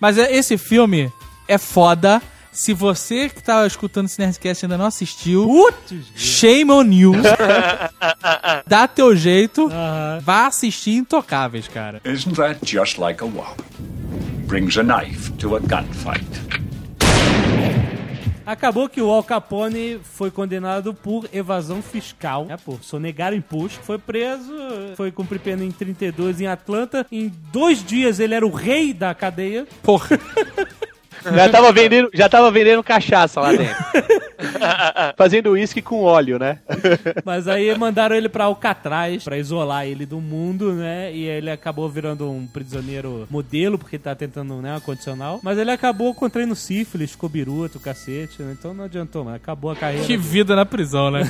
Mas 0.00 0.18
é- 0.18 0.34
esse 0.34 0.56
filme 0.68 1.12
é 1.46 1.58
foda. 1.58 2.20
Se 2.52 2.72
você 2.72 3.28
que 3.28 3.42
tá 3.42 3.66
escutando 3.66 4.06
esse 4.06 4.20
Nerdcast 4.20 4.64
ainda 4.64 4.78
não 4.78 4.86
assistiu, 4.86 5.44
Putz! 5.44 5.92
shame 6.14 6.70
on 6.70 6.84
you. 6.92 7.12
Dá 8.66 8.86
teu 8.86 9.16
jeito. 9.16 9.66
Aham. 9.66 10.20
Vá 10.22 10.46
assistir 10.46 10.92
Intocáveis, 10.92 11.66
cara. 11.66 12.00
Isn't 12.04 12.36
that 12.36 12.60
just 12.64 12.98
like 12.98 13.22
a 13.22 13.26
wop? 13.26 13.60
Brings 14.46 14.76
a 14.76 14.82
knife 14.84 15.32
to 15.38 15.56
a 15.56 15.60
gunfight. 15.60 16.24
Acabou 18.46 18.88
que 18.88 19.00
o 19.00 19.10
Al 19.10 19.24
Capone 19.24 19.98
foi 20.02 20.30
condenado 20.30 20.92
por 20.92 21.28
evasão 21.32 21.80
fiscal, 21.80 22.44
né, 22.44 22.56
por 22.56 22.82
sonegar 22.84 23.32
imposto. 23.32 23.80
Foi 23.82 23.98
preso, 23.98 24.52
foi 24.96 25.10
cumprir 25.10 25.40
pena 25.40 25.64
em 25.64 25.70
32 25.70 26.40
em 26.42 26.46
Atlanta. 26.46 27.06
Em 27.10 27.32
dois 27.50 27.82
dias 27.82 28.20
ele 28.20 28.34
era 28.34 28.46
o 28.46 28.50
rei 28.50 28.92
da 28.92 29.14
cadeia. 29.14 29.66
Porra. 29.82 30.18
Já 31.34 31.48
tava 31.48 31.72
vendendo, 31.72 32.10
já 32.12 32.28
tava 32.28 32.50
vendendo 32.50 32.82
cachaça 32.82 33.40
lá 33.40 33.52
dentro. 33.52 33.76
Fazendo 35.16 35.50
uísque 35.50 35.80
com 35.80 36.02
óleo, 36.02 36.38
né? 36.38 36.58
Mas 37.24 37.48
aí 37.48 37.76
mandaram 37.78 38.14
ele 38.14 38.28
pra 38.28 38.44
Alcatraz 38.44 39.24
pra 39.24 39.38
isolar 39.38 39.86
ele 39.86 40.04
do 40.04 40.20
mundo, 40.20 40.72
né? 40.72 41.12
E 41.12 41.24
ele 41.24 41.50
acabou 41.50 41.88
virando 41.88 42.30
um 42.30 42.46
prisioneiro 42.46 43.26
modelo, 43.30 43.78
porque 43.78 43.98
tá 43.98 44.14
tentando, 44.14 44.60
né, 44.60 44.72
uma 44.72 44.80
condicional. 44.80 45.40
Mas 45.42 45.58
ele 45.58 45.70
acabou 45.70 46.14
contraindo 46.14 46.54
sífilis, 46.54 47.12
ficou 47.12 47.28
biruto, 47.28 47.80
cacete, 47.80 48.42
né? 48.42 48.54
Então 48.58 48.74
não 48.74 48.84
adiantou, 48.84 49.24
mas 49.24 49.36
acabou 49.36 49.70
a 49.70 49.76
carreira. 49.76 50.06
Que 50.06 50.16
vida 50.16 50.54
na 50.54 50.66
prisão, 50.66 51.10
né? 51.10 51.22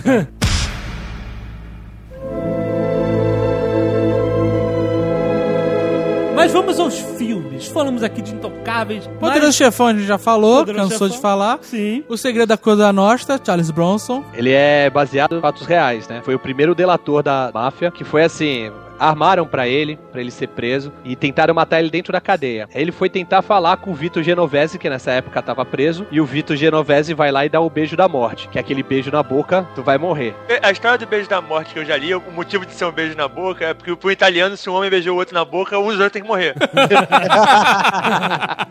Mas 6.45 6.53
vamos 6.53 6.78
aos 6.78 6.99
filmes. 7.16 7.68
Falamos 7.68 8.03
aqui 8.03 8.20
de 8.20 8.34
Intocáveis. 8.34 9.07
Poderoso 9.18 9.47
mas... 9.47 9.57
Chefão 9.57 9.86
a 9.86 9.95
gente 9.95 10.05
já 10.05 10.18
falou, 10.18 10.59
Poderoso 10.59 10.90
cansou 10.90 11.07
Chefão. 11.07 11.16
de 11.16 11.22
falar. 11.22 11.59
Sim. 11.62 12.05
O 12.07 12.18
Segredo 12.18 12.49
da 12.49 12.59
Coisa 12.59 12.92
Nostra, 12.92 13.40
Charles 13.42 13.70
Bronson. 13.70 14.22
Ele 14.34 14.51
é 14.51 14.90
baseado 14.90 15.38
em 15.38 15.40
fatos 15.40 15.66
reais, 15.66 16.07
né? 16.07 16.20
Foi 16.22 16.34
o 16.34 16.38
primeiro 16.38 16.74
delator 16.74 17.22
da 17.22 17.51
máfia, 17.55 17.90
que 17.90 18.05
foi 18.05 18.24
assim, 18.24 18.70
armaram 18.99 19.47
pra 19.47 19.66
ele, 19.66 19.99
pra 20.12 20.20
ele 20.20 20.30
ser 20.30 20.49
preso, 20.49 20.92
e 21.05 21.16
tentaram 21.16 21.55
matar 21.55 21.80
ele 21.80 21.90
dentro 21.90 22.12
da 22.12 22.20
cadeia. 22.20 22.68
Aí 22.74 22.80
ele 22.80 22.92
foi 22.92 23.09
tentar 23.09 23.42
falar 23.42 23.76
com 23.76 23.90
o 23.90 23.95
Vitor 23.95 24.22
Genovese, 24.22 24.78
que 24.78 24.88
nessa 24.88 25.12
época 25.12 25.42
tava 25.42 25.64
preso, 25.64 26.07
e 26.11 26.20
o 26.20 26.24
Vitor 26.26 26.57
Genovese 26.57 27.14
vai 27.14 27.30
lá 27.30 27.45
e 27.45 27.49
dá 27.49 27.61
o 27.61 27.70
beijo 27.70 27.97
da 27.97 28.09
morte, 28.09 28.49
que 28.49 28.59
é 28.59 28.61
aquele 28.61 28.82
beijo 28.82 29.11
na 29.11 29.22
boca, 29.22 29.66
tu 29.74 29.82
vai 29.82 29.99
morrer. 29.99 30.34
A 30.62 30.70
história 30.70 30.99
do 30.99 31.07
beijo 31.07 31.28
da 31.28 31.40
morte 31.40 31.74
que 31.74 31.78
eu 31.78 31.84
já 31.84 31.97
li, 31.97 32.14
o 32.14 32.22
motivo 32.32 32.64
de 32.64 32.72
ser 32.72 32.84
um 32.84 32.92
beijo 32.92 33.16
na 33.16 33.28
boca 33.28 33.66
é 33.66 33.74
porque 33.74 33.95
pro 33.97 34.11
italiano, 34.11 34.57
se 34.57 34.68
um 34.68 34.74
homem 34.74 34.90
beijou 34.90 35.14
o 35.14 35.18
outro 35.18 35.34
na 35.34 35.45
boca, 35.45 35.78
os 35.78 35.97
dois 35.97 36.11
tem 36.11 36.22
que 36.22 36.28
morrer. 36.28 36.55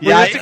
E 0.00 0.12
aí, 0.12 0.32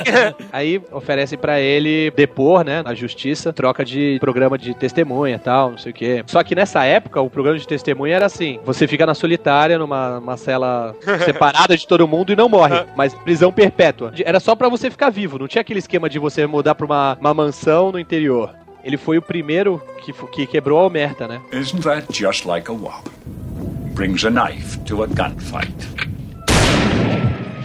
aí 0.51 0.81
oferecem 0.91 1.37
pra 1.37 1.59
ele 1.59 2.11
depor, 2.11 2.63
né, 2.65 2.81
na 2.81 2.93
justiça, 2.93 3.53
troca 3.53 3.85
de 3.85 4.17
programa 4.19 4.57
de 4.57 4.73
testemunha 4.73 5.35
e 5.35 5.39
tal, 5.39 5.71
não 5.71 5.77
sei 5.77 5.91
o 5.91 5.95
quê. 5.95 6.23
Só 6.27 6.43
que 6.43 6.55
nessa 6.55 6.83
época, 6.83 7.21
o 7.21 7.29
programa 7.29 7.57
de 7.57 7.67
testemunha 7.67 8.15
era 8.15 8.25
assim: 8.25 8.59
você 8.65 8.87
fica 8.87 9.05
na 9.05 9.13
solitária, 9.13 9.72
numa 9.77 10.19
uma 10.19 10.37
cela 10.37 10.95
separada 11.25 11.75
de 11.77 11.87
todo 11.87 12.07
mundo 12.07 12.31
e 12.31 12.35
não 12.35 12.49
morre, 12.49 12.85
mas 12.95 13.13
prisão 13.13 13.51
perpétua. 13.51 14.13
Era 14.23 14.39
só 14.39 14.55
pra 14.55 14.69
você 14.69 14.89
ficar 14.89 15.09
vivo, 15.09 15.39
não 15.39 15.47
tinha 15.47 15.61
aquele 15.61 15.79
esquema 15.79 16.09
de 16.09 16.19
você 16.19 16.45
mudar 16.45 16.75
pra 16.75 16.85
uma, 16.85 17.17
uma 17.19 17.33
mansão 17.33 17.91
no 17.91 17.99
interior. 17.99 18.53
Ele 18.83 18.97
foi 18.97 19.17
o 19.17 19.21
primeiro 19.21 19.81
que, 20.03 20.11
que 20.27 20.45
quebrou 20.45 20.79
a 20.79 20.85
omerta, 20.85 21.27
né? 21.27 21.41
Isn't 21.53 21.83
that 21.83 22.07
just 22.11 22.45
like 22.45 22.69
a 22.69 22.73
wop? 22.73 23.09
Brings 23.93 24.25
a 24.25 24.29
knife 24.29 24.79
to 24.79 25.03
a 25.03 25.07
gunfight. 25.07 25.73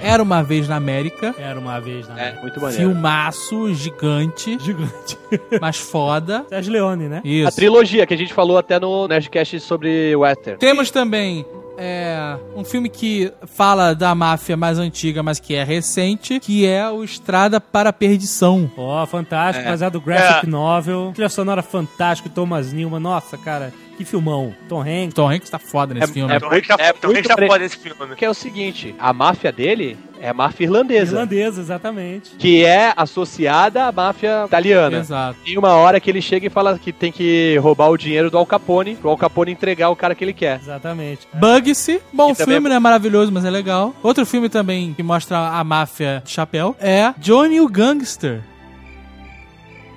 Era 0.03 0.22
uma 0.22 0.42
vez 0.42 0.68
na 0.68 0.76
América. 0.76 1.34
Era 1.38 1.59
uma 1.59 1.80
vez 1.80 2.09
na 2.09 2.20
É, 2.20 2.40
muito 2.40 2.61
maneiro. 2.61 2.84
Filmaço 2.92 3.74
gigante, 3.74 4.59
Gigante. 4.61 5.18
mas 5.61 5.76
foda. 5.76 6.44
Sérgio 6.49 6.72
Leone, 6.72 7.09
né? 7.09 7.22
A 7.24 7.28
Isso. 7.28 7.57
trilogia 7.57 8.07
que 8.07 8.14
a 8.14 8.16
gente 8.16 8.32
falou 8.32 8.59
até 8.59 8.78
no 8.78 9.07
Nerdcast 9.09 9.61
sobre 9.61 10.14
Western. 10.16 10.58
Temos 10.58 10.91
também 10.91 11.45
é, 11.76 12.37
um 12.57 12.64
filme 12.64 12.88
que 12.88 13.33
fala 13.46 13.95
da 13.95 14.14
máfia 14.14 14.57
mais 14.57 14.79
antiga, 14.79 15.22
mas 15.22 15.38
que 15.38 15.54
é 15.54 15.62
recente, 15.62 16.41
que 16.41 16.66
é 16.66 16.88
o 16.91 17.04
Estrada 17.04 17.61
para 17.61 17.91
a 17.91 17.92
Perdição. 17.92 18.70
Ó, 18.76 19.07
fantástico, 19.07 19.64
baseado 19.68 19.95
no 19.95 20.00
graphic 20.00 20.46
novel. 20.49 21.12
Trilha 21.14 21.29
sonora 21.29 21.62
fantástico, 21.62 22.29
Thomas 22.29 22.72
Newman. 22.72 22.99
Nossa, 23.00 23.38
cara, 23.38 23.72
que 23.99 24.04
filmão. 24.04 24.54
Tom 24.68 24.80
Hanks. 24.80 25.14
Tom 25.14 25.29
Hanks 25.29 25.50
tá 25.50 25.58
foda 25.58 25.92
nesse 25.92 26.12
filme. 26.12 26.33
é 26.33 26.38
Tom 26.41 26.46
Hanks 26.46 26.68
tá, 26.68 26.76
é 26.79 26.92
Tom 26.92 27.08
Hanks 27.11 27.26
tá 27.29 27.34
pre- 27.34 27.46
foda 27.49 27.58
nesse 27.58 27.76
filme. 27.76 28.14
Que 28.16 28.25
é 28.25 28.30
o 28.30 28.34
seguinte, 28.34 28.95
a 28.99 29.12
máfia 29.12 29.50
dele 29.53 29.99
é 30.20 30.29
a 30.30 30.34
máfia 30.34 30.64
irlandesa. 30.64 31.12
Irlandesa, 31.16 31.61
exatamente. 31.61 32.30
que 32.38 32.64
é 32.64 32.92
associada 32.96 33.84
à 33.84 33.92
máfia 33.92 34.45
italiana. 34.46 34.99
Exato. 34.99 35.38
Tem 35.45 35.58
uma 35.58 35.75
hora 35.75 36.00
que 36.00 36.08
ele 36.11 36.22
chega 36.22 36.46
e 36.46 36.50
fala 36.50 36.79
que 36.79 36.92
tem 36.92 37.11
que 37.12 37.57
roubar 37.61 37.91
o 37.91 37.96
dinheiro 37.96 38.30
do 38.30 38.38
Al 38.38 38.46
Capone, 38.46 38.95
pro 38.96 39.11
Al 39.11 39.16
Capone 39.16 39.53
entregar 39.53 39.91
o 39.91 39.96
cara 39.96 40.14
que 40.14 40.25
ele 40.25 40.33
quer. 40.33 40.61
Exatamente. 40.61 41.26
Bugsy, 41.34 42.00
bom 42.12 42.33
Que 42.33 42.38
também 42.38 42.54
filme, 42.54 42.66
é- 42.66 42.70
não 42.70 42.76
é 42.76 42.80
maravilhoso, 42.80 43.30
mas 43.33 43.45
é 43.45 43.50
legal. 43.50 43.95
Outro 44.03 44.25
filme 44.25 44.49
também 44.49 44.95
que 44.95 45.03
mostra 45.03 45.38
a 45.38 45.62
máfia 45.64 46.22
de 46.25 46.30
chapéu 46.30 46.75
é 46.80 47.12
Johnny 47.18 47.61
o 47.61 47.68
Gangster. 47.68 48.41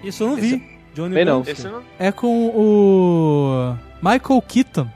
Isso 0.03 0.23
eu 0.23 0.30
não 0.30 0.36
vi. 0.36 0.64
Johnny 0.94 1.10
Também 1.10 1.26
não. 1.26 1.38
Gangster. 1.41 1.53
Esse 1.53 1.68
não... 1.68 1.82
É 1.99 2.11
com 2.11 2.48
o 2.48 3.73
Michael 4.02 4.41
Keaton. 4.41 4.90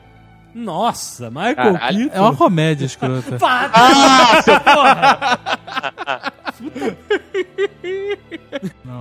Nossa, 0.54 1.30
Michael 1.30 1.74
Caralho. 1.74 1.98
Keaton. 1.98 2.16
É 2.16 2.22
uma 2.22 2.36
comédia 2.36 2.86
escrota. 2.86 3.38
Pá, 3.40 3.70
Nossa, 4.36 4.60
porra! 4.62 5.40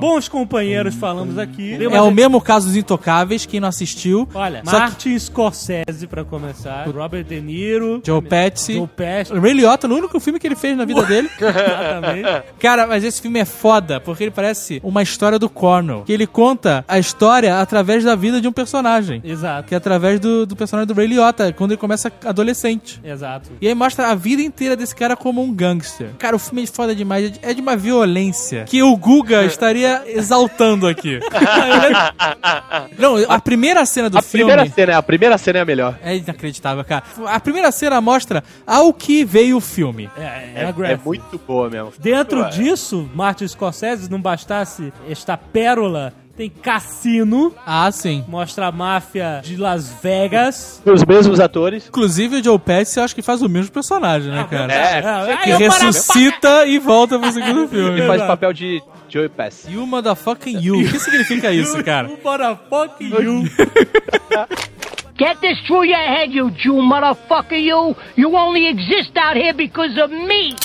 Bons 0.00 0.28
companheiros 0.28 0.94
falamos 0.94 1.38
aqui. 1.38 1.74
É 1.84 2.00
o 2.00 2.10
mesmo 2.10 2.40
caso 2.40 2.66
dos 2.66 2.76
Intocáveis, 2.76 3.46
quem 3.46 3.60
não 3.60 3.68
assistiu. 3.68 4.28
Olha, 4.34 4.62
Só 4.64 4.70
que- 4.72 4.76
Martin 4.78 5.18
Scorsese 5.18 6.06
pra 6.08 6.24
começar, 6.24 6.86
Robert 6.88 7.24
De 7.24 7.40
Niro, 7.40 8.00
Joe 8.04 8.20
Pesci. 8.22 8.74
Joe 8.74 8.86
Pesci, 8.86 9.32
O 9.32 9.40
Ray 9.40 9.52
Liotta, 9.54 9.86
no 9.88 9.96
único 9.96 10.18
filme 10.20 10.38
que 10.38 10.46
ele 10.46 10.56
fez 10.56 10.76
na 10.76 10.84
vida 10.84 11.02
dele. 11.02 11.28
exatamente. 11.38 12.42
Cara, 12.58 12.86
mas 12.86 13.04
esse 13.04 13.20
filme 13.20 13.38
é 13.40 13.44
foda, 13.44 14.00
porque 14.00 14.24
ele 14.24 14.30
parece 14.30 14.80
uma 14.82 15.02
história 15.02 15.38
do 15.38 15.48
Cornell. 15.48 16.02
Que 16.04 16.12
ele 16.12 16.26
conta 16.26 16.84
a 16.88 16.98
história 16.98 17.58
através 17.60 18.04
da 18.04 18.14
vida 18.14 18.40
de 18.40 18.48
um 18.48 18.52
personagem. 18.52 19.20
Exato, 19.24 19.68
Que 19.68 19.74
é 19.74 19.78
através 19.78 20.18
do, 20.20 20.46
do 20.46 20.56
personagem 20.56 20.86
do 20.86 20.94
Ray 20.94 21.06
Liotta, 21.06 21.52
quando 21.52 21.72
ele 21.72 21.80
começa 21.80 22.10
adolescente. 22.24 23.00
exato. 23.04 23.50
E 23.60 23.68
aí 23.68 23.74
mostra 23.74 24.08
a 24.08 24.14
vida 24.14 24.42
inteira 24.42 24.76
desse 24.76 24.94
cara 24.94 25.16
como 25.16 25.42
um 25.42 25.52
gangster. 25.52 26.10
Cara, 26.18 26.36
o 26.36 26.38
filme 26.38 26.62
é 26.62 26.66
foda 26.66 26.94
demais. 26.94 27.32
de- 27.32 27.40
É 27.42 27.52
de 27.54 27.60
uma 27.60 27.76
violência 27.76 28.64
que 28.64 28.82
o 28.82 28.96
Guga 28.96 29.43
estaria 29.46 30.02
exaltando 30.06 30.86
aqui. 30.86 31.20
Não, 32.98 33.16
a 33.28 33.40
primeira 33.40 33.84
cena 33.86 34.10
do 34.10 34.18
A 34.18 34.22
filme... 34.22 34.44
primeira 34.52 34.70
cena, 34.70 34.98
a 34.98 35.02
primeira 35.02 35.38
cena 35.38 35.58
é 35.58 35.62
a 35.62 35.64
melhor. 35.64 35.98
É 36.02 36.16
inacreditável, 36.16 36.84
cara. 36.84 37.04
A 37.26 37.40
primeira 37.40 37.70
cena 37.72 38.00
mostra 38.00 38.42
ao 38.66 38.92
que 38.92 39.24
veio 39.24 39.56
o 39.56 39.60
filme. 39.60 40.10
É, 40.16 40.22
é, 40.22 40.52
É, 40.56 40.64
a 40.64 40.92
é 40.92 40.98
muito 41.04 41.38
boa 41.38 41.68
mesmo. 41.68 41.92
Dentro 41.98 42.48
disso, 42.50 43.08
Martin 43.14 43.46
Scorsese, 43.48 44.10
não 44.10 44.20
bastasse 44.20 44.92
esta 45.08 45.36
pérola, 45.36 46.12
tem 46.36 46.50
Cassino, 46.50 47.54
Ah, 47.66 47.90
sim. 47.92 48.24
mostra 48.26 48.66
a 48.66 48.72
máfia 48.72 49.40
de 49.42 49.56
Las 49.56 49.88
Vegas. 50.02 50.82
Os 50.84 51.04
mesmos 51.04 51.38
atores. 51.40 51.86
Inclusive 51.88 52.36
o 52.36 52.44
Joe 52.44 52.58
Pesci, 52.58 52.98
eu 52.98 53.04
acho 53.04 53.14
que 53.14 53.22
faz 53.22 53.40
o 53.42 53.48
mesmo 53.48 53.70
personagem, 53.72 54.30
né, 54.32 54.46
cara? 54.50 54.72
É, 54.72 55.32
É, 55.32 55.36
Que 55.38 55.50
ressuscita 55.52 56.66
e 56.66 56.78
volta 56.78 57.18
pro 57.18 57.30
segundo 57.32 57.66
filme. 57.68 57.98
ele 58.00 58.06
faz 58.06 58.22
o 58.22 58.26
papel 58.26 58.52
de 58.52 58.82
Joey 59.08 59.28
Pass. 59.28 59.66
You 59.68 59.86
motherfucking 59.86 60.58
you. 60.60 60.80
O 60.80 60.84
que 60.90 60.98
significa 60.98 61.50
isso, 61.54 61.82
cara? 61.84 62.08
You 62.08 62.18
motherfucking 62.24 63.10
you. 63.22 63.44
Get 65.16 65.38
this 65.40 65.60
through 65.66 65.84
your 65.84 65.96
head, 65.96 66.32
you 66.34 66.50
Jew 66.50 66.82
motherfucker, 66.82 67.56
you! 67.56 67.94
You 68.16 68.34
only 68.36 68.66
exist 68.66 69.16
out 69.16 69.36
here 69.36 69.52
because 69.54 69.96
of 70.00 70.12
me! 70.12 70.56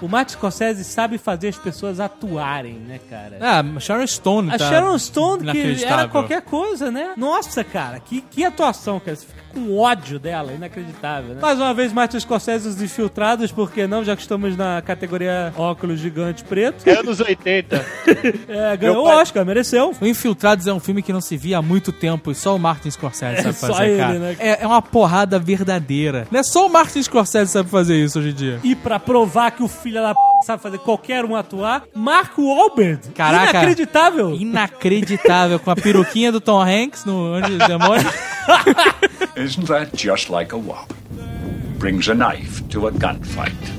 O 0.00 0.08
Martin 0.08 0.32
Scorsese 0.34 0.84
sabe 0.84 1.18
fazer 1.18 1.48
as 1.48 1.56
pessoas 1.56 2.00
atuarem, 2.00 2.74
né, 2.74 3.00
cara? 3.08 3.38
Ah, 3.40 3.80
Sharon 3.80 4.06
Stone 4.06 4.50
A 4.54 4.58
tá 4.58 4.68
Sharon 4.68 4.98
Stone, 4.98 5.50
que 5.50 5.84
era 5.84 6.08
qualquer 6.08 6.42
coisa, 6.42 6.90
né? 6.90 7.14
Nossa, 7.16 7.64
cara, 7.64 7.98
que, 8.00 8.20
que 8.20 8.44
atuação, 8.44 9.00
cara. 9.00 9.16
Você 9.16 9.26
fica 9.26 9.45
com 9.56 9.78
ódio 9.78 10.18
dela, 10.18 10.52
inacreditável, 10.52 11.34
né? 11.34 11.40
Mais 11.40 11.58
uma 11.58 11.72
vez, 11.72 11.92
Martin 11.92 12.20
Scorsese 12.20 12.68
os 12.68 12.80
infiltrados, 12.82 13.50
por 13.50 13.70
que 13.72 13.86
não? 13.86 14.04
Já 14.04 14.14
que 14.14 14.20
estamos 14.20 14.54
na 14.56 14.82
categoria 14.82 15.52
óculos 15.56 15.98
gigante 15.98 16.44
preto. 16.44 16.88
Anos 16.90 17.20
80. 17.20 17.84
É, 18.48 18.76
ganhou 18.76 19.02
o 19.02 19.04
pai- 19.08 19.22
Oscar, 19.22 19.44
mereceu. 19.44 19.92
O 20.00 20.06
Infiltrados 20.06 20.66
é 20.66 20.72
um 20.72 20.80
filme 20.80 21.02
que 21.02 21.12
não 21.12 21.20
se 21.20 21.36
via 21.36 21.58
há 21.58 21.62
muito 21.62 21.90
tempo 21.92 22.30
e 22.30 22.34
só 22.34 22.54
o 22.54 22.58
Martin 22.58 22.90
Scorsese 22.90 23.42
sabe 23.42 23.54
só 23.54 23.66
fazer, 23.68 23.84
ele, 23.88 23.98
cara. 23.98 24.18
né? 24.18 24.36
É, 24.38 24.62
é 24.62 24.66
uma 24.66 24.82
porrada 24.82 25.38
verdadeira. 25.38 26.26
Não 26.30 26.40
é 26.40 26.42
só 26.42 26.66
o 26.66 26.70
Martin 26.70 27.02
Scorsese 27.02 27.50
sabe 27.52 27.68
fazer 27.70 27.96
isso 27.96 28.18
hoje 28.18 28.30
em 28.30 28.34
dia. 28.34 28.60
E 28.62 28.74
pra 28.74 28.98
provar 28.98 29.50
que 29.52 29.62
o 29.62 29.68
filho 29.68 30.00
da 30.02 30.14
p... 30.14 30.20
sabe 30.44 30.62
fazer 30.62 30.78
qualquer 30.78 31.24
um 31.24 31.34
atuar, 31.36 31.84
Marco 31.94 32.42
Wahlberg. 32.42 33.08
Caraca. 33.14 33.50
Inacreditável. 33.50 34.34
Inacreditável, 34.34 35.58
com 35.58 35.70
a 35.70 35.76
peruquinha 35.76 36.30
do 36.32 36.40
Tom 36.40 36.60
Hanks 36.62 37.04
no 37.04 37.34
Anjo 37.34 37.56
dos 37.58 37.66
Demônios. 37.68 38.04
Isn't 39.36 39.66
that 39.66 39.92
just 39.92 40.30
like 40.30 40.52
a 40.52 40.58
wop? 40.58 40.94
Brings 41.78 42.08
a 42.08 42.14
knife 42.14 42.66
to 42.70 42.86
a 42.86 42.90
gunfight. 42.90 43.75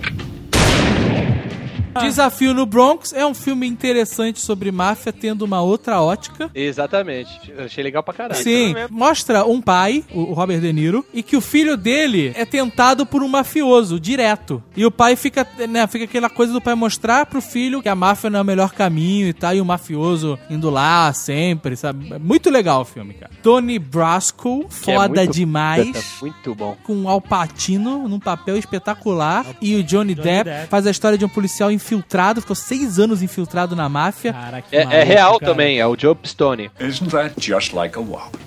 Desafio 2.01 2.53
no 2.53 2.65
Bronx 2.65 3.13
é 3.13 3.25
um 3.25 3.33
filme 3.33 3.67
interessante 3.67 4.39
sobre 4.39 4.71
máfia, 4.71 5.11
tendo 5.13 5.43
uma 5.43 5.61
outra 5.61 6.01
ótica. 6.01 6.49
Exatamente. 6.53 7.51
Eu 7.55 7.65
achei 7.65 7.83
legal 7.83 8.03
pra 8.03 8.13
caralho. 8.13 8.41
Sim, 8.41 8.73
mostra 8.89 9.45
um 9.45 9.61
pai, 9.61 10.03
o 10.13 10.33
Robert 10.33 10.59
De 10.59 10.71
Niro, 10.71 11.05
e 11.13 11.21
que 11.23 11.35
o 11.35 11.41
filho 11.41 11.75
dele 11.77 12.31
é 12.35 12.45
tentado 12.45 13.05
por 13.05 13.21
um 13.23 13.27
mafioso, 13.27 13.99
direto. 13.99 14.61
E 14.75 14.85
o 14.85 14.91
pai 14.91 15.15
fica, 15.15 15.45
né, 15.69 15.85
fica 15.87 16.05
aquela 16.05 16.29
coisa 16.29 16.53
do 16.53 16.61
pai 16.61 16.75
mostrar 16.75 17.25
pro 17.25 17.41
filho 17.41 17.81
que 17.81 17.89
a 17.89 17.95
máfia 17.95 18.29
não 18.29 18.39
é 18.39 18.41
o 18.41 18.45
melhor 18.45 18.71
caminho 18.73 19.27
e 19.27 19.33
tal, 19.33 19.53
e 19.55 19.61
o 19.61 19.65
mafioso 19.65 20.37
indo 20.49 20.69
lá 20.69 21.11
sempre, 21.13 21.75
sabe? 21.75 22.13
É 22.13 22.19
Muito 22.19 22.49
legal 22.49 22.81
o 22.81 22.85
filme, 22.85 23.13
cara. 23.13 23.31
Tony 23.41 23.79
Brasco, 23.79 24.65
Que 24.83 24.91
é 24.91 24.95
foda 24.95 25.21
muito- 25.21 25.33
demais. 25.33 26.17
Muito 26.21 26.55
bom. 26.55 26.77
Com 26.83 27.03
o 27.03 27.09
Al 27.09 27.21
Pacino 27.21 28.07
num 28.07 28.19
papel 28.19 28.57
espetacular. 28.57 29.45
E 29.61 29.75
o 29.75 29.83
Johnny, 29.83 30.15
Depp, 30.15 30.49
Depp. 30.49 30.67
faz 30.69 30.85
a 30.87 30.91
história 30.91 31.17
de 31.17 31.25
um 31.25 31.29
policial 31.29 31.71
infiltrado, 31.91 32.41
ficou 32.41 32.55
seis 32.55 32.99
anos 32.99 33.21
infiltrado 33.21 33.75
na 33.75 33.87
máfia. 33.87 34.33
Cara, 34.33 34.61
que 34.61 34.75
É, 34.75 34.81
é 34.81 34.85
maluco, 34.85 35.05
real 35.07 35.39
cara. 35.39 35.51
também, 35.51 35.79
é 35.79 35.87
o 35.87 35.95
Joe 35.97 36.13
Pistone. 36.15 36.69
Isn't 36.79 37.09
that 37.11 37.33
just 37.39 37.73
like 37.73 37.97
a 37.97 38.01
wop? 38.01 38.37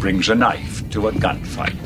Brings 0.00 0.28
a 0.30 0.34
knife 0.34 0.82
to 0.84 1.06
a 1.08 1.10
gunfight. 1.12 1.76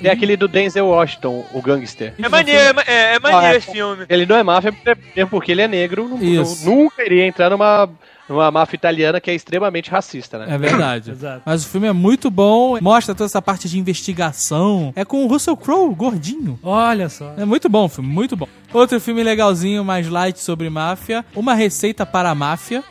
Tem 0.00 0.10
aquele 0.12 0.36
do 0.36 0.46
Denzel 0.46 0.86
Washington, 0.86 1.44
o 1.52 1.60
gangster. 1.60 2.14
É 2.22 2.28
maneiro, 2.28 2.78
é, 2.86 2.92
é, 2.92 3.14
é 3.16 3.18
maneiro 3.18 3.46
Ah, 3.46 3.54
é. 3.54 3.56
esse 3.56 3.70
filme. 3.72 4.06
Ele 4.08 4.24
não 4.26 4.36
é 4.36 4.42
máfia, 4.44 4.72
mesmo 5.16 5.28
porque 5.30 5.50
ele 5.52 5.62
é 5.62 5.66
negro, 5.68 6.08
não- 6.08 6.22
Isso. 6.22 6.64
não- 6.66 6.76
nunca 6.76 7.04
iria 7.04 7.26
entrar 7.26 7.50
numa, 7.50 7.90
numa 8.28 8.50
máfia 8.50 8.76
italiana 8.76 9.20
que 9.20 9.30
é 9.30 9.34
extremamente 9.34 9.90
racista, 9.90 10.38
né? 10.38 10.46
É 10.54 10.58
verdade. 10.58 11.10
Exato. 11.18 11.42
Mas 11.44 11.64
o 11.64 11.68
filme 11.68 11.86
é 11.86 11.92
muito 11.92 12.30
bom, 12.30 12.78
mostra 12.80 13.14
toda 13.14 13.26
essa 13.26 13.42
parte 13.42 13.68
de 13.68 13.78
investigação. 13.78 14.92
É 14.94 15.04
com 15.04 15.24
o 15.24 15.28
Russell 15.28 15.56
Crowe, 15.56 15.94
gordinho. 15.94 16.58
Olha 16.62 17.08
só. 17.08 17.34
É 17.36 17.44
muito 17.44 17.68
bom 17.68 17.84
o 17.86 17.88
filme, 17.88 18.08
muito 18.08 18.36
bom. 18.36 18.48
Outro 18.72 19.00
filme 19.00 19.22
legalzinho, 19.22 19.84
mais 19.84 20.08
light 20.08 20.38
sobre 20.38 20.68
máfia. 20.68 21.24
Uma 21.34 21.54
receita 21.54 22.04
para 22.04 22.30
a 22.30 22.34
máfia. 22.34 22.84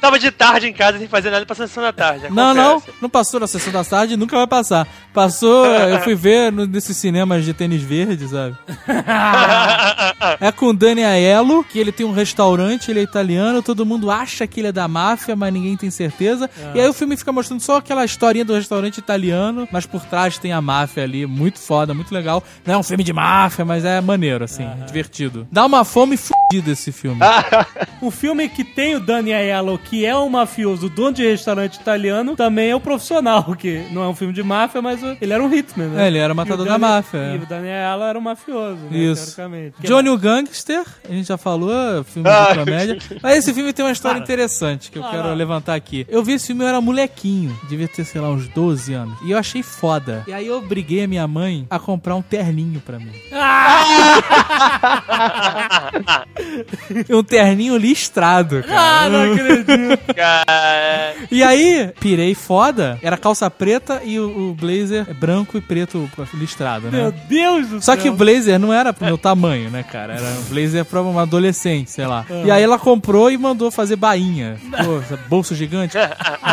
Tava 0.00 0.18
de 0.18 0.30
tarde 0.30 0.66
em 0.66 0.72
casa 0.72 0.98
sem 0.98 1.06
fazer 1.08 1.30
nada 1.30 1.44
pra 1.46 1.54
sessão 1.54 1.82
da 1.82 1.92
tarde. 1.92 2.26
Não, 2.30 2.54
não, 2.54 2.76
acontece. 2.78 2.96
não 3.02 3.08
passou 3.10 3.40
na 3.40 3.46
sessão 3.46 3.72
da 3.72 3.84
tarde, 3.84 4.16
nunca 4.16 4.36
vai 4.36 4.46
passar. 4.46 4.86
Passou, 5.12 5.66
eu 5.66 6.00
fui 6.02 6.14
ver 6.14 6.50
no- 6.52 6.66
nesses 6.66 6.96
cinemas 6.96 7.44
de 7.44 7.52
tênis 7.52 7.82
verde, 7.82 8.26
sabe? 8.28 8.56
É 10.40 10.52
com 10.52 10.66
o 10.66 10.72
Dani 10.72 11.04
Aiello, 11.04 11.64
que 11.64 11.78
ele 11.78 11.92
tem 11.92 12.06
um 12.06 12.12
restaurante, 12.12 12.90
ele 12.90 13.00
é 13.00 13.02
italiano, 13.02 13.62
todo 13.62 13.84
mundo 13.86 14.10
acha 14.10 14.46
que 14.46 14.60
ele 14.60 14.68
é 14.68 14.72
da 14.72 14.86
máfia, 14.88 15.34
mas 15.36 15.52
ninguém 15.52 15.76
tem 15.76 15.90
certeza. 15.90 16.48
E 16.74 16.80
aí 16.80 16.88
o 16.88 16.92
filme 16.92 17.16
fica 17.16 17.32
mostrando 17.32 17.60
só 17.60 17.76
aquela 17.76 18.04
historinha 18.04 18.44
do 18.44 18.54
restaurante 18.54 18.98
italiano, 18.98 19.68
mas 19.70 19.86
por 19.86 20.02
trás 20.04 20.38
tem 20.38 20.52
a 20.52 20.60
máfia 20.60 21.02
ali, 21.04 21.26
muito 21.26 21.58
foda, 21.58 21.92
muito 21.94 22.12
legal. 22.14 22.42
Não 22.64 22.74
é 22.74 22.78
um 22.78 22.82
filme 22.82 23.02
de 23.04 23.12
máfia, 23.12 23.64
mas 23.64 23.84
é 23.84 24.00
maneiro, 24.00 24.44
assim, 24.44 24.66
divertido. 24.86 25.46
Dá 25.50 25.64
uma 25.66 25.84
fome 25.84 26.16
fudida 26.16 26.70
esse 26.70 26.92
filme. 26.92 27.20
O 28.00 28.10
filme 28.12 28.48
que 28.48 28.64
tem 28.64 28.94
o 28.96 29.00
Danny 29.00 29.32
Aiello, 29.32 29.78
que 29.78 29.89
é 30.04 30.16
um 30.16 30.28
mafioso, 30.28 30.88
dono 30.88 31.12
de 31.12 31.22
restaurante 31.22 31.76
italiano, 31.76 32.36
também 32.36 32.70
é 32.70 32.76
o 32.76 32.80
profissional, 32.80 33.54
que 33.56 33.84
não 33.90 34.02
é 34.02 34.08
um 34.08 34.14
filme 34.14 34.32
de 34.32 34.42
máfia, 34.42 34.80
mas 34.80 35.00
ele 35.20 35.32
era 35.32 35.42
um 35.42 35.52
hitman, 35.52 35.88
né? 35.88 36.04
É, 36.04 36.06
ele 36.06 36.18
era 36.18 36.34
matador 36.34 36.66
da 36.66 36.78
máfia, 36.78 37.18
é. 37.18 37.34
E 37.34 37.38
o 37.38 37.46
Danny 37.46 37.68
Aiello 37.68 38.04
era 38.04 38.18
um 38.18 38.22
mafioso, 38.22 38.80
né, 38.90 38.98
Isso. 38.98 39.36
teoricamente. 39.36 39.76
Que 39.80 39.86
Johnny 39.86 40.08
o 40.08 40.18
Gangster, 40.18 40.84
a 41.08 41.12
gente 41.12 41.28
já 41.28 41.36
falou, 41.36 42.04
filme 42.04 42.28
de 42.28 42.58
comédia. 42.58 42.98
Mas 43.22 43.38
esse 43.38 43.52
filme 43.52 43.72
tem 43.72 43.84
uma 43.84 43.92
história 43.92 44.18
interessante 44.18 44.90
que 44.90 44.98
eu 44.98 45.04
quero 45.04 45.32
levantar 45.34 45.74
aqui. 45.74 46.06
Eu 46.08 46.22
vi 46.22 46.34
esse 46.34 46.48
filme, 46.48 46.64
eu 46.64 46.68
era 46.68 46.80
molequinho, 46.80 47.56
devia 47.68 47.88
ter, 47.88 48.04
sei 48.04 48.20
lá, 48.20 48.30
uns 48.30 48.48
12 48.48 48.92
anos. 48.92 49.18
E 49.24 49.32
eu 49.32 49.38
achei 49.38 49.62
foda. 49.62 50.24
E 50.26 50.32
aí 50.32 50.46
eu 50.46 50.58
obriguei 50.58 51.04
a 51.04 51.08
minha 51.08 51.26
mãe 51.26 51.66
a 51.70 51.78
comprar 51.78 52.14
um 52.14 52.22
terninho 52.22 52.80
pra 52.80 52.98
mim. 52.98 53.10
um 57.10 57.22
terninho 57.22 57.76
listrado, 57.76 58.62
cara. 58.62 59.06
Ah, 59.06 59.08
não 59.08 59.32
acredito. 59.32 59.70
Cara, 60.14 61.14
E 61.30 61.42
aí, 61.42 61.92
pirei 62.00 62.34
foda. 62.34 62.98
Era 63.02 63.16
calça 63.16 63.50
preta 63.50 64.00
e 64.04 64.18
o, 64.18 64.50
o 64.50 64.54
blazer 64.54 65.12
branco 65.14 65.56
e 65.56 65.60
preto 65.60 66.10
listrado, 66.34 66.90
né? 66.90 66.98
Meu 66.98 67.12
Deus 67.12 67.68
do 67.68 67.80
Só 67.82 67.92
céu. 67.94 68.02
que 68.02 68.08
o 68.10 68.12
blazer 68.14 68.58
não 68.58 68.72
era 68.72 68.92
pro 68.92 69.06
meu 69.06 69.18
tamanho, 69.18 69.70
né, 69.70 69.82
cara? 69.82 70.14
Era 70.14 70.26
um 70.26 70.42
blazer 70.48 70.84
pra 70.84 71.02
uma 71.02 71.22
adolescente, 71.22 71.90
sei 71.90 72.06
lá. 72.06 72.24
E 72.44 72.50
aí 72.50 72.62
ela 72.62 72.78
comprou 72.78 73.30
e 73.30 73.38
mandou 73.38 73.70
fazer 73.70 73.96
bainha. 73.96 74.56
Pô, 74.84 75.16
bolso 75.28 75.54
gigante. 75.54 75.96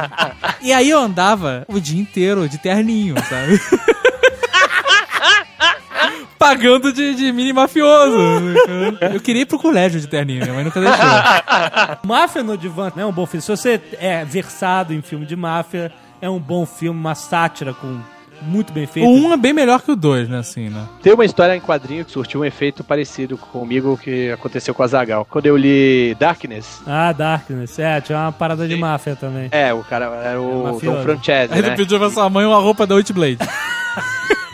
e 0.62 0.74
aí 0.74 0.90
eu 0.90 1.00
andava 1.00 1.66
o 1.68 1.80
dia 1.80 2.00
inteiro 2.00 2.48
de 2.50 2.58
terninho, 2.58 3.16
sabe? 3.30 3.60
Pagando 6.38 6.94
de, 6.94 7.16
de 7.16 7.32
mini 7.32 7.52
mafioso. 7.54 8.16
Eu 9.14 9.20
queria 9.20 9.42
ir 9.42 9.46
pro 9.46 9.58
colégio 9.60 10.00
de 10.00 10.08
terninho, 10.08 10.54
mãe 10.54 10.64
nunca 10.64 10.80
deixou. 10.80 10.98
Máfia 12.06 12.44
no 12.44 12.58
Divã 12.58 12.92
é 12.96 13.06
um 13.06 13.12
bom 13.12 13.26
filme. 13.26 13.42
Se 13.42 13.50
você 13.50 13.82
é 14.00 14.24
versado 14.24 14.94
em 14.94 15.02
filme 15.02 15.26
de 15.26 15.36
máfia, 15.36 15.92
é 16.22 16.30
um 16.30 16.40
bom 16.40 16.66
filme, 16.66 17.00
uma 17.00 17.16
sátira 17.16 17.74
com 17.74 18.00
muito 18.42 18.72
bem 18.72 18.86
feito. 18.86 19.10
O 19.10 19.28
1 19.30 19.34
é 19.34 19.38
bem 19.38 19.52
melhor 19.52 19.82
que 19.82 19.92
o 19.92 19.96
2, 19.96 20.30
né, 20.30 20.38
assim, 20.38 20.70
né? 20.70 20.88
Tem 21.02 21.12
uma 21.12 21.26
história 21.26 21.56
em 21.56 21.60
quadrinho 21.60 22.06
que 22.06 22.12
surtiu 22.12 22.42
um 22.42 22.46
efeito 22.46 22.84
parecido 22.84 23.36
comigo 23.36 23.98
que 23.98 24.32
aconteceu 24.32 24.76
com 24.76 24.84
a 24.84 24.88
Zagal. 24.88 25.26
Quando 25.28 25.48
eu 25.48 25.58
li 25.58 26.16
Darkness, 26.20 26.82
Ah, 26.86 27.12
Darkness. 27.14 27.80
É, 27.80 28.00
tinha 28.00 28.16
uma 28.20 28.32
parada 28.32 28.68
de 28.68 28.76
máfia 28.76 29.16
também. 29.16 29.50
é, 29.52 29.74
o 29.74 29.84
cara 29.84 30.06
era 30.24 30.40
o 30.40 30.80
Francese, 30.80 31.52
Aí 31.54 31.60
ele 31.60 31.70
né? 31.72 31.76
pediu 31.76 31.98
pra 31.98 32.12
sua 32.12 32.30
mãe 32.30 32.46
uma 32.46 32.60
roupa 32.60 32.86
da 32.86 32.94
Witchblade. 32.96 33.40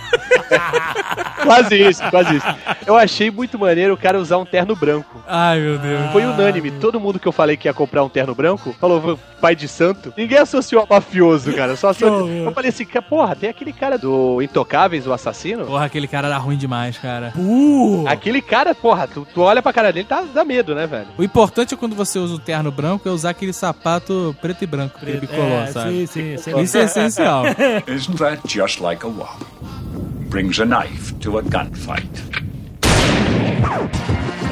Quase 1.44 1.76
isso, 1.76 2.02
quase 2.10 2.38
isso. 2.38 2.45
Eu 2.88 2.95
achei 2.95 3.30
muito 3.30 3.60
maneiro 3.60 3.94
o 3.94 3.98
cara 3.98 4.18
usar 4.18 4.38
um 4.38 4.45
terno 4.45 4.76
branco. 4.76 5.22
Ai, 5.28 5.60
meu 5.60 5.78
Deus. 5.78 6.11
Foi 6.14 6.24
unânime. 6.26 6.72
Todo 6.72 6.99
mundo 7.02 7.20
que 7.20 7.28
eu 7.28 7.34
falei 7.34 7.57
que 7.57 7.68
ia 7.68 7.74
comprar 7.74 8.02
um 8.03 8.07
terno 8.10 8.34
branco 8.34 8.74
falou 8.80 9.20
pai 9.41 9.53
de 9.56 9.68
santo. 9.68 10.14
Ninguém 10.15 10.38
associou 10.38 10.84
a 10.90 10.94
mafioso, 10.95 11.52
cara. 11.53 11.76
Só 11.76 11.90
associou... 11.90 12.30
Eu 12.30 12.52
falei 12.53 12.70
assim, 12.70 12.86
"Ca- 12.86 13.02
porra, 13.02 13.36
tem 13.36 13.49
aquele 13.49 13.74
cara 13.74 13.98
do 13.98 14.41
Intocáveis, 14.41 15.06
o 15.06 15.11
assassino. 15.11 15.65
Porra, 15.65 15.86
aquele 15.86 16.07
cara 16.07 16.28
era 16.30 16.38
ruim 16.38 16.56
demais, 16.57 16.98
cara. 16.98 17.34
Uh! 17.38 18.06
Aquele 18.07 18.41
cara, 18.41 18.74
porra, 18.74 19.06
tu, 19.06 19.28
tu 19.34 19.41
olha 19.41 19.61
pra 19.61 19.74
cara 19.74 19.91
dele, 19.91 20.07
tá, 20.07 20.24
dá 20.34 20.45
medo, 20.45 20.74
né, 20.74 20.88
velho? 20.88 21.07
O 21.18 21.24
importante 21.24 21.74
é 21.74 21.78
quando 21.78 21.94
você 21.95 22.18
usa 22.20 22.36
o 22.36 22.40
terno 22.40 22.72
branco 22.72 23.07
é 23.07 23.11
usar 23.11 23.32
aquele 23.32 23.52
sapato 23.52 24.34
preto 24.41 24.64
e 24.64 24.68
branco 24.68 24.98
ele 25.03 25.20
bicolou, 25.20 25.61
É, 25.64 25.68
sabe? 25.68 25.91
sim, 25.91 26.06
sim, 26.06 26.38
sim. 26.38 26.61
Isso 26.61 26.78
é 26.78 26.84
essencial. 26.84 27.44
Isn't 27.86 28.18
that 28.18 28.41
just 28.48 28.80
like 28.80 29.06
a 29.06 29.10
wop? 29.10 29.44
Brings 30.34 30.58
a 30.58 30.66
knife 30.66 31.20
to 31.20 31.38
a 31.38 31.44
gunfight. 31.44 32.10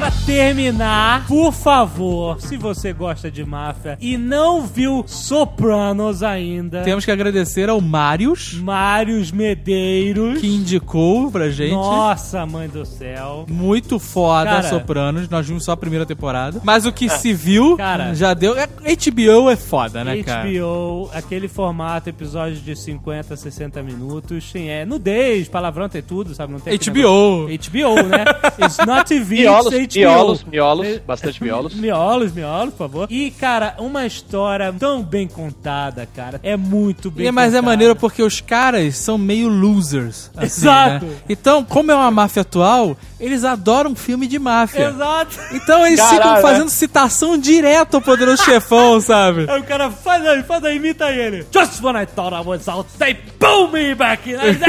Pra 0.02 0.10
terminar, 0.26 1.26
por 1.28 1.52
favor, 1.52 2.40
se 2.40 2.56
você 2.56 2.92
gosta 2.92 3.30
de 3.30 3.44
máfia 3.44 3.96
e 4.00 4.16
não 4.18 4.62
viu 4.66 5.04
Sopranos 5.06 6.24
ainda, 6.24 6.82
Temos 6.82 7.04
que 7.04 7.10
agradecer 7.12 7.68
ao 7.68 7.80
Marius, 7.80 8.54
Mários 8.54 9.30
Medeiros. 9.30 10.40
que 10.40 10.48
indicou 10.48 11.30
pra 11.30 11.50
gente. 11.50 11.70
Nossa, 11.70 12.44
mãe 12.44 12.68
do 12.68 12.84
céu. 12.84 13.46
Muito 13.48 14.00
foda, 14.00 14.50
Cara. 14.50 14.62
Sopranos. 14.68 15.28
Nós 15.28 15.46
vimos 15.46 15.64
só 15.64 15.70
a 15.72 15.76
primeira 15.76 16.04
temporada. 16.04 16.60
Mas 16.64 16.84
o 16.84 16.90
que 16.92 17.08
se 17.08 17.32
viu, 17.32 17.76
Cara. 17.76 18.12
já 18.12 18.34
deu. 18.34 18.56
é- 18.58 18.66
HBO 18.96 19.50
é 19.50 19.54
foda, 19.56 20.02
né, 20.02 20.20
cara? 20.24 20.48
HBO, 20.48 21.10
aquele 21.14 21.46
formato, 21.46 22.08
episódios 22.08 22.60
de 22.64 22.74
50, 22.74 23.36
60 23.36 23.80
minutos. 23.84 24.50
Sim, 24.50 24.66
é 24.68 24.84
nudez, 24.84 25.48
palavrão, 25.48 25.88
tem 25.88 26.02
tudo, 26.02 26.34
sabe? 26.34 26.52
Não 26.52 26.58
tem 26.58 26.76
HBO. 26.76 27.46
HBO, 27.46 28.02
né? 28.08 28.24
It's 28.64 28.78
not 28.84 29.04
TV, 29.06 29.42
it's 29.46 29.91
HBO. 29.92 30.10
miolos, 30.10 30.44
miolos, 30.44 30.86
É- 30.86 30.98
bastante 31.00 31.42
miolos. 31.42 31.74
Miolos, 31.82 32.32
miolos, 32.32 32.74
por 32.74 32.78
favor. 32.78 33.06
E, 33.10 33.30
cara, 33.30 33.74
uma 33.78 34.06
história 34.06 34.72
tão 34.78 35.02
bem 35.02 35.26
contada, 35.28 36.06
cara. 36.14 36.40
É 36.42 36.56
muito 36.56 37.10
bem 37.10 37.26
E, 37.26 37.30
mas 37.32 37.52
é 37.52 37.56
contada. 37.56 37.62
maneiro 37.66 37.96
porque 37.96 38.22
os 38.22 38.40
caras 38.40 38.96
são 38.96 39.16
meio 39.18 39.48
losers. 39.48 40.30
assim, 40.36 40.46
Exato. 40.46 41.04
né? 41.06 41.16
Então, 41.28 41.64
como 41.64 41.90
é 41.90 41.94
uma 41.94 42.10
máfia 42.10 42.42
atual, 42.42 42.96
eles 43.20 43.44
adoram 43.44 43.94
filme 43.94 44.26
de 44.26 44.38
máfia. 44.38 44.88
Exato. 44.88 45.38
Então 45.52 45.86
eles 45.86 46.00
Caralho, 46.00 46.16
ficam 46.18 46.34
né? 46.34 46.40
fazendo 46.42 46.68
citação 46.70 47.38
direto 47.38 47.94
ao 47.96 48.00
poderoso 48.00 48.42
chefão, 48.44 49.00
sabe? 49.00 49.46
Aí 49.48 49.60
o 49.60 49.64
cara 49.64 49.90
faz 49.90 50.26
aí, 50.26 50.42
faz 50.42 50.64
aí, 50.64 50.76
imita 50.76 51.10
ele. 51.10 51.46
Just 51.52 51.82
when 51.82 51.96
I 52.00 52.06
thought 52.06 52.34
I 52.34 52.40
was 52.46 52.66
out, 52.68 52.88
they 52.98 53.14
pull 53.38 53.68
me 53.70 53.94
back 53.94 54.28
in. 54.30 54.36
Aí, 54.36 54.50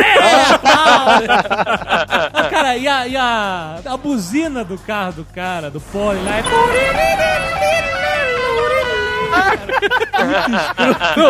é, 2.33 2.49
cara, 2.49 2.77
e 2.77 2.87
a, 2.87 3.07
e 3.07 3.15
a, 3.17 3.79
a 3.85 3.97
buzina 3.97 4.63
do 4.63 4.77
carro 4.77 5.12
do 5.13 5.23
cara, 5.25 5.69
do 5.69 5.79
pole 5.79 6.19
lá, 6.23 6.37
é... 6.39 6.43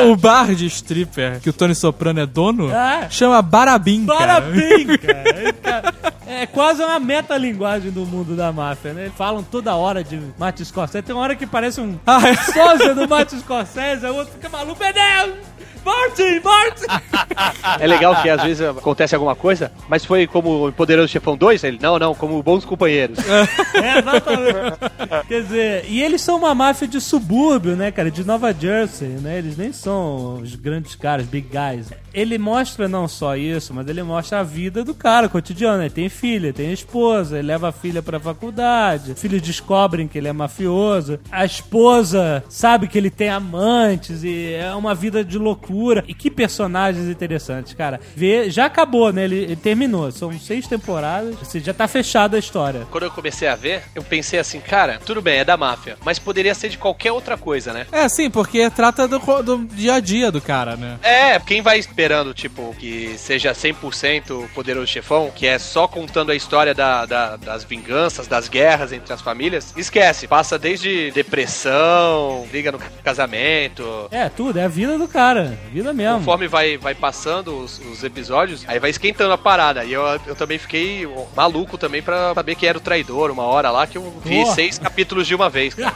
o 0.12 0.16
bar 0.16 0.54
de 0.54 0.66
stripper 0.68 1.40
que 1.40 1.50
o 1.50 1.54
Tony 1.54 1.74
Soprano 1.74 2.20
é 2.20 2.26
dono 2.26 2.70
É. 2.72 3.08
chama 3.10 3.42
Barabim. 3.42 4.06
Parabéns, 4.06 4.98
cara. 4.98 5.54
Cara. 5.54 5.94
É 6.28 6.46
quase 6.46 6.84
uma 6.84 7.00
metalinguagem 7.00 7.92
do 7.92 8.06
mundo 8.06 8.36
da 8.36 8.52
máfia, 8.52 8.94
né? 8.94 9.04
Eles 9.04 9.14
falam 9.16 9.42
toda 9.44 9.76
hora 9.76 10.04
de 10.04 10.22
Martin 10.38 10.64
Scorsese. 10.66 11.04
Tem 11.04 11.16
uma 11.16 11.22
hora 11.24 11.36
que 11.36 11.46
parece 11.48 11.80
um 11.82 11.98
Ah, 12.06 12.28
é. 12.28 12.36
sósia 12.36 12.94
do 12.94 13.08
Martin 13.08 13.40
Scorsese, 13.40 14.06
o 14.06 14.16
outro 14.16 14.34
fica 14.34 14.50
maluco. 14.50 14.82
Meu 14.84 14.94
Deus! 14.94 15.53
Martin, 15.86 16.40
Martin! 16.44 16.86
É 17.80 17.88
legal 17.88 18.22
que 18.22 18.30
às 18.30 18.42
vezes 18.44 18.62
acontece 18.62 19.16
alguma 19.16 19.36
coisa, 19.36 19.72
mas 19.90 20.06
foi 20.06 20.28
como 20.28 20.68
o 20.68 20.72
Poderoso 20.72 21.08
Chefão 21.08 21.36
2? 21.36 21.64
Ele, 21.64 21.80
não, 21.82 21.98
não, 21.98 22.14
como 22.14 22.42
bons 22.42 22.66
companheiros. 22.66 23.18
É, 23.74 24.00
exatamente. 24.00 25.28
Quer 25.28 25.42
dizer, 25.42 25.86
e 25.90 26.02
eles 26.02 26.22
são 26.22 26.38
uma 26.38 26.54
máfia 26.54 26.88
de 26.88 27.02
subúrbio, 27.02 27.76
né, 27.76 27.92
cara? 27.92 28.10
De 28.12 28.24
Nova 28.24 28.54
Jersey, 28.54 29.08
né? 29.08 29.40
Eles 29.40 29.58
nem 29.58 29.74
são 29.74 30.36
os 30.36 30.56
grandes 30.56 30.96
caras, 30.96 31.26
big 31.26 31.48
guys. 31.48 31.88
Ele 32.14 32.38
mostra 32.38 32.88
não 32.88 33.08
só 33.08 33.36
isso, 33.36 33.74
mas 33.74 33.88
ele 33.88 34.04
mostra 34.04 34.40
a 34.40 34.44
vida 34.44 34.84
do 34.84 34.94
cara, 34.94 35.28
o 35.28 35.30
cotidiano. 35.30 35.82
Ele 35.84 35.90
tem 35.90 36.08
filha, 36.08 36.54
tem 36.54 36.72
esposa, 36.72 37.40
ele 37.40 37.48
leva 37.48 37.70
a 37.70 37.72
filha 37.72 38.02
pra 38.02 38.20
faculdade. 38.20 39.14
Os 39.14 39.22
filhos 39.22 39.42
descobrem 39.42 40.08
que 40.08 40.18
ele 40.18 40.28
é 40.28 40.34
mafioso. 40.34 41.20
A 41.32 41.44
esposa 41.44 42.44
sabe 42.48 42.88
que 42.88 42.98
ele 42.98 43.10
tem 43.10 43.30
amantes 43.30 44.24
e 44.24 44.54
é 44.54 44.74
uma 44.76 44.94
vida 44.94 45.24
de 45.26 45.38
loucura. 45.38 45.73
E 46.08 46.14
que 46.14 46.30
personagens 46.30 47.08
interessantes, 47.08 47.74
cara. 47.74 48.00
Vê, 48.16 48.50
já 48.50 48.66
acabou, 48.66 49.12
né? 49.12 49.24
Ele, 49.26 49.36
ele 49.38 49.56
terminou. 49.56 50.12
São 50.12 50.32
seis 50.40 50.68
temporadas. 50.68 51.36
Você 51.40 51.60
já 51.60 51.74
tá 51.74 51.88
fechada 51.88 52.36
a 52.36 52.40
história. 52.40 52.88
Quando 52.92 53.04
eu 53.04 53.12
comecei 53.12 53.48
a 53.48 53.56
ver, 53.56 53.84
eu 53.96 54.04
pensei 54.04 54.40
assim, 54.40 54.60
cara, 54.60 55.00
tudo 55.06 55.22
bem, 55.22 55.40
é 55.40 55.46
da 55.46 55.58
máfia, 55.58 55.98
mas 56.06 56.20
poderia 56.20 56.54
ser 56.54 56.70
de 56.70 56.78
qualquer 56.78 57.12
outra 57.12 57.38
coisa, 57.38 57.74
né? 57.74 57.86
É, 57.92 58.08
sim, 58.10 58.30
porque 58.30 58.70
trata 58.70 59.08
do, 59.08 59.20
do 59.42 59.66
dia 59.66 59.96
a 59.96 60.00
dia 60.00 60.32
do 60.32 60.42
cara, 60.42 60.76
né? 60.76 60.98
É, 61.04 61.40
quem 61.40 61.62
vai 61.62 61.80
esperando, 61.80 62.34
tipo, 62.34 62.76
que 62.80 63.16
seja 63.18 63.52
100% 63.54 64.50
poderoso 64.54 64.88
chefão, 64.88 65.32
que 65.34 65.46
é 65.48 65.58
só 65.58 65.88
contando 65.88 66.32
a 66.32 66.36
história 66.36 66.74
da, 66.74 67.06
da- 67.06 67.36
das 67.38 67.64
vinganças, 67.64 68.28
das 68.28 68.48
guerras 68.48 68.92
entre 68.92 69.14
as 69.14 69.22
famílias, 69.22 69.74
esquece. 69.78 70.28
Passa 70.28 70.58
desde 70.60 71.12
depressão, 71.12 72.46
briga 72.50 72.72
no 72.72 72.80
casamento. 73.04 74.08
É, 74.12 74.30
tudo, 74.30 74.60
é 74.60 74.66
a 74.66 74.68
vida 74.68 74.98
do 74.98 75.08
cara. 75.08 75.58
Vida 75.72 75.94
mesmo. 75.94 76.20
Conforme 76.20 76.48
vai, 76.48 76.78
vai 76.78 76.94
passando 76.96 77.58
os, 77.58 77.80
os 77.92 78.04
episódios, 78.04 78.64
aí 78.68 78.80
vai 78.80 78.90
esquentando 78.90 79.34
a 79.34 79.38
parada. 79.38 79.84
E 79.84 79.94
eu, 79.94 80.04
eu 80.28 80.36
também 80.36 80.58
fiquei 80.58 81.08
maluco 81.36 81.78
também 81.78 82.02
pra 82.02 82.34
saber 82.34 82.56
quem 82.56 82.70
era 82.70 82.78
o 82.78 82.82
traidor. 82.82 83.32
Uma 83.32 83.44
hora 83.44 83.72
lá 83.72 83.88
que 83.88 83.98
eu 83.98 84.14
vi 84.24 84.42
Porra. 84.44 84.54
seis 84.56 84.78
capítulos 84.78 85.26
de 85.28 85.34
uma 85.36 85.50
vez. 85.50 85.74
cara. 85.74 85.94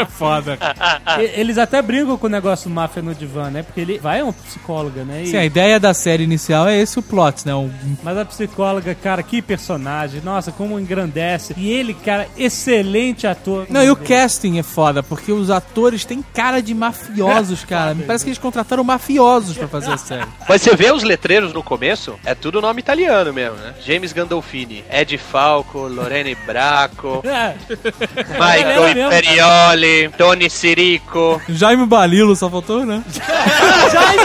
É 0.00 0.04
foda. 0.10 0.58
Eles 1.34 1.58
até 1.58 1.80
brincam 1.82 2.16
com 2.16 2.26
o 2.26 2.30
negócio 2.30 2.68
do 2.68 2.74
máfia 2.74 3.02
no 3.02 3.14
divã, 3.14 3.50
né? 3.50 3.62
Porque 3.62 3.80
ele 3.80 3.98
vai 3.98 4.22
uma 4.22 4.32
psicóloga, 4.32 5.04
né? 5.04 5.22
E- 5.22 5.26
Sim, 5.28 5.36
a 5.36 5.44
ideia 5.44 5.78
da 5.80 5.92
série 5.94 6.22
inicial 6.24 6.66
é 6.68 6.78
esse 6.78 6.98
o 6.98 7.02
plot, 7.02 7.46
né? 7.46 7.54
Um, 7.54 7.70
Mas 8.02 8.16
a 8.18 8.24
psicóloga, 8.24 8.94
cara, 8.94 9.22
que 9.22 9.40
personagem. 9.42 10.20
Nossa, 10.22 10.52
como 10.52 10.78
engrandece. 10.78 11.54
E 11.56 11.70
ele, 11.70 11.94
cara, 11.94 12.28
excelente 12.36 13.26
ator. 13.26 13.66
Não, 13.68 13.82
e 13.82 13.90
o 13.90 13.96
casting 13.96 14.58
é 14.58 14.62
foda, 14.62 15.02
porque 15.02 15.32
os 15.32 15.50
atores 15.50 16.04
têm 16.04 16.22
cara 16.34 16.60
de 16.62 16.74
mafiosos, 16.74 17.64
cara. 17.66 17.94
Me 17.94 18.04
parece 18.04 18.24
que 18.24 18.30
eles 18.30 18.38
contrataram 18.38 18.73
mafiosos 18.82 19.56
pra 19.56 19.68
fazer 19.68 19.92
a 19.92 19.96
série. 19.96 20.26
Mas 20.48 20.62
você 20.62 20.74
vê 20.74 20.90
os 20.90 21.02
letreiros 21.02 21.52
no 21.52 21.62
começo, 21.62 22.18
é 22.24 22.34
tudo 22.34 22.60
nome 22.62 22.80
italiano 22.80 23.32
mesmo, 23.32 23.56
né? 23.58 23.74
James 23.84 24.12
Gandolfini, 24.12 24.82
Ed 24.90 25.16
Falco, 25.18 25.86
Lorene 25.86 26.34
Bracco, 26.46 27.22
É. 27.28 27.54
Michael 28.32 28.84
É 28.86 28.94
mesmo. 28.94 29.06
Imperioli, 29.12 30.08
Tony 30.16 30.48
Sirico. 30.50 31.40
Jaime 31.48 31.86
Balilo 31.86 32.34
só 32.34 32.48
faltou, 32.48 32.84
né? 32.86 33.02
Jaime 33.92 34.24